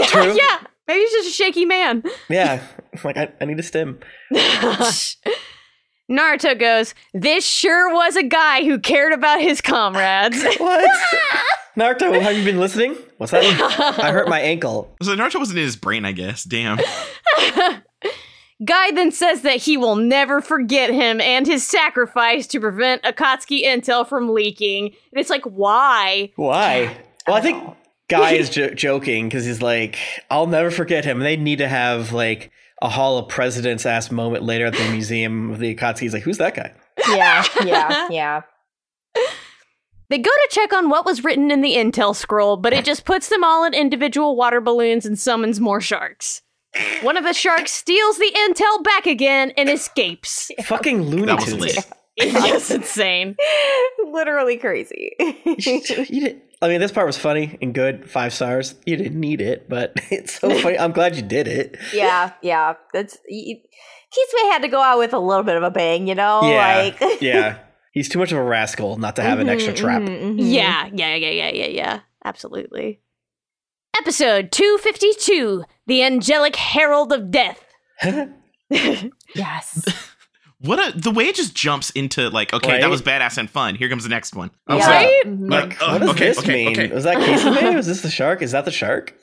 True. 0.04 0.36
yeah, 0.38 0.60
maybe 0.88 1.00
he's 1.00 1.12
just 1.12 1.30
a 1.30 1.32
shaky 1.32 1.66
man. 1.66 2.04
Yeah. 2.30 2.62
Like, 3.04 3.18
I, 3.18 3.32
I 3.42 3.46
need 3.46 3.58
a 3.60 3.64
stim. 3.64 4.00
Naruto 6.12 6.60
goes, 6.60 6.94
This 7.14 7.46
sure 7.46 7.94
was 7.94 8.16
a 8.16 8.24
guy 8.24 8.64
who 8.64 8.80
cared 8.80 9.14
about 9.14 9.42
his 9.42 9.62
comrades. 9.62 10.44
What? 10.58 10.90
Naruto, 11.78 12.20
have 12.22 12.38
you 12.38 12.44
been 12.44 12.60
listening? 12.60 12.96
What's 13.18 13.32
that? 13.32 13.44
I 14.04 14.12
hurt 14.12 14.28
my 14.28 14.40
ankle. 14.40 14.96
So 15.02 15.16
Naruto 15.16 15.40
wasn't 15.40 15.60
in 15.60 15.66
his 15.66 15.76
brain, 15.76 16.06
I 16.06 16.12
guess. 16.12 16.44
Damn. 16.44 16.80
Guy 18.66 18.92
then 18.92 19.12
says 19.12 19.44
that 19.44 19.58
he 19.58 19.78
will 19.78 19.96
never 19.96 20.42
forget 20.42 20.90
him 20.90 21.22
and 21.22 21.48
his 21.48 21.66
sacrifice 21.66 22.46
to 22.48 22.60
prevent 22.60 23.04
Akatsuki 23.04 23.64
intel 23.64 24.06
from 24.08 24.34
leaking. 24.34 24.88
And 24.88 25.20
it's 25.20 25.30
like, 25.30 25.46
why? 25.46 26.32
Why? 26.36 26.98
Well, 27.28 27.38
I 27.38 27.42
think 27.42 27.64
Guy 28.08 28.32
is 28.32 28.50
jo- 28.56 28.74
joking 28.74 29.28
because 29.28 29.46
he's 29.46 29.62
like, 29.62 30.00
I'll 30.32 30.48
never 30.48 30.72
forget 30.72 31.06
him. 31.06 31.18
And 31.18 31.26
they 31.28 31.38
need 31.38 31.58
to 31.60 31.68
have 31.68 32.12
like 32.12 32.52
a 32.82 32.90
Hall 32.90 33.20
of 33.20 33.30
Presidents 33.30 33.86
ass 33.86 34.10
moment 34.10 34.44
later 34.44 34.66
at 34.66 34.74
the 34.74 34.90
Museum 34.90 35.52
of 35.52 35.60
the 35.60 35.76
Akatsuki. 35.76 36.00
He's 36.00 36.14
like, 36.14 36.24
who's 36.24 36.40
that 36.40 36.56
guy? 36.56 36.74
Yeah, 37.08 37.46
yeah, 37.64 38.08
yeah. 38.10 38.42
They 40.10 40.18
go 40.18 40.32
to 40.32 40.48
check 40.52 40.74
on 40.74 40.90
what 40.90 41.06
was 41.06 41.24
written 41.24 41.52
in 41.52 41.62
the 41.62 41.76
intel 41.76 42.16
scroll, 42.16 42.58
but 42.58 42.74
it 42.74 42.84
just 42.86 43.06
puts 43.06 43.30
them 43.30 43.44
all 43.44 43.64
in 43.64 43.74
individual 43.74 44.36
water 44.36 44.60
balloons 44.60 45.06
and 45.06 45.20
summons 45.20 45.60
more 45.60 45.80
sharks. 45.82 46.42
One 47.02 47.18
of 47.18 47.24
the 47.24 47.34
sharks 47.34 47.72
steals 47.72 48.18
the 48.18 48.32
intel 48.36 48.84
back 48.84 49.06
again 49.06 49.52
and 49.58 49.70
escapes. 49.70 50.52
Fucking 50.64 51.02
Looney 51.04 51.36
Tunes. 51.38 51.60
lit. 51.60 51.78
It's 52.22 52.34
just 52.48 52.72
insane. 52.72 53.38
Literally 54.12 54.58
crazy. 54.58 55.14
you 55.46 55.46
didn't, 56.22 56.44
I 56.62 56.68
mean, 56.68 56.82
this 56.82 56.92
part 56.92 57.08
was 57.08 57.18
funny 57.18 57.58
and 57.62 57.74
good. 57.74 58.10
Five 58.12 58.34
stars. 58.34 58.76
You 58.86 58.98
didn't 58.98 59.18
need 59.18 59.40
it, 59.40 59.70
but 59.70 59.94
it's 60.12 60.38
so 60.40 60.50
funny. 60.60 60.78
I'm 60.78 60.92
glad 60.92 61.16
you 61.16 61.22
did 61.22 61.48
it. 61.48 61.78
yeah, 61.94 62.34
yeah. 62.42 62.74
That's 62.94 63.18
y- 63.30 63.62
Kisame 64.12 64.52
had 64.52 64.62
to 64.64 64.68
go 64.68 64.82
out 64.82 64.98
with 64.98 65.14
a 65.14 65.20
little 65.20 65.44
bit 65.44 65.56
of 65.56 65.64
a 65.64 65.72
bang, 65.72 66.08
you 66.08 66.16
know? 66.16 66.42
yeah. 66.44 66.92
Like 67.00 67.22
yeah. 67.22 67.60
He's 67.92 68.08
too 68.10 68.20
much 68.20 68.32
of 68.32 68.38
a 68.38 68.44
rascal 68.44 68.98
not 68.98 69.16
to 69.18 69.22
have 69.24 69.40
an 69.40 69.50
extra 69.50 69.74
Mhm, 69.74 69.78
trap. 69.78 70.02
mhm, 70.04 70.22
mhm. 70.22 70.36
Yeah, 70.38 70.90
yeah, 70.94 71.16
yeah, 71.16 71.30
yeah, 71.30 71.50
yeah, 71.50 71.68
yeah. 71.68 72.00
Absolutely. 72.24 73.00
Episode 73.98 74.52
252 74.52 75.64
The 75.88 76.04
Angelic 76.04 76.56
Herald 76.56 77.12
of 77.14 77.32
Death. 77.32 77.64
Yes. 79.36 79.86
What 80.62 80.78
a 80.94 80.98
the 81.00 81.10
way 81.12 81.28
it 81.30 81.36
just 81.36 81.56
jumps 81.56 81.90
into 81.92 82.30
like, 82.30 82.52
okay, 82.54 82.74
Right? 82.74 82.82
that 82.82 82.90
was 82.90 83.02
badass 83.02 83.38
and 83.38 83.50
fun. 83.50 83.76
Here 83.76 83.88
comes 83.88 84.04
the 84.04 84.10
next 84.10 84.36
one. 84.36 84.52
I 84.68 84.76
was 84.76 84.84
Yeah. 84.86 84.90
like, 84.92 85.06
Right? 85.06 85.22
Mhm. 85.26 85.50
Like, 85.50 85.82
Uh, 85.82 85.88
what 85.92 86.02
does 86.02 86.10
okay, 86.10 86.28
this 86.28 86.40
okay, 86.40 86.66
mean? 86.66 86.68
okay. 86.78 86.94
Was 86.94 87.06
that 87.06 87.16
Kisame? 87.16 87.76
Was 87.78 87.88
this 87.88 88.02
the 88.02 88.10
shark? 88.12 88.42
Is 88.42 88.52
that 88.52 88.66
the 88.66 88.72
shark? 88.72 89.14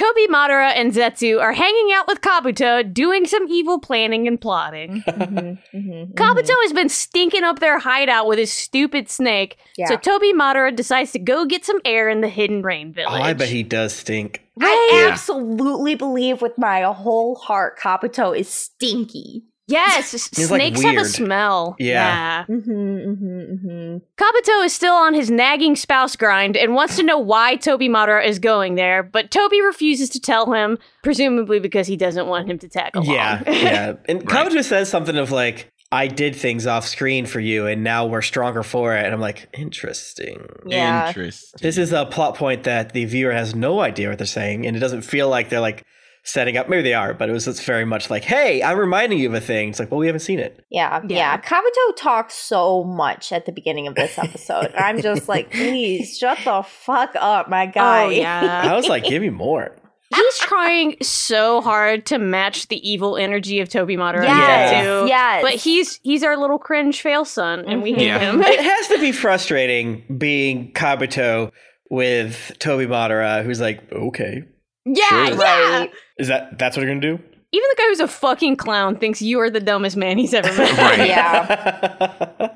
Tobi 0.00 0.26
Madara 0.28 0.72
and 0.74 0.92
Zetsu 0.92 1.40
are 1.42 1.52
hanging 1.52 1.90
out 1.92 2.06
with 2.08 2.22
Kabuto 2.22 2.82
doing 2.90 3.26
some 3.26 3.46
evil 3.48 3.78
planning 3.78 4.26
and 4.26 4.40
plotting. 4.40 5.02
Mhm, 5.20 5.58
mhm, 5.74 6.14
Kabuto 6.14 6.54
has 6.62 6.72
been 6.72 6.88
stinking 6.88 7.44
up 7.44 7.58
their 7.60 7.78
hideout 7.78 8.26
with 8.26 8.38
his 8.38 8.50
stupid 8.52 9.10
snake, 9.10 9.58
Yeah. 9.76 9.88
so 9.88 9.96
Tobi 9.98 10.32
Madara 10.32 10.74
decides 10.74 11.12
to 11.12 11.18
go 11.18 11.44
get 11.44 11.64
some 11.66 11.80
air 11.84 12.08
in 12.08 12.22
the 12.22 12.28
Hidden 12.28 12.62
Rain 12.62 12.88
Oh, 12.88 12.92
Village. 12.92 13.22
I 13.22 13.32
bet 13.34 13.48
he 13.50 13.62
does 13.62 13.92
stink. 13.94 14.42
I 14.60 14.90
Yeah. 14.94 15.08
absolutely 15.10 15.94
believe 15.96 16.40
with 16.40 16.56
my 16.56 16.82
whole 16.82 17.34
heart 17.36 17.78
Kabuto 17.78 18.36
is 18.36 18.48
stinky. 18.48 19.42
Yes, 19.70 20.12
s- 20.14 20.28
He's, 20.36 20.50
like, 20.50 20.60
snakes 20.60 20.82
have 20.82 20.94
a 20.94 20.96
weird. 20.96 21.06
smell. 21.06 21.76
Yeah. 21.78 22.44
Mm-hmm, 22.48 22.70
mm-hmm, 22.70 23.68
mm-hmm. 23.68 23.96
Kabuto 24.22 24.64
is 24.64 24.72
still 24.72 24.94
on 24.94 25.14
his 25.14 25.30
nagging 25.30 25.76
spouse 25.76 26.16
grind 26.16 26.56
and 26.56 26.74
wants 26.74 26.96
to 26.96 27.02
know 27.02 27.18
why 27.18 27.56
Tobi 27.56 27.88
Madara 27.88 28.24
is 28.26 28.38
going 28.38 28.74
there, 28.74 29.02
but 29.02 29.30
Tobi 29.30 29.64
refuses 29.64 30.08
to 30.10 30.20
tell 30.20 30.52
him, 30.52 30.78
presumably 31.02 31.60
because 31.60 31.86
he 31.86 31.96
doesn't 31.96 32.26
want 32.26 32.48
him 32.50 32.58
to 32.58 32.68
tag 32.68 32.94
along. 32.96 33.06
Yeah, 33.14 33.42
yeah. 33.50 33.94
And 34.06 34.30
Right. 34.30 34.48
Kabuto 34.48 34.64
says 34.64 34.88
something 34.88 35.16
of 35.16 35.30
like, 35.30 35.70
I 35.92 36.06
did 36.06 36.36
things 36.36 36.68
off 36.68 36.86
screen 36.86 37.26
for 37.26 37.40
you 37.40 37.66
and 37.66 37.82
now 37.82 38.06
we're 38.06 38.22
stronger 38.22 38.62
for 38.62 38.94
it. 38.96 39.04
And 39.04 39.12
I'm 39.12 39.20
like, 39.20 39.48
interesting. 39.58 40.46
Yeah. 40.64 41.08
Interesting. 41.08 41.58
This 41.60 41.78
is 41.78 41.92
a 41.92 42.06
plot 42.06 42.36
point 42.36 42.62
that 42.64 42.92
the 42.92 43.06
viewer 43.06 43.32
has 43.32 43.54
no 43.56 43.80
idea 43.80 44.08
what 44.08 44.18
they're 44.18 44.26
saying, 44.26 44.66
and 44.66 44.76
it 44.76 44.80
doesn't 44.80 45.02
feel 45.02 45.28
like 45.28 45.48
they're 45.48 45.58
like 45.60 45.82
setting 46.22 46.56
up. 46.56 46.68
Maybe 46.68 46.82
they 46.82 46.94
are, 46.94 47.14
but 47.14 47.28
it 47.28 47.32
was 47.32 47.46
it's 47.48 47.62
very 47.64 47.84
much 47.84 48.10
like, 48.10 48.24
"Hey, 48.24 48.62
I'm 48.62 48.78
reminding 48.78 49.18
you 49.18 49.28
of 49.28 49.34
a 49.34 49.40
thing." 49.40 49.70
It's 49.70 49.78
like, 49.78 49.90
well, 49.90 50.00
we 50.00 50.06
haven't 50.06 50.20
seen 50.20 50.38
it. 50.38 50.64
Yeah, 50.70 51.00
Yeah. 51.08 51.16
yeah, 51.16 51.40
Kabuto 51.40 51.96
talks 51.96 52.34
so 52.34 52.84
much 52.84 53.32
at 53.32 53.46
the 53.46 53.52
beginning 53.52 53.86
of 53.86 53.94
this 53.94 54.18
episode. 54.18 54.72
I'm 54.76 55.00
just 55.00 55.28
like, 55.28 55.50
please 55.52 56.18
shut 56.18 56.38
the 56.44 56.62
fuck 56.62 57.12
up, 57.16 57.48
my 57.48 57.66
oh, 57.66 57.70
guy. 57.72 58.04
Oh, 58.04 58.08
yeah. 58.10 58.62
I 58.64 58.76
was 58.76 58.88
like, 58.88 59.04
give 59.04 59.22
me 59.22 59.30
more. 59.30 59.76
He's 60.14 60.38
trying 60.38 60.96
so 61.02 61.60
hard 61.60 62.04
to 62.06 62.18
match 62.18 62.66
the 62.66 62.88
evil 62.88 63.16
energy 63.16 63.60
of 63.60 63.68
Tobi 63.68 63.96
Madara 63.96 64.24
Yes, 64.24 64.72
and 64.86 65.08
yes. 65.08 65.42
But 65.42 65.52
he's 65.54 66.00
he's 66.02 66.24
our 66.24 66.36
little 66.36 66.58
cringe 66.58 67.00
fail 67.00 67.24
son, 67.24 67.64
and 67.68 67.80
we 67.80 67.92
hate 67.92 68.06
Yeah. 68.08 68.18
him. 68.18 68.42
It 68.44 68.60
has 68.60 68.88
to 68.88 68.98
be 68.98 69.12
frustrating 69.12 70.02
being 70.18 70.72
Kabuto 70.72 71.52
with 71.90 72.56
Tobi 72.58 72.88
Madara, 72.88 73.40
uh, 73.40 73.42
who's 73.44 73.60
like, 73.60 73.80
okay, 73.92 74.42
yeah, 74.84 75.02
Sure. 75.08 75.24
yeah. 75.26 75.78
right. 75.78 75.90
is 76.18 76.28
that 76.28 76.58
that's 76.58 76.76
what 76.76 76.82
you're 76.84 76.90
gonna 76.94 77.00
do? 77.16 77.22
Even 77.52 77.66
the 77.70 77.74
guy 77.78 77.84
who's 77.88 77.98
a 77.98 78.06
fucking 78.06 78.54
clown 78.56 78.96
thinks 78.96 79.20
you 79.20 79.40
are 79.40 79.50
the 79.50 79.58
dumbest 79.58 79.96
man 79.96 80.16
he's 80.18 80.32
ever 80.32 80.46
met. 80.56 80.78
Right. 80.98 81.08
Yeah. 81.08 82.50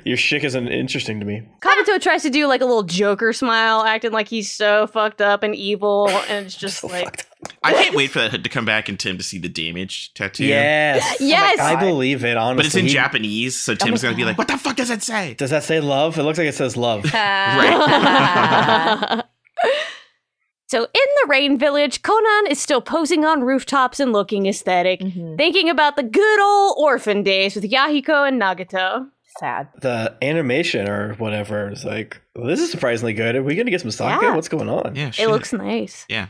Your 0.04 0.18
shit 0.18 0.44
isn't 0.44 0.68
interesting 0.68 1.18
to 1.20 1.24
me. 1.24 1.48
Kabuto 1.62 1.98
tries 1.98 2.22
to 2.24 2.28
do 2.30 2.46
like 2.46 2.60
a 2.60 2.66
little 2.66 2.82
Joker 2.82 3.32
smile, 3.32 3.82
acting 3.82 4.12
like 4.12 4.28
he's 4.28 4.50
so 4.52 4.86
fucked 4.86 5.22
up 5.22 5.42
and 5.42 5.54
evil, 5.54 6.10
and 6.28 6.44
it's 6.44 6.54
just 6.58 6.80
So 6.80 6.88
like. 6.88 7.26
I 7.62 7.72
can't 7.72 7.94
wait 7.96 8.10
for 8.10 8.18
that 8.18 8.42
to 8.44 8.48
come 8.50 8.66
back 8.66 8.90
and 8.90 9.00
Tim 9.00 9.16
to 9.16 9.22
see 9.24 9.38
the 9.38 9.48
damage 9.48 10.12
tattoo. 10.12 10.44
Yes, 10.44 11.16
oh 11.18 11.24
yes, 11.24 11.58
I 11.60 11.76
believe 11.76 12.22
it. 12.24 12.36
Honestly, 12.36 12.56
But 12.56 12.66
it's 12.66 12.74
in 12.74 12.88
Japanese, 12.88 13.58
so 13.58 13.74
Tim's 13.74 14.02
gonna 14.02 14.14
be 14.16 14.24
like, 14.24 14.36
"What 14.38 14.48
the 14.48 14.56
fuck 14.58 14.76
does 14.76 14.90
it 14.90 15.02
say?" 15.02 15.34
Does 15.34 15.50
that 15.50 15.62
say 15.64 15.80
love? 15.80 16.18
It 16.18 16.22
looks 16.22 16.38
like 16.38 16.48
it 16.48 16.54
says 16.54 16.74
love. 16.76 17.04
So 20.66 20.82
in 20.82 20.86
the 21.22 21.26
Rain 21.28 21.58
Village, 21.58 22.02
Konan 22.02 22.50
is 22.50 22.58
still 22.60 22.80
posing 22.80 23.24
on 23.24 23.42
rooftops 23.42 24.00
and 24.00 24.12
looking 24.12 24.46
aesthetic, 24.46 25.00
Mhm. 25.00 25.36
thinking 25.36 25.68
about 25.68 25.96
the 25.96 26.02
good 26.02 26.40
old 26.40 26.76
orphan 26.78 27.22
days 27.22 27.54
with 27.54 27.70
Yahiko 27.70 28.26
and 28.26 28.40
Nagato. 28.40 29.08
Sad. 29.40 29.66
the 29.80 30.14
animation 30.22 30.88
or 30.88 31.14
whatever 31.14 31.68
is 31.72 31.84
like, 31.84 32.20
well, 32.36 32.46
this 32.46 32.60
is 32.60 32.70
surprisingly 32.70 33.12
good. 33.14 33.34
Are 33.34 33.42
we 33.42 33.56
gonna 33.56 33.72
get 33.72 33.80
some 33.80 33.90
sake? 33.90 34.06
Yeah. 34.22 34.32
What's 34.36 34.46
going 34.48 34.68
on? 34.68 34.94
Yeah, 34.94 35.10
It 35.18 35.26
looks 35.28 35.52
nice. 35.52 36.04
Yeah. 36.08 36.26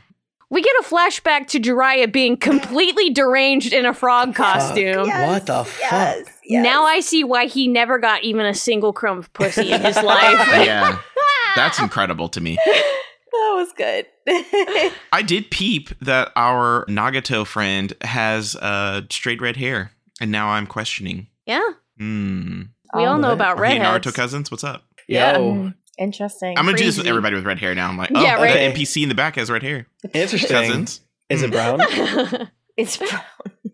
We 0.49 0.63
get 0.63 0.73
a 0.81 0.85
flashback 0.85 1.47
to 1.49 1.61
Jiraiya 1.61 2.11
being 2.11 2.39
completely 2.39 3.11
deranged 3.11 3.75
in 3.75 3.85
a 3.85 3.93
frog 3.93 4.35
costume. 4.35 5.05
Fuck. 5.07 5.27
What 5.29 5.45
the 5.47 5.65
fuck? 5.65 5.81
Yes, 5.93 6.27
yes. 6.47 6.65
Now 6.65 6.85
I 6.85 7.01
see 7.01 7.25
why 7.25 7.45
he 7.45 7.69
never 7.69 7.99
got 7.99 8.25
even 8.25 8.47
a 8.47 8.55
single 8.55 8.95
crumb 8.95 9.19
of 9.19 9.31
pussy 9.35 9.71
in 9.71 9.83
his 9.83 9.97
life. 10.03 10.49
yeah. 10.65 10.97
That's 11.57 11.79
incredible 11.79 12.31
to 12.31 12.41
me. 12.41 12.57
that 13.35 13.55
was 13.57 13.73
good. 13.77 14.07
I 15.13 15.23
did 15.23 15.51
peep 15.51 15.91
that 16.01 16.33
our 16.37 16.85
Nagato 16.87 17.47
friend 17.47 17.93
has 18.03 18.57
uh, 18.57 19.03
straight 19.11 19.41
red 19.41 19.57
hair, 19.57 19.93
and 20.21 20.31
now 20.33 20.49
I'm 20.51 20.67
questioning. 20.67 21.29
yeah, 21.47 21.63
Hmm. 21.99 22.63
we 22.95 23.05
all 23.05 23.19
know 23.19 23.33
about 23.33 23.59
red. 23.59 23.73
hey, 23.73 23.79
redheads. 23.81 24.07
Naruto 24.07 24.15
cousins? 24.15 24.51
What's 24.51 24.65
up? 24.65 24.85
Yeah. 25.09 25.37
Yo, 25.39 25.53
Mm, 25.55 25.75
Interesting. 25.99 26.59
I'm 26.59 26.65
gonna 26.65 26.77
do 26.77 26.85
this 26.85 26.99
with 26.99 27.07
everybody 27.07 27.37
with 27.37 27.45
red 27.47 27.59
hair 27.61 27.73
now. 27.75 27.89
I'm 27.89 27.97
like, 27.97 28.11
oh, 28.15 28.21
Yeah, 28.23 28.35
right. 28.43 28.75
the 28.75 28.81
NPC 28.83 29.03
in 29.05 29.09
the 29.09 29.15
back 29.15 29.37
has 29.37 29.49
red 29.51 29.63
hair. 29.63 29.87
interesting. 30.13 30.51
Cousins. 30.51 31.01
Is 31.31 31.43
it 31.43 31.51
brown? 31.53 31.81
it's 32.77 32.97
brown. 32.97 33.21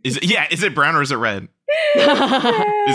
Is 0.05 0.17
it? 0.19 0.25
Yeah. 0.25 0.47
Is 0.51 0.63
it 0.63 0.75
brown 0.75 0.97
or 0.97 1.03
is 1.03 1.13
it 1.13 1.17
red? 1.17 1.45
Is 1.45 1.49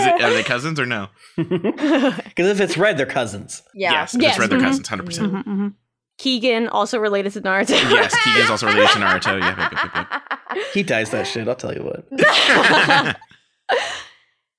it? 0.06 0.22
Are 0.22 0.30
they 0.32 0.42
cousins 0.44 0.78
or 0.78 0.86
no? 0.86 1.08
Because 1.36 2.46
if 2.50 2.60
it's 2.60 2.76
red, 2.78 2.98
they're 2.98 3.06
cousins. 3.06 3.62
yeah. 3.74 3.92
Yes. 3.92 4.14
If 4.14 4.22
Yes, 4.22 4.30
it's 4.32 4.38
red, 4.40 4.50
they're 4.50 4.60
cousins. 4.60 4.86
Hundred 4.88 5.06
percent. 5.06 5.74
Keegan, 6.18 6.68
also 6.68 6.98
related 6.98 7.32
to 7.34 7.40
Naruto. 7.42 7.70
Yes. 7.90 8.14
Keegan's 8.24 8.50
also 8.50 8.66
related 8.66 8.88
to 8.90 8.98
Naruto. 9.00 9.38
Yeah. 9.40 9.56
Yep, 9.58 9.72
yep, 9.94 10.12
yep, 10.54 10.62
He 10.74 10.82
dies 10.82 11.10
that 11.10 11.26
shit. 11.26 11.46
I'll 11.46 11.54
tell 11.54 11.74
you 11.74 11.82
what. 11.82 12.08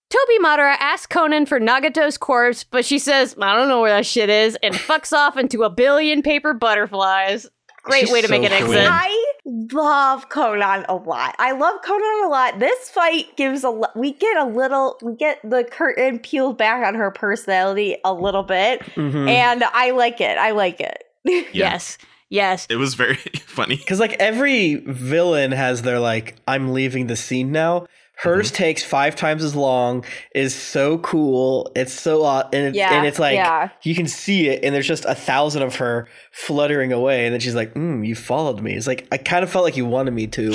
Tobi 0.10 0.38
Madara 0.41 0.76
asks 0.80 1.14
Konan 1.14 1.47
for 1.47 1.60
Nagato's 1.60 2.18
corpse, 2.18 2.64
but 2.64 2.86
she 2.86 2.97
says, 2.97 3.36
I 3.41 3.55
don't 3.55 3.68
know 3.68 3.82
where 3.82 3.89
that 3.91 4.05
shit 4.05 4.30
is, 4.30 4.58
and 4.64 4.74
fucks 4.88 5.12
off 5.12 5.36
into 5.38 5.64
a 5.64 5.70
billion 5.70 6.22
paper 6.22 6.53
butterflies. 6.53 7.47
Great 7.84 8.01
She's 8.01 8.12
way 8.12 8.22
to 8.22 8.28
make 8.28 8.41
so 8.47 8.53
an 8.53 8.64
cool. 8.64 8.74
exit. 8.74 8.89
I 8.91 9.34
love 9.45 10.28
Konan 10.30 10.86
a 10.89 10.95
lot. 10.95 11.36
I 11.39 11.51
love 11.53 11.82
Konan 11.86 12.26
a 12.26 12.28
lot. 12.28 12.60
This 12.60 12.89
fight 12.89 13.36
gives 13.38 13.64
a 13.64 13.70
lo- 13.70 13.88
we 13.95 14.12
get 14.12 14.36
a 14.38 14.43
little 14.45 14.97
we 15.01 15.16
get 15.16 15.39
the 15.41 15.64
curtain 15.64 16.20
peeled 16.20 16.58
back 16.58 16.86
on 16.86 16.95
her 16.95 17.12
personality 17.12 17.97
a 18.03 18.14
little 18.14 18.43
bit, 18.43 18.82
Mhm. 18.95 19.30
and 19.30 19.64
I 19.64 19.91
like 19.91 20.20
it. 20.20 20.38
I 20.38 20.51
like 20.51 20.82
it. 20.82 21.01
Yeah. 21.53 21.71
Yes. 21.71 21.97
Yes. 22.30 22.67
It 22.69 22.75
was 22.75 22.93
very 22.93 23.15
funny. 23.45 23.78
Because 23.78 23.99
like 23.99 24.13
every 24.13 24.75
villain 24.75 25.51
has 25.51 25.82
their 25.82 25.99
like, 25.99 26.36
I'm 26.47 26.73
leaving 26.73 27.07
the 27.07 27.15
scene 27.15 27.51
now. 27.51 27.88
Hers 28.19 28.49
takes 28.49 28.84
five 28.84 29.15
times 29.15 29.43
as 29.43 29.55
long. 29.55 30.03
Is 30.34 30.55
so 30.55 30.97
cool. 30.97 31.71
It's 31.75 31.93
so 31.93 32.23
uh, 32.23 32.49
and, 32.51 32.69
it, 32.69 32.75
Yeah, 32.75 32.93
and 32.93 33.05
it's 33.05 33.19
like 33.19 33.36
yeah. 33.36 33.69
you 33.84 33.93
can 33.93 34.07
see 34.07 34.47
it, 34.49 34.63
and 34.63 34.73
there's 34.73 34.88
just 34.88 35.05
a 35.05 35.13
thousand 35.13 35.61
of 35.61 35.75
her 35.75 36.07
fluttering 36.32 36.91
away, 36.91 37.25
and 37.25 37.34
then 37.34 37.39
she's 37.39 37.53
like, 37.53 37.75
mm, 37.75 38.05
"You 38.05 38.15
followed 38.15 38.59
me." 38.59 38.73
It's 38.73 38.88
like 38.88 39.07
I 39.11 39.17
kind 39.17 39.43
of 39.43 39.51
felt 39.51 39.65
like 39.65 39.78
you 39.78 39.86
wanted 39.86 40.15
me 40.15 40.25
to 40.25 40.49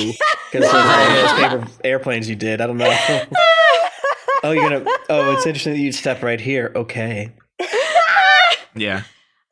because 0.50 0.68
of 0.68 0.74
all 0.74 1.08
those 1.14 1.32
paper 1.40 1.66
airplanes 1.84 2.28
you 2.28 2.34
did. 2.34 2.60
I 2.60 2.66
don't 2.66 2.78
know. 2.78 2.90
oh, 4.42 4.50
you're 4.50 4.68
gonna. 4.68 4.84
Oh, 5.08 5.32
it's 5.36 5.46
interesting 5.46 5.74
that 5.74 5.78
you'd 5.78 5.94
step 5.94 6.20
right 6.20 6.40
here. 6.40 6.72
Okay. 6.74 7.32
Yeah. 8.74 9.02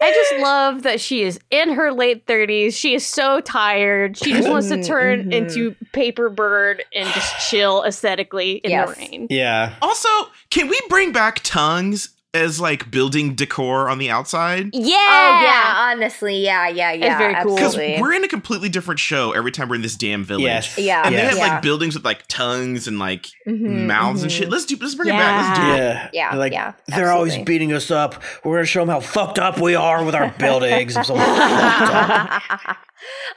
I 0.02 0.12
just 0.12 0.42
love 0.42 0.82
that 0.84 1.00
she 1.00 1.22
is 1.22 1.38
in 1.50 1.70
her 1.74 1.92
late 1.92 2.26
30s. 2.26 2.74
She 2.74 2.94
is 2.94 3.04
so 3.04 3.40
tired. 3.40 4.16
She 4.16 4.32
just 4.32 4.48
wants 4.48 4.68
to 4.68 4.82
turn 4.82 5.24
Mhm. 5.24 5.32
into 5.34 5.76
paper 5.92 6.30
bird 6.30 6.82
and 6.94 7.06
just 7.12 7.50
chill 7.50 7.84
aesthetically 7.84 8.52
in 8.64 8.70
Yes. 8.70 8.88
the 8.94 9.00
rain. 9.00 9.26
Yeah. 9.28 9.74
Also, 9.82 10.08
can 10.50 10.68
we 10.68 10.80
bring 10.88 11.12
back 11.12 11.40
tongues 11.42 12.10
as 12.32 12.60
like 12.60 12.90
building 12.90 13.34
decor 13.34 13.88
on 13.88 13.98
the 13.98 14.08
outside? 14.10 14.70
Yeah. 14.72 14.94
Oh 14.96 15.40
yeah, 15.42 15.74
honestly, 15.92 16.36
yeah, 16.44 16.68
yeah, 16.68 16.92
yeah. 16.92 17.06
It's 17.10 17.18
very 17.18 17.34
cool. 17.42 17.54
Because 17.56 17.76
we're 17.76 18.12
in 18.12 18.22
a 18.24 18.28
completely 18.28 18.68
different 18.68 19.00
show 19.00 19.32
every 19.32 19.50
time 19.50 19.68
we're 19.68 19.74
in 19.76 19.82
this 19.82 19.96
damn 19.96 20.24
village. 20.24 20.44
Yes. 20.44 20.78
Yeah. 20.78 21.02
And 21.04 21.14
they 21.14 21.18
Yes. 21.18 21.30
have 21.30 21.38
Yeah. 21.38 21.52
like 21.54 21.62
buildings 21.62 21.94
with 21.94 22.04
like 22.04 22.26
tongues 22.28 22.86
and 22.86 22.98
like 22.98 23.26
Mhm, 23.48 23.86
mouths 23.86 24.22
and 24.22 24.30
mhm. 24.30 24.36
shit. 24.36 24.48
Let's 24.50 24.64
do. 24.64 24.76
Let's 24.80 24.94
bring 24.94 25.08
it 25.08 25.12
back. 25.12 25.48
Let's 25.48 25.58
do 25.60 25.72
it. 25.72 25.76
Yeah. 25.78 26.08
Yeah, 26.12 26.30
They're 26.30 26.38
like 26.40 26.52
yeah, 26.52 26.72
they're 26.88 27.10
always 27.12 27.36
beating 27.38 27.72
us 27.72 27.90
up. 27.90 28.22
We're 28.44 28.56
gonna 28.58 28.66
show 28.66 28.80
them 28.80 28.88
how 28.90 29.00
fucked 29.00 29.38
up 29.38 29.58
we 29.60 29.74
are 29.74 30.04
with 30.04 30.14
our 30.14 30.28
buildings. 30.38 30.96
I'm 30.96 31.04
so 31.04 31.16
fucked 31.16 31.92
up. 31.92 32.76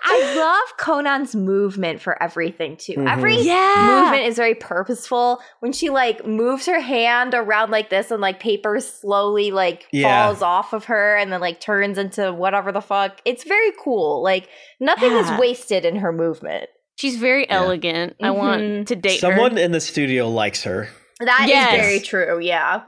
I 0.03 0.35
love 0.35 0.77
Konan's 0.77 1.35
movement 1.35 2.01
for 2.01 2.21
everything 2.21 2.77
too. 2.77 2.93
Mhm. 2.93 3.11
Every 3.11 3.37
Yeah. 3.37 4.01
movement 4.01 4.23
is 4.25 4.35
very 4.35 4.55
purposeful. 4.55 5.41
When 5.59 5.71
she 5.71 5.89
like 5.89 6.25
moves 6.25 6.65
her 6.65 6.79
hand 6.79 7.33
around 7.33 7.71
like 7.71 7.89
this 7.89 8.11
and 8.11 8.21
like 8.21 8.39
paper 8.39 8.79
slowly 8.79 9.51
like 9.51 9.87
Yeah. 9.91 10.27
falls 10.27 10.41
off 10.41 10.73
of 10.73 10.85
her 10.85 11.15
and 11.15 11.31
then 11.31 11.39
like 11.41 11.59
turns 11.59 11.97
into 11.97 12.33
whatever 12.33 12.71
the 12.71 12.81
fuck. 12.81 13.19
It's 13.25 13.43
very 13.43 13.71
cool. 13.83 14.21
Like 14.21 14.49
nothing 14.79 15.11
Yeah. 15.11 15.33
is 15.33 15.39
wasted 15.39 15.85
in 15.85 15.97
her 15.97 16.11
movement. 16.11 16.69
She's 16.95 17.15
very 17.17 17.49
elegant. 17.49 18.15
I 18.21 18.27
Mhm. 18.27 18.35
want 18.35 18.87
to 18.89 18.95
date 18.95 19.19
Someone 19.19 19.57
her. 19.57 19.63
in 19.63 19.71
the 19.71 19.79
studio 19.81 20.27
likes 20.29 20.63
her. 20.63 20.89
That 21.19 21.41
is 21.43 21.49
Yes. 21.49 21.71
very 21.71 21.99
true. 21.99 22.39
Yeah. 22.41 22.81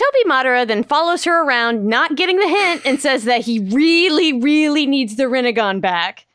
Tobi 0.00 0.30
Madara 0.30 0.66
then 0.66 0.82
follows 0.82 1.24
her 1.24 1.44
around, 1.44 1.86
not 1.86 2.16
getting 2.16 2.38
the 2.38 2.48
hint, 2.48 2.82
and 2.86 2.98
says 3.00 3.24
that 3.24 3.42
he 3.42 3.58
really, 3.58 4.32
really 4.32 4.86
needs 4.86 5.16
the 5.16 5.24
Rinnegan 5.24 5.80
back. 5.82 6.26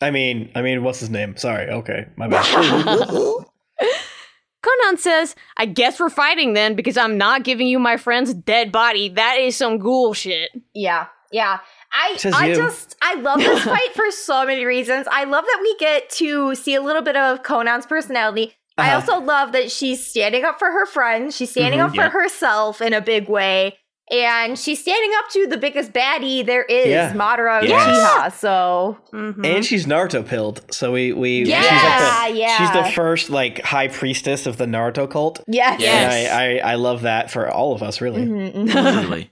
I 0.00 0.10
mean, 0.10 0.50
I 0.54 0.62
mean, 0.62 0.84
what's 0.84 1.00
his 1.00 1.10
name? 1.10 1.36
Sorry. 1.36 1.68
Okay, 1.68 2.06
my 2.16 2.28
bad. 2.28 2.44
Konan 4.62 4.98
says, 4.98 5.34
I 5.56 5.66
guess 5.66 5.98
we're 5.98 6.08
fighting 6.10 6.52
then 6.52 6.76
because 6.76 6.96
I'm 6.96 7.18
not 7.18 7.42
giving 7.42 7.66
you 7.66 7.80
my 7.80 7.96
friend's 7.96 8.32
dead 8.32 8.70
body. 8.70 9.08
That 9.08 9.38
is 9.38 9.56
some 9.56 9.78
ghoul 9.78 10.14
shit. 10.14 10.50
Yeah, 10.72 11.06
yeah. 11.32 11.58
I 11.92 12.16
Says 12.16 12.32
I 12.34 12.48
you. 12.48 12.54
just 12.54 12.96
I 13.02 13.14
love 13.16 13.40
this 13.40 13.64
fight 13.64 13.92
for 13.94 14.10
so 14.12 14.46
many 14.46 14.64
reasons. 14.64 15.06
I 15.10 15.24
love 15.24 15.44
that 15.44 15.58
we 15.60 15.76
get 15.78 16.08
to 16.10 16.54
see 16.54 16.74
a 16.74 16.80
little 16.82 17.02
bit 17.02 17.16
of 17.16 17.42
Konan's 17.42 17.86
personality. 17.86 18.54
I 18.78 18.88
Uh-huh. 18.88 18.94
also 19.14 19.24
love 19.24 19.52
that 19.52 19.70
she's 19.70 20.06
standing 20.06 20.44
up 20.44 20.58
for 20.58 20.70
her 20.70 20.86
friends. 20.86 21.36
She's 21.36 21.50
standing 21.50 21.80
Mhm. 21.80 21.84
up 21.84 21.90
for 21.90 22.02
Yeah. 22.02 22.08
herself 22.10 22.80
in 22.80 22.92
a 22.92 23.00
big 23.00 23.28
way. 23.28 23.78
And 24.10 24.58
she's 24.58 24.80
standing 24.80 25.10
up 25.18 25.30
to 25.30 25.46
the 25.46 25.56
biggest 25.56 25.92
baddie 25.92 26.44
there 26.44 26.64
is, 26.64 26.88
Yeah. 26.88 27.12
Madara 27.14 27.62
Yes. 27.66 27.86
Uchiha. 27.88 28.32
So 28.32 28.98
Mhm. 29.14 29.46
and 29.56 29.64
she's 29.64 29.86
Naruto 29.86 30.26
pilled, 30.26 30.60
so 30.70 30.92
we 30.92 31.12
we 31.12 31.44
Yeah, 31.44 31.62
she's 31.62 31.70
like 31.82 32.32
the, 32.32 32.38
yeah. 32.38 32.56
she's 32.58 32.70
the 32.72 32.90
first 32.92 33.30
like 33.30 33.62
high 33.62 33.88
priestess 33.88 34.44
of 34.46 34.56
the 34.58 34.66
Naruto 34.66 35.08
cult. 35.08 35.40
yes. 35.46 35.80
Yes. 35.80 36.14
And 36.14 36.32
I, 36.32 36.58
I 36.68 36.72
I 36.72 36.74
love 36.74 37.02
that 37.02 37.30
for 37.30 37.48
all 37.50 37.72
of 37.74 37.82
us, 37.82 38.00
really. 38.00 38.22
Mhm, 38.26 38.66
mhm. 38.68 39.28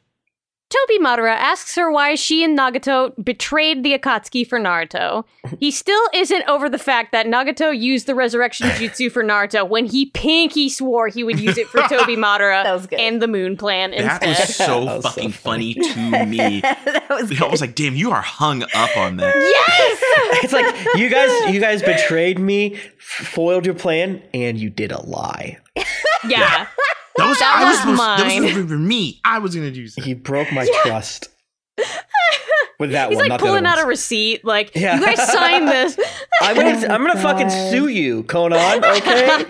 Really. 0.73 0.99
Tobi 0.99 1.05
Madara 1.05 1.35
asks 1.35 1.75
her 1.77 1.91
why 1.91 2.15
she 2.15 2.45
and 2.45 2.59
Nagato 2.59 3.13
betrayed 3.23 3.83
the 3.83 3.97
Akatsuki 3.99 4.47
for 4.47 4.59
Naruto. 4.61 5.25
He 5.59 5.71
still 5.71 6.03
isn't 6.15 6.47
over 6.49 6.69
the 6.69 6.79
fact 6.79 7.13
that 7.13 7.27
Nagato 7.27 7.77
used 7.77 8.07
the 8.07 8.15
resurrection 8.15 8.69
jutsu 8.71 9.11
for 9.11 9.23
Naruto 9.25 9.69
when 9.69 9.87
he 9.87 10.07
pinky 10.07 10.69
swore 10.69 11.09
he 11.09 11.25
would 11.25 11.39
use 11.41 11.59
it 11.59 11.67
for 11.69 11.81
Tobi 11.83 12.17
Madara 12.17 12.63
That 12.89 12.99
and 13.01 13.21
the 13.21 13.29
Moon 13.29 13.57
Plan 13.57 13.91
That 13.93 14.23
instead. 14.23 14.29
was 14.29 14.57
so 14.57 14.85
That 14.85 14.97
was 14.97 15.05
so 15.05 15.11
fucking 15.11 15.33
funny. 15.33 15.75
funny 15.75 15.93
to 16.21 16.27
me. 16.27 16.61
that 16.61 17.07
was 17.11 17.41
I 17.41 17.47
was 17.49 17.61
like, 17.61 17.75
damn, 17.75 17.95
you 17.97 18.11
are 18.13 18.23
hung 18.23 18.63
up 18.75 18.97
on 18.97 19.17
that. 19.17 19.35
yes! 19.37 20.45
It's 20.45 20.53
like 20.53 20.75
you 20.99 21.09
guys 21.09 21.53
you 21.55 21.61
guys 21.61 21.83
betrayed 21.83 22.39
me, 22.39 22.77
foiled 22.99 23.67
your 23.67 23.75
plan, 23.75 24.23
and 24.33 24.59
you 24.59 24.71
did 24.71 24.93
a 24.93 25.01
lie. 25.03 25.59
yeah. 26.29 26.67
That 27.17 27.29
was, 27.29 27.39
That 27.39 27.55
I 27.57 27.65
was 27.65 27.71
was 27.73 27.79
supposed, 27.81 27.99
that 27.99 28.25
was 28.25 28.35
mine. 28.35 28.43
to 28.55 28.63
be 28.63 28.69
for 28.69 28.79
me. 28.79 29.21
I 29.25 29.39
was 29.39 29.55
gonna 29.55 29.71
do 29.71 29.87
something. 29.89 30.09
He 30.09 30.15
broke 30.15 30.53
my 30.53 30.67
trust. 30.85 31.29
With 32.79 32.93
that 32.93 33.09
He's 33.11 33.17
one, 33.17 33.25
like 33.25 33.29
not 33.31 33.41
pulling 33.41 33.67
out 33.67 33.83
a 33.83 33.87
receipt, 33.87 34.43
like, 34.45 34.75
Yeah. 34.75 34.99
you 34.99 35.05
guys 35.05 35.23
signed 35.31 35.69
this. 35.69 35.99
I'm 36.41 36.57
gonna 36.57 36.87
I'm 36.95 37.05
gonna 37.07 37.21
fucking 37.21 37.51
sue 37.71 37.89
you, 37.89 38.23
Konan. 38.25 38.83
Okay. 38.97 39.45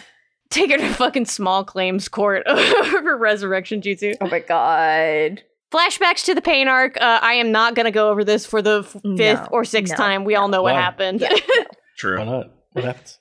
Take 0.50 0.70
her 0.70 0.78
to 0.78 0.88
fucking 0.94 1.26
small 1.26 1.64
claims 1.64 2.08
court 2.08 2.46
over 2.46 3.16
resurrection 3.16 3.80
jutsu. 3.82 4.14
oh 4.20 4.28
my 4.28 4.38
god. 4.38 5.42
Flashbacks 5.72 6.24
to 6.26 6.34
the 6.34 6.40
pain 6.40 6.68
arc. 6.68 6.96
Uh, 7.00 7.18
I 7.20 7.34
am 7.34 7.50
not 7.50 7.74
going 7.74 7.86
to 7.86 7.90
go 7.90 8.10
over 8.10 8.22
this 8.22 8.46
for 8.46 8.62
the 8.62 8.80
f- 8.84 8.92
fifth 8.92 9.02
No, 9.42 9.48
or 9.50 9.64
sixth 9.64 9.92
no, 9.94 9.96
time. 9.96 10.24
We 10.24 10.36
all 10.36 10.46
know 10.48 10.62
what 10.62 10.76
happened. 10.76 11.20
Yeah. 11.20 11.30
Why 11.32 11.64
True. 11.98 12.24
not? 12.24 12.52
What 12.72 12.84
happens? 12.84 13.18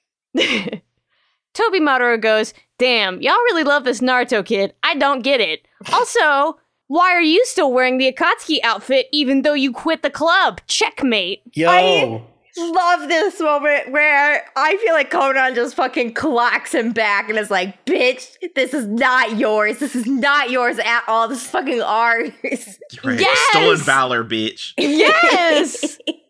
Tobi 1.55 1.79
Madara 1.79 2.21
goes, 2.21 2.53
Damn, 2.77 3.21
y'all 3.21 3.33
really 3.45 3.63
love 3.63 3.85
this 3.85 4.01
Naruto 4.01 4.45
kid. 4.45 4.73
I 4.83 4.95
don't 4.95 5.21
get 5.21 5.39
it. 5.41 5.67
Also, 5.93 6.57
why 6.87 7.11
are 7.11 7.21
you 7.21 7.45
still 7.45 7.71
wearing 7.71 7.97
the 7.97 8.11
Akatsuki 8.11 8.57
outfit 8.63 9.07
even 9.11 9.43
though 9.43 9.53
you 9.53 9.71
quit 9.71 10.01
the 10.03 10.09
club? 10.09 10.61
Checkmate. 10.67 11.41
Yo. 11.53 11.69
I- 11.69 12.21
love 12.57 13.09
this 13.09 13.39
moment 13.39 13.91
where 13.91 14.45
I 14.55 14.77
feel 14.77 14.93
like 14.93 15.11
Konan 15.11 15.55
just 15.55 15.75
fucking 15.75 16.13
clocks 16.13 16.73
him 16.73 16.91
back 16.93 17.29
and 17.29 17.37
is 17.37 17.51
like, 17.51 17.85
bitch, 17.85 18.29
this 18.55 18.73
is 18.73 18.87
not 18.87 19.37
yours. 19.37 19.79
This 19.79 19.95
is 19.95 20.05
not 20.07 20.49
yours 20.49 20.79
at 20.79 21.03
all. 21.07 21.27
This 21.27 21.43
is 21.43 21.49
fucking 21.49 21.81
ours. 21.81 22.31
Right. 23.03 23.19
Yes! 23.19 23.49
Stolen 23.49 23.77
valor, 23.77 24.23
bitch. 24.23 24.73
Yes! 24.77 25.97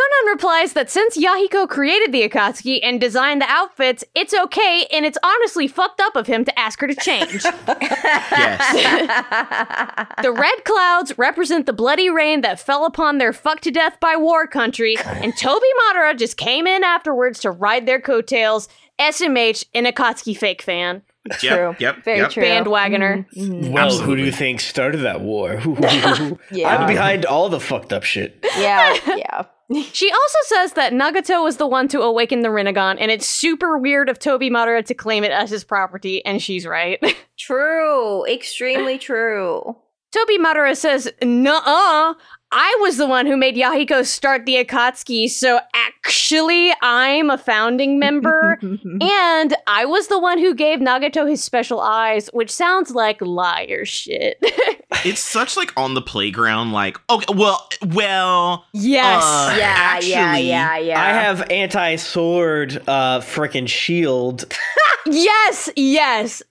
Konan 0.00 0.32
replies 0.32 0.72
that 0.72 0.90
since 0.90 1.16
Yahiko 1.16 1.68
created 1.68 2.10
the 2.12 2.26
Akatsuki 2.26 2.80
and 2.82 2.98
designed 3.00 3.42
the 3.42 3.50
outfits, 3.50 4.02
it's 4.14 4.32
okay 4.32 4.86
and 4.90 5.04
it's 5.04 5.18
honestly 5.22 5.68
fucked 5.68 6.00
up 6.00 6.16
of 6.16 6.26
him 6.26 6.44
to 6.44 6.58
ask 6.58 6.80
her 6.80 6.86
to 6.86 6.94
change. 6.94 7.44
Yes. 8.30 10.06
The 10.22 10.32
red 10.32 10.64
clouds 10.64 11.16
represent 11.18 11.66
the 11.66 11.72
bloody 11.72 12.08
rain 12.10 12.40
that 12.42 12.60
fell 12.60 12.84
upon 12.86 13.18
their 13.18 13.32
fucked 13.32 13.64
to 13.64 13.70
death 13.70 13.98
by 14.00 14.16
war 14.16 14.46
country, 14.46 14.96
and 14.98 15.32
Tobi 15.34 15.60
Madara 15.82 16.16
just 16.16 16.36
came 16.36 16.66
in 16.66 16.84
afterwards 16.84 17.40
to 17.40 17.50
ride 17.50 17.86
their 17.86 18.00
coattails. 18.00 18.68
SMH, 18.98 19.64
an 19.74 19.84
Akatsuki 19.84 20.36
fake 20.36 20.62
fan. 20.62 21.02
True. 21.32 21.74
Yep. 21.78 21.80
Yep. 21.80 22.04
Very 22.04 22.18
yep. 22.18 22.30
true. 22.30 22.42
Bandwagoner. 22.44 23.26
Mhm, 23.36 23.64
mhm. 23.64 23.72
Well, 23.72 23.98
who 23.98 24.16
do 24.16 24.22
you 24.24 24.32
think 24.32 24.60
started 24.60 24.98
that 24.98 25.20
war? 25.20 25.60
Yeah. 26.50 26.68
I'm 26.76 26.86
behind 26.86 27.24
all 27.26 27.48
the 27.48 27.60
fucked 27.60 27.92
up 27.92 28.02
shit. 28.04 28.44
Yeah, 28.58 28.96
yeah. 29.16 29.44
She 29.92 30.10
also 30.10 30.38
says 30.44 30.72
that 30.72 30.92
Nagato 30.92 31.44
was 31.44 31.56
the 31.56 31.66
one 31.66 31.86
to 31.88 32.00
awaken 32.00 32.40
the 32.40 32.48
Rinnegan, 32.48 32.96
and 32.98 33.10
it's 33.10 33.26
super 33.26 33.78
weird 33.78 34.08
of 34.08 34.18
Tobi 34.18 34.50
Madara 34.50 34.84
to 34.84 34.94
claim 34.94 35.22
it 35.22 35.30
as 35.30 35.50
his 35.50 35.62
property, 35.62 36.24
and 36.24 36.42
she's 36.42 36.66
right. 36.66 36.98
True. 37.38 38.26
Extremely 38.26 38.98
true. 38.98 39.76
Tobi 40.12 40.38
Madara 40.38 40.76
says, 40.76 41.10
Nuh-uh. 41.22 42.14
I 42.52 42.78
was 42.80 42.96
the 42.96 43.06
one 43.06 43.26
who 43.26 43.36
made 43.36 43.54
Yahiko 43.54 44.04
start 44.04 44.44
the 44.44 44.56
Akatsuki, 44.56 45.30
so 45.30 45.60
actually 45.72 46.72
I'm 46.82 47.30
a 47.30 47.38
founding 47.38 48.00
member. 48.00 48.58
and 49.00 49.54
I 49.68 49.84
was 49.84 50.08
the 50.08 50.18
one 50.18 50.38
who 50.38 50.52
gave 50.52 50.80
Nagato 50.80 51.30
his 51.30 51.44
special 51.44 51.80
eyes, 51.80 52.28
which 52.32 52.50
sounds 52.50 52.90
like 52.90 53.20
liar 53.20 53.84
shit. 53.84 54.42
It's 55.02 55.20
such 55.20 55.56
like 55.56 55.72
on 55.78 55.94
the 55.94 56.02
playground, 56.02 56.72
like, 56.72 56.98
okay, 57.08 57.32
well, 57.34 57.66
well, 57.86 58.66
yes. 58.74 59.22
Uh, 59.24 59.54
yeah, 59.56 59.98
yeah, 60.00 60.36
yeah, 60.36 60.76
yeah. 60.76 61.00
I 61.00 61.06
have 61.10 61.48
anti 61.48 61.96
sword 61.96 62.82
uh 62.86 63.20
freaking 63.20 63.68
shield 63.68 64.52
yes, 65.06 65.70
yes. 65.76 66.42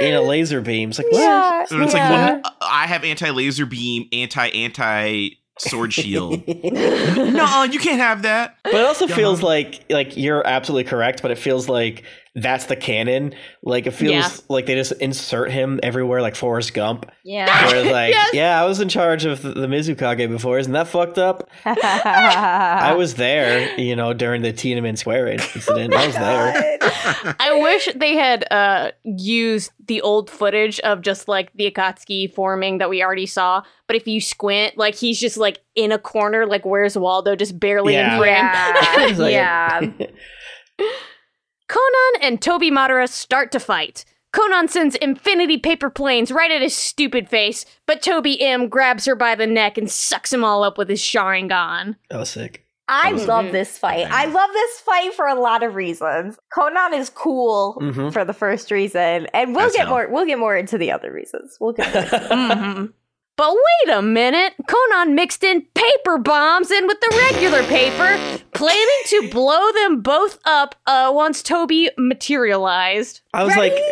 In 0.00 0.14
a 0.14 0.20
laser 0.22 0.60
beam. 0.60 0.90
It's 0.90 0.98
like 0.98 1.10
what? 1.10 1.20
Yeah, 1.20 1.66
and 1.70 1.82
it's 1.82 1.94
yeah. 1.94 2.10
like, 2.34 2.44
well, 2.44 2.56
I 2.60 2.86
have 2.86 3.04
anti 3.04 3.30
laser 3.30 3.66
beam, 3.66 4.08
anti 4.12 4.48
anti 4.48 5.30
sword 5.58 5.92
shield. 5.92 6.46
no, 6.48 6.54
you 6.54 6.58
can't 6.58 6.70
have 6.72 6.72
that. 6.72 6.96
But 7.02 7.14
it 7.14 7.24
also 7.24 7.26
Yeah. 7.26 7.26
feels 7.26 7.32
like 7.32 7.34
like 7.34 7.36
No, 7.46 7.62
you 7.64 7.78
can't 7.78 8.00
have 8.00 8.22
that. 8.22 8.56
But 8.64 8.74
it 8.74 8.84
also 8.86 9.06
Yeah. 9.06 9.14
feels 9.16 9.42
like 9.42 9.84
like 9.90 10.16
you're 10.16 10.46
absolutely 10.46 10.84
correct, 10.84 11.22
but 11.22 11.30
it 11.30 11.38
feels 11.38 11.68
like 11.68 12.04
that's 12.38 12.66
the 12.66 12.76
canon. 12.76 13.34
Like 13.62 13.86
it 13.86 13.92
feels 13.92 14.12
Yeah. 14.12 14.28
like 14.48 14.66
they 14.66 14.74
just 14.74 14.92
insert 14.92 15.50
him 15.50 15.80
everywhere 15.82 16.20
like 16.20 16.36
Forrest 16.36 16.74
Gump. 16.74 17.10
Yeah. 17.24 17.46
Where 17.66 17.76
it's 17.76 17.90
like, 17.92 18.12
Yes. 18.12 18.30
yeah, 18.34 18.60
I 18.62 18.66
was 18.66 18.78
in 18.78 18.88
charge 18.90 19.24
of 19.24 19.40
the, 19.42 19.52
the 19.52 19.66
Mizukage 19.66 20.28
before. 20.28 20.58
Isn't 20.58 20.74
that 20.74 20.86
fucked 20.86 21.16
up? 21.18 21.48
I 21.64 22.94
was 22.96 23.14
there, 23.14 23.78
you 23.80 23.96
know, 23.96 24.12
during 24.12 24.42
the 24.42 24.52
Tiananmen 24.52 24.98
Square 24.98 25.28
incident. 25.28 25.94
I 25.94 26.06
was 26.06 26.14
there. 26.14 26.78
I 27.40 27.58
wish 27.60 27.88
they 27.96 28.14
had 28.16 28.44
uh, 28.52 28.90
used 29.04 29.72
the 29.86 30.02
old 30.02 30.28
footage 30.30 30.78
of 30.80 31.00
just 31.00 31.28
like 31.28 31.52
the 31.54 31.70
Akatsuki 31.70 32.32
forming 32.34 32.78
that 32.78 32.90
we 32.90 33.02
already 33.02 33.26
saw. 33.26 33.62
But 33.86 33.96
if 33.96 34.06
you 34.06 34.20
squint, 34.20 34.76
like 34.76 34.94
he's 34.94 35.18
just 35.18 35.36
like 35.38 35.60
in 35.74 35.90
a 35.90 35.98
corner, 35.98 36.44
like 36.46 36.66
where's 36.66 36.98
Waldo, 36.98 37.34
just 37.34 37.58
barely 37.58 37.94
Yeah. 37.94 38.14
in 38.14 38.20
frame. 38.20 39.08
It's 39.10 39.18
like- 39.18 39.32
yeah. 39.32 39.80
Konan 41.68 42.18
and 42.22 42.40
Tobi 42.40 42.70
Madara 42.70 43.08
start 43.08 43.50
to 43.52 43.60
fight. 43.60 44.04
Konan 44.32 44.68
sends 44.68 44.96
infinity 44.96 45.56
paper 45.58 45.88
planes 45.88 46.30
right 46.30 46.50
at 46.50 46.60
his 46.60 46.76
stupid 46.76 47.28
face, 47.28 47.64
but 47.86 48.02
Tobi 48.02 48.36
M 48.40 48.68
grabs 48.68 49.06
her 49.06 49.14
by 49.16 49.34
the 49.34 49.46
neck 49.46 49.78
and 49.78 49.90
sucks 49.90 50.32
him 50.32 50.44
all 50.44 50.62
up 50.62 50.76
with 50.78 50.88
his 50.88 51.00
Sharingan. 51.00 51.96
That 52.10 52.18
was 52.18 52.30
sick. 52.30 52.64
I 52.88 53.12
was 53.12 53.26
love 53.26 53.46
good. 53.46 53.54
this 53.54 53.78
fight. 53.78 54.06
I 54.08 54.26
love 54.26 54.50
this 54.52 54.80
fight 54.80 55.12
for 55.14 55.26
a 55.26 55.34
lot 55.34 55.64
of 55.64 55.74
reasons. 55.74 56.38
Konan 56.56 56.92
is 56.96 57.10
cool 57.10 57.78
Mhm. 57.80 58.12
for 58.12 58.24
the 58.24 58.32
first 58.34 58.70
reason, 58.70 59.26
and 59.34 59.56
we'll 59.56 59.66
As 59.66 59.72
get 59.72 59.86
hell. 59.86 59.90
more. 59.90 60.08
We'll 60.08 60.26
get 60.26 60.38
more 60.38 60.56
into 60.56 60.78
the 60.78 60.92
other 60.92 61.10
reasons. 61.12 61.56
We'll 61.60 61.72
get. 61.72 62.30
More. 62.30 62.88
But 63.36 63.52
wait 63.54 63.94
a 63.94 64.00
minute, 64.00 64.54
Konan 64.66 65.12
mixed 65.12 65.44
in 65.44 65.62
paper 65.74 66.16
bombs 66.16 66.70
in 66.70 66.86
with 66.86 66.98
the 67.00 67.28
regular 67.30 67.62
paper, 67.64 68.18
planning 68.54 69.02
to 69.08 69.28
blow 69.30 69.72
them 69.72 70.00
both 70.00 70.38
up 70.46 70.74
uh, 70.86 71.12
once 71.14 71.42
Tobi 71.42 71.90
materialized. 71.98 73.20
I 73.34 73.44
was 73.44 73.54
Ready 73.54 73.74
like, 73.74 73.82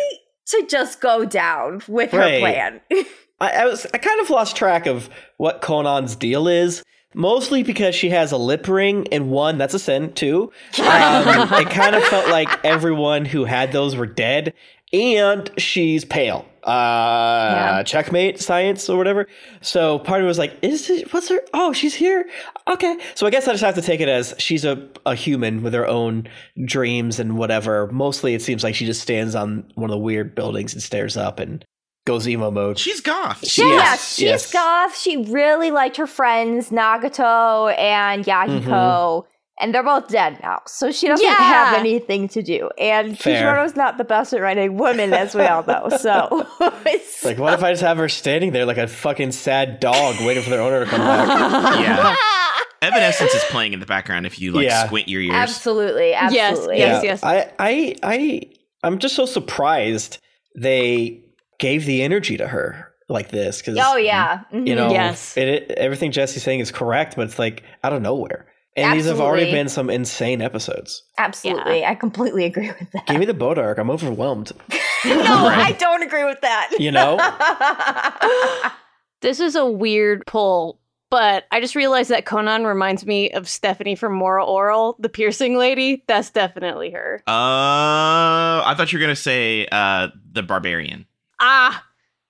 to 0.47 0.65
just 0.67 0.99
go 0.99 1.25
down 1.25 1.83
with 1.87 2.11
her 2.11 2.39
plan. 2.39 2.81
I, 3.39 3.51
I 3.51 3.65
was 3.65 3.85
I 3.93 3.99
kind 3.99 4.19
of 4.19 4.31
lost 4.31 4.55
track 4.55 4.87
of 4.87 5.09
what 5.37 5.61
Konan's 5.61 6.15
deal 6.15 6.47
is. 6.47 6.83
Mostly 7.13 7.63
because 7.63 7.95
she 7.95 8.09
has 8.09 8.33
a 8.33 8.37
lip 8.37 8.67
ring, 8.67 9.07
and 9.09 9.31
one, 9.31 9.57
that's 9.57 9.73
a 9.73 9.79
sin, 9.79 10.11
too. 10.11 10.51
Um, 10.79 10.83
it 11.53 11.69
kind 11.69 11.95
of 11.95 12.03
felt 12.03 12.27
like 12.27 12.49
everyone 12.65 13.23
who 13.23 13.45
had 13.45 13.71
those 13.71 13.95
were 13.95 14.05
dead, 14.05 14.53
and 14.91 15.49
she's 15.57 16.03
pale. 16.03 16.45
Uh, 16.65 17.83
checkmate 17.83 18.39
science 18.39 18.89
or 18.89 18.97
whatever. 18.97 19.27
So 19.61 19.99
part 19.99 20.21
of 20.21 20.25
it 20.25 20.27
was 20.27 20.39
like, 20.39 20.57
is 20.61 20.89
it, 20.89 21.13
what's 21.13 21.29
her? 21.29 21.41
Oh, 21.53 21.73
she's 21.73 21.93
here. 21.95 22.25
Okay. 22.67 22.97
So 23.15 23.27
I 23.27 23.29
guess 23.29 23.47
I 23.47 23.51
just 23.51 23.63
have 23.63 23.75
to 23.75 23.81
take 23.81 23.99
it 24.01 24.09
as 24.09 24.33
she's 24.37 24.65
a, 24.65 24.87
a 25.05 25.15
human 25.15 25.61
with 25.63 25.73
her 25.73 25.87
own 25.87 26.27
dreams 26.65 27.19
and 27.19 27.37
whatever. 27.37 27.87
Mostly 27.91 28.33
it 28.33 28.41
seems 28.41 28.63
like 28.63 28.75
she 28.75 28.85
just 28.85 29.01
stands 29.01 29.35
on 29.35 29.71
one 29.75 29.89
of 29.89 29.93
the 29.93 29.99
weird 29.99 30.35
buildings 30.35 30.73
and 30.73 30.81
stares 30.81 31.15
up 31.17 31.39
and 31.39 31.63
goes 32.05 32.27
emo 32.27 32.51
mode. 32.51 32.77
She's 32.77 33.01
goth. 33.01 33.47
She- 33.47 33.61
yeah, 33.61 33.75
Yes, 33.77 34.13
she's 34.15 34.23
yes. 34.25 34.51
goth. 34.53 34.97
She 34.97 35.17
really 35.25 35.71
liked 35.71 35.97
her 35.97 36.07
friends 36.07 36.69
Nagato 36.69 37.75
and 37.77 38.23
Yahiko, 38.25 38.63
Mm-hmm. 38.63 39.29
And 39.59 39.73
they're 39.73 39.83
both 39.83 40.09
dead 40.09 40.37
now. 40.43 40.61
So 40.67 40.91
she 40.91 41.07
doesn't 41.07 41.25
Yeah. 41.25 41.33
have 41.33 41.77
anything 41.79 42.27
to 42.29 42.43
do. 42.43 42.69
And 42.77 43.17
Fair. 43.17 43.35
Kishimoto's 43.35 43.75
not 43.77 43.97
the 43.97 44.03
best 44.03 44.33
at 44.33 44.41
writing 44.41 44.77
women, 44.77 45.13
as 45.13 45.33
we 45.33 45.43
all 45.43 45.63
know. 45.65 45.87
So 45.97 46.45
it's 46.85 47.23
Like, 47.23 47.37
what 47.37 47.53
if 47.53 47.63
I 47.63 47.71
just 47.71 47.81
have 47.81 47.97
her 47.97 48.09
standing 48.09 48.51
there 48.51 48.65
like 48.65 48.77
a 48.77 48.87
fucking 48.87 49.31
sad 49.31 49.79
dog 49.79 50.15
waiting 50.25 50.43
for 50.43 50.49
their 50.49 50.61
owner 50.61 50.83
to 50.83 50.89
come 50.89 50.99
back? 50.99 51.79
Yeah. 51.79 52.15
Evanescence 52.81 53.33
is 53.33 53.43
playing 53.45 53.73
in 53.73 53.79
the 53.79 53.85
background 53.85 54.25
if 54.25 54.39
you 54.39 54.51
like 54.51 54.65
Yeah. 54.65 54.85
squint 54.85 55.07
your 55.07 55.21
ears. 55.21 55.33
absolutely, 55.35 56.13
absolutely. 56.13 56.77
Yes, 56.79 57.03
yes. 57.03 57.21
yes. 57.21 57.23
I, 57.23 57.49
I, 57.57 57.95
I, 58.03 58.41
I'm 58.83 58.99
just 58.99 59.15
so 59.15 59.25
surprised 59.25 60.19
they 60.55 61.23
gave 61.59 61.85
the 61.85 62.03
energy 62.03 62.37
to 62.37 62.47
her 62.47 62.91
like 63.07 63.29
this 63.29 63.59
because 63.61 63.77
Oh 63.81 63.95
yeah. 63.95 64.41
Mhm. 64.53 64.67
you 64.67 64.75
know, 64.75 64.91
Yes. 64.91 65.35
it, 65.37 65.47
it- 65.47 65.71
everything 65.77 66.11
Jessy's 66.11 66.43
saying 66.43 66.59
is 66.59 66.71
correct, 66.71 67.15
but 67.15 67.23
it's 67.23 67.39
like 67.39 67.63
out 67.83 67.93
of 67.93 68.01
nowhere. 68.01 68.47
And 68.77 68.97
these 68.99 69.05
have 69.05 69.21
already 69.21 69.51
been 69.51 69.69
some 69.69 69.89
insane 69.89 70.41
episodes. 70.41 71.03
absolutely. 71.17 71.85
I 71.85 71.95
completely 71.95 72.43
agree 72.45 72.71
with 72.79 72.91
that. 72.91 73.05
Give 73.07 73.17
me 73.19 73.25
the 73.25 73.33
boat 73.33 73.57
arc. 73.57 73.77
I'm 73.77 73.89
overwhelmed. 73.89 74.51
no, 75.05 75.15
Right. 75.15 75.67
I 75.67 75.71
don't 75.79 76.03
agree 76.03 76.25
with 76.25 76.41
that. 76.41 76.71
You 76.79 76.91
know? 76.91 77.17
This 79.21 79.39
is 79.39 79.55
a 79.55 79.65
weird 79.65 80.23
pull, 80.27 80.79
but 81.09 81.45
I 81.51 81.59
just 81.59 81.73
realized 81.73 82.11
that 82.11 82.25
Konan 82.25 82.65
reminds 82.67 83.05
me 83.07 83.31
of 83.31 83.47
Stephanie 83.49 83.95
from 83.95 84.13
Moral 84.13 84.47
Orel, 84.47 84.95
the 84.99 85.09
piercing 85.09 85.57
lady. 85.57 86.03
That's 86.07 86.29
definitely 86.29 86.91
her. 86.91 87.23
Uh, 87.25 87.31
I 87.31 88.73
thought 88.77 88.91
you 88.91 88.99
were 88.99 89.01
gonna 89.03 89.15
say 89.15 89.67
uh 89.71 90.09
the 90.31 90.43
barbarian, 90.43 91.07
Ah, 91.39 91.83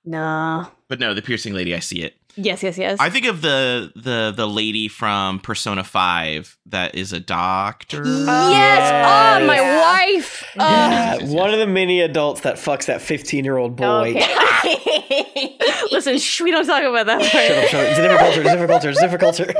no. 0.06 0.68
but 0.88 1.00
no, 1.02 1.14
the 1.14 1.22
piercing 1.22 1.54
lady. 1.54 1.76
I 1.76 1.80
see 1.80 2.02
it. 2.04 2.14
Yes, 2.38 2.62
yes, 2.64 2.78
yes. 2.78 2.98
I 3.00 3.10
think 3.10 3.26
of 3.28 3.42
the 3.42 3.92
the 3.96 4.34
the 4.36 4.46
lady 4.48 4.88
from 4.90 5.40
Persona 5.40 5.84
Five 5.84 6.58
that 6.68 6.96
is 6.96 7.14
a 7.14 7.20
doctor. 7.20 8.04
yes. 8.06 9.42
Oh, 9.42 9.46
my 9.48 9.56
Yeah. 9.56 9.80
wife. 9.82 10.44
Yeah, 10.56 11.16
oh. 11.18 11.20
yes, 11.22 11.32
one 11.32 11.52
of 11.54 11.60
the 11.60 11.68
many 11.68 12.02
adults 12.02 12.42
that 12.42 12.56
fucks 12.56 12.86
that 12.88 13.02
15 13.02 13.46
year 13.46 13.58
old 13.58 13.76
boy. 13.76 14.16
Okay. 14.16 15.58
Listen, 15.92 16.18
shh, 16.18 16.42
we 16.42 16.52
don't 16.52 16.66
talk 16.66 16.84
about 16.84 17.06
that. 17.06 17.22
Shut 17.24 17.52
up, 17.52 17.70
shut 17.70 17.82
up. 17.82 17.90
It's 17.92 18.00
a 18.00 18.02
different 18.02 18.20
culture. 18.20 18.42
It's 18.42 18.50
a 18.50 18.54
different 18.54 18.70
culture. 18.72 18.90
It's 18.90 19.00
a 19.00 19.02
different 19.02 19.22
culture. 19.22 19.54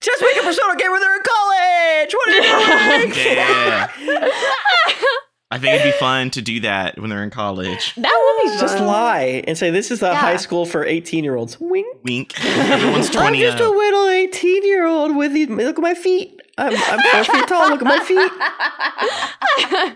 Just 0.00 0.20
make 0.22 0.36
a 0.36 0.42
Persona 0.42 0.76
game 0.76 0.90
when 0.92 1.00
they're 1.00 1.16
in 1.16 1.22
college. 1.24 2.14
What 2.14 2.28
are 2.28 2.32
you 2.34 2.42
doing? 3.14 3.26
Yeah. 3.36 3.88
I 5.50 5.58
think 5.58 5.74
it'd 5.80 5.92
be 5.92 5.98
fun 5.98 6.30
to 6.30 6.42
do 6.42 6.60
that 6.60 6.98
when 6.98 7.10
they're 7.10 7.22
in 7.22 7.30
college. 7.30 7.94
That 7.94 8.38
would 8.42 8.52
be 8.52 8.58
Just 8.58 8.78
lie 8.78 9.44
and 9.46 9.56
say 9.56 9.70
this 9.70 9.90
is 9.92 10.02
a 10.02 10.06
Yeah. 10.06 10.14
high 10.16 10.36
school 10.36 10.66
for 10.66 10.84
18 10.84 11.22
year 11.22 11.36
olds. 11.36 11.60
Wink. 11.60 11.86
Wink. 12.02 12.44
Everyone's 12.44 13.06
I'm 13.08 13.12
twenty. 13.12 13.40
just 13.40 13.60
a 13.60 13.68
little 13.68 14.08
18 14.08 14.64
year 14.66 14.86
old 14.86 15.14
with 15.16 15.32
these. 15.32 15.48
Look 15.48 15.76
at 15.78 15.82
my 15.82 15.94
feet. 15.94 16.40
I'm, 16.58 16.72
I'm 16.74 17.00
four 17.24 17.24
feet 17.34 17.46
tall. 17.48 17.68
Look 17.70 17.82
at 17.82 17.86
my 17.86 18.00
feet. 18.00 18.30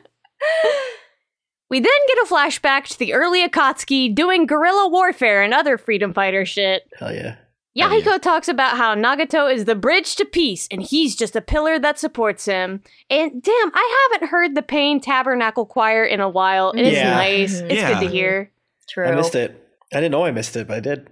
We 1.71 1.81
then 1.81 1.93
get 2.09 2.19
a 2.25 2.27
flashback 2.27 2.85
to 2.89 2.99
the 2.99 3.13
early 3.13 3.47
Akatsuki 3.47 4.15
doing 4.15 4.47
guerrilla 4.47 4.89
warfare 4.89 5.43
and 5.43 5.53
other 5.53 5.77
freedom 5.77 6.15
fighter 6.15 6.47
shit. 6.47 6.85
Hell 6.99 7.13
yeah. 7.13 7.37
Oh, 7.81 7.89
Yahiko 7.89 8.21
talks 8.21 8.49
about 8.49 8.77
how 8.77 8.95
Nagato 8.95 9.53
is 9.53 9.65
the 9.65 9.75
bridge 9.75 10.17
to 10.17 10.25
peace 10.25 10.67
and 10.71 10.83
he's 10.83 11.15
just 11.17 11.37
a 11.37 11.41
pillar 11.41 11.79
that 11.79 11.99
supports 11.99 12.45
him. 12.45 12.83
And 13.11 13.43
damn, 13.43 13.71
I 13.75 14.09
haven't 14.13 14.29
heard 14.29 14.55
the 14.55 14.63
Pain 14.63 15.01
Tabernacle 15.01 15.67
Choir 15.67 16.05
in 16.05 16.21
a 16.21 16.29
while. 16.29 16.71
and 16.71 16.81
It's 16.81 16.97
Yeah. 16.97 17.11
nice. 17.15 17.57
Mm-hmm. 17.57 17.71
It's 17.71 17.81
Yeah. 17.81 17.89
good 17.95 18.07
to 18.07 18.11
hear. 18.11 18.51
True. 18.89 19.07
I 19.07 19.15
missed 19.15 19.35
it. 19.35 19.55
I 19.93 19.97
didn't 20.01 20.13
know 20.13 20.25
I 20.25 20.31
missed 20.31 20.57
it, 20.57 20.67
but 20.67 20.77
I 20.77 20.81
did. 20.81 21.09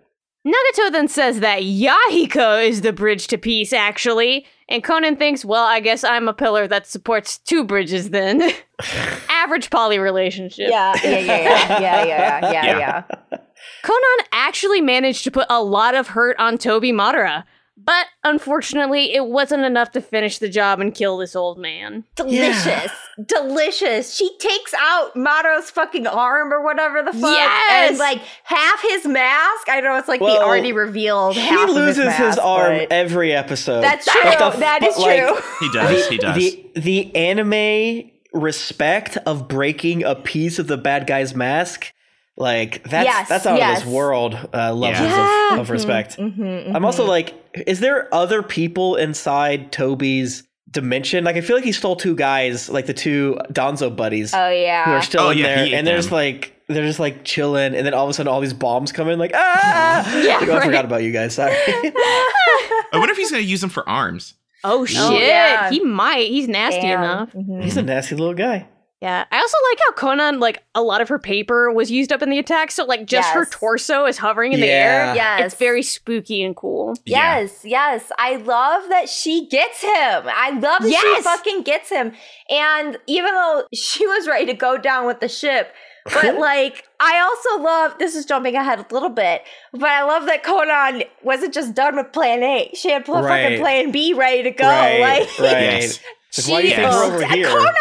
Nagato 0.47 0.93
then 0.93 1.09
says 1.09 1.41
that 1.41 1.63
Yahiko 1.63 2.65
is 2.65 2.83
the 2.83 2.93
bridge 2.93 3.27
to 3.29 3.39
peace, 3.39 3.73
actually. 3.73 4.47
And 4.69 4.83
Conan 4.85 5.17
thinks, 5.17 5.45
well, 5.45 5.65
I 5.65 5.81
guess 5.81 6.05
I'm 6.05 6.29
a 6.29 6.33
pillar 6.33 6.69
that 6.69 6.87
supports 6.87 7.39
two 7.39 7.65
bridges 7.65 8.11
then. 8.11 8.53
Average 9.29 9.71
poly 9.71 9.99
relationship. 9.99 10.71
Yeah, 10.71 10.95
yeah, 11.03 11.11
yeah, 11.11 11.19
yeah, 11.19 11.79
yeah, 11.81 12.05
yeah, 12.05 12.41
yeah, 12.53 12.63
Yeah. 12.79 13.03
yeah. 13.33 13.39
Konan 13.87 14.27
actually 14.33 14.81
managed 14.81 15.23
to 15.25 15.31
put 15.31 15.47
a 15.49 15.63
lot 15.63 15.95
of 15.95 16.09
hurt 16.09 16.37
on 16.39 16.59
Tobi 16.59 16.93
Madara. 16.93 17.45
But 17.79 18.07
unfortunately, 18.25 19.15
it 19.15 19.27
wasn't 19.27 19.63
enough 19.63 19.93
to 19.93 20.01
finish 20.01 20.39
the 20.39 20.49
job 20.49 20.81
and 20.81 20.93
kill 20.95 21.19
this 21.19 21.37
old 21.37 21.59
man. 21.59 22.05
Delicious, 22.17 22.91
delicious. 23.27 24.15
She 24.17 24.37
takes 24.39 24.73
out 24.81 25.15
Mato's 25.15 25.71
fucking 25.71 26.07
arm 26.07 26.53
or 26.53 26.65
whatever 26.65 27.03
the 27.03 27.13
fuck, 27.13 27.37
Yes! 27.37 27.91
and 27.91 27.99
like 27.99 28.23
half 28.45 28.83
his 28.83 29.07
mask. 29.07 29.69
I 29.69 29.81
know 29.83 29.97
it's 29.99 30.09
like 30.09 30.21
Well, 30.23 30.35
the 30.41 30.45
already 30.45 30.73
revealed. 30.73 31.35
He 31.35 31.43
half 31.43 31.69
loses 31.69 31.99
of 32.07 32.13
his, 32.15 32.27
his, 32.29 32.39
arm 32.39 32.79
but- 32.79 32.93
every 32.93 33.33
episode. 33.35 33.83
That's 33.83 34.11
true. 34.11 34.23
the- 34.23 34.57
that 34.59 34.79
but, 34.81 34.99
like, 34.99 35.19
true. 35.21 35.37
He 35.61 35.71
does. 35.73 36.07
the, 36.09 36.11
he 36.13 36.19
does. 36.19 36.35
The, 36.37 36.71
the 36.77 37.15
anime 37.15 38.11
respect 38.33 39.17
of 39.27 39.49
breaking 39.49 40.03
a 40.03 40.15
piece 40.15 40.59
of 40.59 40.67
the 40.67 40.77
bad 40.79 41.07
guy's 41.07 41.35
mask, 41.35 41.93
like 42.37 42.83
that's 42.85 43.05
Yes, 43.07 43.29
that's 43.29 43.47
out 43.47 43.59
yes. 43.59 43.79
of 43.81 43.85
this 43.85 43.93
world 43.95 44.35
uh, 44.53 44.73
levels 44.73 45.01
Yeah. 45.09 45.55
of, 45.55 45.61
of 45.61 45.71
respect. 45.71 46.17
Mhm, 46.19 46.75
I'm 46.75 46.85
also 46.85 47.05
mhm. 47.05 47.09
like, 47.09 47.35
is 47.67 47.81
there 47.81 48.13
other 48.15 48.43
people 48.43 48.97
inside 48.97 49.73
Tobi's 49.73 50.43
dimension? 50.71 51.25
Like, 51.25 51.37
I 51.37 51.41
feel 51.41 51.57
like 51.57 51.65
he 51.65 51.73
stole 51.73 51.97
two 51.97 52.15
guys, 52.15 52.69
like 52.69 52.87
the 52.87 52.95
two 52.95 53.39
Danzo 53.53 53.95
buddies, 53.95 54.35
oh 54.35 54.51
yeah, 54.51 54.85
who 54.85 54.91
yeah. 54.93 54.97
are 54.99 55.03
still 55.03 55.23
Oh, 55.23 55.31
in 55.31 55.39
yeah, 55.39 55.65
there, 55.65 55.79
and 55.79 55.87
they're 55.87 55.97
just 55.97 56.13
like. 56.13 56.53
They're 56.69 56.85
just 56.85 56.99
like 56.99 57.23
chilling, 57.23 57.77
and 57.77 57.87
then 57.87 57.95
all 57.95 58.03
of 58.03 58.11
a 58.11 58.13
sudden, 58.13 58.27
all 58.27 58.41
these 58.41 58.53
bombs 58.53 58.91
come 58.91 59.09
in. 59.09 59.21
Like, 59.21 59.31
ah! 59.37 60.21
Yeah, 60.21 60.39
Like, 60.39 60.49
oh, 60.49 60.57
I 60.57 60.65
forgot 60.65 60.85
about 60.85 61.05
you 61.05 61.13
guys. 61.13 61.33
Sorry. 61.37 61.55
I 61.57 62.89
wonder 62.95 63.13
if 63.13 63.17
he's 63.17 63.31
gonna 63.31 63.45
use 63.45 63.61
them 63.61 63.71
for 63.71 63.89
arms. 63.89 64.35
Oh 64.65 64.85
shit! 64.85 65.23
yeah. 65.29 65.71
He 65.71 65.79
might. 65.79 66.29
He's 66.29 66.49
nasty 66.49 66.81
Damn. 66.81 67.03
enough. 67.05 67.33
Mhm. 67.35 67.63
He's 67.63 67.77
a 67.77 67.83
nasty 67.83 68.17
little 68.17 68.35
guy. 68.35 68.67
Yeah, 69.07 69.25
I 69.31 69.39
also 69.39 69.57
like 69.71 69.79
how 69.87 69.93
Konan, 69.93 70.41
like 70.41 70.65
a 70.75 70.83
lot 70.83 71.01
of 71.01 71.09
her 71.11 71.19
paper 71.21 71.71
was 71.71 71.93
used 71.93 72.13
up 72.13 72.23
in 72.23 72.29
the 72.31 72.41
attack, 72.41 72.73
so 72.73 72.85
like 72.85 73.07
just 73.07 73.29
her 73.31 73.45
torso 73.47 74.05
is 74.05 74.19
hovering 74.19 74.53
in 74.53 74.59
the 74.59 74.67
air. 74.67 75.15
Yes. 75.15 75.41
It's 75.45 75.55
very 75.55 75.85
spooky 75.85 76.43
and 76.43 76.57
cool. 76.57 76.97
Yeah. 77.05 77.39
Yes, 77.39 77.61
yes. 77.65 78.11
I 78.19 78.35
love 78.37 78.89
that 78.89 79.09
she 79.09 79.47
gets 79.47 79.81
him. 79.81 79.93
I 80.27 80.51
love 80.61 80.83
that 80.83 81.01
she 81.17 81.23
fucking 81.23 81.63
gets 81.63 81.89
him. 81.89 82.15
And 82.51 82.99
even 83.07 83.33
though 83.33 83.63
she 83.73 84.05
was 84.09 84.27
ready 84.27 84.47
to 84.47 84.55
go 84.55 84.77
down 84.77 85.07
with 85.07 85.21
the 85.21 85.29
ship, 85.29 85.73
but 86.13 86.35
like 86.41 86.83
I 86.99 87.21
also 87.21 87.63
love 87.63 87.93
this 88.01 88.17
is 88.17 88.27
jumping 88.27 88.57
ahead 88.57 88.81
a 88.91 88.93
little 88.93 89.09
bit, 89.11 89.43
but 89.73 89.89
I 89.89 90.03
love 90.03 90.27
that 90.27 90.43
Konan 90.43 91.05
wasn't 91.23 91.55
just 91.55 91.75
done 91.75 91.95
with 91.95 92.13
plan 92.13 92.43
A. 92.43 92.73
She 92.75 92.91
had 92.91 93.07
Right. 93.09 93.23
fucking 93.45 93.61
plan 93.61 93.93
B 93.93 94.15
ready 94.15 94.43
to 94.43 94.51
go. 94.51 94.67
right, 94.67 94.99
like 95.01 95.39
right. 95.39 96.03
Yes. 96.37 96.49
Like, 96.49 96.53
why 96.53 96.63
do 96.63 96.69
you 96.69 96.75
think 96.75 96.91
we're 96.91 97.05
over 97.05 97.27
here? 97.27 97.47
Konan 97.49 97.73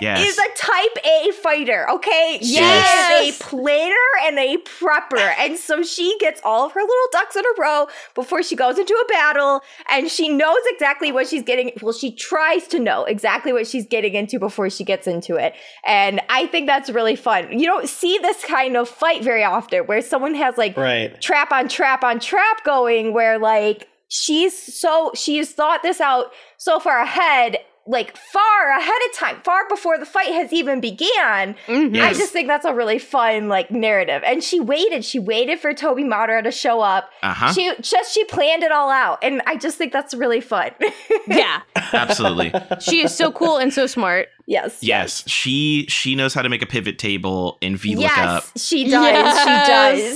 Yes. 0.00 0.28
is 0.30 0.38
a 0.38 0.48
type 0.56 0.98
A 1.04 1.30
fighter, 1.32 1.88
okay? 1.90 2.38
She 2.42 2.54
Yes. 2.54 3.28
is 3.28 3.40
a 3.40 3.44
planner 3.44 3.94
and 4.24 4.38
a 4.38 4.56
prepper. 4.58 5.32
And 5.38 5.56
so 5.56 5.82
she 5.82 6.16
gets 6.18 6.40
all 6.44 6.66
of 6.66 6.72
her 6.72 6.80
little 6.80 7.08
ducks 7.12 7.36
in 7.36 7.44
a 7.44 7.60
row 7.60 7.86
before 8.14 8.42
she 8.42 8.56
goes 8.56 8.78
into 8.78 8.92
a 8.94 9.12
battle. 9.12 9.62
And 9.88 10.10
she 10.10 10.28
knows 10.28 10.58
exactly 10.66 11.12
what 11.12 11.28
she's 11.28 11.42
getting. 11.42 11.70
Well, 11.80 11.92
she 11.92 12.10
tries 12.14 12.66
to 12.68 12.80
know 12.80 13.04
exactly 13.04 13.52
what 13.52 13.66
she's 13.66 13.86
getting 13.86 14.14
into 14.14 14.38
before 14.40 14.68
she 14.68 14.84
gets 14.84 15.06
into 15.06 15.36
it. 15.36 15.54
And 15.86 16.20
I 16.28 16.46
think 16.46 16.66
that's 16.66 16.90
really 16.90 17.16
fun. 17.16 17.56
You 17.56 17.66
don't 17.66 17.88
see 17.88 18.18
this 18.18 18.44
kind 18.44 18.76
of 18.76 18.88
fight 18.88 19.22
very 19.22 19.44
often 19.44 19.84
where 19.86 20.00
someone 20.02 20.34
has 20.34 20.58
like 20.58 20.76
Right. 20.76 21.20
trap 21.20 21.52
on 21.52 21.68
trap 21.68 22.02
on 22.02 22.18
trap 22.20 22.64
going 22.64 23.12
where 23.12 23.38
like 23.38 23.88
she's 24.08 24.56
so 24.80 25.12
she's 25.14 25.52
thought 25.52 25.82
this 25.82 26.00
out 26.00 26.32
so 26.56 26.78
far 26.80 27.00
ahead 27.00 27.58
like 27.86 28.16
far 28.16 28.70
ahead 28.70 29.00
of 29.10 29.16
time 29.16 29.36
far 29.44 29.68
before 29.68 29.98
the 29.98 30.06
fight 30.06 30.28
has 30.28 30.52
even 30.52 30.80
began. 30.80 31.54
Mhm. 31.66 32.00
i 32.00 32.12
just 32.12 32.32
think 32.32 32.48
that's 32.48 32.64
a 32.64 32.74
really 32.74 32.98
fun 32.98 33.48
like 33.48 33.70
narrative. 33.70 34.22
And 34.26 34.42
she 34.42 34.58
waited 34.60 35.04
she 35.04 35.18
waited 35.18 35.60
for 35.60 35.72
tobi 35.74 36.04
Madara 36.04 36.42
to 36.44 36.50
show 36.50 36.80
up. 36.80 37.10
Uh-huh. 37.22 37.52
she 37.52 37.72
just 37.80 38.12
she 38.14 38.24
planned 38.24 38.62
it 38.62 38.72
all 38.72 38.90
out 38.90 39.18
and 39.22 39.40
i 39.46 39.56
just 39.56 39.78
think 39.78 39.92
that's 39.92 40.14
really 40.14 40.40
fun. 40.40 40.70
Yeah, 41.26 41.62
Absolutely. 41.92 42.52
she 42.80 43.02
is 43.02 43.14
so 43.14 43.30
cool 43.32 43.56
and 43.56 43.72
so 43.72 43.86
so 43.86 44.26
yes 44.46 44.78
Yes, 44.82 45.28
she 45.28 45.86
she 45.88 46.14
knows 46.14 46.34
how 46.34 46.42
to 46.42 46.48
make 46.48 46.62
a 46.62 46.66
pivot 46.66 46.98
table 46.98 47.56
in 47.60 47.76
VLOOKUP. 47.76 48.00
yes 48.00 48.52
she 48.56 48.84
does 48.84 48.92
Yes. 48.92 49.38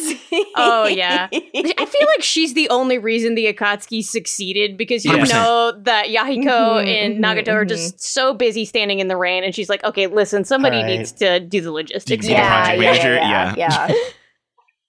she 0.03 0.35
does 0.35 0.45
Oh, 0.57 0.87
yeah. 0.87 1.29
I 1.33 1.87
feel 1.87 2.07
like 2.17 2.23
she's 2.23 2.55
the 2.55 2.69
only 2.69 2.99
reason 2.99 3.35
the 3.35 3.53
Akatsuki 3.53 4.05
succeeded 4.05 4.77
because 4.77 5.05
you 5.05 5.13
100%. 5.13 5.29
know 5.31 5.73
that 5.83 6.07
Yahiko 6.09 6.45
Mhm, 6.45 6.87
and 6.87 7.17
mhm, 7.17 7.21
Nagato 7.25 7.53
are 7.55 7.65
mhm. 7.65 7.69
just 7.69 8.01
so 8.03 8.35
busy 8.35 8.65
standing 8.65 8.99
in 9.01 9.09
the 9.09 9.17
rain, 9.17 9.45
and 9.45 9.55
she's 9.55 9.69
like, 9.69 9.83
"Okay, 9.85 10.07
listen, 10.07 10.45
somebody 10.45 10.77
Right. 10.79 10.87
needs 10.99 11.13
to 11.13 11.41
do 11.41 11.61
the 11.61 11.71
logistics." 11.73 12.29
Yeah, 12.29 12.75
the 12.77 12.83
here." 12.83 12.93
project 12.93 13.05
manager, 13.05 13.15
yeah. 13.15 13.55
yeah. 13.57 13.93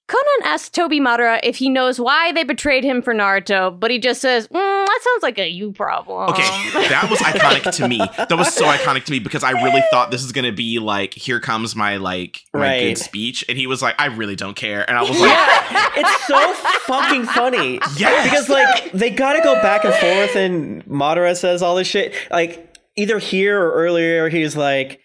Konan 0.09 0.45
asks 0.45 0.69
Tobi 0.75 0.99
Madara 0.99 1.39
if 1.43 1.57
he 1.57 1.69
knows 1.69 1.99
why 1.99 2.31
they 2.31 2.43
betrayed 2.43 2.83
him 2.83 3.03
for 3.03 3.13
Naruto, 3.13 3.79
but 3.79 3.91
he 3.91 3.99
just 3.99 4.21
says, 4.21 4.47
mm, 4.47 4.53
"That 4.53 4.99
sounds 5.03 5.21
like 5.21 5.37
a 5.37 5.47
you 5.47 5.71
problem." 5.71 6.29
Okay, 6.31 6.41
that 6.89 7.07
was 7.11 7.19
iconic 7.19 7.71
to 7.75 7.87
me. 7.87 7.99
That 8.17 8.35
was 8.35 8.51
so 8.51 8.65
iconic 8.65 9.05
to 9.05 9.11
me 9.11 9.19
because 9.19 9.43
I 9.43 9.51
really 9.51 9.83
thought 9.91 10.09
this 10.09 10.23
is 10.23 10.31
gonna 10.31 10.51
be 10.51 10.79
like, 10.79 11.13
here 11.13 11.39
comes 11.39 11.75
my 11.75 11.97
like 11.97 12.41
my 12.55 12.59
Right. 12.59 12.79
good 12.89 12.97
speech, 12.97 13.45
and 13.47 13.55
he 13.55 13.67
was 13.67 13.83
like, 13.83 13.93
I 13.99 14.07
really 14.07 14.35
don't 14.35 14.55
care, 14.55 14.83
and 14.89 14.97
I 14.97 15.01
was 15.01 15.11
like, 15.11 15.29
Yeah, 15.29 15.89
it's 15.97 16.25
so 16.25 16.53
fucking 16.87 17.25
funny. 17.25 17.79
Yes. 17.97 18.23
because 18.23 18.49
like 18.49 18.91
they 18.93 19.11
gotta 19.11 19.41
go 19.43 19.53
back 19.61 19.85
and 19.85 19.93
forth, 19.93 20.35
and 20.35 20.83
Madara 20.85 21.37
says 21.37 21.61
all 21.61 21.75
this 21.75 21.87
shit. 21.87 22.15
Like 22.31 22.65
either 22.95 23.19
here 23.19 23.61
or 23.61 23.73
earlier, 23.73 24.27
he's 24.29 24.57
like, 24.57 25.01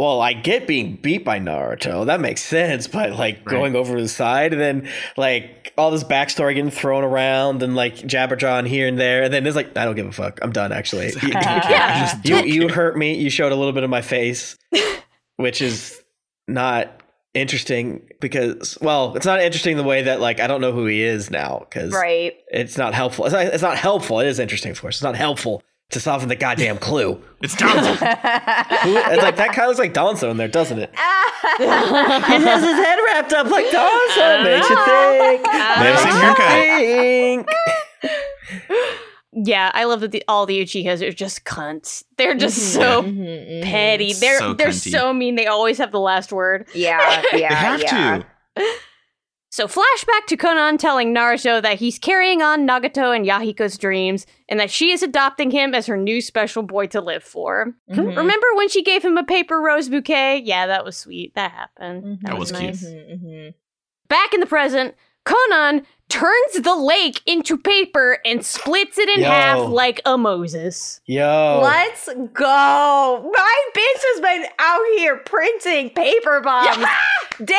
"Well, 0.00 0.22
I 0.22 0.32
get 0.32 0.66
being 0.66 0.96
beat 0.96 1.26
by 1.26 1.38
Naruto. 1.38 2.06
That 2.06 2.20
makes 2.20 2.42
sense." 2.42 2.86
But 2.86 3.12
like 3.12 3.44
going 3.44 3.76
over 3.76 4.00
the 4.00 4.08
side, 4.08 4.54
and 4.54 4.60
then 4.62 4.88
like 5.18 5.74
all 5.76 5.90
this 5.90 6.04
backstory 6.04 6.54
getting 6.54 6.70
thrown 6.70 7.04
around, 7.04 7.62
and 7.62 7.76
like 7.76 7.96
Jabberjaw 7.96 8.66
here 8.66 8.88
and 8.88 8.98
there, 8.98 9.24
and 9.24 9.34
then 9.34 9.46
it's 9.46 9.54
like, 9.54 9.76
"I 9.76 9.84
don't 9.84 9.96
give 9.96 10.06
a 10.06 10.12
fuck. 10.12 10.38
I'm 10.40 10.52
done." 10.52 10.72
Actually, 10.72 11.08
you, 11.22 11.32
I 11.34 12.00
just 12.00 12.24
you, 12.24 12.36
you 12.62 12.68
hurt 12.72 12.96
me. 12.96 13.14
You 13.18 13.28
showed 13.28 13.52
a 13.52 13.56
little 13.56 13.74
bit 13.74 13.84
of 13.84 13.90
my 13.90 14.00
face, 14.00 14.56
which 15.36 15.60
is 15.60 16.02
not 16.48 16.96
interesting 17.32 18.08
because 18.20 18.76
well 18.80 19.14
it's 19.14 19.24
not 19.24 19.40
interesting 19.40 19.76
the 19.76 19.84
way 19.84 20.02
that 20.02 20.18
like 20.20 20.40
i 20.40 20.48
don't 20.48 20.60
know 20.60 20.72
who 20.72 20.86
he 20.86 21.00
is 21.00 21.30
now 21.30 21.60
because 21.60 21.92
right 21.92 22.34
it's 22.50 22.76
not 22.76 22.92
helpful 22.92 23.24
it's 23.24 23.32
not, 23.32 23.46
it's 23.46 23.62
not 23.62 23.76
helpful 23.76 24.18
it 24.18 24.26
is 24.26 24.40
interesting 24.40 24.72
of 24.72 24.80
course 24.80 24.96
it's 24.96 25.02
not 25.04 25.14
helpful 25.14 25.62
to 25.90 26.00
solving 26.00 26.28
the 26.28 26.36
goddamn 26.36 26.78
clue 26.78 27.22
it's 27.42 27.54
Danzo. 27.56 27.92
It's 27.92 29.22
like 29.22 29.36
that 29.36 29.48
kind 29.52 29.60
of 29.62 29.66
looks 29.68 29.78
like 29.78 29.92
Danzo 29.94 30.30
in 30.30 30.36
there 30.36 30.48
doesn't 30.48 30.78
it 30.78 30.90
he 31.58 31.64
has 31.64 32.62
his 32.62 32.74
head 32.76 32.98
wrapped 33.06 33.32
up 33.32 33.46
like 33.48 33.66
Danzo 33.66 34.44
makes 34.44 34.68
you 34.70 34.76
think 34.86 35.42
They 35.44 35.58
have 35.58 35.78
the 35.78 35.96
same 36.10 36.20
makes 36.22 37.50
you 38.00 38.08
think. 39.32 39.46
yeah, 39.48 39.70
I 39.74 39.84
love 39.84 40.00
that 40.00 40.10
the, 40.12 40.22
all 40.28 40.44
the 40.46 40.60
Uchihas 40.60 41.06
are 41.06 41.12
just 41.12 41.44
cunts. 41.44 42.04
They're 42.16 42.34
just 42.34 42.72
so 42.74 43.02
Mhm, 43.02 43.16
mhm. 43.16 43.62
petty. 43.64 44.12
They're 44.12 44.38
So 44.38 44.54
they're 44.54 44.68
cunty. 44.68 44.90
so 44.90 45.12
mean. 45.12 45.36
They 45.36 45.46
always 45.46 45.78
have 45.78 45.92
the 45.92 46.00
last 46.00 46.32
word. 46.32 46.66
yeah 46.74 47.22
yeah 47.32 47.48
They 47.48 47.54
have 47.54 47.82
yeah. 47.82 48.22
to. 48.56 48.64
So 49.52 49.66
flashback 49.66 50.26
to 50.28 50.36
Konan 50.36 50.78
telling 50.78 51.12
Naruto 51.12 51.60
that 51.60 51.80
he's 51.80 51.98
carrying 51.98 52.40
on 52.40 52.68
Nagato 52.68 53.14
and 53.14 53.26
Yahiko's 53.26 53.76
dreams 53.76 54.24
and 54.48 54.60
that 54.60 54.70
she 54.70 54.92
is 54.92 55.02
adopting 55.02 55.50
him 55.50 55.74
as 55.74 55.86
her 55.86 55.96
new 55.96 56.20
special 56.20 56.62
boy 56.62 56.86
to 56.86 57.00
live 57.00 57.24
for. 57.24 57.74
Mhm. 57.90 58.16
Remember 58.16 58.46
when 58.54 58.68
she 58.68 58.82
gave 58.84 59.04
him 59.04 59.18
a 59.18 59.24
paper 59.24 59.60
rose 59.60 59.88
bouquet? 59.88 60.38
Yeah, 60.44 60.68
that 60.68 60.84
was 60.84 60.96
sweet. 60.96 61.34
That 61.34 61.50
happened. 61.50 62.20
That, 62.22 62.30
That 62.30 62.38
was, 62.38 62.52
was 62.52 62.60
cute. 62.60 62.70
nice. 62.74 62.84
Mhm, 62.84 63.24
mhm. 63.24 63.54
Back 64.08 64.32
in 64.34 64.38
the 64.40 64.46
present, 64.46 64.94
Konan 65.26 65.84
turns 66.08 66.54
the 66.64 66.74
lake 66.74 67.20
into 67.24 67.56
paper 67.56 68.18
and 68.24 68.44
splits 68.44 68.98
it 68.98 69.08
in 69.10 69.20
Yo. 69.20 69.26
half 69.28 69.68
like 69.68 70.00
a 70.04 70.18
Moses. 70.18 71.00
yo 71.06 71.60
Let's 71.62 72.08
go. 72.32 73.30
My 73.32 73.60
bitch 73.76 74.02
has 74.14 74.20
been 74.20 74.44
out 74.58 74.80
here 74.96 75.18
printing 75.18 75.90
paper 75.90 76.40
bombs 76.40 76.76
day 77.44 77.54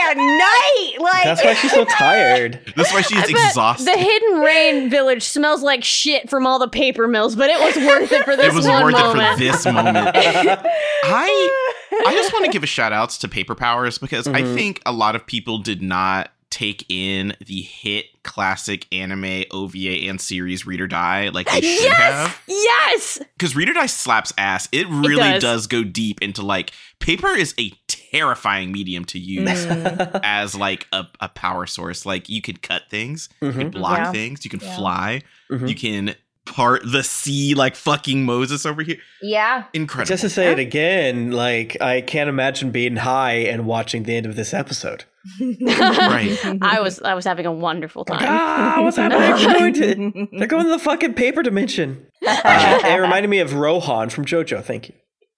and 0.00 0.18
night. 0.18 0.96
Like 1.00 1.24
that's 1.24 1.42
why 1.42 1.54
she's 1.54 1.70
so 1.72 1.86
tired 1.86 2.60
That's 2.76 2.92
why 2.92 3.00
she's 3.00 3.22
But 3.22 3.30
exhausted. 3.30 3.86
The 3.86 3.96
Hidden 3.96 4.40
Rain 4.40 4.90
village 4.90 5.22
smells 5.22 5.62
like 5.62 5.82
shit 5.82 6.28
from 6.28 6.46
all 6.46 6.58
the 6.58 6.68
paper 6.68 7.08
mills, 7.08 7.34
but 7.34 7.48
it 7.48 7.58
was 7.58 7.76
worth 7.86 8.12
it 8.12 8.24
for 8.26 8.36
this 8.36 8.52
moment. 8.52 8.52
it 8.52 8.54
was 8.54 8.66
one 8.68 8.82
worth 8.84 8.92
moment. 8.92 9.28
it 9.28 9.32
for 9.32 9.38
this 9.56 9.64
moment. 9.64 10.08
I 10.14 11.70
I 12.06 12.12
just 12.14 12.32
want 12.34 12.44
to 12.44 12.50
give 12.50 12.62
a 12.62 12.66
shout 12.66 12.92
outs 12.92 13.16
to 13.18 13.28
Paper 13.28 13.54
Powers 13.54 13.96
because 13.98 14.26
I 14.28 14.42
Mhm. 14.42 14.54
think 14.54 14.82
a 14.84 14.92
lot 14.92 15.14
of 15.16 15.26
people 15.26 15.58
did 15.58 15.80
not 15.80 16.30
take 16.54 16.84
in 16.88 17.34
the 17.44 17.60
hit 17.62 18.06
classic 18.22 18.86
anime 18.92 19.42
OVA 19.50 20.08
and 20.08 20.20
series 20.20 20.64
Read 20.64 20.80
or 20.80 20.86
Die 20.86 21.28
like 21.30 21.50
they 21.50 21.60
should 21.60 21.82
yes, 21.82 21.98
have. 21.98 22.40
yes. 22.46 23.18
Because 23.36 23.56
Read 23.56 23.68
or 23.68 23.72
Die 23.72 23.86
slaps 23.86 24.32
ass. 24.38 24.68
It 24.70 24.86
really 24.88 25.16
does. 25.16 25.42
does. 25.42 25.66
go 25.66 25.82
deep 25.82 26.22
into 26.22 26.42
like 26.42 26.70
paper 27.00 27.28
is 27.28 27.54
a 27.58 27.72
terrifying 27.88 28.70
medium 28.72 29.04
to 29.06 29.18
use 29.18 29.44
Mm. 29.66 30.20
as 30.24 30.54
like 30.54 30.86
a, 30.92 31.04
a 31.20 31.28
power 31.28 31.66
source. 31.66 32.06
Like 32.06 32.28
you 32.28 32.40
could 32.40 32.62
cut 32.62 32.82
things, 32.88 33.28
you 33.42 33.48
Mhm. 33.50 33.54
can 33.56 33.70
block 33.70 33.98
Yeah. 33.98 34.12
things, 34.12 34.44
you 34.44 34.50
can 34.50 34.60
Yeah. 34.60 34.76
fly, 34.76 35.22
Mhm. 35.50 35.68
you 35.68 35.74
can 35.74 36.14
part 36.46 36.82
the 36.84 37.02
sea 37.02 37.54
like 37.54 37.74
fucking 37.74 38.24
Moses 38.24 38.66
over 38.66 38.82
here. 38.82 38.98
yeah. 39.22 39.64
Incredible. 39.72 40.08
Just 40.08 40.20
to 40.22 40.28
say 40.30 40.52
it 40.52 40.58
again, 40.58 41.30
like 41.32 41.80
I 41.80 42.00
can't 42.02 42.28
imagine 42.28 42.70
being 42.70 42.96
high 42.96 43.34
and 43.36 43.64
watching 43.66 44.02
the 44.04 44.14
end 44.16 44.26
of 44.26 44.36
this 44.36 44.52
episode. 44.54 45.04
Right. 45.40 46.38
I 46.60 46.80
was 46.82 47.00
I 47.00 47.14
was 47.14 47.24
having 47.24 47.46
a 47.46 47.52
wonderful 47.52 48.04
time. 48.04 48.18
Ah, 48.20 48.76
what's 48.82 48.98
happening? 48.98 49.20
They're 49.20 49.58
going 49.58 49.72
to, 49.74 50.28
they're 50.38 50.46
going 50.46 50.64
to 50.64 50.70
the 50.70 50.78
fucking 50.78 51.14
paper 51.14 51.42
dimension. 51.42 52.06
Uh, 52.26 52.80
it 52.84 53.00
reminded 53.00 53.28
me 53.28 53.38
of 53.38 53.54
Rohan 53.54 54.10
from 54.10 54.26
JoJo. 54.26 54.62
Thank 54.62 54.88
you. 54.90 54.94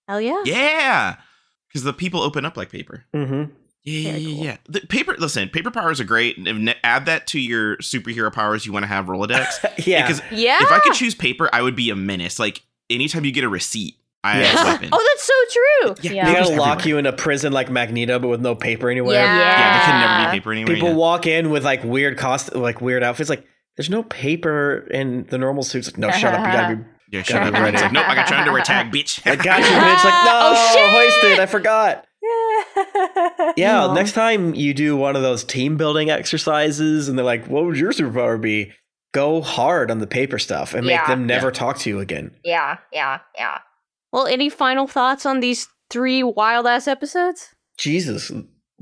Hell 0.08 0.20
yeah. 0.20 0.42
Yeah. 0.44 1.16
Because 1.68 1.84
the 1.84 1.92
people 1.92 2.20
open 2.20 2.44
up 2.44 2.56
like 2.56 2.70
paper. 2.70 3.04
Mm-hmm. 3.14 3.52
Yeah, 3.86 4.10
Very 4.10 4.22
yeah, 4.24 4.34
cool. 4.36 4.44
yeah. 4.44 4.56
The 4.68 4.80
paper. 4.80 5.14
Listen, 5.18 5.48
paper 5.48 5.70
powers 5.70 6.00
are 6.00 6.04
great. 6.04 6.36
Add 6.84 7.06
that 7.06 7.26
to 7.28 7.40
your 7.40 7.76
superhero 7.78 8.32
powers 8.32 8.66
you 8.66 8.72
want 8.72 8.82
to 8.82 8.88
have 8.88 9.06
Rolodex. 9.06 9.46
Yeah. 9.86 10.02
Because 10.06 10.20
Yeah. 10.32 10.58
if 10.60 10.70
I 10.70 10.80
could 10.80 10.92
choose 10.94 11.14
paper, 11.14 11.48
I 11.52 11.62
would 11.62 11.76
be 11.76 11.90
a 11.90 11.96
menace. 11.96 12.38
Like 12.40 12.62
anytime 12.90 13.24
you 13.24 13.30
get 13.32 13.44
a 13.44 13.48
receipt, 13.48 13.94
I 14.24 14.40
Yes. 14.40 14.52
have 14.58 14.66
a 14.66 14.70
weapon. 14.72 14.88
oh, 14.92 15.08
that's 15.14 15.24
so 15.24 15.94
true. 16.02 16.10
Yeah. 16.14 16.24
they 16.26 16.32
papers 16.34 16.48
gotta 16.48 16.60
lock 16.60 16.78
everywhere. 16.80 16.88
you 16.88 16.98
in 16.98 17.06
a 17.06 17.12
prison 17.12 17.52
like 17.52 17.70
Magneto, 17.70 18.18
but 18.18 18.26
with 18.28 18.40
no 18.40 18.56
paper 18.56 18.90
anywhere. 18.90 19.14
Yeah. 19.14 19.38
Yeah, 19.38 19.78
there 19.78 19.86
can 19.86 20.00
never 20.00 20.30
be 20.32 20.38
paper 20.40 20.52
anywhere. 20.52 20.74
People 20.74 20.88
yeah. 20.90 20.94
walk 20.96 21.26
in 21.28 21.50
with 21.50 21.64
like 21.64 21.84
weird 21.84 22.18
cost, 22.18 22.54
like 22.56 22.80
weird 22.80 23.04
outfits. 23.04 23.30
Like, 23.30 23.46
there's 23.76 23.90
no 23.90 24.02
paper 24.02 24.88
in 24.90 25.26
the 25.30 25.38
normal 25.38 25.62
suits. 25.62 25.86
Like, 25.86 25.98
no, 25.98 26.10
shut 26.10 26.34
up. 26.34 26.40
You 26.46 26.52
gotta 26.52 26.76
be. 26.76 26.82
Yeah, 27.12 27.22
shut 27.22 27.40
up. 27.40 27.54
be 27.54 27.60
ready. 27.60 27.74
It's 27.76 27.82
like, 27.84 27.92
nope, 27.92 28.08
I 28.08 28.16
got 28.16 28.28
your 28.30 28.38
underwear 28.40 28.62
tag, 28.64 28.90
bitch. 28.90 29.24
I 29.24 29.36
got 29.36 29.60
you, 29.60 29.64
bitch. 29.66 30.04
Like, 30.04 30.12
oh, 30.12 30.24
no, 30.24 30.52
Oh, 30.56 30.72
shit! 30.74 30.90
hoisted. 31.22 31.38
I 31.38 31.46
forgot. 31.46 32.04
Yeah, 33.56 33.86
Aw. 33.86 33.94
next 33.94 34.12
time 34.12 34.54
you 34.54 34.74
do 34.74 34.96
one 34.96 35.16
of 35.16 35.22
those 35.22 35.44
team 35.44 35.76
building 35.76 36.10
exercises 36.10 37.08
and 37.08 37.18
they're 37.18 37.24
like, 37.24 37.46
what 37.46 37.64
would 37.64 37.78
your 37.78 37.92
superpower 37.92 38.40
be? 38.40 38.72
Go 39.12 39.40
hard 39.40 39.90
on 39.90 39.98
the 39.98 40.06
paper 40.06 40.38
stuff 40.38 40.74
and 40.74 40.86
make 40.86 40.96
Yeah. 40.96 41.06
them 41.06 41.26
never 41.26 41.46
Yeah. 41.48 41.52
talk 41.52 41.78
to 41.78 41.90
you 41.90 42.00
again. 42.00 42.32
Yeah, 42.44 42.78
yeah, 42.92 43.20
yeah. 43.34 43.58
Well, 44.12 44.26
any 44.26 44.48
final 44.48 44.86
thoughts 44.86 45.24
on 45.26 45.40
these 45.40 45.68
three 45.90 46.22
wild 46.22 46.66
ass 46.66 46.86
episodes. 46.88 47.48
Jesus, 47.78 48.30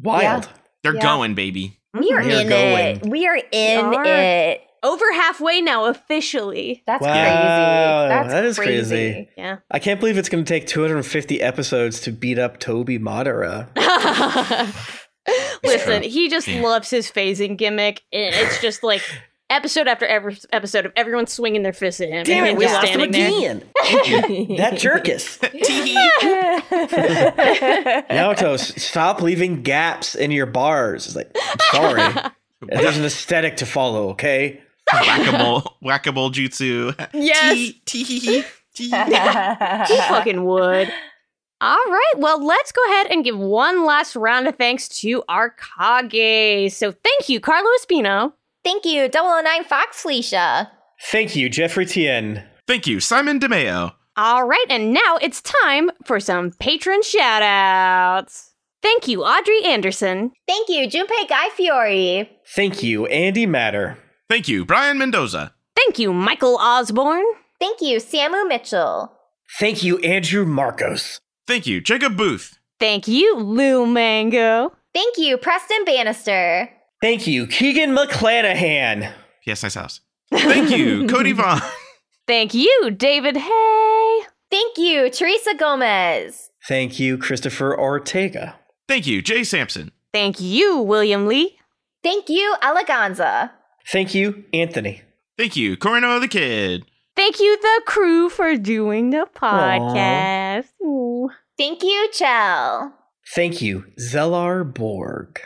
wild. 0.01 0.49
They're 0.83 0.95
Yeah. 0.97 1.03
going, 1.03 1.35
baby. 1.35 1.79
We 1.93 2.11
are 2.13 2.23
You're 2.23 2.41
in 2.41 2.49
going. 2.49 2.97
it. 2.97 3.07
We 3.07 3.27
are 3.29 3.37
in 3.53 3.91
We 3.91 3.97
are. 3.97 4.05
it. 4.05 4.61
Over 4.85 5.12
halfway 5.15 5.61
now, 5.62 5.86
officially. 5.86 6.82
That's 6.86 7.02
Wow, 7.02 7.09
crazy. 7.12 8.09
That's 8.09 8.32
that 8.32 8.44
is 8.44 8.56
crazy. 8.59 8.89
crazy. 8.94 9.28
Yeah. 9.36 9.56
I 9.70 9.78
can't 9.78 9.98
believe 9.98 10.19
it's 10.19 10.28
going 10.28 10.44
to 10.44 10.48
take 10.48 10.66
250 10.66 11.40
episodes 11.40 12.01
to 12.02 12.12
beat 12.12 12.39
up 12.39 12.61
Tobi 12.61 13.01
Madara. 13.01 13.66
Listen, 15.65 16.02
he 16.02 16.28
just 16.28 16.47
Yeah. 16.47 16.61
loves 16.61 16.90
his 16.90 17.11
phasing 17.11 17.56
gimmick. 17.56 18.02
and 18.12 18.35
It's 18.35 18.61
just 18.61 18.82
like 18.82 19.01
episode 19.48 19.89
after 19.89 20.05
every 20.06 20.36
episode 20.52 20.85
of 20.85 20.93
everyone 20.97 21.27
swinging 21.27 21.62
their 21.62 21.73
fists 21.73 22.01
at 22.02 22.09
him. 22.11 22.24
Damn 22.24 22.44
and 22.44 22.47
it, 22.47 22.51
him 22.52 22.59
we 22.59 22.66
lost 22.66 22.89
him 22.89 23.01
again. 23.01 23.62
that 24.59 24.74
jerkus. 24.74 25.40
Tee-hee. 25.65 25.94
Naoto, 28.11 28.59
stop 28.59 29.23
leaving 29.23 29.62
gaps 29.62 30.15
in 30.15 30.31
your 30.31 30.47
bars. 30.47 31.06
It's 31.06 31.16
like, 31.16 31.35
I'm 31.43 31.59
sorry. 31.73 32.31
There's 32.69 32.97
an 32.98 33.05
aesthetic 33.05 33.56
to 33.59 33.66
follow, 33.66 34.11
okay? 34.11 34.61
Whack-a-mole, 34.93 35.77
whack-a-mole 35.82 36.31
jutsu. 36.31 36.94
Yes. 37.12 37.55
Tee- 37.55 37.81
tee-hee-hee. 37.85 38.44
Tee- 38.74 38.90
He 39.94 39.97
fucking 40.09 40.44
would. 40.44 40.93
All 41.61 41.85
right, 41.86 42.12
well, 42.16 42.44
let's 42.44 42.73
go 42.73 42.85
ahead 42.86 43.06
and 43.11 43.24
give 43.24 43.39
one 43.39 43.86
last 43.86 44.16
round 44.16 44.47
of 44.48 44.56
thanks 44.56 44.89
to 45.01 45.23
our 45.28 45.51
Kage. 45.51 46.73
So 46.73 46.93
thank 46.93 47.28
you, 47.28 47.40
Carlo 47.40 47.69
Espino. 47.81 48.32
Thank 48.65 48.85
you, 48.85 49.09
009 49.12 49.65
Fox 49.65 50.02
Felicia. 50.02 50.70
Thank 51.11 51.36
you, 51.36 51.48
Jeffrey 51.48 51.86
Tien. 51.86 52.43
Thank 52.66 52.86
you, 52.86 52.98
Simon 53.01 53.39
DeMeo. 53.39 53.93
All 54.16 54.44
right, 54.47 54.66
and 54.69 54.93
now 54.93 55.19
it's 55.23 55.40
time 55.43 55.90
for 56.05 56.19
some 56.20 56.51
patron 56.61 57.02
shout 57.02 57.43
outs. 57.43 58.52
Thank 58.82 59.09
you, 59.09 59.24
Audrey 59.24 59.65
Anderson. 59.65 60.32
Thank 60.47 60.69
you, 60.69 60.86
Junpei 60.89 61.28
Guy 61.28 61.48
Fiore. 61.51 62.31
Thank 62.55 62.82
you, 62.82 63.06
Andy 63.06 63.47
Matter. 63.47 63.97
Thank 64.35 64.48
you, 64.48 64.65
Brian 64.65 64.98
Mendoza. 64.98 65.55
Thank 65.77 66.01
you, 66.01 66.12
Michael 66.12 66.56
Osborne. 66.56 67.24
Thank 67.61 67.81
you, 67.81 67.98
Samu 67.98 68.48
Mitchell. 68.48 69.12
Thank 69.61 69.85
you, 69.85 69.98
Andrew 69.98 70.44
Marcos. 70.44 71.20
Thank 71.47 71.69
you, 71.69 71.81
Jacob 71.81 72.16
Booth. 72.16 72.59
Thank 72.81 73.06
you, 73.06 73.36
Lou 73.36 73.86
Mango. 73.86 74.73
Thank 74.93 75.19
you, 75.19 75.36
Preston 75.36 75.85
Bannister. 75.85 76.69
Thank 77.01 77.28
you, 77.28 77.47
Keegan 77.47 77.94
McClanahan. 77.94 79.12
Yes, 79.47 79.62
nice 79.62 79.77
house. 79.77 80.01
Thank 80.32 80.77
you, 80.77 81.06
Cody 81.06 81.31
Vaughn. 81.31 81.62
Thank 82.27 82.55
you, 82.55 82.90
David 82.90 83.36
Hay. 83.36 84.20
Thank 84.51 84.78
you, 84.78 85.11
Teresa 85.11 85.55
Gomez. 85.56 86.51
Thank 86.66 86.98
you, 86.98 87.19
Christopher 87.19 87.78
Ortega. 87.78 88.56
Thank 88.89 89.06
you, 89.06 89.23
Jay 89.23 89.44
Sampson. 89.44 89.93
Thank 90.12 90.40
you, 90.40 90.78
William 90.78 91.28
Lee. 91.28 91.56
Thank 92.02 92.28
you, 92.28 92.56
Eleganza. 92.65 93.52
Thank 93.90 94.15
you, 94.15 94.44
Anthony. 94.52 95.02
Thank 95.36 95.56
you, 95.56 95.77
Corno 95.77 96.20
the 96.20 96.28
Kid. 96.28 96.85
Thank 97.16 97.39
you, 97.39 97.56
the 97.61 97.82
crew, 97.86 98.28
for 98.28 98.56
doing 98.56 99.11
the 99.11 99.28
podcast. 99.35 100.65
Thank 101.56 101.82
you, 101.82 102.09
Chell. 102.12 102.93
Thank 103.35 103.62
you, 103.62 103.85
Zellar 103.98 104.65
Borg. 104.65 105.40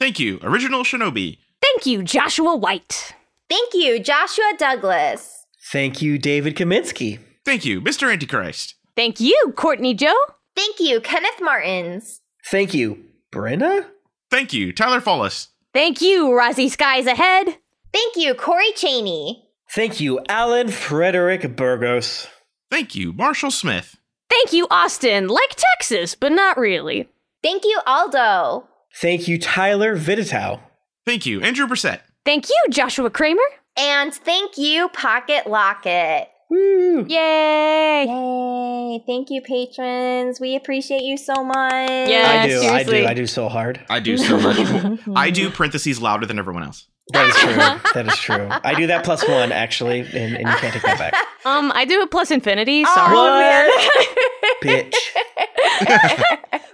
Thank 0.00 0.18
you, 0.18 0.40
Original 0.42 0.82
Shinobi. 0.82 1.38
Thank 1.60 1.86
you, 1.86 2.02
Joshua 2.02 2.56
White. 2.56 3.14
Thank 3.48 3.74
you, 3.74 4.00
Joshua 4.00 4.52
Douglas. 4.58 5.46
Thank 5.70 6.02
you, 6.02 6.18
David 6.18 6.56
Kaminsky. 6.56 7.20
Thank 7.44 7.64
you, 7.64 7.80
Mr. 7.80 8.12
Antichrist. 8.12 8.74
Thank 8.96 9.20
you, 9.20 9.52
Courtney 9.56 9.94
Joe. 9.94 10.16
Thank 10.56 10.80
you, 10.80 11.00
Kenneth 11.00 11.40
Martins. 11.40 12.20
Thank 12.50 12.74
you, 12.74 13.04
Brenna. 13.32 13.86
Thank 14.30 14.52
you, 14.52 14.72
Tyler 14.72 15.00
Follis. 15.00 15.48
Thank 15.72 16.00
you, 16.00 16.26
Rozzy 16.26 16.68
Skies 16.70 17.06
Ahead. 17.06 17.58
Thank 17.92 18.16
you, 18.16 18.34
Corey 18.34 18.72
Cheney. 18.74 19.44
Thank 19.74 20.00
you, 20.00 20.20
Alan 20.28 20.68
Frederick 20.68 21.56
Burgos. 21.56 22.26
Thank 22.70 22.94
you, 22.94 23.12
Marshall 23.12 23.50
Smith. 23.50 23.96
Thank 24.30 24.52
you, 24.52 24.66
Austin. 24.70 25.28
Like 25.28 25.56
Texas, 25.56 26.14
but 26.14 26.32
not 26.32 26.56
really. 26.56 27.08
Thank 27.42 27.64
you, 27.64 27.80
Aldo. 27.86 28.68
Thank 28.94 29.28
you, 29.28 29.38
Tyler 29.38 29.96
Viditow. 29.96 30.60
Thank 31.06 31.26
you, 31.26 31.40
Andrew 31.42 31.66
Brissett. 31.66 32.00
Thank 32.24 32.48
you, 32.48 32.56
Joshua 32.70 33.10
Kramer. 33.10 33.40
And 33.76 34.14
thank 34.14 34.56
you, 34.58 34.88
Pocket 34.90 35.46
Locket. 35.46 36.28
Woo! 36.50 37.06
Yay. 37.08 38.04
Yay. 38.06 39.02
Thank 39.06 39.30
you, 39.30 39.40
patrons. 39.40 40.38
We 40.38 40.54
appreciate 40.54 41.02
you 41.02 41.16
so 41.16 41.42
much. 41.42 41.72
Yeah. 42.10 42.42
I 42.44 42.46
do, 42.48 42.62
I 42.62 42.82
do, 42.84 43.06
I 43.06 43.14
do 43.14 43.26
so 43.26 43.48
hard. 43.48 43.80
I 43.88 44.00
do 44.00 44.18
so 44.18 44.38
much. 44.40 45.00
I 45.16 45.30
do 45.30 45.48
parentheses 45.50 46.00
louder 46.00 46.26
than 46.26 46.38
everyone 46.38 46.62
else. 46.64 46.86
That 47.12 47.28
is 47.28 47.36
true. 47.36 47.54
that 47.94 48.06
is 48.06 48.16
true. 48.16 48.48
I 48.50 48.74
do 48.74 48.86
that 48.88 49.04
plus 49.04 49.26
one, 49.28 49.52
actually, 49.52 50.00
and, 50.00 50.36
and 50.36 50.48
you 50.48 50.54
can't 50.56 50.72
take 50.72 50.82
that 50.82 50.98
back. 50.98 51.14
Um, 51.44 51.72
I 51.74 51.84
do 51.84 52.00
it 52.00 52.10
plus 52.10 52.30
infinity. 52.30 52.84
Oh, 52.86 52.94
Sorry. 52.94 53.14
What? 53.14 54.92
Bitch. 54.92 54.94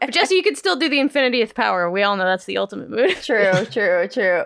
But 0.01 0.15
Jessy, 0.15 0.37
you 0.37 0.43
could 0.43 0.57
still 0.57 0.77
do 0.77 0.89
the 0.89 1.01
infinitieth 1.01 1.55
power. 1.55 1.91
We 1.91 2.03
all 2.03 2.17
know 2.17 2.25
that's 2.25 2.47
the 2.47 2.57
ultimate 2.59 2.89
move. 2.89 3.23
True, 3.23 3.53
true, 3.71 4.09
true. 4.09 4.43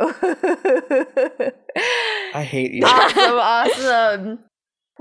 I 2.35 2.43
hate 2.43 2.73
you. 2.73 2.85
awesome, 2.85 3.39
awesome. 3.39 4.39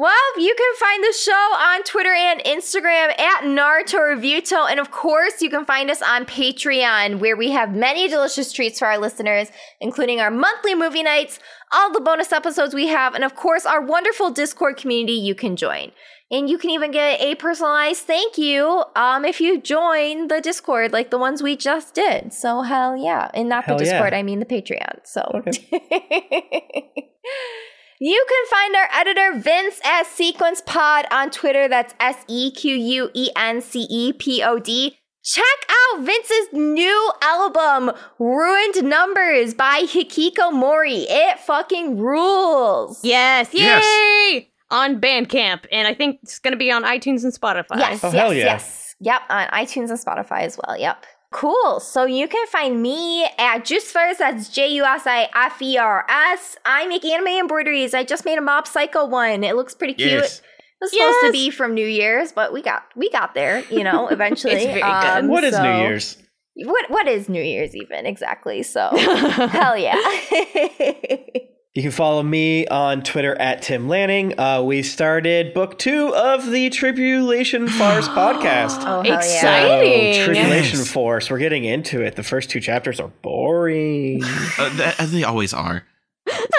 Well, 0.02 0.40
you 0.40 0.56
can 0.57 0.76
find 0.78 1.03
the 1.03 1.14
show 1.14 1.32
on 1.32 1.84
Twitter 1.84 2.11
and 2.11 2.44
Instagram 2.44 3.11
at 3.19 3.44
Naruto 3.44 3.99
Reviewto. 3.99 4.68
And 4.68 4.80
of 4.80 4.90
course, 4.90 5.44
you 5.44 5.49
can 5.52 5.64
find 5.64 5.91
us 5.91 6.02
on 6.02 6.26
Patreon, 6.26 7.19
where 7.19 7.38
we 7.38 7.52
have 7.52 7.76
many 7.76 8.07
delicious 8.07 8.52
treats 8.52 8.80
for 8.80 8.88
our 8.88 8.98
listeners, 8.98 9.49
including 9.80 10.19
our 10.19 10.32
monthly 10.32 10.73
movie 10.73 11.03
nights, 11.03 11.38
all 11.72 11.94
the 11.94 11.99
bonus 11.99 12.32
episodes 12.32 12.73
we 12.73 12.88
have, 12.88 13.14
and 13.14 13.23
of 13.23 13.36
course, 13.36 13.64
our 13.64 13.80
wonderful 13.80 14.32
Discord 14.32 14.76
community 14.76 15.14
you 15.14 15.36
can 15.36 15.56
join. 15.56 15.91
And 16.32 16.49
you 16.49 16.57
can 16.57 16.72
even 16.72 16.90
get 16.90 17.22
a 17.22 17.36
personalized 17.36 18.02
thank 18.02 18.40
you 18.40 18.84
um, 18.95 19.23
if 19.23 19.40
you 19.40 19.61
join 19.61 20.30
the 20.30 20.41
Discord, 20.41 20.94
like 20.94 21.11
the 21.11 21.19
ones 21.19 21.44
we 21.44 21.56
just 21.56 21.94
did. 21.94 22.34
So, 22.34 22.64
hell 22.64 22.98
yeah. 22.98 23.30
And 23.36 23.49
not 23.49 23.65
Hell 23.65 23.78
the 23.78 23.86
yeah. 23.86 23.91
Discord, 23.91 24.15
I 24.15 24.23
mean 24.23 24.40
the 24.40 24.48
Patreon. 24.48 25.02
So. 25.03 25.44
You 28.03 28.26
can 28.28 28.45
find 28.49 28.76
our 28.76 28.88
editor 28.99 29.40
Vince 29.40 29.80
at 29.86 30.07
Sequence 30.07 30.60
Pod 30.65 31.06
on 31.11 31.30
Twitter. 31.30 31.68
That's 31.68 31.94
S 31.99 32.26
E 32.28 32.49
Q 32.52 32.73
U 32.76 33.11
E 33.14 33.30
N 33.36 33.61
C 33.61 33.86
E 33.90 34.11
P 34.11 34.41
O 34.44 34.57
D. 34.57 34.98
Check 35.23 35.44
out 35.69 36.02
Vince's 36.02 36.48
new 36.52 37.11
album, 37.22 37.91
Ruined 38.18 38.84
Numbers 38.84 39.53
by 39.53 39.82
Hikiko 39.84 40.52
Mori. 40.52 41.06
It 41.07 41.40
fucking 41.41 41.99
rules. 41.99 43.02
Yes, 43.03 43.53
yay! 43.53 43.60
Yes. 43.61 44.45
On 44.72 44.99
Bandcamp, 44.99 45.65
and 45.72 45.88
I 45.88 45.94
think 45.94 46.22
it's 46.23 46.40
going 46.40 46.53
to 46.53 46.57
be 46.57 46.72
on 46.72 46.84
iTunes 46.84 47.23
and 47.23 47.32
Spotify. 47.32 47.78
Yes, 47.78 48.03
Oh, 48.03 48.07
yes, 48.07 48.14
hell 48.14 48.34
yeah. 48.34 48.45
yes. 48.45 48.95
Yep, 49.02 49.22
on 49.30 49.48
iTunes 49.49 49.90
and 49.91 49.99
Spotify 49.99 50.41
as 50.41 50.57
well. 50.57 50.76
Yep. 50.76 51.06
Cool. 51.32 51.80
So 51.80 52.03
you 52.06 52.28
can 52.28 52.45
find 52.48 52.82
me 52.82 53.24
at 53.38 53.60
Jusifers. 53.64 54.18
That's 54.18 54.49
J 54.49 54.68
U 54.74 54.84
S 54.84 55.03
I 55.08 55.30
F 55.34 55.62
E 55.62 55.78
R 55.78 56.06
S. 56.10 56.58
I 56.66 56.86
make 56.88 57.06
anime 57.06 57.28
embroideries. 57.28 57.94
I 57.94 58.03
just 58.03 58.26
made 58.26 58.38
a 58.38 58.41
Mob 58.41 58.68
Psycho 58.68 59.06
one. 59.06 59.44
It 59.44 59.56
looks 59.56 59.74
pretty 59.74 59.94
cute. 59.94 60.12
Yes. 60.12 60.41
It 60.82 60.86
was 60.86 60.91
supposed 60.91 61.18
to 61.28 61.32
be 61.32 61.49
from 61.52 61.74
New 61.74 61.86
Year's, 61.88 62.32
but 62.32 62.52
we 62.52 62.62
got 62.62 62.84
we 62.95 63.10
got 63.10 63.34
there. 63.34 63.64
You 63.70 63.84
know, 63.84 64.08
eventually. 64.12 64.53
It's 64.56 64.66
very 64.66 64.82
good. 64.82 64.84
Um, 65.24 65.28
what 65.30 65.44
is 65.44 65.56
so- 65.56 65.64
New 65.64 65.80
Year's? 65.84 66.18
What 66.56 66.90
what 66.91 67.08
is 67.08 67.30
New 67.30 67.41
Year's 67.41 67.76
even 67.78 68.06
exactly? 68.06 68.62
So 68.64 68.90
hell 68.98 69.78
yeah. 69.78 69.95
You 71.73 71.81
can 71.84 71.91
follow 71.91 72.22
me 72.22 72.68
on 72.68 73.02
Twitter 73.02 73.34
at 73.39 73.61
Tim 73.61 73.88
Lanning. 73.88 74.38
Uh, 74.38 74.61
we 74.61 74.84
started 74.84 75.53
book 75.53 75.80
two 75.80 76.14
of 76.14 76.52
the 76.52 76.69
Tribulation 76.69 77.65
Force 77.69 78.10
podcast. 78.10 78.80
oh 78.81 79.02
hell 79.02 79.06
yeah. 79.06 79.18
Exciting. 79.18 80.14
So, 80.15 80.26
Tribulation 80.26 80.80
Yes. 80.80 80.91
Force. 80.91 81.30
We're 81.30 81.38
getting 81.39 81.64
into 81.64 82.02
it. 82.02 82.18
The 82.18 82.23
first 82.23 82.49
two 82.49 82.60
chapters 82.60 82.99
are 82.99 83.07
boring. 83.22 84.22
Uh, 84.60 84.69
th- 84.76 84.95
as 84.99 85.14
they 85.14 85.23
always 85.23 85.53
are. 85.53 85.84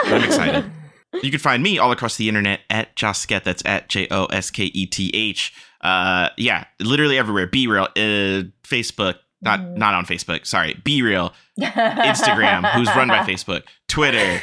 I'm 0.04 0.24
excited. 0.24 0.64
You 1.22 1.30
can 1.30 1.40
find 1.40 1.62
me 1.62 1.78
all 1.78 1.92
across 1.92 2.16
the 2.16 2.26
internet 2.26 2.60
at 2.70 2.96
Josketh. 2.96 3.44
That's 3.44 3.62
at 3.66 3.90
J 3.90 4.08
O 4.10 4.24
S 4.26 4.50
K 4.50 4.64
E 4.64 4.86
T 4.86 5.10
H. 5.12 5.52
Uh, 5.82 6.30
yeah, 6.38 6.64
literally 6.80 7.18
everywhere. 7.18 7.46
Be 7.46 7.66
real. 7.66 7.84
Uh, 7.96 8.48
Facebook. 8.64 9.16
Not 9.42 9.60
not 9.62 9.92
on 9.92 10.06
Facebook. 10.06 10.46
Sorry. 10.46 10.80
Be 10.84 11.02
real. 11.02 11.34
Instagram, 11.60 12.66
who's 12.72 12.88
run 12.96 13.08
by 13.08 13.18
Facebook. 13.26 13.64
Twitter. 13.88 14.40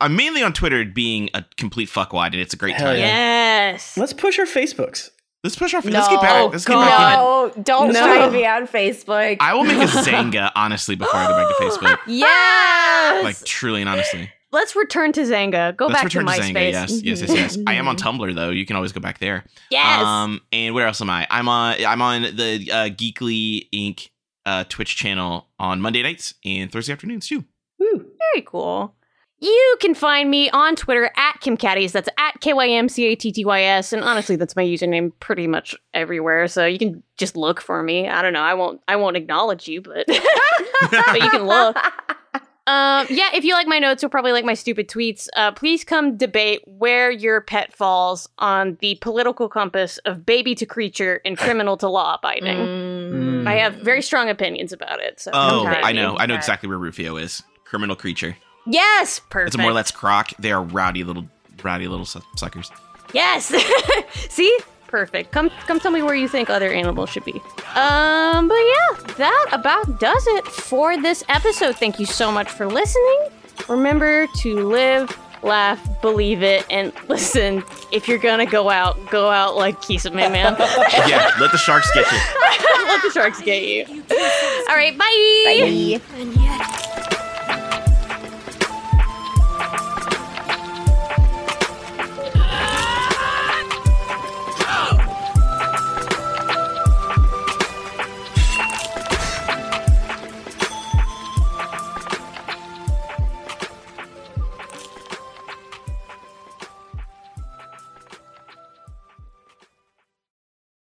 I'm 0.00 0.14
mainly 0.16 0.42
on 0.42 0.52
Twitter, 0.52 0.84
being 0.84 1.30
a 1.34 1.44
complete 1.56 1.88
fuckwad, 1.88 2.26
and 2.26 2.36
it's 2.36 2.52
a 2.54 2.56
great 2.56 2.74
Hell 2.76 2.88
time. 2.88 2.98
yeah. 2.98 3.70
yes. 3.72 3.96
Let's 3.96 4.12
push 4.12 4.38
our 4.38 4.44
Facebooks. 4.46 5.10
Let's 5.44 5.56
push 5.56 5.74
our. 5.74 5.82
No, 5.82 5.90
let's 5.90 6.08
get 6.08 6.20
back. 6.20 6.50
Let's 6.52 6.64
get 6.64 6.74
back 6.74 7.08
in 7.08 7.14
it. 7.14 7.16
No, 7.56 7.62
don't 7.62 7.92
No. 7.92 8.00
try 8.04 8.28
me 8.30 8.44
on 8.46 8.66
Facebook. 8.66 9.36
I 9.40 9.54
will 9.54 9.64
make 9.64 9.76
a 9.78 9.86
Xanga 9.86 10.50
honestly 10.56 10.96
before 10.96 11.14
I 11.14 11.26
go 11.28 11.36
back 11.36 11.56
to 11.56 11.62
Facebook. 11.64 11.98
Yes. 12.06 13.24
Like 13.24 13.44
truly 13.44 13.80
and 13.80 13.88
honestly. 13.88 14.30
let's 14.52 14.74
return 14.74 15.12
to 15.12 15.20
Xanga. 15.20 15.76
Go 15.76 15.86
Let's 15.86 16.02
back 16.02 16.10
to 16.10 16.18
return 16.18 16.34
to, 16.34 16.42
MySpace. 16.42 16.52
Xanga. 16.54 16.72
Yes, 16.72 17.02
yes, 17.02 17.20
yes, 17.20 17.30
yes. 17.30 17.58
I 17.66 17.74
am 17.74 17.86
on 17.88 17.96
Tumblr 17.96 18.34
though. 18.34 18.50
You 18.50 18.66
can 18.66 18.74
always 18.76 18.90
go 18.92 19.00
back 19.00 19.18
there. 19.20 19.44
Yes. 19.70 20.02
Um, 20.02 20.40
and 20.52 20.74
where 20.74 20.86
else 20.86 21.00
am 21.00 21.10
I? 21.10 21.26
I'm 21.30 21.48
on. 21.48 21.76
I'm 21.84 22.02
on 22.02 22.22
the 22.22 22.68
uh, 22.72 22.88
Geekly 22.88 23.68
Inc. 23.72 24.08
Uh, 24.44 24.64
Twitch 24.68 24.96
channel 24.96 25.46
on 25.58 25.80
Monday 25.80 26.02
nights 26.02 26.34
and 26.44 26.70
Thursday 26.72 26.92
afternoons 26.92 27.26
too. 27.28 27.44
Very 27.78 28.42
cool. 28.44 28.94
You 29.38 29.76
can 29.80 29.94
find 29.94 30.30
me 30.30 30.48
on 30.50 30.76
Twitter 30.76 31.10
at 31.16 31.40
Kym 31.42 31.58
Cattys. 31.58 31.92
That's 31.92 32.08
at 32.18 32.40
K 32.40 32.54
Y 32.54 32.68
M 32.68 32.88
C 32.88 33.04
A 33.06 33.14
T 33.14 33.32
T 33.32 33.44
Y 33.44 33.62
S. 33.62 33.92
And 33.92 34.02
honestly, 34.02 34.36
that's 34.36 34.56
my 34.56 34.64
username 34.64 35.12
pretty 35.20 35.46
much 35.46 35.76
everywhere. 35.92 36.48
So 36.48 36.64
you 36.64 36.78
can 36.78 37.02
just 37.18 37.36
look 37.36 37.60
for 37.60 37.82
me. 37.82 38.08
I 38.08 38.22
don't 38.22 38.32
know. 38.32 38.42
I 38.42 38.54
won't. 38.54 38.80
I 38.88 38.96
won't 38.96 39.16
acknowledge 39.16 39.68
you, 39.68 39.82
but 39.82 40.06
but 40.90 41.20
you 41.22 41.30
can 41.30 41.46
look. 41.46 41.76
Um, 42.68 43.06
yeah, 43.10 43.28
if 43.32 43.44
you 43.44 43.54
like 43.54 43.68
my 43.68 43.78
notes, 43.78 44.02
you'll 44.02 44.10
probably 44.10 44.32
like 44.32 44.44
my 44.44 44.54
stupid 44.54 44.88
tweets. 44.88 45.28
Uh, 45.36 45.52
please 45.52 45.84
come 45.84 46.16
debate 46.16 46.62
where 46.66 47.12
your 47.12 47.40
pet 47.40 47.72
falls 47.72 48.28
on 48.40 48.76
the 48.80 48.96
political 49.00 49.48
compass 49.48 49.98
of 49.98 50.26
baby 50.26 50.56
to 50.56 50.66
creature 50.66 51.20
and 51.24 51.38
criminal 51.38 51.76
to 51.76 51.88
law 51.88 52.14
abiding. 52.14 52.56
Mm. 52.56 53.46
I 53.46 53.54
have 53.54 53.74
very 53.76 54.02
strong 54.02 54.28
opinions 54.28 54.72
about 54.72 55.00
it. 55.00 55.20
So 55.20 55.30
Oh, 55.32 55.64
I 55.64 55.92
know. 55.92 56.16
I 56.18 56.26
know 56.26 56.34
exactly 56.34 56.68
where 56.68 56.78
Rufio 56.78 57.16
is. 57.16 57.40
Criminal 57.64 57.94
creature. 57.94 58.36
Yes, 58.66 59.20
perfect. 59.30 59.54
It's 59.54 59.56
a 59.56 59.62
more 59.62 59.72
let's 59.72 59.90
croc. 59.90 60.32
They 60.38 60.52
are 60.52 60.62
rowdy 60.62 61.04
little, 61.04 61.26
rowdy 61.62 61.88
little 61.88 62.04
suckers. 62.04 62.70
Yes. 63.12 63.54
See? 64.28 64.58
Perfect. 64.88 65.32
Come 65.32 65.50
come 65.66 65.80
tell 65.80 65.90
me 65.90 66.02
where 66.02 66.14
you 66.14 66.28
think 66.28 66.48
other 66.48 66.72
animals 66.72 67.10
should 67.10 67.24
be. 67.24 67.32
Um, 67.74 68.48
but 68.48 68.54
yeah, 68.54 69.14
that 69.16 69.48
about 69.52 69.98
does 69.98 70.24
it 70.28 70.46
for 70.46 70.96
this 71.00 71.24
episode. 71.28 71.76
Thank 71.76 71.98
you 71.98 72.06
so 72.06 72.30
much 72.30 72.48
for 72.48 72.66
listening. 72.66 73.28
Remember 73.68 74.28
to 74.28 74.68
live, 74.68 75.18
laugh, 75.42 75.84
believe 76.02 76.42
it, 76.42 76.64
and 76.70 76.92
listen, 77.08 77.64
if 77.90 78.06
you're 78.06 78.18
gonna 78.18 78.46
go 78.46 78.70
out, 78.70 79.10
go 79.10 79.28
out 79.28 79.56
like 79.56 79.80
Kisame 79.80 80.14
man. 80.30 80.56
yeah, 81.08 81.32
let 81.40 81.50
the 81.50 81.58
sharks 81.58 81.90
get 81.92 82.10
you. 82.10 82.18
Let 82.86 83.02
the 83.02 83.10
sharks 83.10 83.42
get 83.42 83.64
you. 83.64 84.04
All 84.68 84.76
right, 84.76 84.96
bye. 84.96 85.42
Bye. 85.44 86.00
And 86.20 86.34
yet 86.36 87.22